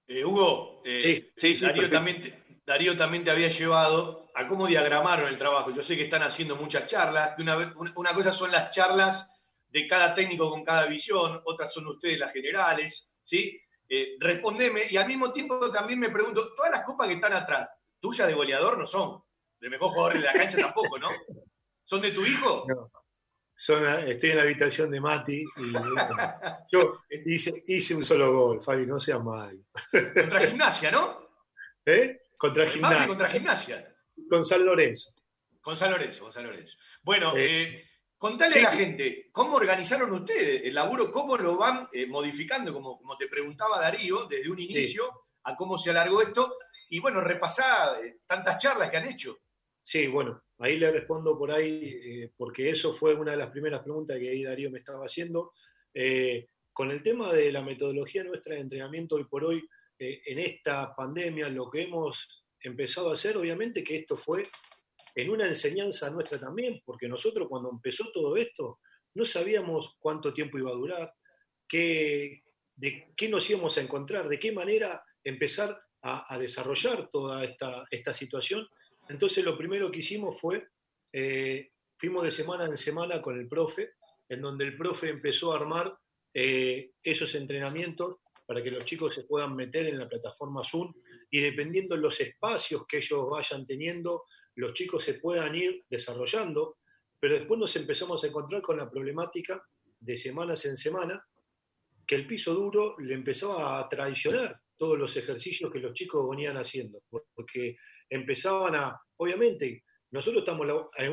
Eh, 0.07 0.25
Hugo, 0.25 0.83
eh, 0.85 1.31
Sí, 1.37 1.55
sí, 1.55 1.65
Darío, 1.65 1.91
también 1.91 2.21
te, 2.21 2.61
Darío 2.67 2.97
también 2.97 3.25
te 3.25 3.31
había 3.31 3.49
llevado 3.49 4.31
a 4.35 4.47
cómo 4.47 4.67
diagramaron 4.67 5.29
el 5.29 5.37
trabajo. 5.37 5.71
Yo 5.73 5.83
sé 5.83 5.97
que 5.97 6.05
están 6.05 6.23
haciendo 6.23 6.57
muchas 6.57 6.87
charlas. 6.87 7.35
Una, 7.39 7.57
una- 7.57 7.93
una 7.97 8.15
cosa 8.15 8.33
son 8.33 8.51
las 8.53 8.71
charlas 8.71 9.29
de 9.69 9.87
cada 9.87 10.15
técnico 10.15 10.51
con 10.51 10.65
cada 10.65 10.87
visión, 10.87 11.41
otras 11.45 11.73
son 11.73 11.87
ustedes 11.89 12.19
las 12.19 12.33
generales, 12.33 13.21
¿sí? 13.23 13.61
Eh, 13.89 14.17
respondeme, 14.21 14.83
y 14.91 14.97
al 14.97 15.07
mismo 15.07 15.33
tiempo 15.33 15.71
también 15.71 15.99
me 16.01 16.11
pregunto, 16.11 16.55
todas 16.57 16.71
las 16.73 16.85
copas 16.85 17.07
que 17.09 17.15
están 17.15 17.33
atrás, 17.33 17.69
tuyas 18.01 18.27
de 18.29 18.35
goleador 18.35 18.79
no 18.79 18.87
son, 18.87 19.23
de 19.61 19.71
mejor 19.71 19.91
jugador 19.91 20.17
en 20.17 20.23
la 20.23 20.33
cancha 20.33 20.57
tampoco, 20.59 20.99
¿no? 20.99 21.09
¿Son 21.85 22.01
de 22.01 22.11
tu 22.13 22.25
hijo? 22.25 22.65
No. 22.69 22.91
Son, 23.63 23.85
estoy 24.09 24.31
en 24.31 24.37
la 24.39 24.43
habitación 24.45 24.91
de 24.91 25.01
Mati 25.03 25.43
y 25.43 25.73
yo 26.73 27.03
hice, 27.27 27.63
hice 27.67 27.95
un 27.95 28.03
solo 28.07 28.33
gol, 28.33 28.63
Fabi, 28.63 28.87
no 28.87 28.99
seas 28.99 29.23
mal. 29.23 29.63
Contra 29.93 30.41
gimnasia, 30.41 30.91
¿no? 30.91 31.29
¿Eh? 31.85 32.23
Contra 32.39 32.67
Gimnasia. 32.71 33.07
contra 33.07 33.29
gimnasia. 33.29 33.95
Con 34.31 34.47
San 34.47 34.65
Lorenzo. 34.65 35.13
Con 35.61 35.77
San 35.77 35.91
Lorenzo, 35.93 36.23
con 36.23 36.33
San 36.33 36.45
Lorenzo. 36.45 36.79
Bueno, 37.03 37.37
Eh, 37.37 37.63
eh, 37.65 37.85
contale 38.17 38.55
sí. 38.55 38.59
a 38.61 38.63
la 38.63 38.73
gente, 38.73 39.29
¿cómo 39.31 39.57
organizaron 39.57 40.11
ustedes 40.11 40.63
el 40.65 40.75
laburo? 40.75 41.13
¿Cómo 41.13 41.37
lo 41.37 41.59
van 41.59 41.87
eh, 41.93 42.07
modificando? 42.07 42.73
Como, 42.73 42.97
como 42.97 43.19
te 43.19 43.29
preguntaba 43.29 43.79
Darío, 43.79 44.25
desde 44.25 44.49
un 44.51 44.59
inicio 44.59 45.25
a 45.45 45.55
cómo 45.55 45.77
se 45.77 45.91
alargó 45.91 46.23
esto. 46.23 46.57
Y 46.89 46.99
bueno, 46.99 47.21
repasá 47.21 48.01
eh, 48.01 48.21
tantas 48.27 48.57
charlas 48.57 48.89
que 48.89 48.97
han 48.97 49.07
hecho. 49.07 49.39
Sí, 49.91 50.07
bueno, 50.07 50.41
ahí 50.59 50.79
le 50.79 50.89
respondo 50.89 51.37
por 51.37 51.51
ahí, 51.51 51.81
eh, 51.83 52.33
porque 52.37 52.71
eso 52.71 52.95
fue 52.95 53.13
una 53.13 53.33
de 53.33 53.39
las 53.39 53.51
primeras 53.51 53.83
preguntas 53.83 54.17
que 54.21 54.29
ahí 54.29 54.45
Darío 54.45 54.71
me 54.71 54.79
estaba 54.79 55.05
haciendo. 55.05 55.53
Eh, 55.93 56.47
con 56.73 56.93
el 56.93 57.03
tema 57.03 57.33
de 57.33 57.51
la 57.51 57.61
metodología 57.63 58.23
nuestra 58.23 58.55
de 58.55 58.61
entrenamiento 58.61 59.17
hoy 59.17 59.25
por 59.25 59.45
hoy, 59.45 59.69
eh, 59.99 60.23
en 60.27 60.39
esta 60.39 60.95
pandemia, 60.95 61.49
lo 61.49 61.69
que 61.69 61.83
hemos 61.83 62.45
empezado 62.61 63.11
a 63.11 63.15
hacer, 63.15 63.37
obviamente 63.37 63.83
que 63.83 63.97
esto 63.97 64.17
fue 64.17 64.43
en 65.17 65.29
una 65.29 65.49
enseñanza 65.49 66.09
nuestra 66.09 66.39
también, 66.39 66.81
porque 66.85 67.09
nosotros 67.09 67.49
cuando 67.49 67.69
empezó 67.69 68.13
todo 68.13 68.37
esto, 68.37 68.79
no 69.15 69.25
sabíamos 69.25 69.97
cuánto 69.99 70.33
tiempo 70.33 70.57
iba 70.57 70.71
a 70.71 70.75
durar, 70.75 71.15
qué, 71.67 72.45
de 72.77 73.13
qué 73.17 73.29
nos 73.29 73.51
íbamos 73.51 73.77
a 73.77 73.81
encontrar, 73.81 74.29
de 74.29 74.39
qué 74.39 74.53
manera 74.53 75.03
empezar 75.25 75.83
a, 76.03 76.33
a 76.33 76.39
desarrollar 76.39 77.09
toda 77.11 77.43
esta, 77.43 77.85
esta 77.91 78.15
situación. 78.15 78.69
Entonces 79.11 79.45
lo 79.45 79.59
primero 79.59 79.91
que 79.91 79.99
hicimos 79.99 80.41
fue, 80.41 80.69
eh, 81.13 81.73
fuimos 81.99 82.23
de 82.23 82.31
semana 82.31 82.67
en 82.67 82.77
semana 82.77 83.21
con 83.21 83.39
el 83.39 83.49
profe, 83.49 83.95
en 84.29 84.41
donde 84.41 84.65
el 84.65 84.77
profe 84.77 85.09
empezó 85.09 85.53
a 85.53 85.57
armar 85.57 85.99
eh, 86.33 86.93
esos 87.03 87.35
entrenamientos 87.35 88.19
para 88.47 88.63
que 88.63 88.71
los 88.71 88.85
chicos 88.85 89.15
se 89.15 89.25
puedan 89.25 89.57
meter 89.57 89.87
en 89.87 89.99
la 89.99 90.09
plataforma 90.09 90.63
Zoom 90.65 90.93
y 91.29 91.41
dependiendo 91.41 91.97
de 91.97 92.03
los 92.03 92.21
espacios 92.21 92.87
que 92.87 92.99
ellos 92.99 93.29
vayan 93.29 93.67
teniendo, 93.67 94.25
los 94.55 94.75
chicos 94.75 95.03
se 95.03 95.15
puedan 95.15 95.57
ir 95.57 95.85
desarrollando, 95.91 96.79
pero 97.19 97.35
después 97.35 97.59
nos 97.59 97.75
empezamos 97.75 98.23
a 98.23 98.29
encontrar 98.29 98.63
con 98.63 98.77
la 98.77 98.89
problemática 98.89 99.61
de 99.99 100.17
semanas 100.17 100.65
en 100.67 100.77
semana, 100.77 101.25
que 102.07 102.15
el 102.15 102.27
piso 102.29 102.55
duro 102.55 102.97
le 102.99 103.15
empezaba 103.15 103.81
a 103.81 103.89
traicionar 103.89 104.61
todos 104.77 104.99
los 104.99 105.17
ejercicios 105.17 105.71
que 105.71 105.81
los 105.81 105.95
chicos 105.95 106.29
venían 106.29 106.57
haciendo, 106.57 107.03
porque 107.35 107.77
empezaban 108.11 108.75
a, 108.75 109.01
obviamente, 109.17 109.85
nosotros 110.11 110.43
estamos, 110.43 110.67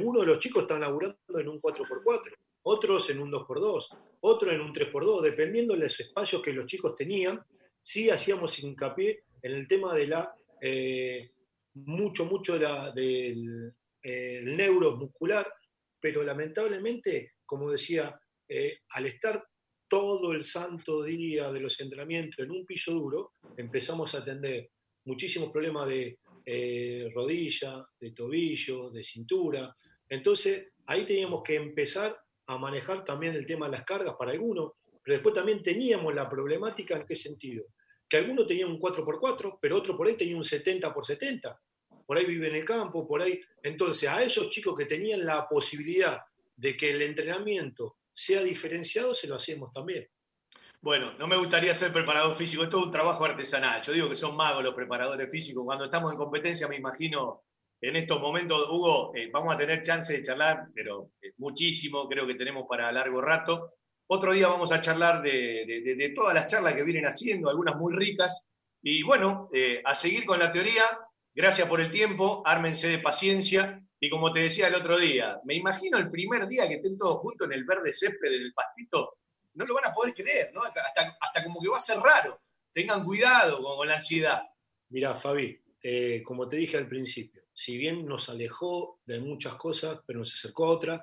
uno 0.03 0.19
de 0.21 0.25
los 0.25 0.39
chicos 0.39 0.63
están 0.63 0.81
laburando 0.81 1.17
en 1.39 1.47
un 1.47 1.61
4x4, 1.61 2.33
otros 2.63 3.09
en 3.11 3.19
un 3.21 3.31
2x2, 3.31 3.87
otros 4.21 4.53
en 4.53 4.61
un 4.61 4.73
3x2, 4.73 5.21
dependiendo 5.21 5.75
de 5.75 5.81
los 5.81 5.99
espacios 5.99 6.41
que 6.41 6.51
los 6.51 6.65
chicos 6.65 6.95
tenían, 6.95 7.39
sí 7.81 8.09
hacíamos 8.09 8.57
hincapié 8.59 9.23
en 9.41 9.51
el 9.53 9.67
tema 9.67 9.93
de 9.93 10.07
la, 10.07 10.33
eh, 10.59 11.31
mucho, 11.75 12.25
mucho 12.25 12.57
la- 12.57 12.91
del 12.91 13.71
eh, 14.01 14.41
neuromuscular, 14.43 15.47
pero 15.99 16.23
lamentablemente, 16.23 17.33
como 17.45 17.69
decía, 17.69 18.19
eh, 18.49 18.79
al 18.91 19.05
estar 19.05 19.43
todo 19.87 20.31
el 20.33 20.43
santo 20.43 21.03
día 21.03 21.51
de 21.51 21.59
los 21.61 21.79
entrenamientos 21.79 22.39
en 22.39 22.51
un 22.51 22.65
piso 22.65 22.91
duro, 22.93 23.31
empezamos 23.55 24.13
a 24.15 24.19
atender 24.19 24.69
muchísimos 25.05 25.51
problemas 25.51 25.87
de 25.87 26.19
eh, 26.49 27.11
rodilla, 27.13 27.85
de 27.99 28.11
tobillo, 28.11 28.89
de 28.89 29.03
cintura. 29.03 29.75
Entonces, 30.07 30.69
ahí 30.85 31.05
teníamos 31.05 31.43
que 31.43 31.55
empezar 31.55 32.17
a 32.45 32.57
manejar 32.57 33.03
también 33.03 33.33
el 33.33 33.45
tema 33.45 33.65
de 33.65 33.73
las 33.73 33.83
cargas 33.83 34.15
para 34.17 34.31
algunos, 34.31 34.71
pero 35.03 35.15
después 35.15 35.35
también 35.35 35.61
teníamos 35.61 36.15
la 36.15 36.29
problemática 36.29 36.95
en 36.95 37.05
qué 37.05 37.17
sentido. 37.17 37.65
Que 38.07 38.15
alguno 38.15 38.47
tenía 38.47 38.65
un 38.65 38.79
4x4, 38.79 39.59
pero 39.61 39.75
otro 39.75 39.97
por 39.97 40.07
ahí 40.07 40.15
tenía 40.15 40.37
un 40.37 40.43
70x70. 40.43 41.59
Por 42.05 42.17
ahí 42.17 42.23
vive 42.23 42.47
en 42.47 42.55
el 42.55 42.63
campo, 42.63 43.05
por 43.05 43.21
ahí. 43.21 43.41
Entonces, 43.61 44.07
a 44.07 44.23
esos 44.23 44.49
chicos 44.49 44.73
que 44.77 44.85
tenían 44.85 45.25
la 45.25 45.49
posibilidad 45.49 46.21
de 46.55 46.77
que 46.77 46.91
el 46.91 47.01
entrenamiento 47.01 47.97
sea 48.09 48.41
diferenciado, 48.41 49.13
se 49.13 49.27
lo 49.27 49.35
hacemos 49.35 49.69
también. 49.73 50.07
Bueno, 50.87 51.11
no 51.19 51.27
me 51.27 51.35
gustaría 51.35 51.73
ser 51.73 51.91
preparador 51.91 52.33
físico, 52.33 52.63
esto 52.63 52.77
es 52.79 52.85
un 52.85 52.91
trabajo 52.91 53.25
artesanal. 53.25 53.81
Yo 53.81 53.91
digo 53.91 54.07
que 54.07 54.15
son 54.15 54.37
magos 54.37 54.63
los 54.63 54.73
preparadores 54.73 55.29
físicos. 55.29 55.65
Cuando 55.65 55.83
estamos 55.83 56.13
en 56.13 56.17
competencia, 56.17 56.65
me 56.69 56.77
imagino, 56.77 57.43
en 57.81 57.97
estos 57.97 58.21
momentos, 58.21 58.69
Hugo, 58.69 59.13
eh, 59.13 59.29
vamos 59.29 59.53
a 59.53 59.57
tener 59.57 59.81
chance 59.81 60.13
de 60.13 60.21
charlar, 60.21 60.67
pero 60.73 61.11
eh, 61.21 61.33
muchísimo, 61.39 62.07
creo 62.07 62.25
que 62.25 62.35
tenemos 62.35 62.63
para 62.69 62.89
largo 62.93 63.19
rato. 63.19 63.73
Otro 64.09 64.31
día 64.31 64.47
vamos 64.47 64.71
a 64.71 64.79
charlar 64.79 65.21
de, 65.21 65.65
de- 65.67 65.81
de- 65.83 65.95
de 65.95 66.09
todas 66.15 66.33
las 66.33 66.47
charlas 66.47 66.73
que 66.73 66.83
vienen 66.83 67.05
haciendo, 67.05 67.49
algunas 67.49 67.75
muy 67.75 67.93
ricas. 67.93 68.47
Y 68.81 69.03
bueno, 69.03 69.49
eh, 69.53 69.81
a 69.83 69.93
seguir 69.93 70.25
con 70.25 70.39
la 70.39 70.53
teoría. 70.53 70.83
Gracias 71.35 71.67
por 71.67 71.81
el 71.81 71.91
tiempo, 71.91 72.41
ármense 72.45 72.87
de 72.87 72.99
paciencia. 72.99 73.81
Y 73.99 74.09
como 74.09 74.31
te 74.31 74.39
decía 74.39 74.69
el 74.69 74.75
otro 74.75 74.97
día, 74.97 75.37
me 75.43 75.55
imagino 75.55 75.97
el 75.97 76.09
primer 76.09 76.47
día 76.47 76.65
que 76.69 76.75
estén 76.75 76.97
todos 76.97 77.19
juntos 77.19 77.45
en 77.47 77.55
el 77.55 77.65
verde 77.65 77.91
césped, 77.93 78.27
en 78.33 78.41
el 78.43 78.53
pastito, 78.53 79.17
no 79.57 79.65
lo 79.65 79.73
van 79.73 79.85
a 79.85 79.93
poder 79.93 80.13
creer, 80.13 80.51
¿no? 80.53 80.61
Hasta, 80.61 81.43
como 81.43 81.59
que 81.59 81.67
va 81.67 81.77
a 81.77 81.81
ser 81.81 81.97
raro. 81.97 82.39
Tengan 82.71 83.03
cuidado 83.03 83.61
con, 83.63 83.75
con 83.75 83.87
la 83.87 83.95
ansiedad. 83.95 84.43
Mirá, 84.89 85.15
Fabi, 85.15 85.59
eh, 85.81 86.21
como 86.23 86.47
te 86.47 86.57
dije 86.57 86.77
al 86.77 86.87
principio, 86.87 87.43
si 87.53 87.75
bien 87.75 88.05
nos 88.05 88.29
alejó 88.29 89.01
de 89.05 89.19
muchas 89.19 89.55
cosas, 89.55 89.99
pero 90.05 90.19
nos 90.19 90.33
acercó 90.33 90.65
a 90.65 90.69
otras, 90.69 91.01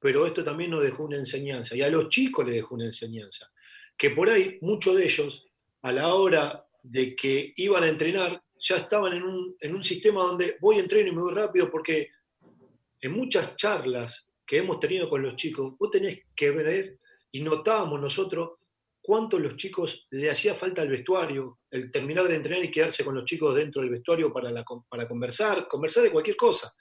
pero 0.00 0.26
esto 0.26 0.42
también 0.42 0.72
nos 0.72 0.82
dejó 0.82 1.04
una 1.04 1.16
enseñanza, 1.16 1.76
y 1.76 1.82
a 1.82 1.88
los 1.88 2.08
chicos 2.08 2.44
les 2.44 2.56
dejó 2.56 2.74
una 2.74 2.86
enseñanza, 2.86 3.52
que 3.96 4.10
por 4.10 4.28
ahí 4.28 4.58
muchos 4.62 4.96
de 4.96 5.04
ellos, 5.04 5.46
a 5.82 5.92
la 5.92 6.14
hora 6.14 6.66
de 6.82 7.14
que 7.14 7.52
iban 7.56 7.84
a 7.84 7.88
entrenar, 7.88 8.42
ya 8.58 8.76
estaban 8.76 9.12
en 9.12 9.22
un, 9.22 9.56
en 9.60 9.74
un 9.74 9.84
sistema 9.84 10.22
donde 10.22 10.56
voy, 10.60 10.78
entreno 10.78 11.08
y 11.08 11.14
me 11.14 11.22
voy 11.22 11.34
rápido, 11.34 11.70
porque 11.70 12.10
en 13.00 13.12
muchas 13.12 13.54
charlas 13.56 14.28
que 14.44 14.58
hemos 14.58 14.80
tenido 14.80 15.08
con 15.08 15.22
los 15.22 15.36
chicos, 15.36 15.74
vos 15.78 15.90
tenés 15.90 16.22
que 16.34 16.50
ver 16.50 16.98
y 17.32 17.40
notábamos 17.40 18.00
nosotros 18.00 18.50
cuánto 19.00 19.38
los 19.38 19.56
chicos 19.56 20.06
le 20.10 20.30
hacía 20.30 20.54
falta 20.54 20.82
el 20.82 20.90
vestuario, 20.90 21.58
el 21.70 21.90
terminar 21.90 22.28
de 22.28 22.36
entrenar 22.36 22.64
y 22.64 22.70
quedarse 22.70 23.04
con 23.04 23.16
los 23.16 23.24
chicos 23.24 23.54
dentro 23.54 23.82
del 23.82 23.90
vestuario 23.90 24.32
para, 24.32 24.64
para 24.88 25.08
conversar, 25.08 25.66
conversar 25.66 26.04
de 26.04 26.12
cualquier 26.12 26.36
cosa. 26.36 26.72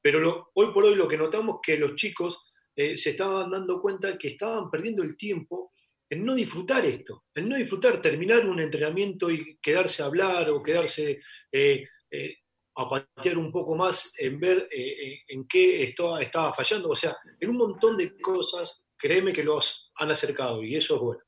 Pero 0.00 0.50
hoy 0.54 0.66
por 0.72 0.84
hoy 0.84 0.94
lo 0.96 1.08
que 1.08 1.16
notamos 1.16 1.60
que 1.62 1.78
los 1.78 1.94
chicos 1.94 2.38
eh, 2.74 2.96
se 2.96 3.10
estaban 3.10 3.50
dando 3.50 3.80
cuenta 3.80 4.18
que 4.18 4.28
estaban 4.28 4.70
perdiendo 4.70 5.02
el 5.02 5.16
tiempo 5.16 5.72
en 6.10 6.24
no 6.24 6.34
disfrutar 6.34 6.84
esto, 6.84 7.24
en 7.34 7.48
no 7.48 7.56
disfrutar, 7.56 8.02
terminar 8.02 8.46
un 8.46 8.60
entrenamiento 8.60 9.30
y 9.30 9.58
quedarse 9.62 10.02
a 10.02 10.06
hablar 10.06 10.50
o 10.50 10.62
quedarse 10.62 11.20
eh, 11.50 11.88
eh, 12.10 12.36
a 12.74 12.88
patear 12.88 13.38
un 13.38 13.50
poco 13.50 13.74
más 13.76 14.12
en 14.18 14.40
ver 14.40 14.66
en 14.70 15.46
qué 15.46 15.84
estaba 15.84 16.52
fallando. 16.54 16.90
O 16.90 16.96
sea, 16.96 17.16
en 17.38 17.50
un 17.50 17.56
montón 17.56 17.98
de 17.98 18.18
cosas, 18.18 18.82
créeme 19.02 19.32
que 19.32 19.42
los 19.42 19.90
han 19.96 20.12
acercado 20.12 20.62
y 20.62 20.76
eso 20.76 20.94
es 20.94 21.00
bueno. 21.00 21.22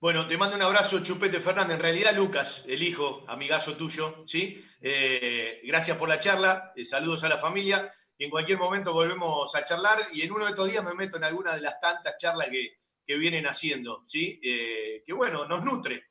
Bueno, 0.00 0.26
te 0.26 0.38
mando 0.38 0.56
un 0.56 0.62
abrazo, 0.62 1.00
Chupete 1.02 1.38
Fernández. 1.38 1.76
En 1.76 1.82
realidad, 1.82 2.14
Lucas, 2.16 2.64
el 2.66 2.82
hijo, 2.82 3.24
amigazo 3.28 3.76
tuyo, 3.76 4.24
¿sí? 4.26 4.64
Eh, 4.80 5.60
gracias 5.64 5.98
por 5.98 6.08
la 6.08 6.18
charla, 6.18 6.72
eh, 6.76 6.84
saludos 6.84 7.24
a 7.24 7.28
la 7.28 7.36
familia. 7.36 7.92
Y 8.16 8.24
en 8.24 8.30
cualquier 8.30 8.58
momento 8.58 8.92
volvemos 8.92 9.54
a 9.54 9.64
charlar. 9.64 9.98
Y 10.14 10.22
en 10.22 10.32
uno 10.32 10.44
de 10.44 10.50
estos 10.52 10.70
días 10.70 10.82
me 10.84 10.94
meto 10.94 11.16
en 11.18 11.24
alguna 11.24 11.54
de 11.54 11.60
las 11.60 11.78
tantas 11.80 12.16
charlas 12.16 12.48
que, 12.48 12.78
que 13.04 13.16
vienen 13.16 13.46
haciendo, 13.46 14.02
¿sí? 14.06 14.40
Eh, 14.42 15.02
que 15.04 15.12
bueno, 15.12 15.46
nos 15.46 15.62
nutre, 15.64 16.04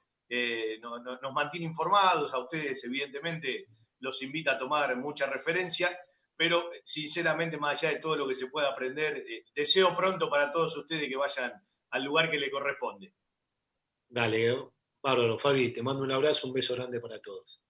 no- 0.81 0.99
no- 0.99 1.17
nos 1.21 1.33
mantiene 1.33 1.65
informados. 1.65 2.33
A 2.33 2.39
ustedes, 2.39 2.83
evidentemente, 2.83 3.65
los 4.01 4.21
invita 4.21 4.51
a 4.51 4.57
tomar 4.59 4.95
mucha 4.97 5.25
referencia. 5.27 5.97
Pero, 6.37 6.69
sinceramente, 6.83 7.57
más 7.57 7.83
allá 7.83 7.93
de 7.93 7.99
todo 7.99 8.15
lo 8.15 8.27
que 8.27 8.35
se 8.35 8.47
pueda 8.47 8.69
aprender, 8.69 9.17
eh, 9.17 9.43
deseo 9.53 9.95
pronto 9.95 10.29
para 10.29 10.51
todos 10.51 10.77
ustedes 10.77 11.09
que 11.09 11.17
vayan 11.17 11.51
al 11.89 12.03
lugar 12.03 12.29
que 12.29 12.39
le 12.39 12.51
corresponde. 12.51 13.13
Dale, 14.07 14.55
bárbaro, 15.01 15.39
Fabi, 15.39 15.73
te 15.73 15.81
mando 15.81 16.03
un 16.03 16.11
abrazo, 16.11 16.47
un 16.47 16.53
beso 16.53 16.75
grande 16.75 16.99
para 16.99 17.19
todos. 17.19 17.61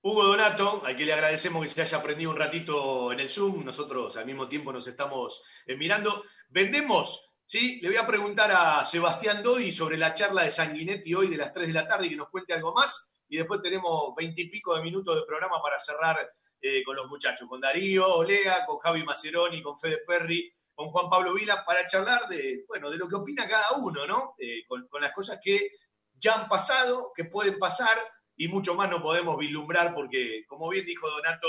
Hugo 0.00 0.24
Donato, 0.24 0.82
al 0.84 0.96
que 0.96 1.04
le 1.04 1.12
agradecemos 1.12 1.62
que 1.62 1.68
se 1.68 1.82
haya 1.82 1.98
aprendido 1.98 2.30
un 2.30 2.36
ratito 2.36 3.12
en 3.12 3.20
el 3.20 3.28
Zoom, 3.28 3.64
nosotros 3.64 4.16
al 4.16 4.26
mismo 4.26 4.48
tiempo 4.48 4.72
nos 4.72 4.86
estamos 4.86 5.42
eh, 5.66 5.76
mirando. 5.76 6.24
Vendemos 6.48 7.28
¿sí? 7.48 7.80
Le 7.80 7.88
voy 7.88 7.96
a 7.96 8.06
preguntar 8.06 8.52
a 8.52 8.84
Sebastián 8.84 9.42
Dodi 9.42 9.72
sobre 9.72 9.96
la 9.96 10.12
charla 10.12 10.44
de 10.44 10.50
Sanguinetti 10.50 11.14
hoy 11.14 11.28
de 11.28 11.38
las 11.38 11.52
3 11.52 11.68
de 11.68 11.72
la 11.72 11.88
tarde 11.88 12.06
y 12.06 12.10
que 12.10 12.16
nos 12.16 12.28
cuente 12.28 12.52
algo 12.52 12.74
más. 12.74 13.10
Y 13.26 13.38
después 13.38 13.62
tenemos 13.62 14.14
veintipico 14.14 14.76
de 14.76 14.82
minutos 14.82 15.16
de 15.16 15.26
programa 15.26 15.60
para 15.62 15.80
cerrar 15.80 16.30
eh, 16.60 16.82
con 16.82 16.96
los 16.96 17.08
muchachos, 17.08 17.48
con 17.48 17.60
Darío 17.60 18.16
Olega, 18.16 18.66
con 18.66 18.78
Javi 18.78 19.04
Maceroni, 19.04 19.62
con 19.62 19.78
Fede 19.78 20.02
Perry, 20.06 20.52
con 20.74 20.88
Juan 20.88 21.08
Pablo 21.08 21.34
Vila, 21.34 21.64
para 21.64 21.86
charlar 21.86 22.28
de, 22.28 22.64
bueno, 22.66 22.90
de 22.90 22.98
lo 22.98 23.08
que 23.08 23.16
opina 23.16 23.48
cada 23.48 23.78
uno, 23.78 24.06
¿no? 24.06 24.34
Eh, 24.38 24.64
con, 24.66 24.86
con 24.88 25.00
las 25.00 25.12
cosas 25.12 25.38
que 25.42 25.70
ya 26.14 26.34
han 26.34 26.48
pasado, 26.48 27.12
que 27.14 27.24
pueden 27.24 27.58
pasar 27.58 27.96
y 28.36 28.48
mucho 28.48 28.74
más 28.74 28.88
no 28.88 29.02
podemos 29.02 29.36
vislumbrar 29.36 29.94
porque, 29.94 30.44
como 30.46 30.68
bien 30.68 30.86
dijo 30.86 31.08
Donato, 31.10 31.48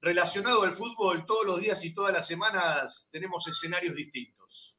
relacionado 0.00 0.62
al 0.62 0.72
fútbol, 0.72 1.24
todos 1.26 1.46
los 1.46 1.60
días 1.60 1.84
y 1.84 1.94
todas 1.94 2.12
las 2.12 2.26
semanas 2.26 3.08
tenemos 3.10 3.46
escenarios 3.46 3.94
distintos. 3.94 4.78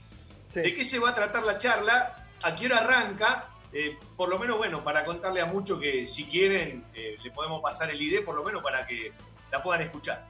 ¿De 0.54 0.74
qué 0.74 0.84
se 0.84 0.98
va 0.98 1.10
a 1.10 1.14
tratar 1.14 1.44
la 1.44 1.56
charla? 1.56 2.26
¿A 2.42 2.56
qué 2.56 2.66
hora 2.66 2.78
arranca? 2.78 3.48
Eh, 3.72 3.96
por 4.16 4.28
lo 4.28 4.40
menos, 4.40 4.58
bueno, 4.58 4.82
para 4.82 5.04
contarle 5.04 5.40
a 5.40 5.46
muchos 5.46 5.78
que 5.78 6.08
si 6.08 6.24
quieren 6.24 6.84
eh, 6.92 7.16
le 7.22 7.30
podemos 7.30 7.62
pasar 7.62 7.90
el 7.90 8.02
ID, 8.02 8.24
por 8.24 8.34
lo 8.34 8.42
menos 8.42 8.60
para 8.60 8.84
que 8.88 9.12
la 9.52 9.62
puedan 9.62 9.82
escuchar. 9.82 10.26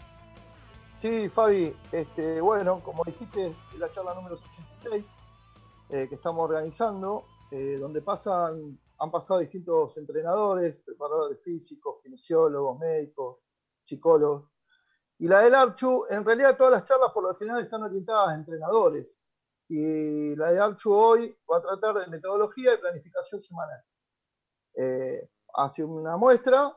Sí, 0.99 1.31
Fabi, 1.31 1.75
este, 1.93 2.43
bueno, 2.43 2.81
como 2.81 3.05
dijiste, 3.05 3.55
es 3.73 3.79
la 3.79 3.91
charla 3.91 4.13
número 4.13 4.37
66 4.37 5.07
eh, 5.89 6.07
que 6.11 6.17
estamos 6.17 6.45
organizando, 6.45 7.25
eh, 7.51 7.79
donde 7.79 8.03
pasan, 8.03 8.79
han 8.99 9.11
pasado 9.11 9.41
distintos 9.41 9.97
entrenadores, 9.97 10.79
preparadores 10.81 11.41
físicos, 11.43 12.01
kinesiólogos, 12.03 12.79
médicos, 12.79 13.39
psicólogos. 13.83 14.51
Y 15.19 15.29
la 15.29 15.41
del 15.41 15.55
Archu, 15.55 16.07
en 16.09 16.25
realidad 16.25 16.57
todas 16.57 16.73
las 16.73 16.85
charlas 16.85 17.13
por 17.13 17.25
lo 17.25 17.35
general 17.37 17.63
están 17.63 17.83
orientadas 17.83 18.31
a 18.31 18.35
entrenadores. 18.35 19.19
Y 19.69 20.35
la 20.37 20.53
de 20.53 20.61
Archu 20.61 20.93
hoy 20.93 21.37
va 21.51 21.59
a 21.59 21.63
tratar 21.63 21.99
de 21.99 22.07
metodología 22.07 22.75
y 22.75 22.79
planificación 22.79 23.41
semanal. 23.41 23.85
Eh, 24.75 25.29
hace 25.55 25.85
una 25.85 26.17
muestra 26.17 26.75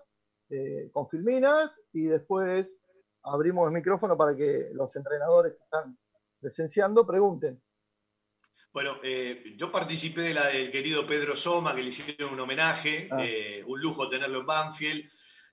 eh, 0.49 0.89
con 0.91 1.07
filminas 1.07 1.79
y 1.93 2.05
después 2.05 2.75
abrimos 3.23 3.67
el 3.67 3.73
micrófono 3.73 4.17
para 4.17 4.35
que 4.35 4.69
los 4.73 4.95
entrenadores 4.95 5.53
que 5.53 5.63
están 5.63 5.97
presenciando 6.39 7.05
pregunten. 7.05 7.61
Bueno, 8.73 8.97
eh, 9.03 9.53
yo 9.55 9.71
participé 9.71 10.21
de 10.21 10.33
la 10.33 10.47
del 10.47 10.71
querido 10.71 11.05
Pedro 11.05 11.35
Soma, 11.35 11.75
que 11.75 11.83
le 11.83 11.89
hicieron 11.89 12.33
un 12.33 12.39
homenaje, 12.39 13.07
Ah. 13.11 13.17
eh, 13.23 13.63
un 13.67 13.79
lujo 13.79 14.09
tenerlo 14.09 14.39
en 14.39 14.45
Banfield. 14.47 15.07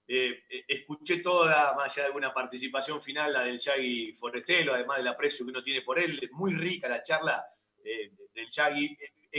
Eh, 0.09 0.43
escuché 0.67 1.19
toda, 1.19 1.75
más 1.75 1.93
allá 1.93 2.03
de 2.05 2.07
alguna 2.09 2.33
participación 2.33 3.01
final, 3.03 3.33
la 3.33 3.43
del 3.43 3.59
Yagi 3.59 4.15
Forestelo, 4.15 4.73
además 4.75 4.97
del 4.97 5.09
aprecio 5.09 5.45
que 5.45 5.51
uno 5.53 5.63
tiene 5.63 5.83
por 5.83 5.99
él. 5.99 6.29
Muy 6.33 6.55
rica 6.55 6.89
la 6.89 7.03
charla 7.03 7.45
del 7.85 8.49
Yagi. 8.49 8.97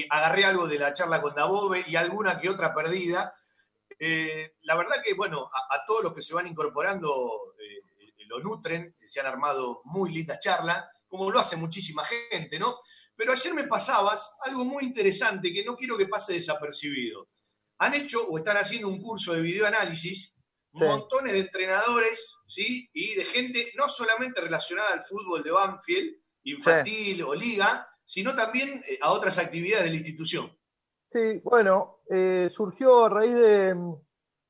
Agarré 0.10 0.46
algo 0.46 0.68
de 0.68 0.78
la 0.80 0.94
charla 0.94 1.20
con 1.20 1.34
Dabove 1.34 1.84
y 1.88 1.96
alguna 1.96 2.40
que 2.40 2.50
otra 2.50 2.74
perdida. 2.74 3.34
La 4.62 4.76
verdad 4.78 5.02
que, 5.04 5.14
bueno, 5.16 5.50
a, 5.52 5.76
a 5.76 5.84
todos 5.86 6.04
los 6.04 6.14
que 6.14 6.22
se 6.22 6.34
van 6.36 6.48
incorporando 6.48 7.56
lo 8.28 8.40
nutren, 8.40 8.96
se 9.08 9.20
han 9.20 9.26
armado 9.28 9.82
muy 9.86 10.10
lindas 10.14 10.40
charlas, 10.40 10.86
como 11.10 11.30
lo 11.32 11.40
hace 11.40 11.58
muchísima 11.58 12.04
gente, 12.06 12.58
¿no? 12.60 12.78
Pero 13.22 13.34
ayer 13.34 13.54
me 13.54 13.66
pasabas 13.66 14.36
algo 14.46 14.66
muy 14.66 14.84
interesante 14.84 15.54
que 15.54 15.64
no 15.64 15.76
quiero 15.76 15.96
que 15.96 16.08
pase 16.08 16.34
desapercibido. 16.34 17.28
Han 17.78 17.94
hecho 17.94 18.28
o 18.28 18.36
están 18.40 18.58
haciendo 18.58 18.88
un 18.88 19.00
curso 19.00 19.34
de 19.34 19.42
videoanálisis, 19.42 20.36
Sí. 20.74 20.84
montones 20.84 21.34
de 21.34 21.42
entrenadores, 21.42 22.34
¿sí? 22.48 22.90
Y 22.94 23.14
de 23.14 23.24
gente 23.26 23.74
no 23.78 23.88
solamente 23.88 24.42
relacionada 24.42 24.94
al 24.94 25.04
fútbol 25.04 25.44
de 25.44 25.52
Banfield, 25.52 26.16
infantil 26.46 27.22
o 27.22 27.36
liga, 27.36 27.88
sino 28.04 28.34
también 28.34 28.84
eh, 28.90 28.98
a 29.04 29.12
otras 29.12 29.38
actividades 29.38 29.86
de 29.86 29.92
la 29.92 29.98
institución. 29.98 30.58
Sí, 31.08 31.42
bueno, 31.44 32.00
eh, 32.10 32.50
surgió 32.52 33.06
a 33.06 33.10
raíz 33.10 33.36
de, 33.36 33.76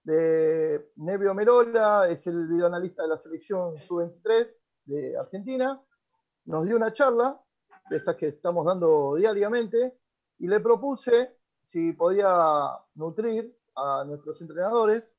de 0.03 0.91
Nevio 0.95 1.34
Merola, 1.34 2.07
es 2.10 2.26
el 2.26 2.48
videoanalista 2.48 3.03
de 3.03 3.10
la 3.10 3.18
selección 3.18 3.84
sub-23 3.84 4.57
de 4.85 5.18
Argentina, 5.18 5.77
nos 6.45 6.65
dio 6.65 6.77
una 6.77 6.93
charla, 6.93 7.38
estas 7.91 8.15
que 8.15 8.27
estamos 8.27 8.65
dando 8.65 9.15
diariamente, 9.15 9.97
y 10.39 10.47
le 10.47 10.59
propuse 10.59 11.38
si 11.59 11.93
podía 11.93 12.69
nutrir 12.95 13.55
a 13.76 14.03
nuestros 14.05 14.41
entrenadores. 14.41 15.13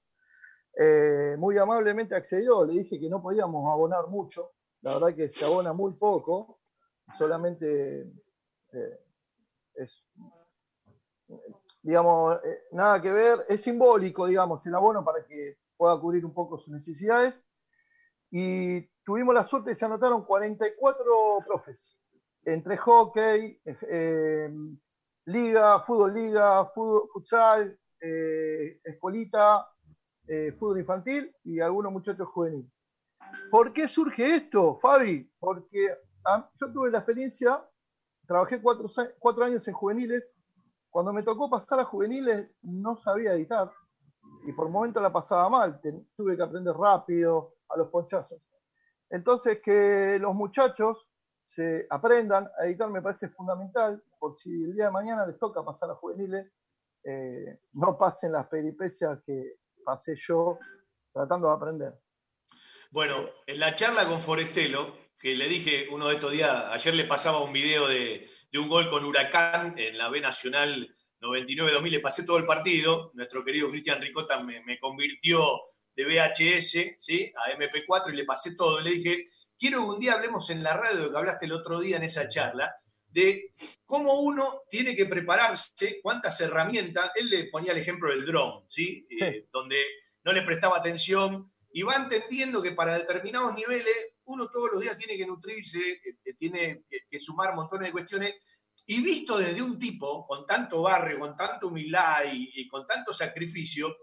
Eh, 0.77 1.37
muy 1.39 1.59
amablemente 1.59 2.15
accedió, 2.15 2.65
le 2.65 2.73
dije 2.73 2.99
que 2.99 3.11
no 3.11 3.23
podíamos 3.23 3.71
abonar 3.71 4.09
mucho, 4.09 4.53
la 4.81 4.95
verdad 4.95 5.15
que 5.15 5.29
se 5.29 5.45
abona 5.45 5.75
muy 5.75 5.93
poco, 5.93 6.61
solamente 7.15 8.11
eh, 8.73 9.01
es 9.75 10.07
digamos, 11.83 12.37
eh, 12.45 12.63
nada 12.73 13.03
que 13.03 13.13
ver, 13.13 13.39
es 13.49 13.63
simbólico, 13.63 14.27
digamos, 14.27 14.65
el 14.67 14.75
abono 14.75 15.05
para 15.05 15.25
que 15.25 15.59
pueda 15.77 15.99
cubrir 16.01 16.25
un 16.25 16.33
poco 16.33 16.59
sus 16.59 16.73
necesidades. 16.73 17.43
Y 18.31 18.87
tuvimos 19.05 19.35
la 19.35 19.45
suerte 19.45 19.75
se 19.75 19.85
anotaron 19.85 20.25
44 20.25 21.39
profes, 21.47 21.99
entre 22.45 22.77
hockey, 22.77 23.61
eh, 23.65 24.51
liga, 25.27 25.81
fútbol 25.81 26.15
liga, 26.15 26.67
fútbol, 26.75 27.09
futsal, 27.13 27.79
eh, 28.01 28.81
escuelita, 28.85 29.69
eh, 30.27 30.53
fútbol 30.59 30.79
infantil 30.79 31.35
y 31.45 31.61
algunos 31.61 31.93
muchachos 31.93 32.29
juveniles. 32.29 32.71
¿Por 33.51 33.73
qué 33.73 33.89
surge 33.89 34.35
esto, 34.35 34.79
Fabi? 34.81 35.31
Porque 35.39 35.89
ah, 36.25 36.51
yo 36.61 36.73
tuve 36.73 36.91
la 36.91 36.99
experiencia, 36.99 37.65
trabajé 38.27 38.61
cuatro, 38.61 38.87
cuatro 39.19 39.45
años 39.45 39.67
en 39.69 39.75
juveniles, 39.75 40.33
cuando 40.91 41.13
me 41.13 41.23
tocó 41.23 41.49
pasar 41.49 41.81
a 41.81 41.85
juveniles 41.85 42.51
no 42.63 42.97
sabía 42.97 43.33
editar 43.33 43.71
y 44.45 44.53
por 44.53 44.69
momentos 44.69 45.03
la 45.03 45.13
pasaba 45.13 45.49
mal, 45.49 45.81
tuve 46.17 46.37
que 46.37 46.43
aprender 46.43 46.75
rápido 46.75 47.55
a 47.69 47.79
los 47.79 47.89
ponchazos. 47.89 48.51
Entonces 49.09 49.61
que 49.63 50.19
los 50.21 50.35
muchachos 50.35 51.12
se 51.43 51.87
aprendan 51.91 52.49
a 52.59 52.67
editar 52.67 52.89
me 52.89 53.03
parece 53.03 53.29
fundamental, 53.29 54.03
por 54.19 54.39
si 54.39 54.51
el 54.51 54.75
día 54.75 54.87
de 54.87 54.93
mañana 54.93 55.27
les 55.27 55.39
toca 55.39 55.65
pasar 55.65 55.91
a 55.91 55.97
juveniles, 55.97 56.47
eh, 57.05 57.61
no 57.73 57.99
pasen 57.99 58.33
las 58.33 58.47
peripecias 58.47 59.19
que 59.27 59.57
pasé 59.85 60.15
yo 60.17 60.59
tratando 61.13 61.49
de 61.49 61.55
aprender. 61.55 62.01
Bueno, 62.91 63.29
en 63.47 63.59
la 63.59 63.75
charla 63.75 64.07
con 64.07 64.21
Forestelo, 64.21 64.97
que 65.19 65.35
le 65.35 65.49
dije 65.49 65.89
uno 65.91 66.09
de 66.09 66.15
estos 66.15 66.33
días, 66.33 66.51
ayer 66.71 66.95
le 66.95 67.05
pasaba 67.05 67.43
un 67.43 67.53
video 67.53 67.89
de, 67.89 68.29
un 68.55 68.69
gol 68.69 68.89
con 68.89 69.05
Huracán 69.05 69.75
en 69.79 69.99
la 69.99 70.09
B 70.09 70.21
Nacional 70.21 70.95
99-2000, 71.21 71.91
le 71.91 72.01
pasé 72.01 72.25
todo 72.25 72.39
el 72.39 72.45
partido, 72.45 73.11
nuestro 73.15 73.45
querido 73.45 73.71
Cristian 73.71 74.01
Ricota 74.01 74.43
me, 74.43 74.63
me 74.65 74.79
convirtió 74.79 75.63
de 75.95 76.05
VHS 76.05 76.97
¿sí? 76.99 77.33
a 77.37 77.57
MP4 77.57 78.13
y 78.13 78.17
le 78.17 78.25
pasé 78.25 78.55
todo. 78.57 78.81
Le 78.81 78.91
dije, 78.93 79.25
quiero 79.63 79.79
que 79.85 79.91
un 79.95 80.01
día 80.01 80.15
hablemos 80.15 80.51
en 80.51 80.63
la 80.63 80.75
radio 80.77 81.11
que 81.11 81.17
hablaste 81.17 81.47
el 81.47 81.53
otro 81.53 81.79
día 81.81 81.97
en 81.97 82.03
esa 82.03 82.27
charla, 82.27 82.75
de 83.07 83.53
cómo 83.87 84.21
uno 84.21 84.63
tiene 84.71 84.97
que 84.97 85.07
prepararse, 85.07 86.01
cuántas 86.03 86.41
herramientas. 86.41 87.11
Él 87.15 87.29
le 87.31 87.45
ponía 87.45 87.71
el 87.73 87.79
ejemplo 87.79 88.11
del 88.11 88.27
dron, 88.27 88.65
¿sí? 88.69 89.07
Eh, 89.11 89.47
donde 89.53 89.79
no 90.25 90.33
le 90.33 90.43
prestaba 90.43 90.79
atención 90.79 91.53
y 91.73 91.83
va 91.83 91.95
entendiendo 91.97 92.61
que 92.61 92.73
para 92.73 92.99
determinados 92.99 93.55
niveles 93.55 93.97
uno 94.25 94.49
todos 94.51 94.71
los 94.73 94.81
días 94.81 94.99
tiene 94.99 95.17
que 95.17 95.27
nutrirse, 95.27 95.81
tiene 96.39 96.85
que, 96.89 96.99
que 97.11 97.21
sumar 97.21 97.55
montones 97.55 97.87
de 97.89 97.93
cuestiones. 97.93 98.35
Y 98.87 99.01
visto 99.03 99.39
desde 99.39 99.63
un 99.63 99.79
tipo 99.79 100.27
con 100.27 100.45
tanto 100.45 100.83
barrio, 100.83 101.19
con 101.21 101.37
tanta 101.37 101.67
humildad 101.67 102.25
y, 102.33 102.51
y 102.55 102.67
con 102.69 102.87
tanto 102.87 103.13
sacrificio, 103.13 103.95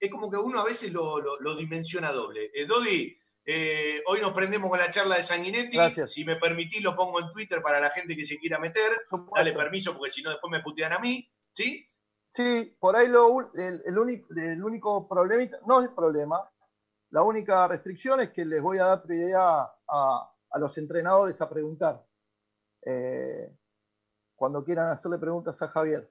es 0.00 0.10
como 0.10 0.28
que 0.30 0.38
uno 0.38 0.58
a 0.60 0.64
veces 0.64 0.92
lo, 0.92 1.20
lo- 1.20 1.38
lo 1.40 1.54
dimensiona 1.54 2.10
doble. 2.12 2.50
Eh, 2.52 2.66
Dodi, 2.66 3.16
eh, 3.44 4.02
hoy 4.06 4.20
nos 4.20 4.32
prendemos 4.32 4.70
con 4.70 4.78
la 4.78 4.90
charla 4.90 5.16
de 5.16 5.22
Sanguinetti. 5.22 5.78
Si 6.06 6.24
me 6.24 6.36
permitís, 6.36 6.82
lo 6.82 6.96
pongo 6.96 7.20
en 7.20 7.32
Twitter 7.32 7.62
para 7.62 7.80
la 7.80 7.90
gente 7.90 8.16
que 8.16 8.24
se 8.24 8.38
quiera 8.38 8.58
meter. 8.58 9.04
Dale 9.34 9.52
permiso, 9.52 9.96
porque 9.96 10.12
si 10.12 10.22
no, 10.22 10.30
después 10.30 10.50
me 10.50 10.60
putean 10.60 10.92
a 10.92 10.98
mí. 10.98 11.28
¿Sí? 11.52 11.86
Sí, 12.30 12.76
por 12.80 12.96
ahí 12.96 13.06
lo, 13.06 13.52
el, 13.54 13.82
el 13.84 13.96
único, 13.98 14.26
el 14.34 14.64
único 14.64 15.08
problemita, 15.08 15.58
no 15.66 15.80
es 15.80 15.90
problema, 15.90 16.50
la 17.10 17.22
única 17.22 17.68
restricción 17.68 18.20
es 18.20 18.30
que 18.30 18.44
les 18.44 18.60
voy 18.60 18.78
a 18.78 18.86
dar 18.86 19.02
prioridad 19.02 19.68
a, 19.86 20.34
a 20.50 20.58
los 20.58 20.76
entrenadores 20.78 21.40
a 21.40 21.48
preguntar 21.48 22.04
eh, 22.84 23.56
cuando 24.34 24.64
quieran 24.64 24.88
hacerle 24.88 25.18
preguntas 25.18 25.62
a 25.62 25.68
Javier. 25.68 26.10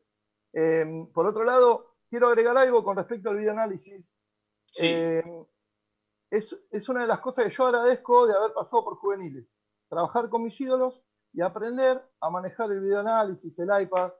Eh, 0.53 0.85
por 1.13 1.27
otro 1.27 1.43
lado, 1.43 1.97
quiero 2.09 2.29
agregar 2.29 2.55
algo 2.55 2.85
con 2.85 2.95
respecto 2.95 3.29
al 3.29 3.37
videoanálisis. 3.37 4.15
Eh, 4.79 5.23
es, 6.33 6.59
es 6.71 6.89
una 6.89 7.01
de 7.01 7.07
las 7.07 7.19
cosas 7.19 7.45
que 7.45 7.51
yo 7.51 7.67
agradezco 7.67 8.25
de 8.25 8.33
haber 8.33 8.53
pasado 8.53 8.83
por 8.83 8.95
juveniles. 8.97 9.55
Trabajar 9.87 10.29
con 10.29 10.43
mis 10.43 10.59
ídolos 10.59 11.03
y 11.31 11.41
aprender 11.41 12.01
a 12.19 12.29
manejar 12.31 12.71
el 12.71 12.81
videoanálisis, 12.81 13.57
el 13.59 13.69
iPad. 13.81 14.11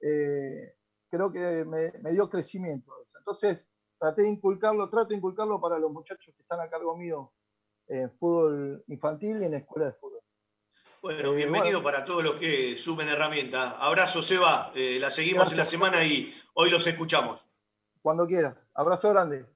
eh, 0.00 0.74
creo 1.10 1.32
que 1.32 1.64
me, 1.64 1.92
me 2.00 2.12
dio 2.12 2.28
crecimiento. 2.28 2.92
Entonces, 3.16 3.66
traté 3.98 4.22
de 4.22 4.28
inculcarlo, 4.28 4.90
trato 4.90 5.08
de 5.08 5.16
inculcarlo 5.16 5.60
para 5.60 5.78
los 5.78 5.90
muchachos 5.90 6.34
que 6.34 6.42
están 6.42 6.60
a 6.60 6.68
cargo 6.68 6.94
mío 6.96 7.32
en 7.88 8.10
fútbol 8.18 8.84
infantil 8.88 9.40
y 9.40 9.46
en 9.46 9.54
escuela 9.54 9.86
de 9.86 9.92
fútbol. 9.94 10.20
Bueno, 11.00 11.32
bienvenido 11.32 11.80
bueno. 11.80 11.96
para 11.96 12.04
todos 12.04 12.22
los 12.22 12.34
que 12.34 12.76
suben 12.76 13.08
herramientas. 13.08 13.74
Abrazo, 13.78 14.22
Seba. 14.22 14.72
Eh, 14.74 14.98
la 15.00 15.10
seguimos 15.10 15.50
en 15.52 15.58
la 15.58 15.64
semana 15.64 16.04
y 16.04 16.32
hoy 16.54 16.68
los 16.68 16.86
escuchamos. 16.86 17.44
Cuando 18.02 18.26
quieras. 18.26 18.66
Abrazo 18.74 19.08
grande. 19.10 19.46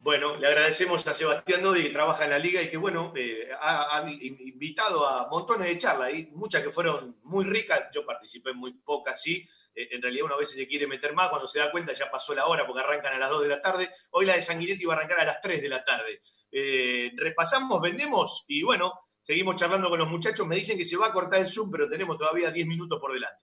Bueno, 0.00 0.36
le 0.36 0.46
agradecemos 0.46 1.04
a 1.08 1.12
Sebastián 1.12 1.60
Nodi 1.60 1.82
que 1.82 1.90
trabaja 1.90 2.24
en 2.24 2.30
la 2.30 2.38
liga 2.38 2.62
y 2.62 2.70
que, 2.70 2.76
bueno, 2.76 3.12
eh, 3.16 3.48
ha, 3.60 4.06
invitado 4.08 5.06
a 5.06 5.28
montones 5.28 5.68
de 5.68 5.76
charlas, 5.76 6.14
y 6.14 6.30
muchas 6.32 6.62
que 6.62 6.70
fueron 6.70 7.18
muy 7.24 7.44
ricas. 7.44 7.86
Yo 7.92 8.06
participé 8.06 8.50
en 8.50 8.58
muy 8.58 8.74
pocas, 8.74 9.20
sí. 9.20 9.44
Eh, 9.74 9.88
en 9.90 10.00
realidad, 10.00 10.26
uno 10.26 10.34
a 10.36 10.38
veces 10.38 10.54
se 10.54 10.68
quiere 10.68 10.86
meter 10.86 11.14
más, 11.14 11.30
cuando 11.30 11.48
se 11.48 11.58
da 11.58 11.72
cuenta 11.72 11.92
ya 11.92 12.10
pasó 12.10 12.32
la 12.32 12.46
hora 12.46 12.64
porque 12.64 12.80
arrancan 12.80 13.12
a 13.12 13.18
las 13.18 13.30
2 13.30 13.42
de 13.42 13.48
la 13.48 13.60
tarde. 13.60 13.90
Hoy 14.12 14.26
la 14.26 14.36
de 14.36 14.42
Sanguinetti 14.42 14.84
va 14.84 14.94
a 14.94 14.96
arrancar 14.98 15.20
a 15.20 15.24
las 15.24 15.40
3 15.40 15.62
de 15.62 15.68
la 15.68 15.84
tarde. 15.84 16.20
Eh, 16.52 17.10
repasamos, 17.16 17.80
vendemos 17.80 18.44
y, 18.46 18.62
bueno, 18.62 19.00
seguimos 19.22 19.56
charlando 19.56 19.88
con 19.88 19.98
los 19.98 20.08
muchachos. 20.08 20.46
Me 20.46 20.56
dicen 20.56 20.78
que 20.78 20.84
se 20.84 20.96
va 20.96 21.08
a 21.08 21.12
cortar 21.12 21.40
el 21.40 21.48
Zoom, 21.48 21.72
pero 21.72 21.88
tenemos 21.88 22.16
todavía 22.16 22.52
10 22.52 22.68
minutos 22.68 23.00
por 23.00 23.12
delante. 23.12 23.42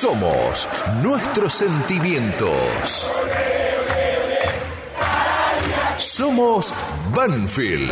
Somos 0.00 0.68
nuestros 1.02 1.54
sentimientos. 1.54 3.10
Somos 5.96 6.70
Banfield. 7.14 7.90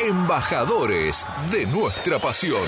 Embajadores 0.00 1.26
de 1.50 1.66
nuestra 1.66 2.18
pasión. 2.18 2.66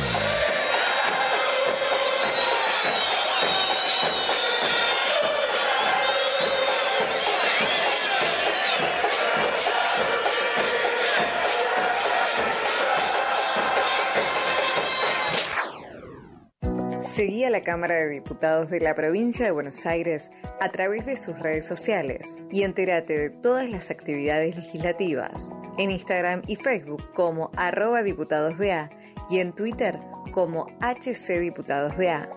La 17.59 17.65
Cámara 17.65 17.97
de 17.97 18.09
Diputados 18.11 18.71
de 18.71 18.79
la 18.79 18.95
Provincia 18.95 19.45
de 19.45 19.51
Buenos 19.51 19.85
Aires 19.85 20.31
a 20.61 20.69
través 20.69 21.07
de 21.07 21.17
sus 21.17 21.37
redes 21.37 21.67
sociales 21.67 22.41
y 22.53 22.63
entérate 22.63 23.19
de 23.19 23.31
todas 23.31 23.69
las 23.69 23.91
actividades 23.91 24.55
legislativas 24.55 25.51
en 25.77 25.91
Instagram 25.91 26.43
y 26.47 26.55
Facebook 26.55 27.13
como 27.15 27.51
arroba 27.57 28.05
diputadosBA 28.05 28.91
y 29.29 29.41
en 29.41 29.53
Twitter 29.53 29.99
como 30.33 30.69
HCDiputadosBA. 30.81 32.29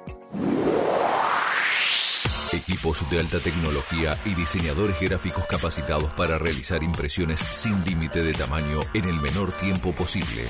Equipos 2.54 3.08
de 3.12 3.20
alta 3.20 3.40
tecnología 3.40 4.18
y 4.26 4.34
diseñadores 4.34 5.00
gráficos 5.00 5.46
capacitados 5.46 6.12
para 6.16 6.40
realizar 6.40 6.82
impresiones 6.82 7.40
sin 7.40 7.84
límite 7.86 8.24
de 8.24 8.34
tamaño 8.34 8.80
en 8.96 9.06
el 9.06 9.22
menor 9.22 9.52
tiempo 9.52 9.92
posible 9.92 10.48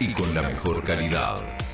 y 0.00 0.14
con 0.14 0.34
la 0.34 0.40
mejor 0.40 0.82
calidad. 0.82 1.73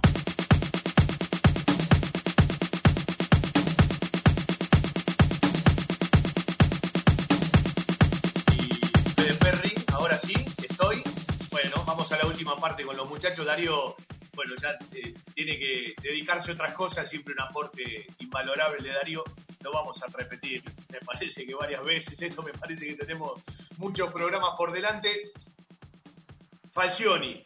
parte 12.61 12.85
con 12.85 12.95
los 12.95 13.09
muchachos. 13.09 13.45
Darío, 13.45 13.95
bueno, 14.33 14.53
ya 14.61 14.77
eh, 14.93 15.13
tiene 15.33 15.57
que 15.59 15.95
dedicarse 16.01 16.51
a 16.51 16.53
otras 16.53 16.73
cosas, 16.73 17.09
siempre 17.09 17.33
un 17.33 17.41
aporte 17.41 18.07
invalorable 18.19 18.81
de 18.81 18.93
Darío. 18.93 19.23
Lo 19.61 19.73
vamos 19.73 20.01
a 20.03 20.07
repetir, 20.07 20.63
me 20.89 20.99
parece 20.99 21.45
que 21.45 21.55
varias 21.55 21.83
veces. 21.83 22.21
Esto 22.21 22.43
me 22.43 22.53
parece 22.53 22.87
que 22.87 22.95
tenemos 22.95 23.41
muchos 23.77 24.13
programas 24.13 24.51
por 24.57 24.71
delante. 24.71 25.31
Falcioni, 26.71 27.43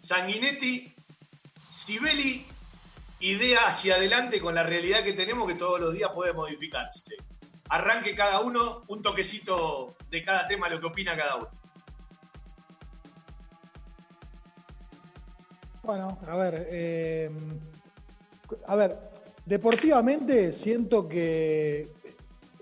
Sanguinetti, 0.00 0.94
Sibeli, 1.68 2.46
idea 3.20 3.66
hacia 3.66 3.96
adelante 3.96 4.40
con 4.40 4.54
la 4.54 4.62
realidad 4.62 5.02
que 5.02 5.12
tenemos 5.14 5.48
que 5.48 5.54
todos 5.54 5.80
los 5.80 5.92
días 5.92 6.10
puede 6.14 6.32
modificarse. 6.32 7.16
Arranque 7.68 8.14
cada 8.14 8.40
uno, 8.40 8.82
un 8.88 9.02
toquecito 9.02 9.96
de 10.10 10.22
cada 10.22 10.46
tema, 10.46 10.68
lo 10.68 10.80
que 10.80 10.86
opina 10.86 11.16
cada 11.16 11.36
uno. 11.36 11.59
Bueno, 15.90 16.16
a 16.24 16.36
ver, 16.36 16.68
eh, 16.70 17.28
a 18.68 18.76
ver, 18.76 18.96
deportivamente 19.44 20.52
siento 20.52 21.08
que 21.08 21.88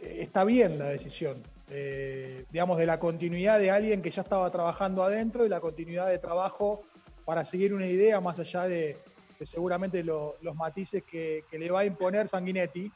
está 0.01 0.45
bien 0.45 0.79
la 0.79 0.87
decisión, 0.87 1.43
eh, 1.69 2.47
digamos, 2.51 2.79
de 2.79 2.87
la 2.87 2.99
continuidad 2.99 3.59
de 3.59 3.71
alguien 3.71 4.01
que 4.01 4.11
ya 4.11 4.23
estaba 4.23 4.51
trabajando 4.51 5.03
adentro 5.05 5.45
y 5.45 5.51
la 5.51 5.61
continuidad 5.61 6.09
de 6.09 6.19
trabajo 6.19 6.87
para 7.27 7.45
seguir 7.45 7.75
una 7.75 7.87
idea 7.87 8.19
más 8.19 8.39
allá 8.39 8.63
de, 8.63 8.97
seguramente 9.43 10.03
lo- 10.03 10.37
los 10.41 10.57
matices 10.57 11.05
que, 11.05 11.45
le 11.53 11.71
va 11.71 11.81
a 11.81 11.85
imponer 11.85 12.29
Sanguinetti. 12.29 12.91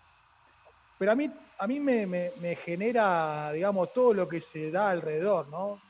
Pero 0.96 1.12
a 1.12 1.14
mí, 1.14 1.30
a 1.58 1.66
mí 1.66 1.78
me- 1.78 2.06
me 2.06 2.56
genera, 2.56 3.52
digamos, 3.52 3.92
todo 3.92 4.14
lo 4.14 4.26
que 4.26 4.40
se 4.40 4.70
da 4.70 4.88
alrededor, 4.88 5.50
¿no? 5.50 5.82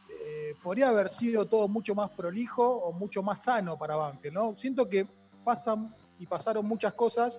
Podría 0.55 0.89
haber 0.89 1.09
sido 1.09 1.47
todo 1.47 1.69
mucho 1.69 1.95
más 1.95 2.11
prolijo 2.11 2.67
o 2.67 2.93
mucho 2.93 3.23
más 3.23 3.43
sano 3.43 3.79
para 3.79 3.97
Banfield, 3.97 4.35
¿no? 4.35 4.57
Siento 4.57 4.89
que 4.89 5.07
pasan 5.45 5.95
y 6.19 6.27
pasaron 6.27 6.67
muchas 6.67 6.95
cosas 6.95 7.39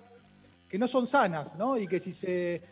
que 0.68 0.78
no 0.78 0.88
son 0.88 1.06
sanas, 1.06 1.54
¿no? 1.56 1.76
Y 1.76 1.86
que 1.86 2.00
si 2.00 2.12
se 2.12 2.62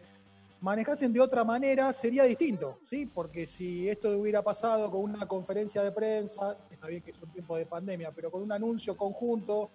manejasen 0.61 1.13
de 1.13 1.21
otra 1.21 1.45
manera 1.45 1.93
sería 1.93 2.25
distinto, 2.25 2.79
¿sí? 2.89 3.07
Porque 3.07 3.47
si 3.47 3.89
esto 3.89 4.11
hubiera 4.11 4.43
pasado 4.43 4.91
con 4.91 5.03
una 5.03 5.27
conferencia 5.27 5.83
de 5.83 5.91
prensa, 5.91 6.57
está 6.71 6.87
bien 6.87 7.03
que 7.03 7.11
es 7.11 7.23
un 7.23 7.31
tiempo 7.31 7.57
de 7.57 7.67
pandemia, 7.67 8.13
pero 8.13 8.31
con 8.31 8.43
un 8.43 8.53
anuncio 8.53 8.97
conjunto 8.97 9.71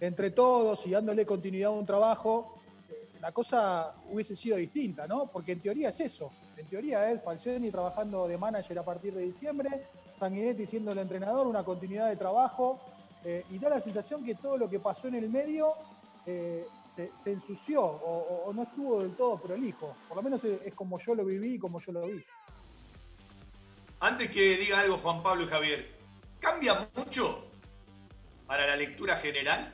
entre 0.00 0.30
todos 0.30 0.86
y 0.86 0.90
dándole 0.90 1.26
continuidad 1.26 1.70
a 1.70 1.74
un 1.74 1.86
trabajo, 1.86 2.60
la 3.24 3.32
cosa 3.32 3.94
hubiese 4.10 4.36
sido 4.36 4.58
distinta, 4.58 5.06
¿no? 5.06 5.28
Porque 5.28 5.52
en 5.52 5.60
teoría 5.60 5.88
es 5.88 5.98
eso. 5.98 6.30
En 6.58 6.66
teoría 6.66 7.10
es 7.10 7.22
Falcioni 7.22 7.70
trabajando 7.70 8.28
de 8.28 8.36
manager 8.36 8.78
a 8.78 8.82
partir 8.84 9.14
de 9.14 9.22
diciembre, 9.22 9.86
Sanguinetti 10.18 10.66
siendo 10.66 10.90
el 10.90 10.98
entrenador, 10.98 11.46
una 11.46 11.64
continuidad 11.64 12.10
de 12.10 12.16
trabajo, 12.16 12.78
eh, 13.24 13.42
y 13.50 13.58
da 13.58 13.70
la 13.70 13.78
sensación 13.78 14.22
que 14.26 14.34
todo 14.34 14.58
lo 14.58 14.68
que 14.68 14.78
pasó 14.78 15.08
en 15.08 15.14
el 15.14 15.30
medio 15.30 15.72
eh, 16.26 16.66
se, 16.94 17.10
ensució 17.24 17.82
o 17.82 18.52
no 18.52 18.64
estuvo 18.64 19.00
del 19.00 19.16
todo 19.16 19.38
prolijo. 19.38 19.96
Por 20.06 20.18
lo 20.18 20.22
menos 20.22 20.44
es, 20.44 20.60
es 20.62 20.74
como 20.74 21.00
yo 21.00 21.14
lo 21.14 21.24
viví 21.24 21.54
y 21.54 21.58
como 21.58 21.80
yo 21.80 21.92
lo 21.92 22.06
vi. 22.06 22.22
Antes 24.00 24.30
que 24.30 24.58
diga 24.58 24.80
algo 24.80 24.98
Juan 24.98 25.22
Pablo 25.22 25.44
y 25.44 25.46
Javier, 25.46 25.88
¿cambia 26.40 26.86
mucho 26.94 27.46
para 28.46 28.66
la 28.66 28.76
lectura 28.76 29.16
general 29.16 29.72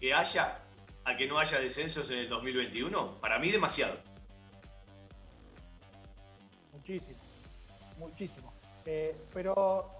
que 0.00 0.12
haya 0.12 0.63
a 1.04 1.16
que 1.16 1.26
no 1.26 1.38
haya 1.38 1.58
descensos 1.58 2.10
en 2.10 2.18
el 2.18 2.28
2021? 2.28 3.20
Para 3.20 3.38
mí 3.38 3.50
demasiado. 3.50 3.94
Muchísimo, 6.72 7.18
muchísimo. 7.98 8.52
Eh, 8.86 9.16
pero 9.32 9.90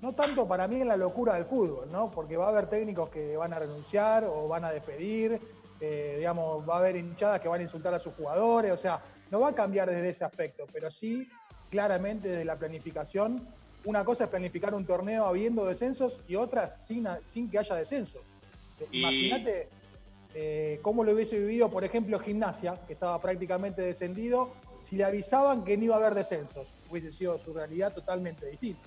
no 0.00 0.12
tanto 0.12 0.46
para 0.46 0.68
mí 0.68 0.80
en 0.80 0.88
la 0.88 0.96
locura 0.96 1.34
del 1.34 1.46
fútbol, 1.46 1.90
¿no? 1.90 2.10
Porque 2.10 2.36
va 2.36 2.46
a 2.46 2.48
haber 2.50 2.68
técnicos 2.68 3.08
que 3.10 3.36
van 3.36 3.52
a 3.52 3.58
renunciar 3.58 4.24
o 4.24 4.46
van 4.46 4.64
a 4.64 4.70
despedir, 4.70 5.40
eh, 5.80 6.16
digamos, 6.18 6.68
va 6.68 6.76
a 6.76 6.78
haber 6.78 6.96
hinchadas 6.96 7.40
que 7.40 7.48
van 7.48 7.60
a 7.60 7.64
insultar 7.64 7.94
a 7.94 7.98
sus 7.98 8.14
jugadores, 8.14 8.72
o 8.72 8.76
sea, 8.76 9.00
no 9.30 9.40
va 9.40 9.50
a 9.50 9.54
cambiar 9.54 9.90
desde 9.90 10.10
ese 10.10 10.24
aspecto, 10.24 10.66
pero 10.72 10.90
sí 10.90 11.28
claramente 11.70 12.28
desde 12.28 12.44
la 12.44 12.56
planificación. 12.56 13.46
Una 13.84 14.04
cosa 14.04 14.24
es 14.24 14.30
planificar 14.30 14.74
un 14.74 14.84
torneo 14.84 15.26
habiendo 15.26 15.64
descensos 15.64 16.18
y 16.28 16.36
otra 16.36 16.76
sin, 16.86 17.06
sin 17.32 17.50
que 17.50 17.58
haya 17.58 17.74
descensos. 17.76 18.22
Eh, 18.80 18.88
Imagínate 18.92 19.68
eh, 20.38 20.80
cómo 20.82 21.02
lo 21.02 21.12
hubiese 21.12 21.38
vivido, 21.38 21.70
por 21.70 21.82
ejemplo, 21.82 22.18
Gimnasia, 22.18 22.78
que 22.86 22.92
estaba 22.92 23.18
prácticamente 23.22 23.80
descendido, 23.80 24.52
si 24.86 24.96
le 24.96 25.04
avisaban 25.04 25.64
que 25.64 25.78
no 25.78 25.84
iba 25.84 25.94
a 25.94 25.98
haber 25.98 26.14
descensos. 26.14 26.66
Hubiese 26.90 27.10
sido 27.10 27.42
su 27.42 27.54
realidad 27.54 27.94
totalmente 27.94 28.44
distinta. 28.44 28.86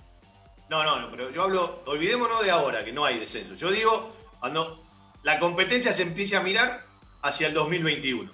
No, 0.68 0.84
no, 0.84 1.00
no, 1.00 1.10
pero 1.10 1.32
yo 1.32 1.42
hablo, 1.42 1.82
olvidémonos 1.86 2.44
de 2.44 2.52
ahora, 2.52 2.84
que 2.84 2.92
no 2.92 3.04
hay 3.04 3.18
descenso. 3.18 3.56
Yo 3.56 3.72
digo, 3.72 4.12
cuando 4.38 4.80
la 5.24 5.40
competencia 5.40 5.92
se 5.92 6.04
empiece 6.04 6.36
a 6.36 6.40
mirar 6.40 6.86
hacia 7.22 7.48
el 7.48 7.54
2021. 7.54 8.32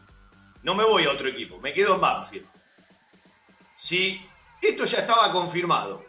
No 0.63 0.75
me 0.75 0.85
voy 0.85 1.05
a 1.05 1.11
otro 1.11 1.29
equipo, 1.29 1.59
me 1.59 1.73
quedo 1.73 1.95
en 1.95 2.03
Banfield. 2.03 2.47
Si 3.77 4.29
esto 4.61 4.85
ya 4.85 4.99
estaba 4.99 5.33
confirmado, 5.33 6.05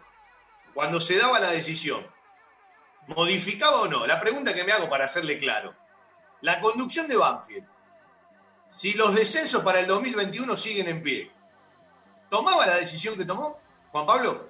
cuando 0.73 0.99
se 0.99 1.17
daba 1.17 1.39
la 1.39 1.51
decisión, 1.51 2.05
¿modificaba 3.07 3.83
o 3.83 3.87
no? 3.87 4.05
La 4.05 4.19
pregunta 4.19 4.53
que 4.53 4.65
me 4.65 4.73
hago 4.73 4.89
para 4.89 5.05
hacerle 5.05 5.37
claro. 5.37 5.73
La 6.41 6.61
conducción 6.61 7.07
de 7.07 7.17
Banfield, 7.17 7.65
si 8.67 8.93
los 8.93 9.15
descensos 9.15 9.63
para 9.63 9.79
el 9.79 9.87
2021 9.87 10.55
siguen 10.57 10.87
en 10.87 11.01
pie, 11.01 11.31
¿tomaba 12.29 12.65
la 12.65 12.75
decisión 12.75 13.17
que 13.17 13.25
tomó 13.25 13.57
Juan 13.91 14.05
Pablo? 14.05 14.49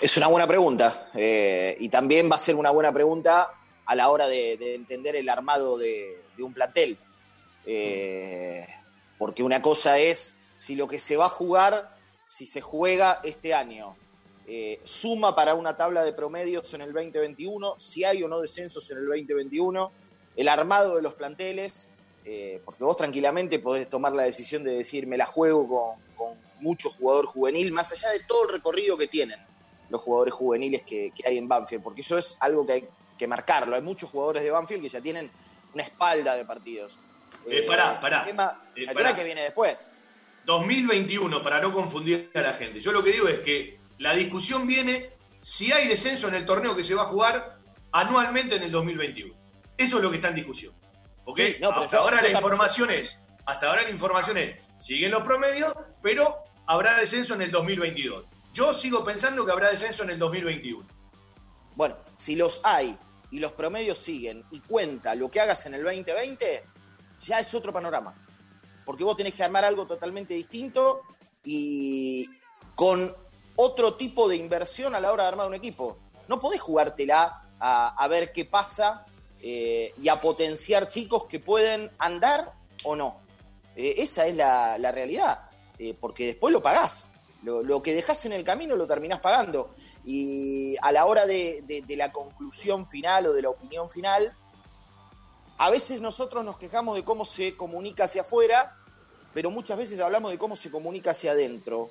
Es 0.00 0.16
una 0.16 0.26
buena 0.26 0.46
pregunta. 0.46 1.08
eh, 1.14 1.76
y 1.80 1.88
también 1.88 2.30
va 2.30 2.36
a 2.36 2.38
ser 2.38 2.56
una 2.56 2.70
buena 2.70 2.92
pregunta 2.92 3.52
a 3.86 3.94
la 3.94 4.10
hora 4.10 4.26
de, 4.28 4.56
de 4.56 4.74
entender 4.74 5.16
el 5.16 5.28
armado 5.28 5.78
de, 5.78 6.22
de 6.36 6.42
un 6.42 6.52
plantel. 6.52 6.98
Eh, 7.64 8.66
porque 9.18 9.42
una 9.42 9.62
cosa 9.62 9.98
es 9.98 10.36
si 10.58 10.74
lo 10.74 10.86
que 10.86 10.98
se 10.98 11.16
va 11.16 11.26
a 11.26 11.30
jugar, 11.30 11.96
si 12.28 12.46
se 12.46 12.60
juega 12.60 13.20
este 13.24 13.54
año, 13.54 13.96
eh, 14.46 14.80
suma 14.84 15.34
para 15.34 15.54
una 15.54 15.76
tabla 15.76 16.04
de 16.04 16.12
promedios 16.12 16.72
en 16.74 16.82
el 16.82 16.92
2021, 16.92 17.78
si 17.78 18.04
hay 18.04 18.22
o 18.22 18.28
no 18.28 18.40
descensos 18.40 18.90
en 18.90 18.98
el 18.98 19.06
2021, 19.06 19.92
el 20.36 20.48
armado 20.48 20.96
de 20.96 21.02
los 21.02 21.14
planteles, 21.14 21.88
eh, 22.24 22.60
porque 22.64 22.84
vos 22.84 22.96
tranquilamente 22.96 23.58
podés 23.58 23.88
tomar 23.88 24.12
la 24.12 24.22
decisión 24.24 24.62
de 24.64 24.72
decir, 24.72 25.06
me 25.06 25.16
la 25.16 25.26
juego 25.26 25.66
con, 25.68 26.16
con 26.16 26.38
mucho 26.60 26.90
jugador 26.90 27.26
juvenil, 27.26 27.72
más 27.72 27.90
allá 27.92 28.10
de 28.10 28.20
todo 28.26 28.44
el 28.44 28.52
recorrido 28.54 28.96
que 28.96 29.06
tienen 29.08 29.38
los 29.88 30.00
jugadores 30.00 30.34
juveniles 30.34 30.82
que, 30.82 31.10
que 31.14 31.26
hay 31.28 31.38
en 31.38 31.46
Banfield, 31.48 31.82
porque 31.82 32.00
eso 32.00 32.18
es 32.18 32.36
algo 32.40 32.66
que 32.66 32.72
hay 32.72 32.88
que 33.16 33.26
marcarlo. 33.26 33.76
Hay 33.76 33.82
muchos 33.82 34.10
jugadores 34.10 34.42
de 34.42 34.50
Banfield 34.50 34.82
que 34.82 34.88
ya 34.88 35.00
tienen 35.00 35.30
una 35.72 35.82
espalda 35.84 36.34
de 36.36 36.44
partidos. 36.44 36.98
Eh, 37.48 37.62
pará, 37.62 38.00
pará. 38.00 38.20
El 38.20 38.26
tema, 38.26 38.62
Eh, 38.74 38.80
el 38.80 38.86
pará. 38.86 38.98
tema 38.98 39.16
que 39.16 39.24
viene 39.24 39.42
después. 39.42 39.76
2021, 40.44 41.42
para 41.42 41.60
no 41.60 41.72
confundir 41.72 42.30
a 42.34 42.40
la 42.40 42.52
gente. 42.52 42.80
Yo 42.80 42.92
lo 42.92 43.02
que 43.02 43.12
digo 43.12 43.28
es 43.28 43.40
que 43.40 43.78
la 43.98 44.14
discusión 44.14 44.66
viene 44.66 45.10
si 45.40 45.72
hay 45.72 45.86
descenso 45.88 46.28
en 46.28 46.34
el 46.34 46.44
torneo 46.46 46.74
que 46.76 46.84
se 46.84 46.94
va 46.94 47.02
a 47.02 47.06
jugar 47.06 47.58
anualmente 47.92 48.56
en 48.56 48.64
el 48.64 48.72
2021. 48.72 49.34
Eso 49.78 49.96
es 49.98 50.02
lo 50.02 50.10
que 50.10 50.16
está 50.16 50.28
en 50.28 50.36
discusión. 50.36 50.74
¿Ok? 51.24 51.38
Sí, 51.38 51.56
no, 51.60 51.70
pero 51.70 51.82
hasta 51.82 51.98
ahora 51.98 52.22
la 52.22 52.30
información 52.30 52.90
es, 52.90 53.18
hasta 53.44 53.68
ahora 53.68 53.82
la 53.82 53.90
información 53.90 54.38
es, 54.38 54.64
siguen 54.78 55.10
los 55.10 55.22
promedios, 55.22 55.74
pero 56.02 56.44
habrá 56.66 56.98
descenso 56.98 57.34
en 57.34 57.42
el 57.42 57.50
2022. 57.50 58.26
Yo 58.52 58.72
sigo 58.72 59.04
pensando 59.04 59.44
que 59.44 59.52
habrá 59.52 59.70
descenso 59.70 60.02
en 60.04 60.10
el 60.10 60.18
2021. 60.18 60.86
Bueno, 61.74 61.96
si 62.16 62.36
los 62.36 62.60
hay 62.64 62.96
y 63.30 63.38
los 63.38 63.52
promedios 63.52 63.98
siguen 63.98 64.44
y 64.50 64.60
cuenta 64.60 65.14
lo 65.14 65.30
que 65.30 65.40
hagas 65.40 65.66
en 65.66 65.74
el 65.74 65.82
2020, 65.82 66.64
ya 67.22 67.38
es 67.40 67.54
otro 67.54 67.72
panorama. 67.72 68.14
Porque 68.84 69.04
vos 69.04 69.16
tenés 69.16 69.34
que 69.34 69.42
armar 69.42 69.64
algo 69.64 69.86
totalmente 69.86 70.34
distinto 70.34 71.02
y 71.44 72.30
con 72.74 73.14
otro 73.56 73.94
tipo 73.94 74.28
de 74.28 74.36
inversión 74.36 74.94
a 74.94 75.00
la 75.00 75.12
hora 75.12 75.24
de 75.24 75.28
armar 75.30 75.48
un 75.48 75.54
equipo. 75.54 75.98
No 76.28 76.38
podés 76.38 76.60
jugártela 76.60 77.42
a, 77.58 77.88
a 77.88 78.08
ver 78.08 78.32
qué 78.32 78.44
pasa 78.44 79.04
eh, 79.42 79.92
y 80.02 80.08
a 80.08 80.16
potenciar 80.16 80.88
chicos 80.88 81.24
que 81.24 81.40
pueden 81.40 81.90
andar 81.98 82.52
o 82.84 82.96
no. 82.96 83.20
Eh, 83.76 83.94
esa 83.98 84.26
es 84.26 84.36
la, 84.36 84.76
realidad, 84.92 85.50
eh, 85.78 85.94
porque 85.98 86.26
después 86.26 86.52
lo 86.52 86.62
pagás. 86.62 87.08
Lo, 87.42 87.80
que 87.80 87.94
dejás 87.94 88.24
en 88.24 88.32
el 88.32 88.42
camino 88.42 88.74
lo 88.74 88.86
terminás 88.86 89.20
pagando. 89.20 89.74
Y 90.04 90.76
a 90.82 90.90
la 90.90 91.04
hora 91.04 91.26
de, 91.26 91.84
la 91.88 92.10
conclusión 92.10 92.88
final 92.88 93.26
o 93.26 93.32
de 93.32 93.42
la 93.42 93.50
opinión 93.50 93.88
final, 93.88 94.34
a 95.58 95.70
veces 95.70 96.00
nosotros 96.00 96.44
nos 96.44 96.58
quejamos 96.58 96.96
de 96.96 97.04
cómo 97.04 97.24
se 97.24 97.56
comunica 97.56 98.04
hacia 98.04 98.22
afuera, 98.22 98.74
pero 99.32 99.50
muchas 99.50 99.78
veces 99.78 100.00
hablamos 100.00 100.32
de 100.32 100.38
cómo 100.38 100.56
se 100.56 100.70
comunica 100.70 101.12
hacia 101.12 101.32
adentro. 101.32 101.90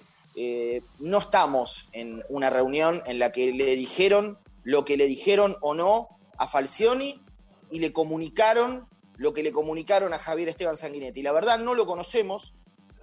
No 1.00 1.20
estamos 1.20 1.88
en 1.94 2.22
una 2.28 2.50
reunión 2.50 3.02
en 3.06 3.20
la 3.20 3.32
que 3.32 3.54
le 3.54 3.76
dijeron 3.76 4.38
lo 4.66 4.84
que 4.84 4.98
le 4.98 5.06
dijeron 5.06 5.56
o 5.62 5.74
no 5.74 6.10
a 6.38 6.48
Falcioni 6.48 7.25
y 7.72 7.80
le 7.80 7.92
comunicaron 7.94 8.88
lo 9.18 9.34
que 9.34 9.44
le 9.44 9.52
comunicaron 9.52 10.14
a 10.14 10.20
Javier 10.20 10.50
Esteban 10.50 10.78
Sanguinetti. 10.78 11.22
La 11.22 11.32
verdad 11.32 11.58
no 11.60 11.74
lo 11.74 11.86
conocemos, 11.86 12.54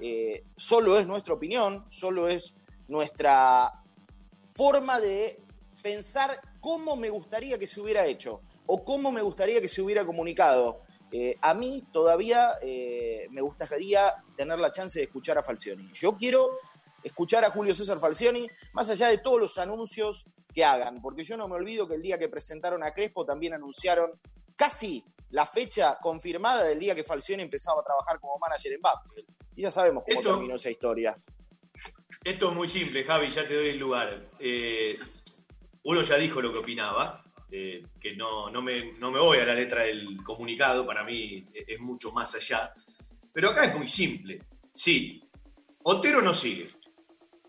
eh, 0.01 0.45
solo 0.57 0.99
es 0.99 1.07
nuestra 1.07 1.35
opinión, 1.35 1.87
solo 1.91 2.29
es 2.29 2.55
nuestra 2.89 3.73
forma 4.53 5.01
de 5.01 5.41
pensar 5.83 6.31
cómo 6.61 6.97
me 6.97 7.11
gustaría 7.11 7.59
que 7.59 7.67
se 7.67 7.81
hubiera 7.81 8.07
hecho 8.07 8.43
o 8.67 8.85
cómo 8.85 9.11
me 9.11 9.23
gustaría 9.23 9.61
que 9.61 9.69
se 9.69 9.83
hubiera 9.83 10.05
comunicado. 10.05 10.83
Eh, 11.11 11.37
a 11.41 11.55
mí 11.55 11.85
todavía 11.93 12.53
eh, 12.63 13.27
me 13.31 13.43
gustaría 13.43 14.15
tener 14.37 14.59
la 14.59 14.73
chance 14.73 14.99
de 14.99 15.05
escuchar 15.05 15.39
a 15.39 15.43
Falcioni. 15.43 15.91
Yo 15.95 16.17
quiero 16.17 16.51
escuchar 17.03 17.45
a 17.45 17.51
Julio 17.51 17.75
César 17.75 18.01
Falcioni, 18.01 18.47
más 18.73 18.89
allá 18.89 19.09
de 19.09 19.19
todos 19.19 19.41
los 19.41 19.59
anuncios 19.59 20.25
que 20.55 20.65
hagan, 20.65 21.01
porque 21.01 21.25
yo 21.25 21.37
no 21.37 21.49
me 21.49 21.57
olvido 21.57 21.89
que 21.89 21.95
el 21.95 22.03
día 22.03 22.19
que 22.19 22.29
presentaron 22.29 22.83
a 22.83 22.93
Crespo 22.93 23.25
también 23.25 23.55
anunciaron 23.55 24.13
casi 24.63 25.05
la 25.31 25.45
fecha 25.45 25.99
confirmada 26.01 26.63
del 26.65 26.79
día 26.79 26.95
que 26.95 27.03
Falcioni 27.03 27.43
empezaba 27.43 27.81
a 27.81 27.85
trabajar 27.85 28.21
como 28.21 28.39
manager 28.39 28.73
en 28.75 28.81
Banfield. 28.81 29.27
Y 29.57 29.63
ya 29.63 29.71
sabemos 29.73 30.05
cómo 30.07 30.21
Esto- 30.21 30.35
terminó 30.35 30.55
esa 30.55 30.71
historia. 30.71 31.17
Esto 32.23 32.51
es 32.51 32.55
muy 32.55 32.69
simple, 32.69 33.03
Javi, 33.03 33.29
ya 33.31 33.45
te 33.47 33.55
doy 33.57 33.69
el 33.71 33.79
lugar. 33.79 34.25
Eh, 34.39 34.97
uno 35.83 36.03
ya 36.03 36.17
dijo 36.17 36.41
lo 36.41 36.53
que 36.53 36.61
opinaba, 36.61 37.25
eh, 37.51 37.85
que 38.01 38.15
no, 38.15 38.51
no, 38.51 38.63
me, 38.63 38.93
no 39.01 39.11
me 39.11 39.19
voy 39.19 39.39
a 39.39 39.47
la 39.47 39.55
letra 39.55 39.83
del 39.83 40.23
comunicado, 40.23 40.87
para 40.87 41.03
mí 41.03 41.45
es 41.53 41.81
mucho 41.81 42.13
más 42.13 42.33
allá. 42.37 42.73
Pero 43.33 43.51
acá 43.51 43.65
es 43.65 43.77
muy 43.77 43.89
simple. 43.89 44.45
Sí, 44.73 45.29
Otero 45.83 46.23
no 46.23 46.33
sigue, 46.35 46.71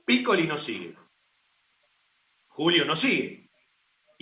Piccoli 0.04 0.48
no 0.48 0.58
sigue, 0.58 0.96
Julio 2.48 2.86
no 2.86 2.96
sigue. 2.96 3.43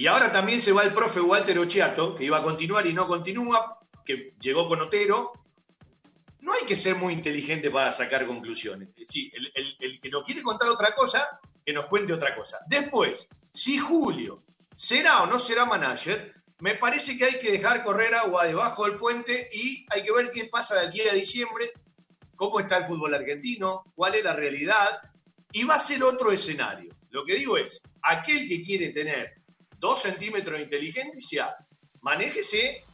Y 0.01 0.07
ahora 0.07 0.31
también 0.31 0.59
se 0.59 0.71
va 0.71 0.81
el 0.81 0.95
profe 0.95 1.21
Walter 1.21 1.59
Ochiato, 1.59 2.15
que 2.15 2.25
iba 2.25 2.37
a 2.37 2.41
continuar 2.41 2.87
y 2.87 2.91
no 2.91 3.07
continúa, 3.07 3.77
que 4.03 4.33
llegó 4.41 4.67
con 4.67 4.81
Otero. 4.81 5.31
No 6.39 6.53
hay 6.53 6.65
que 6.65 6.75
ser 6.75 6.95
muy 6.95 7.13
inteligente 7.13 7.69
para 7.69 7.91
sacar 7.91 8.25
conclusiones. 8.25 8.89
Sí, 9.03 9.31
el, 9.31 9.77
el- 9.79 10.01
que 10.01 10.09
nos 10.09 10.23
quiere 10.23 10.41
contar 10.41 10.69
otra 10.69 10.95
cosa, 10.95 11.39
que 11.63 11.71
nos 11.71 11.85
cuente 11.85 12.13
otra 12.13 12.35
cosa. 12.35 12.57
Después, 12.65 13.27
si 13.53 13.77
Julio 13.77 14.43
será 14.75 15.21
o 15.21 15.27
no 15.27 15.37
será 15.37 15.65
manager, 15.65 16.33
me 16.57 16.73
parece 16.73 17.15
que 17.15 17.25
hay 17.25 17.39
que 17.39 17.51
dejar 17.51 17.83
correr 17.83 18.15
agua 18.15 18.47
debajo 18.47 18.87
del 18.87 18.97
puente 18.97 19.49
y 19.53 19.85
hay 19.91 20.01
que 20.01 20.11
ver 20.11 20.31
qué 20.31 20.45
pasa 20.45 20.79
de 20.81 20.87
aquí 20.87 21.01
a 21.01 21.13
diciembre, 21.13 21.73
cómo 22.35 22.59
está 22.59 22.77
el 22.77 22.85
fútbol 22.85 23.13
argentino, 23.13 23.83
cuál 23.93 24.15
es 24.15 24.23
la 24.23 24.33
realidad, 24.33 24.99
y 25.51 25.63
va 25.63 25.75
a 25.75 25.79
ser 25.79 26.01
otro 26.01 26.31
escenario. 26.31 26.91
Lo 27.11 27.23
que 27.23 27.35
digo 27.35 27.55
es, 27.55 27.83
aquel 28.01 28.47
que 28.47 28.63
quiere 28.63 28.89
tener 28.89 29.40
dos 29.81 30.03
centímetros 30.03 30.59
de 30.59 30.63
inteligencia, 30.63 31.55
manéjese 32.01 32.85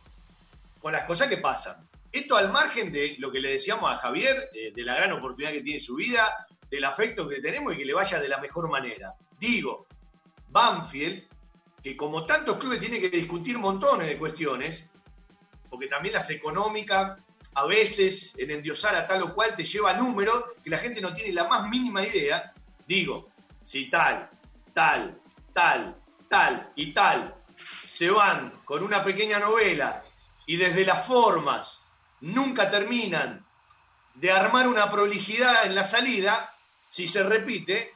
con 0.79 0.93
las 0.93 1.03
cosas 1.03 1.27
que 1.27 1.37
pasan. 1.37 1.87
Esto 2.11 2.37
al 2.37 2.51
margen 2.51 2.91
de 2.91 3.17
lo 3.19 3.29
que 3.29 3.41
le 3.41 3.51
decíamos 3.51 3.91
a 3.91 3.97
Javier, 3.97 4.49
de 4.73 4.83
la 4.83 4.95
gran 4.95 5.11
oportunidad 5.11 5.51
que 5.51 5.61
tiene 5.61 5.79
en 5.79 5.83
su 5.83 5.95
vida, 5.95 6.47
del 6.71 6.85
afecto 6.85 7.27
que 7.27 7.41
tenemos 7.41 7.73
y 7.73 7.77
que 7.77 7.85
le 7.85 7.93
vaya 7.93 8.19
de 8.19 8.29
la 8.29 8.39
mejor 8.39 8.69
manera. 8.69 9.13
Digo, 9.37 9.85
Banfield, 10.47 11.27
que 11.83 11.97
como 11.97 12.25
tantos 12.25 12.57
clubes 12.57 12.79
tiene 12.79 13.01
que 13.01 13.09
discutir 13.09 13.57
montones 13.59 14.07
de 14.07 14.17
cuestiones, 14.17 14.89
porque 15.69 15.87
también 15.87 16.13
las 16.13 16.29
económicas, 16.29 17.19
a 17.53 17.65
veces 17.65 18.33
en 18.37 18.51
endiosar 18.51 18.95
a 18.95 19.05
tal 19.05 19.23
o 19.23 19.35
cual 19.35 19.55
te 19.57 19.65
lleva 19.65 19.93
números 19.93 20.43
que 20.63 20.69
la 20.69 20.77
gente 20.77 21.01
no 21.01 21.13
tiene 21.13 21.33
la 21.33 21.43
más 21.43 21.67
mínima 21.67 22.05
idea. 22.05 22.53
Digo, 22.87 23.29
si 23.65 23.89
tal, 23.89 24.29
tal, 24.73 25.19
tal, 25.53 25.97
tal 26.29 26.71
y 26.75 26.93
tal 26.93 27.35
se 27.87 28.09
van 28.09 28.61
con 28.65 28.83
una 28.83 29.03
pequeña 29.03 29.39
novela 29.39 30.03
y 30.45 30.57
desde 30.57 30.85
las 30.85 31.05
formas 31.05 31.81
nunca 32.21 32.69
terminan 32.69 33.45
de 34.15 34.31
armar 34.31 34.67
una 34.67 34.89
prolijidad 34.89 35.65
en 35.65 35.75
la 35.75 35.83
salida, 35.83 36.55
si 36.87 37.07
se 37.07 37.23
repite, 37.23 37.93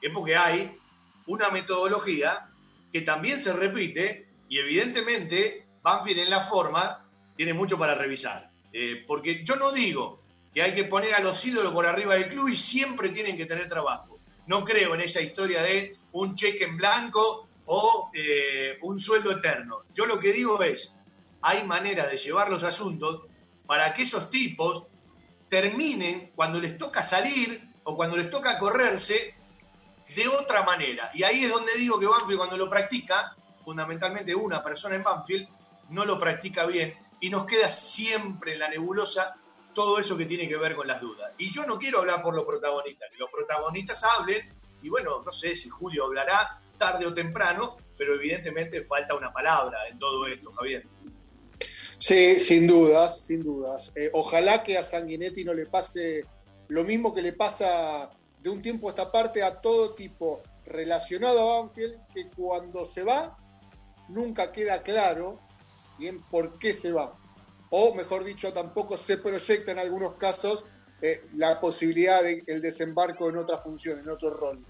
es 0.00 0.10
porque 0.12 0.36
hay 0.36 0.78
una 1.26 1.48
metodología 1.50 2.50
que 2.92 3.00
también 3.00 3.40
se 3.40 3.52
repite 3.52 4.28
y 4.48 4.58
evidentemente 4.58 5.66
Banfield 5.82 6.20
en 6.20 6.30
la 6.30 6.40
forma 6.40 7.06
tiene 7.36 7.54
mucho 7.54 7.78
para 7.78 7.94
revisar. 7.94 8.50
Eh, 8.72 9.04
porque 9.06 9.44
yo 9.44 9.56
no 9.56 9.72
digo 9.72 10.22
que 10.52 10.62
hay 10.62 10.74
que 10.74 10.84
poner 10.84 11.14
a 11.14 11.20
los 11.20 11.44
ídolos 11.44 11.72
por 11.72 11.86
arriba 11.86 12.14
del 12.14 12.28
club 12.28 12.48
y 12.48 12.56
siempre 12.56 13.08
tienen 13.10 13.36
que 13.36 13.46
tener 13.46 13.68
trabajo. 13.68 14.20
No 14.46 14.64
creo 14.64 14.94
en 14.94 15.00
esa 15.00 15.20
historia 15.20 15.62
de 15.62 15.96
un 16.12 16.34
cheque 16.34 16.64
en 16.64 16.76
blanco 16.76 17.48
o 17.66 18.10
eh, 18.14 18.78
un 18.82 18.98
sueldo 18.98 19.32
eterno. 19.32 19.82
Yo 19.94 20.06
lo 20.06 20.18
que 20.18 20.32
digo 20.32 20.62
es, 20.62 20.94
hay 21.42 21.64
manera 21.64 22.06
de 22.06 22.16
llevar 22.16 22.50
los 22.50 22.64
asuntos 22.64 23.22
para 23.66 23.94
que 23.94 24.02
esos 24.02 24.30
tipos 24.30 24.84
terminen 25.48 26.32
cuando 26.34 26.60
les 26.60 26.76
toca 26.78 27.02
salir 27.02 27.60
o 27.84 27.96
cuando 27.96 28.16
les 28.16 28.30
toca 28.30 28.58
correrse 28.58 29.34
de 30.14 30.28
otra 30.28 30.62
manera. 30.62 31.10
Y 31.14 31.22
ahí 31.22 31.44
es 31.44 31.50
donde 31.50 31.74
digo 31.76 31.98
que 31.98 32.06
Banfield 32.06 32.38
cuando 32.38 32.56
lo 32.56 32.68
practica, 32.68 33.36
fundamentalmente 33.62 34.34
una 34.34 34.62
persona 34.62 34.96
en 34.96 35.02
Banfield, 35.02 35.48
no 35.90 36.04
lo 36.04 36.18
practica 36.18 36.66
bien 36.66 36.94
y 37.20 37.30
nos 37.30 37.46
queda 37.46 37.70
siempre 37.70 38.54
en 38.54 38.58
la 38.58 38.68
nebulosa 38.68 39.34
todo 39.74 39.98
eso 39.98 40.16
que 40.16 40.26
tiene 40.26 40.48
que 40.48 40.56
ver 40.56 40.76
con 40.76 40.86
las 40.86 41.00
dudas. 41.00 41.32
Y 41.38 41.50
yo 41.50 41.66
no 41.66 41.78
quiero 41.78 42.00
hablar 42.00 42.22
por 42.22 42.34
los 42.34 42.44
protagonistas, 42.44 43.10
que 43.10 43.16
los 43.16 43.30
protagonistas 43.30 44.04
hablen, 44.04 44.52
y 44.82 44.88
bueno, 44.88 45.22
no 45.24 45.32
sé 45.32 45.56
si 45.56 45.68
Julio 45.68 46.04
hablará 46.04 46.60
tarde 46.78 47.06
o 47.06 47.14
temprano, 47.14 47.76
pero 47.96 48.14
evidentemente 48.14 48.82
falta 48.82 49.14
una 49.14 49.32
palabra 49.32 49.88
en 49.88 49.98
todo 49.98 50.26
esto, 50.26 50.52
Javier. 50.52 50.86
Sí, 51.98 52.38
sin 52.40 52.66
dudas, 52.66 53.22
sin 53.24 53.42
dudas. 53.42 53.92
Eh, 53.94 54.10
ojalá 54.12 54.62
que 54.62 54.76
a 54.76 54.82
Sanguinetti 54.82 55.44
no 55.44 55.54
le 55.54 55.66
pase 55.66 56.24
lo 56.68 56.84
mismo 56.84 57.14
que 57.14 57.22
le 57.22 57.32
pasa 57.32 58.10
de 58.40 58.50
un 58.50 58.60
tiempo 58.60 58.88
a 58.88 58.90
esta 58.90 59.10
parte 59.10 59.42
a 59.42 59.60
todo 59.60 59.94
tipo 59.94 60.42
relacionado 60.66 61.40
a 61.40 61.60
Banfield, 61.60 61.98
que 62.14 62.28
cuando 62.30 62.86
se 62.86 63.04
va 63.04 63.36
nunca 64.08 64.52
queda 64.52 64.82
claro 64.82 65.40
bien 65.98 66.22
por 66.30 66.58
qué 66.58 66.72
se 66.72 66.92
va. 66.92 67.16
O 67.70 67.94
mejor 67.94 68.24
dicho, 68.24 68.52
tampoco 68.52 68.96
se 68.96 69.18
proyecta 69.18 69.72
en 69.72 69.78
algunos 69.78 70.14
casos 70.14 70.64
eh, 71.00 71.24
la 71.34 71.60
posibilidad 71.60 72.22
del 72.22 72.62
desembarco 72.62 73.28
en 73.28 73.36
otra 73.36 73.58
función, 73.58 73.98
en 74.00 74.08
otro 74.08 74.30
rol. 74.30 74.64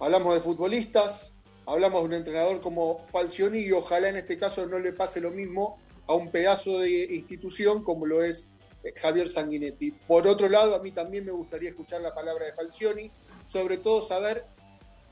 Hablamos 0.00 0.34
de 0.34 0.40
futbolistas, 0.40 1.30
hablamos 1.66 2.00
de 2.00 2.06
un 2.06 2.14
entrenador 2.14 2.62
como 2.62 3.06
Falcioni 3.08 3.58
y 3.58 3.72
ojalá 3.72 4.08
en 4.08 4.16
este 4.16 4.38
caso 4.38 4.66
no 4.66 4.78
le 4.78 4.94
pase 4.94 5.20
lo 5.20 5.30
mismo 5.30 5.78
a 6.06 6.14
un 6.14 6.30
pedazo 6.30 6.78
de 6.78 7.14
institución 7.14 7.84
como 7.84 8.06
lo 8.06 8.22
es 8.24 8.46
eh, 8.82 8.94
Javier 8.96 9.28
Sanguinetti. 9.28 9.92
Por 9.92 10.26
otro 10.26 10.48
lado, 10.48 10.74
a 10.74 10.78
mí 10.78 10.90
también 10.90 11.26
me 11.26 11.32
gustaría 11.32 11.68
escuchar 11.68 12.00
la 12.00 12.14
palabra 12.14 12.46
de 12.46 12.54
Falcioni, 12.54 13.10
sobre 13.44 13.76
todo 13.76 14.00
saber 14.00 14.46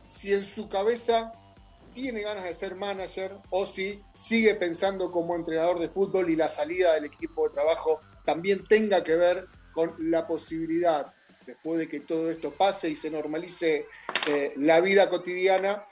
si 0.08 0.32
en 0.32 0.42
su 0.42 0.70
cabeza 0.70 1.32
tiene 1.92 2.22
ganas 2.22 2.44
de 2.44 2.54
ser 2.54 2.74
manager 2.74 3.36
o 3.50 3.66
si 3.66 4.02
sigue 4.14 4.54
pensando 4.54 5.12
como 5.12 5.36
entrenador 5.36 5.80
de 5.80 5.90
fútbol 5.90 6.30
y 6.30 6.36
la 6.36 6.48
salida 6.48 6.94
del 6.94 7.04
equipo 7.04 7.46
de 7.46 7.54
trabajo 7.54 8.00
también 8.24 8.64
tenga 8.66 9.04
que 9.04 9.16
ver 9.16 9.46
con 9.72 9.94
la 9.98 10.26
posibilidad, 10.26 11.12
después 11.48 11.78
de 11.78 11.88
que 11.88 12.00
todo 12.00 12.30
esto 12.30 12.52
pase 12.52 12.90
y 12.90 12.96
se 12.96 13.10
normalice 13.10 13.86
eh, 14.28 14.52
la 14.56 14.82
vida 14.82 15.08
cotidiana, 15.08 15.82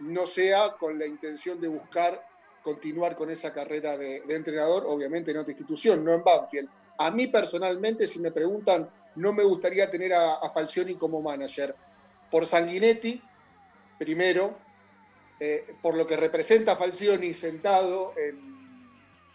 no 0.00 0.26
sea 0.26 0.72
con 0.72 0.98
la 0.98 1.06
intención 1.06 1.60
de 1.60 1.68
buscar 1.68 2.26
continuar 2.64 3.14
con 3.14 3.30
esa 3.30 3.52
carrera 3.52 3.96
de, 3.96 4.24
entrenador, 4.28 4.84
obviamente 4.88 5.30
en 5.30 5.36
otra 5.36 5.52
institución, 5.52 6.04
no 6.04 6.12
en 6.12 6.24
Banfield. 6.24 6.68
A 6.98 7.12
mí 7.12 7.28
personalmente, 7.28 8.08
si 8.08 8.18
me 8.18 8.32
preguntan, 8.32 8.90
no 9.14 9.32
me 9.32 9.44
gustaría 9.44 9.88
tener 9.88 10.14
a, 10.14 10.34
a 10.34 10.50
Falcioni 10.50 10.96
como 10.96 11.22
manager. 11.22 11.76
Por 12.28 12.44
Sanguinetti, 12.44 13.22
primero, 14.00 14.58
eh, 15.38 15.76
por 15.80 15.96
lo 15.96 16.08
que 16.08 16.16
representa 16.16 16.74
Falcioni 16.74 17.32
sentado 17.34 18.14
en, 18.16 18.88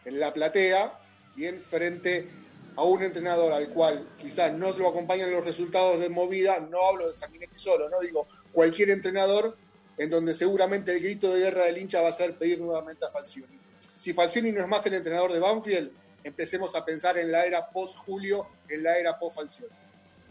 en 0.04 0.20
la 0.20 0.34
platea, 0.34 1.00
bien 1.38 1.62
frente 1.62 2.30
a 2.78 2.84
un 2.84 3.02
entrenador 3.04 3.52
al 3.54 3.70
cual 3.70 4.08
quizás 4.20 4.54
no 4.54 4.72
se 4.72 4.80
lo 4.80 4.88
acompañan 4.90 5.32
los 5.32 5.44
resultados 5.44 6.00
de 6.00 6.10
movida, 6.10 6.60
no 6.60 6.88
hablo 6.88 7.08
de 7.08 7.14
Sanguinetti 7.14 7.60
solo, 7.60 7.90
no 7.90 8.00
digo 8.00 8.28
cualquier 8.54 8.92
entrenador 8.92 9.58
en 9.98 10.10
donde 10.12 10.34
seguramente 10.36 10.94
el 10.96 11.02
grito 11.02 11.34
de 11.34 11.40
guerra 11.42 11.64
del 11.66 11.78
hincha 11.80 12.02
va 12.02 12.10
a 12.10 12.14
ser 12.14 12.38
pedir 12.38 12.60
nuevamente 12.62 13.04
a 13.06 13.10
Falcioni. 13.10 13.58
Si 13.96 14.14
Falcioni 14.14 14.52
no 14.52 14.62
es 14.62 14.68
más 14.68 14.86
el 14.86 14.94
entrenador 14.94 15.34
de 15.34 15.40
Banfield, 15.40 15.92
empecemos 16.24 16.76
a 16.76 16.86
pensar 16.86 17.18
en 17.18 17.32
la 17.32 17.46
era 17.46 17.68
post-Julio, 17.68 18.46
en 18.70 18.84
la 18.84 18.96
era 18.98 19.18
post-Falcioni. 19.18 19.74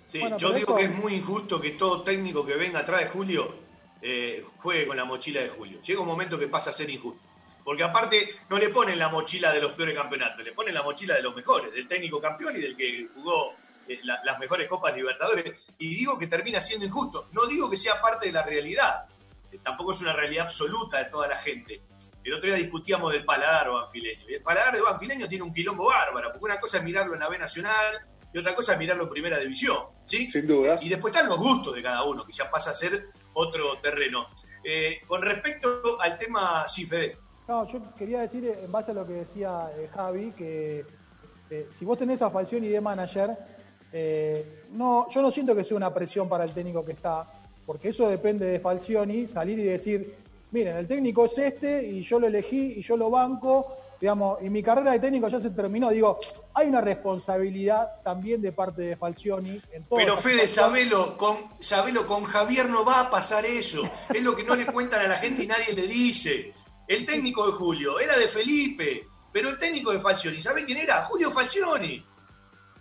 Sí, 0.07 0.21
Bueno, 0.21 0.39
yo 0.39 0.49
digo 0.53 0.59
esto- 0.61 0.77
que 0.77 0.85
es 0.85 0.91
muy 0.95 1.15
injusto 1.15 1.61
que 1.61 1.71
todo 1.73 2.05
técnico 2.05 2.47
que 2.47 2.55
venga 2.55 2.79
atrás 2.81 3.01
de 3.01 3.07
Julio 3.07 3.67
eh, 4.03 4.45
juegue 4.59 4.87
con 4.87 4.97
la 4.97 5.05
mochila 5.05 5.41
de 5.41 5.49
Julio. 5.49 5.83
Llega 5.83 6.01
un 6.01 6.07
momento 6.07 6.39
que 6.39 6.47
pasa 6.47 6.71
a 6.71 6.73
ser 6.73 6.89
injusto. 6.91 7.21
Porque 7.67 7.83
aparte 7.83 8.31
no 8.49 8.59
le 8.59 8.69
ponen 8.69 8.97
la 8.97 9.09
mochila 9.09 9.53
de 9.53 9.61
los 9.61 9.73
peores 9.73 9.97
campeonatos, 9.97 10.45
le 10.45 10.53
ponen 10.53 10.73
la 10.73 10.85
mochila 10.85 11.17
de 11.17 11.23
los 11.23 11.35
mejores, 11.35 11.73
del 11.73 11.89
técnico 11.89 12.21
campeón 12.21 12.55
y 12.55 12.61
del 12.61 12.77
que 12.77 13.09
jugó 13.13 13.55
eh, 13.89 13.99
la- 14.05 14.21
las 14.25 14.39
mejores 14.39 14.69
Copas 14.69 14.95
Libertadores. 14.97 15.67
Y 15.79 15.95
digo 15.97 16.17
que 16.17 16.29
termina 16.29 16.61
siendo 16.61 16.87
injusto. 16.87 17.29
No 17.33 17.45
digo 17.47 17.69
que 17.69 17.77
sea 17.77 18.01
parte 18.01 18.27
de 18.29 18.33
la 18.33 18.45
realidad. 18.45 19.07
Eh, 19.51 19.59
tampoco 19.63 19.91
es 19.93 20.01
una 20.01 20.13
realidad 20.13 20.45
absoluta 20.47 20.99
de 20.99 21.05
toda 21.07 21.27
la 21.27 21.37
gente. 21.37 21.83
El 22.23 22.35
otro 22.35 22.49
día 22.49 22.57
discutíamos 22.57 23.13
del 23.13 23.25
paladar 23.25 23.69
banfileño. 23.71 24.25
Y 24.29 24.35
el 24.35 24.43
paladar 24.43 24.75
de 24.75 24.81
banfileño 24.81 25.29
tiene 25.29 25.43
un 25.45 25.53
quilombo 25.53 25.87
bárbaro, 25.87 26.31
porque 26.33 26.45
una 26.45 26.61
cosa 26.61 26.79
es 26.79 26.85
mirarlo 26.85 27.15
en 27.15 27.21
la 27.21 27.29
B 27.29 27.37
Nacional 27.39 28.01
y 28.33 28.39
otra 28.39 28.55
cosa 28.55 28.73
es 28.75 28.79
mirarlo 28.81 29.05
en 29.05 29.11
Primera 29.11 29.39
División. 29.39 29.79
¿sí? 30.05 30.27
Sin 30.29 30.47
dudas. 30.47 30.83
Y 30.83 30.89
después 30.89 31.13
están 31.15 31.29
los 31.29 31.39
gustos 31.39 31.75
de 31.75 31.83
cada 31.83 32.03
uno, 32.05 32.25
que 32.27 32.33
ya 32.33 32.49
pasa 32.51 32.71
a 32.71 32.75
ser 32.75 33.05
otro 33.35 33.79
terreno. 33.79 34.29
Eh, 34.65 35.01
con 35.07 35.23
respecto 35.23 36.01
al 36.01 36.17
tema, 36.19 36.67
sí, 36.69 36.87
Fede. 36.87 37.19
No, 37.49 37.71
yo 37.71 37.81
quería 37.97 38.21
decir, 38.21 38.45
eh, 38.45 38.65
en 38.65 38.73
base 38.73 38.91
a 38.91 38.95
lo 38.95 39.07
que 39.07 39.13
decía 39.13 39.71
eh, 39.77 39.89
Javi, 39.95 40.33
que 40.33 40.85
eh, 41.51 41.69
si 41.79 41.85
vos 41.85 41.99
tenés 41.99 42.21
a 42.23 42.31
Falcioni 42.31 42.69
de 42.69 42.81
manager, 42.81 43.37
eh, 43.93 44.65
no, 44.73 45.09
yo 45.11 45.23
no 45.23 45.31
siento 45.31 45.55
que 45.55 45.65
sea 45.65 45.77
una 45.77 45.95
presión 45.95 46.29
para 46.29 46.45
el 46.45 46.53
técnico 46.53 46.85
que 46.85 46.93
está, 46.93 47.25
porque 47.65 47.91
eso 47.91 48.09
depende 48.09 48.47
de 48.47 48.61
Falcioni, 48.61 49.27
salir 49.27 49.59
y 49.59 49.65
decir, 49.65 50.17
miren, 50.51 50.77
el 50.77 50.89
técnico 50.89 51.27
es 51.27 51.39
este 51.39 51.85
y 51.85 52.03
yo 52.03 52.19
lo 52.19 52.27
elegí 52.27 52.75
y 52.77 52.83
yo 52.83 52.97
lo 52.97 53.11
banco, 53.11 53.77
digamos, 54.01 54.43
y 54.43 54.51
mi 54.51 54.63
carrera 54.63 54.93
de 54.93 54.99
técnico 54.99 55.29
ya 55.29 55.41
se 55.41 55.51
terminó. 55.51 55.91
Digo, 55.91 56.19
hay 56.53 56.69
una 56.69 56.81
responsabilidad 56.81 58.03
también 58.03 58.43
de 58.43 58.53
parte 58.53 58.83
de 58.83 58.97
Falcioni 58.97 59.61
en 59.73 59.85
todo. 59.85 59.99
Pero 59.99 60.17
Fede, 60.17 60.49
sabelo 60.49 61.17
con, 61.17 61.37
sabelo, 61.61 62.07
con 62.07 62.25
Javier 62.25 62.69
no 62.69 62.85
va 62.85 63.01
a 63.01 63.11
pasar 63.11 63.47
eso. 63.47 63.83
Es 64.13 64.23
lo 64.23 64.35
que 64.35 64.43
no 64.43 64.57
le 64.57 64.67
cuentan 64.67 65.05
a 65.05 65.09
la 65.09 65.17
gente 65.17 65.45
y 65.45 65.47
nadie 65.47 65.73
le 65.75 65.87
dice. 65.87 66.53
El 66.89 67.05
técnico 67.05 67.47
de 67.47 67.53
Julio 67.53 67.99
era 68.01 68.17
de 68.19 68.29
Felipe, 68.29 69.07
pero 69.33 69.51
el 69.51 69.59
técnico 69.59 69.93
de 69.93 70.01
Falcioni, 70.01 70.41
¿sabe 70.41 70.65
quién 70.65 70.79
era? 70.79 71.05
Julio 71.05 71.31
Falcioni. 71.31 72.05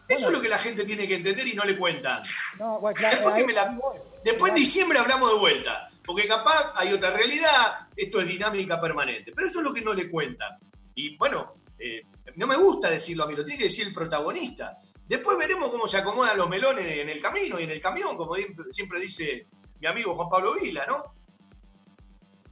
Eso 0.07 0.27
es 0.27 0.33
lo 0.33 0.41
que 0.41 0.49
la 0.49 0.59
gente 0.59 0.83
tiene 0.85 1.07
que 1.07 1.15
entender 1.15 1.47
y 1.47 1.53
no 1.53 1.65
le 1.65 1.75
cuentan. 1.77 2.21
No, 2.59 2.79
bueno, 2.79 2.95
claro, 2.95 3.15
Después, 3.15 3.33
que 3.35 3.41
ahí- 3.41 3.47
me 3.47 3.53
la- 3.53 3.77
después 4.23 4.49
en 4.51 4.55
diciembre 4.55 4.99
hablamos 4.99 5.31
de 5.33 5.39
vuelta, 5.39 5.87
porque 6.05 6.27
capaz 6.27 6.73
hay 6.75 6.93
otra 6.93 7.09
realidad, 7.09 7.87
esto 7.95 8.19
es 8.21 8.27
dinámica 8.27 8.79
permanente, 8.79 9.31
pero 9.35 9.47
eso 9.47 9.59
es 9.59 9.65
lo 9.65 9.73
que 9.73 9.81
no 9.81 9.93
le 9.93 10.09
cuentan. 10.11 10.59
Y 10.93 11.17
bueno, 11.17 11.55
eh, 11.79 12.03
no 12.35 12.45
me 12.45 12.55
gusta 12.55 12.89
decirlo 12.91 13.23
a 13.23 13.27
mí, 13.27 13.35
lo 13.35 13.43
tiene 13.43 13.57
que 13.57 13.65
decir 13.65 13.87
el 13.87 13.93
protagonista. 13.93 14.77
Después 15.07 15.37
veremos 15.39 15.69
cómo 15.71 15.87
se 15.87 15.97
acomodan 15.97 16.37
los 16.37 16.49
melones 16.49 16.85
en 16.99 17.09
el 17.09 17.19
camino 17.19 17.59
y 17.59 17.63
en 17.63 17.71
el 17.71 17.81
camión, 17.81 18.15
como 18.15 18.35
siempre 18.69 18.99
dice 18.99 19.47
mi 19.79 19.87
amigo 19.87 20.13
Juan 20.15 20.29
Pablo 20.29 20.53
Vila, 20.53 20.85
¿no? 20.87 21.15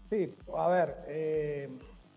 Sí, 0.10 0.36
a 0.56 0.68
ver, 0.68 1.06
eh, 1.08 1.70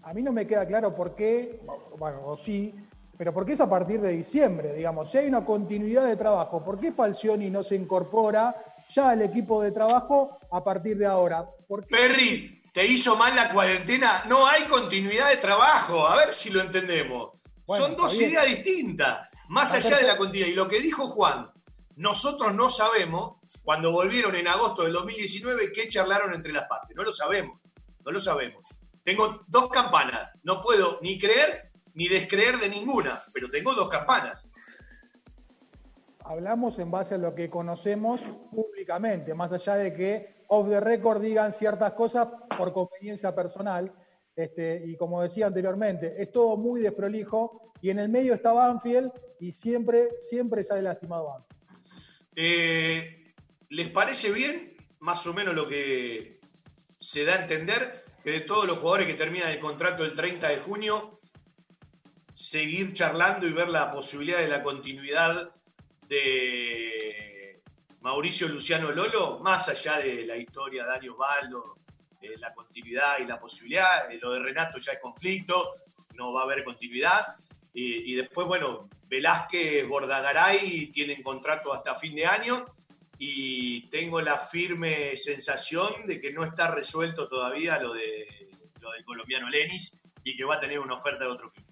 a 0.03 0.13
mí 0.13 0.23
no 0.23 0.33
me 0.33 0.47
queda 0.47 0.67
claro 0.67 0.95
por 0.95 1.15
qué, 1.15 1.61
bueno, 1.99 2.21
o 2.25 2.37
sí, 2.37 2.75
pero 3.17 3.33
por 3.33 3.47
qué 3.47 3.55
es 3.55 3.61
a 3.61 3.69
partir 3.69 4.01
de 4.01 4.13
diciembre, 4.13 4.75
digamos, 4.75 5.11
si 5.11 5.19
hay 5.19 5.27
una 5.27 5.45
continuidad 5.45 6.05
de 6.05 6.17
trabajo, 6.17 6.65
¿por 6.65 6.79
qué 6.79 6.93
Falcioni 6.93 7.51
no 7.51 7.63
se 7.63 7.75
incorpora 7.75 8.55
ya 8.91 9.11
al 9.11 9.23
equipo 9.23 9.63
de 9.63 9.73
trabajo 9.73 10.39
a 10.51 10.63
partir 10.63 10.99
de 10.99 11.07
ahora? 11.07 11.47
¿Por 11.67 11.87
qué? 11.87 11.97
Perry, 11.97 12.63
¿te 12.73 12.87
hizo 12.87 13.17
mal 13.17 13.35
la 13.35 13.53
cuarentena? 13.53 14.25
No 14.29 14.47
hay 14.47 14.65
continuidad 14.65 15.31
de 15.31 15.39
trabajo, 15.39 16.07
a 16.07 16.17
ver 16.17 16.35
si 16.35 16.51
lo 16.51 16.61
entendemos. 16.61 17.33
Bueno, 17.67 17.87
Son 17.87 17.97
dos 17.97 18.21
ideas 18.21 18.47
distintas, 18.47 19.29
más 19.49 19.75
Está 19.75 19.89
allá 19.89 20.03
de 20.03 20.13
la 20.13 20.17
continuidad. 20.19 20.53
Y 20.53 20.55
lo 20.55 20.69
que 20.69 20.79
dijo 20.79 21.09
Juan, 21.09 21.51
nosotros 21.97 22.55
no 22.55 22.71
sabemos, 22.71 23.39
cuando 23.65 23.91
volvieron 23.91 24.37
en 24.37 24.47
agosto 24.47 24.83
del 24.83 24.93
2019, 24.93 25.73
qué 25.73 25.89
charlaron 25.89 26.35
entre 26.35 26.53
las 26.53 26.69
partes. 26.69 26.95
No 26.95 27.03
lo 27.03 27.13
sabemos, 27.13 27.59
no 28.07 28.13
lo 28.13 28.21
sabemos. 28.21 28.69
Tengo 29.03 29.45
dos 29.49 29.69
campanas, 29.69 30.31
no 30.45 30.63
puedo 30.63 30.99
ni 31.03 31.19
creer 31.19 31.71
ni 31.95 32.09
descreer 32.09 32.59
de 32.59 32.69
ninguna, 32.69 33.21
pero 33.33 33.51
tengo 33.51 33.75
dos 33.75 33.89
campanas. 33.89 34.47
Hablamos 36.21 36.79
en 36.79 36.91
base 36.91 37.15
a 37.15 37.19
lo 37.19 37.35
que 37.35 37.51
conocemos 37.51 38.21
públicamente, 38.51 39.35
más 39.35 39.53
allá 39.53 39.75
de 39.77 39.95
que 39.95 40.37
off 40.49 40.69
the 40.69 40.81
record 40.81 41.23
digan 41.23 41.53
ciertas 41.53 41.93
cosas 41.95 42.29
por 42.57 42.73
conveniencia 42.73 43.35
personal. 43.35 43.93
Este, 44.35 44.83
y 44.85 44.97
como 44.97 45.23
decía 45.23 45.47
anteriormente, 45.47 46.21
es 46.23 46.31
todo 46.31 46.57
muy 46.57 46.83
desprolijo 46.83 47.73
y 47.81 47.91
en 47.91 47.99
el 47.99 48.09
medio 48.09 48.35
está 48.35 48.53
Banfield 48.53 49.11
y 49.41 49.53
siempre, 49.53 50.11
siempre 50.29 50.63
sale 50.63 50.83
lastimado 50.83 51.27
Banfield. 51.27 51.57
Eh, 52.37 53.35
¿Les 53.71 53.89
parece 53.89 54.31
bien, 54.31 54.77
más 54.99 55.27
o 55.27 55.33
menos 55.33 55.55
lo 55.55 55.67
que 55.67 56.36
se 56.99 57.25
da 57.25 57.35
a 57.35 57.43
entender, 57.43 58.05
que 58.23 58.31
de 58.31 58.41
todos 58.41 58.67
los 58.67 58.79
jugadores 58.79 59.07
que 59.07 59.15
terminan 59.15 59.51
el 59.51 59.61
contrato 59.61 60.05
el 60.05 60.15
30 60.15 60.49
de 60.49 60.57
junio, 60.59 61.19
seguir 62.33 62.93
charlando 62.93 63.47
y 63.47 63.53
ver 63.53 63.69
la 63.69 63.91
posibilidad 63.91 64.39
de 64.39 64.49
la 64.49 64.63
continuidad 64.63 65.51
de 66.09 67.63
Mauricio 68.01 68.49
Luciano 68.49 68.91
Lolo, 68.93 69.39
más 69.41 69.69
allá 69.69 69.99
de 69.99 70.27
la 70.27 70.37
historia 70.37 70.85
de 70.85 70.89
Dani 70.91 71.09
Osvaldo, 71.09 71.79
eh, 72.21 72.37
la 72.39 72.53
continuidad 72.55 73.19
y 73.19 73.27
la 73.27 73.39
posibilidad, 73.39 74.11
eh, 74.11 74.19
lo 74.21 74.33
de 74.33 74.41
Renato 74.41 74.79
ya 74.79 74.93
es 74.93 75.01
conflicto, 75.01 75.73
no 76.15 76.33
va 76.33 76.43
a 76.43 76.45
haber 76.45 76.65
continuidad, 76.65 77.27
y, 77.73 78.13
y 78.13 78.15
después, 78.17 78.47
bueno, 78.47 78.89
Velázquez, 79.05 79.87
Bordagaray 79.87 80.89
tienen 80.89 81.23
contrato 81.23 81.73
hasta 81.73 81.95
fin 81.95 82.15
de 82.15 82.27
año 82.27 82.67
y 83.19 83.89
tengo 83.89 84.21
la 84.21 84.39
firme 84.39 85.17
sensación 85.17 86.07
de 86.07 86.21
que 86.21 86.33
no 86.33 86.45
está 86.45 86.75
resuelto 86.75 87.29
todavía 87.29 87.79
lo, 87.79 87.95
de, 87.95 88.27
lo 88.81 88.93
del 88.93 89.05
colombiano 89.05 89.49
Lenis 89.49 90.03
y 90.23 90.37
que 90.37 90.45
va 90.45 90.57
a 90.57 90.61
tener 90.61 90.79
una 90.81 90.95
oferta 90.95 91.25
de 91.25 91.31
otro 91.31 91.51
club. 91.51 91.65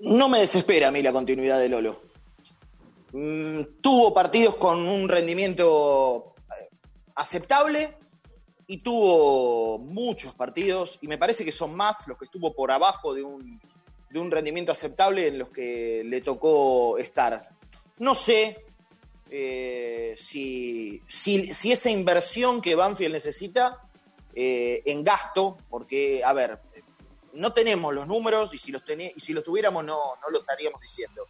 No 0.00 0.28
me 0.28 0.40
desespera 0.40 0.88
a 0.88 0.90
mí 0.90 1.02
la 1.02 1.12
continuidad 1.12 1.58
de 1.58 1.68
Lolo. 1.68 2.02
Mm, 3.12 3.80
tuvo 3.80 4.14
partidos 4.14 4.56
con 4.56 4.78
un 4.86 5.08
rendimiento 5.08 6.34
eh, 6.38 6.68
aceptable 7.14 7.98
y 8.66 8.78
tuvo 8.78 9.78
muchos 9.78 10.34
partidos, 10.34 10.98
y 11.02 11.08
me 11.08 11.18
parece 11.18 11.44
que 11.44 11.52
son 11.52 11.74
más 11.74 12.08
los 12.08 12.16
que 12.16 12.24
estuvo 12.24 12.54
por 12.54 12.70
abajo 12.70 13.12
de 13.12 13.22
un, 13.22 13.60
de 14.08 14.18
un 14.18 14.30
rendimiento 14.30 14.72
aceptable 14.72 15.28
en 15.28 15.38
los 15.38 15.50
que 15.50 16.02
le 16.04 16.22
tocó 16.22 16.96
estar. 16.96 17.50
No 17.98 18.14
sé 18.14 18.64
eh, 19.34 20.14
si, 20.18 21.02
si, 21.06 21.72
esa 21.72 21.88
inversión 21.88 22.60
que 22.60 22.74
Banfield 22.74 23.14
necesita 23.14 23.80
eh, 24.34 24.82
en 24.84 25.02
gasto, 25.02 25.56
porque, 25.70 26.22
a 26.22 26.34
ver, 26.34 26.60
no 27.32 27.50
tenemos 27.54 27.94
los 27.94 28.06
números 28.06 28.52
y 28.52 28.58
si 28.58 28.70
los, 28.70 28.84
tuviéramos 29.42 29.86
no, 29.86 30.16
no 30.20 30.28
lo 30.30 30.40
estaríamos 30.40 30.82
diciendo. 30.82 31.26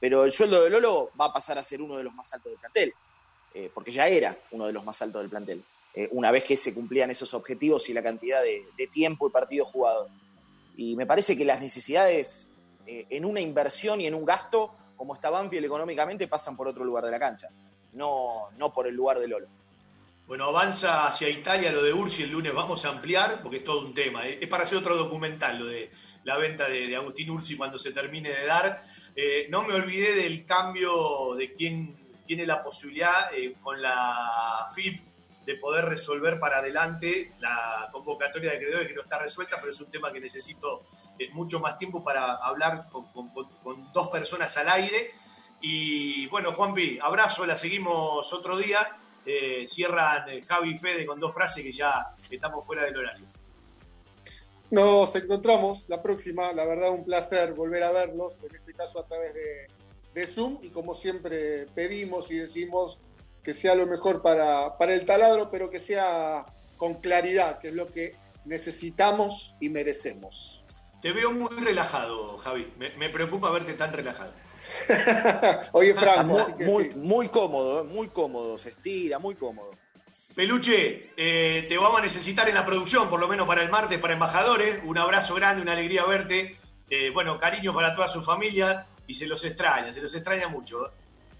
Pero 0.00 0.24
el 0.24 0.32
sueldo 0.32 0.64
de 0.64 0.70
Lolo 0.70 1.12
va 1.18 1.26
a 1.26 1.32
pasar 1.32 1.56
a 1.56 1.62
ser 1.62 1.80
uno 1.80 1.96
de 1.96 2.02
los 2.02 2.12
más 2.12 2.34
altos 2.34 2.50
del 2.50 2.58
plantel, 2.58 2.92
eh, 3.54 3.70
porque 3.72 3.92
ya 3.92 4.08
era 4.08 4.36
uno 4.50 4.66
de 4.66 4.72
los 4.72 4.84
más 4.84 5.00
altos 5.00 5.22
del 5.22 5.30
plantel, 5.30 5.62
una 6.10 6.32
vez 6.32 6.42
que 6.42 6.56
se 6.56 6.74
cumplían 6.74 7.12
esos 7.12 7.34
objetivos 7.34 7.88
y 7.88 7.92
la 7.92 8.02
cantidad 8.02 8.42
de, 8.42 8.88
tiempo 8.88 9.28
y 9.28 9.30
partidos 9.30 9.68
jugados. 9.68 10.10
Y 10.76 10.96
me 10.96 11.06
parece 11.06 11.38
que 11.38 11.44
las 11.44 11.60
necesidades 11.60 12.48
en 12.84 13.24
una 13.24 13.40
inversión 13.40 14.00
y 14.00 14.08
en 14.08 14.16
un 14.16 14.24
gasto, 14.24 14.74
como 14.96 15.14
está 15.14 15.30
Banfield 15.30 15.64
económicamente, 15.64 16.28
pasan 16.28 16.56
por 16.56 16.68
otro 16.68 16.84
lugar 16.84 17.04
de 17.04 17.10
la 17.10 17.18
cancha, 17.18 17.48
no, 17.92 18.50
no 18.56 18.72
por 18.72 18.86
el 18.86 18.94
lugar 18.94 19.18
de 19.18 19.28
Lolo. 19.28 19.48
Bueno, 20.26 20.46
avanza 20.46 21.06
hacia 21.06 21.28
Italia 21.28 21.70
lo 21.70 21.82
de 21.82 21.92
Ursi 21.92 22.22
el 22.22 22.30
lunes, 22.30 22.54
vamos 22.54 22.86
a 22.86 22.88
ampliar 22.88 23.42
porque 23.42 23.58
es 23.58 23.64
todo 23.64 23.84
un 23.86 23.92
tema. 23.92 24.26
¿eh? 24.26 24.38
Es 24.40 24.48
para 24.48 24.62
hacer 24.62 24.78
otro 24.78 24.96
documental 24.96 25.58
lo 25.58 25.66
de 25.66 25.90
la 26.24 26.38
venta 26.38 26.66
de, 26.66 26.96
Agustín 26.96 27.28
Ursi 27.28 27.58
cuando 27.58 27.78
se 27.78 27.92
termine 27.92 28.30
de 28.30 28.46
dar. 28.46 28.82
Eh, 29.14 29.46
no 29.50 29.64
me 29.64 29.74
olvidé 29.74 30.14
del 30.14 30.46
cambio 30.46 31.34
de 31.34 31.52
quién 31.52 31.94
tiene 32.26 32.46
la 32.46 32.62
posibilidad 32.62 33.34
eh, 33.34 33.54
con 33.62 33.82
la 33.82 34.70
FIP 34.74 35.02
de 35.44 35.56
poder 35.56 35.84
resolver 35.84 36.40
para 36.40 36.58
adelante 36.58 37.34
la 37.38 37.90
convocatoria 37.92 38.50
de 38.50 38.56
acreedores 38.56 38.88
que 38.88 38.94
no 38.94 39.02
está 39.02 39.18
resuelta, 39.18 39.58
pero 39.60 39.72
es 39.72 39.80
un 39.82 39.90
tema 39.90 40.10
que 40.10 40.20
necesito 40.20 40.84
mucho 41.32 41.60
más 41.60 41.78
tiempo 41.78 42.02
para 42.02 42.34
hablar 42.34 42.88
con, 42.90 43.06
con- 43.08 43.92
dos 43.92 44.08
personas 44.08 44.56
al 44.56 44.68
aire. 44.68 45.12
Y 45.60 46.26
bueno, 46.28 46.52
Juanpi, 46.52 46.98
abrazo, 47.02 47.46
la 47.46 47.56
seguimos 47.56 48.32
otro 48.32 48.56
día. 48.56 48.78
Eh, 49.26 49.64
cierran 49.66 50.28
eh, 50.28 50.44
Javi 50.46 50.72
y 50.72 50.76
Fede 50.76 51.06
con 51.06 51.18
dos 51.18 51.34
frases 51.34 51.64
que 51.64 51.72
ya 51.72 52.14
estamos 52.30 52.66
fuera 52.66 52.84
del 52.84 52.98
horario. 52.98 53.26
Nos 54.70 55.14
encontramos 55.14 55.88
la 55.88 56.02
próxima, 56.02 56.52
la 56.52 56.66
verdad 56.66 56.90
un 56.90 57.04
placer 57.04 57.54
volver 57.54 57.84
a 57.84 57.92
verlos, 57.92 58.42
en 58.42 58.54
este 58.56 58.74
caso 58.74 58.98
a 59.00 59.06
través 59.06 59.32
de, 59.34 60.26
Zoom 60.26 60.58
y 60.62 60.68
como 60.68 60.94
siempre 60.94 61.66
pedimos 61.74 62.30
y 62.30 62.36
decimos 62.36 62.98
que 63.42 63.52
sea 63.52 63.74
lo 63.74 63.86
mejor 63.86 64.22
para 64.22 64.94
el 64.94 65.04
taladro, 65.04 65.50
pero 65.50 65.70
que 65.70 65.80
sea 65.80 66.46
con 66.76 66.94
claridad, 66.94 67.58
que 67.58 67.68
es 67.68 67.74
lo 67.74 67.88
que 67.88 68.16
necesitamos 68.44 69.54
y 69.60 69.68
merecemos. 69.70 70.63
Te 71.04 71.12
veo 71.12 71.32
muy 71.32 71.50
relajado, 71.62 72.38
Javi. 72.38 72.66
Me, 72.78 72.88
me 72.96 73.10
preocupa 73.10 73.50
verte 73.50 73.74
tan 73.74 73.92
relajado. 73.92 74.32
Oye, 75.72 75.92
Franco, 75.92 76.24
muy, 76.24 76.40
así 76.40 76.52
que 76.54 76.64
muy, 76.64 76.84
sí. 76.84 76.98
muy 76.98 77.28
cómodo, 77.28 77.80
¿eh? 77.80 77.84
muy 77.84 78.08
cómodo, 78.08 78.58
se 78.58 78.70
estira, 78.70 79.18
muy 79.18 79.34
cómodo. 79.34 79.72
Peluche, 80.34 81.10
eh, 81.14 81.66
te 81.68 81.76
vamos 81.76 81.98
a 81.98 82.02
necesitar 82.02 82.48
en 82.48 82.54
la 82.54 82.64
producción, 82.64 83.10
por 83.10 83.20
lo 83.20 83.28
menos 83.28 83.46
para 83.46 83.62
el 83.62 83.68
martes, 83.68 83.98
para 83.98 84.14
embajadores. 84.14 84.80
Un 84.82 84.96
abrazo 84.96 85.34
grande, 85.34 85.60
una 85.60 85.72
alegría 85.72 86.06
verte. 86.06 86.56
Eh, 86.88 87.10
bueno, 87.10 87.38
cariño 87.38 87.74
para 87.74 87.94
toda 87.94 88.08
su 88.08 88.22
familia 88.22 88.86
y 89.06 89.12
se 89.12 89.26
los 89.26 89.44
extraña, 89.44 89.92
se 89.92 90.00
los 90.00 90.14
extraña 90.14 90.48
mucho. 90.48 90.90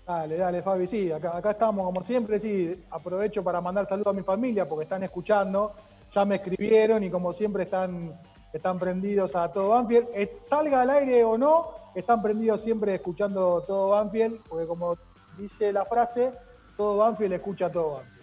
Dale, 0.06 0.36
dale, 0.36 0.60
Fabi, 0.60 0.86
sí, 0.88 1.10
acá, 1.10 1.38
acá 1.38 1.52
estamos 1.52 1.86
como 1.86 2.04
siempre, 2.04 2.38
sí, 2.38 2.84
aprovecho 2.90 3.42
para 3.42 3.62
mandar 3.62 3.88
saludos 3.88 4.08
a 4.08 4.18
mi 4.18 4.24
familia 4.24 4.68
porque 4.68 4.82
están 4.82 5.04
escuchando, 5.04 5.72
ya 6.14 6.26
me 6.26 6.34
escribieron 6.34 7.02
y 7.02 7.08
como 7.08 7.32
siempre 7.32 7.62
están, 7.62 8.12
están 8.55 8.78
prendidos 8.78 9.35
a 9.36 9.52
todo 9.52 9.70
Banfield. 9.70 10.09
Salga 10.48 10.82
al 10.82 10.90
aire 10.90 11.24
o 11.24 11.36
no, 11.36 11.70
están 11.94 12.22
prendidos 12.22 12.62
siempre 12.62 12.94
escuchando 12.94 13.62
todo 13.66 13.89
Banfield, 13.90 14.43
porque 14.48 14.66
como 14.66 14.97
dice 15.36 15.72
la 15.72 15.85
frase, 15.85 16.32
todo 16.76 16.97
Banfield 16.98 17.35
escucha 17.35 17.70
todo 17.70 17.94
Banfield. 17.94 18.14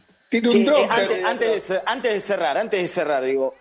Sí, 0.51 0.65
eh, 0.67 0.87
antes, 0.89 1.25
antes 1.25 1.67
de, 1.67 1.75
cer- 1.75 1.83
antes 1.85 2.13
de 2.13 2.19
cerrar, 2.21 2.57
antes 2.57 2.81
de 2.81 2.87
cerrar, 2.87 3.21
digo, 3.23 3.53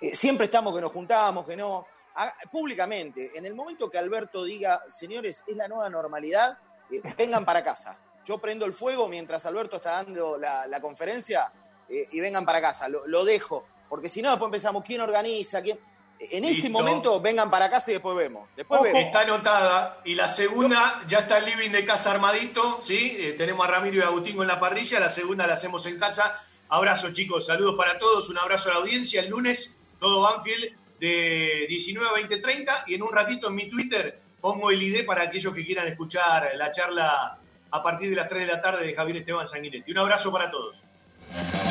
eh, 0.00 0.16
siempre 0.16 0.46
estamos 0.46 0.74
que 0.74 0.80
nos 0.80 0.90
juntábamos, 0.92 1.44
que 1.46 1.56
no. 1.56 1.86
Ah, 2.18 2.32
públicamente, 2.50 3.32
en 3.34 3.44
el 3.44 3.54
momento 3.54 3.90
que 3.90 3.98
Alberto 3.98 4.42
diga, 4.44 4.82
señores, 4.88 5.44
es 5.46 5.54
la 5.56 5.68
nueva 5.68 5.90
normalidad, 5.90 6.56
eh, 6.90 7.02
vengan 7.18 7.44
para 7.44 7.62
casa. 7.62 7.98
Yo 8.24 8.38
prendo 8.38 8.64
el 8.64 8.72
fuego 8.72 9.06
mientras 9.08 9.44
Alberto 9.44 9.76
está 9.76 10.02
dando 10.02 10.38
la, 10.38 10.66
la 10.66 10.80
conferencia 10.80 11.52
eh, 11.90 12.06
y 12.10 12.20
vengan 12.20 12.46
para 12.46 12.62
casa. 12.62 12.88
Lo, 12.88 13.06
lo 13.06 13.22
dejo, 13.26 13.66
porque 13.90 14.08
si 14.08 14.22
no, 14.22 14.30
después 14.30 14.48
empezamos, 14.48 14.82
¿quién 14.82 15.02
organiza? 15.02 15.60
¿Quién? 15.60 15.78
En 16.18 16.44
ese 16.44 16.54
Listo. 16.54 16.70
momento, 16.70 17.20
vengan 17.20 17.50
para 17.50 17.68
casa 17.68 17.90
y 17.90 17.94
después 17.94 18.16
vemos. 18.16 18.48
Después 18.56 18.80
vemos. 18.82 19.00
Está 19.02 19.20
anotada. 19.20 20.00
Y 20.04 20.14
la 20.14 20.28
segunda, 20.28 21.02
ya 21.06 21.20
está 21.20 21.38
el 21.38 21.44
living 21.46 21.70
de 21.70 21.84
casa 21.84 22.10
armadito, 22.12 22.80
¿sí? 22.82 23.16
Eh, 23.18 23.32
tenemos 23.32 23.66
a 23.66 23.70
Ramiro 23.70 23.98
y 23.98 24.00
a 24.00 24.06
Agustín 24.06 24.40
en 24.40 24.48
la 24.48 24.58
parrilla. 24.58 24.98
La 25.00 25.10
segunda 25.10 25.46
la 25.46 25.54
hacemos 25.54 25.84
en 25.86 25.98
casa. 25.98 26.34
Abrazo, 26.68 27.12
chicos. 27.12 27.46
Saludos 27.46 27.74
para 27.76 27.98
todos. 27.98 28.28
Un 28.30 28.38
abrazo 28.38 28.70
a 28.70 28.74
la 28.74 28.78
audiencia. 28.80 29.20
El 29.20 29.28
lunes, 29.28 29.76
todo 30.00 30.22
Banfield 30.22 30.74
de 30.98 31.66
19 31.68 32.08
a 32.08 32.12
20, 32.14 32.38
30. 32.38 32.84
Y 32.86 32.94
en 32.94 33.02
un 33.02 33.12
ratito 33.12 33.48
en 33.48 33.54
mi 33.54 33.68
Twitter 33.68 34.18
pongo 34.40 34.70
el 34.70 34.82
ID 34.82 35.04
para 35.04 35.22
aquellos 35.22 35.54
que 35.54 35.64
quieran 35.64 35.86
escuchar 35.88 36.50
la 36.54 36.70
charla 36.70 37.38
a 37.70 37.82
partir 37.82 38.10
de 38.10 38.16
las 38.16 38.28
3 38.28 38.46
de 38.46 38.52
la 38.52 38.62
tarde 38.62 38.86
de 38.86 38.94
Javier 38.94 39.18
Esteban 39.18 39.46
Sanguinetti. 39.46 39.92
Un 39.92 39.98
abrazo 39.98 40.32
para 40.32 40.50
todos. 40.50 40.84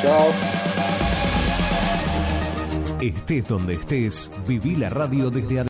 Chao. 0.02 0.32
Estés 3.00 3.46
donde 3.46 3.74
estés, 3.74 4.30
viví 4.48 4.74
la 4.74 4.88
radio 4.88 5.28
desde 5.30 5.60
adentro. 5.60 5.64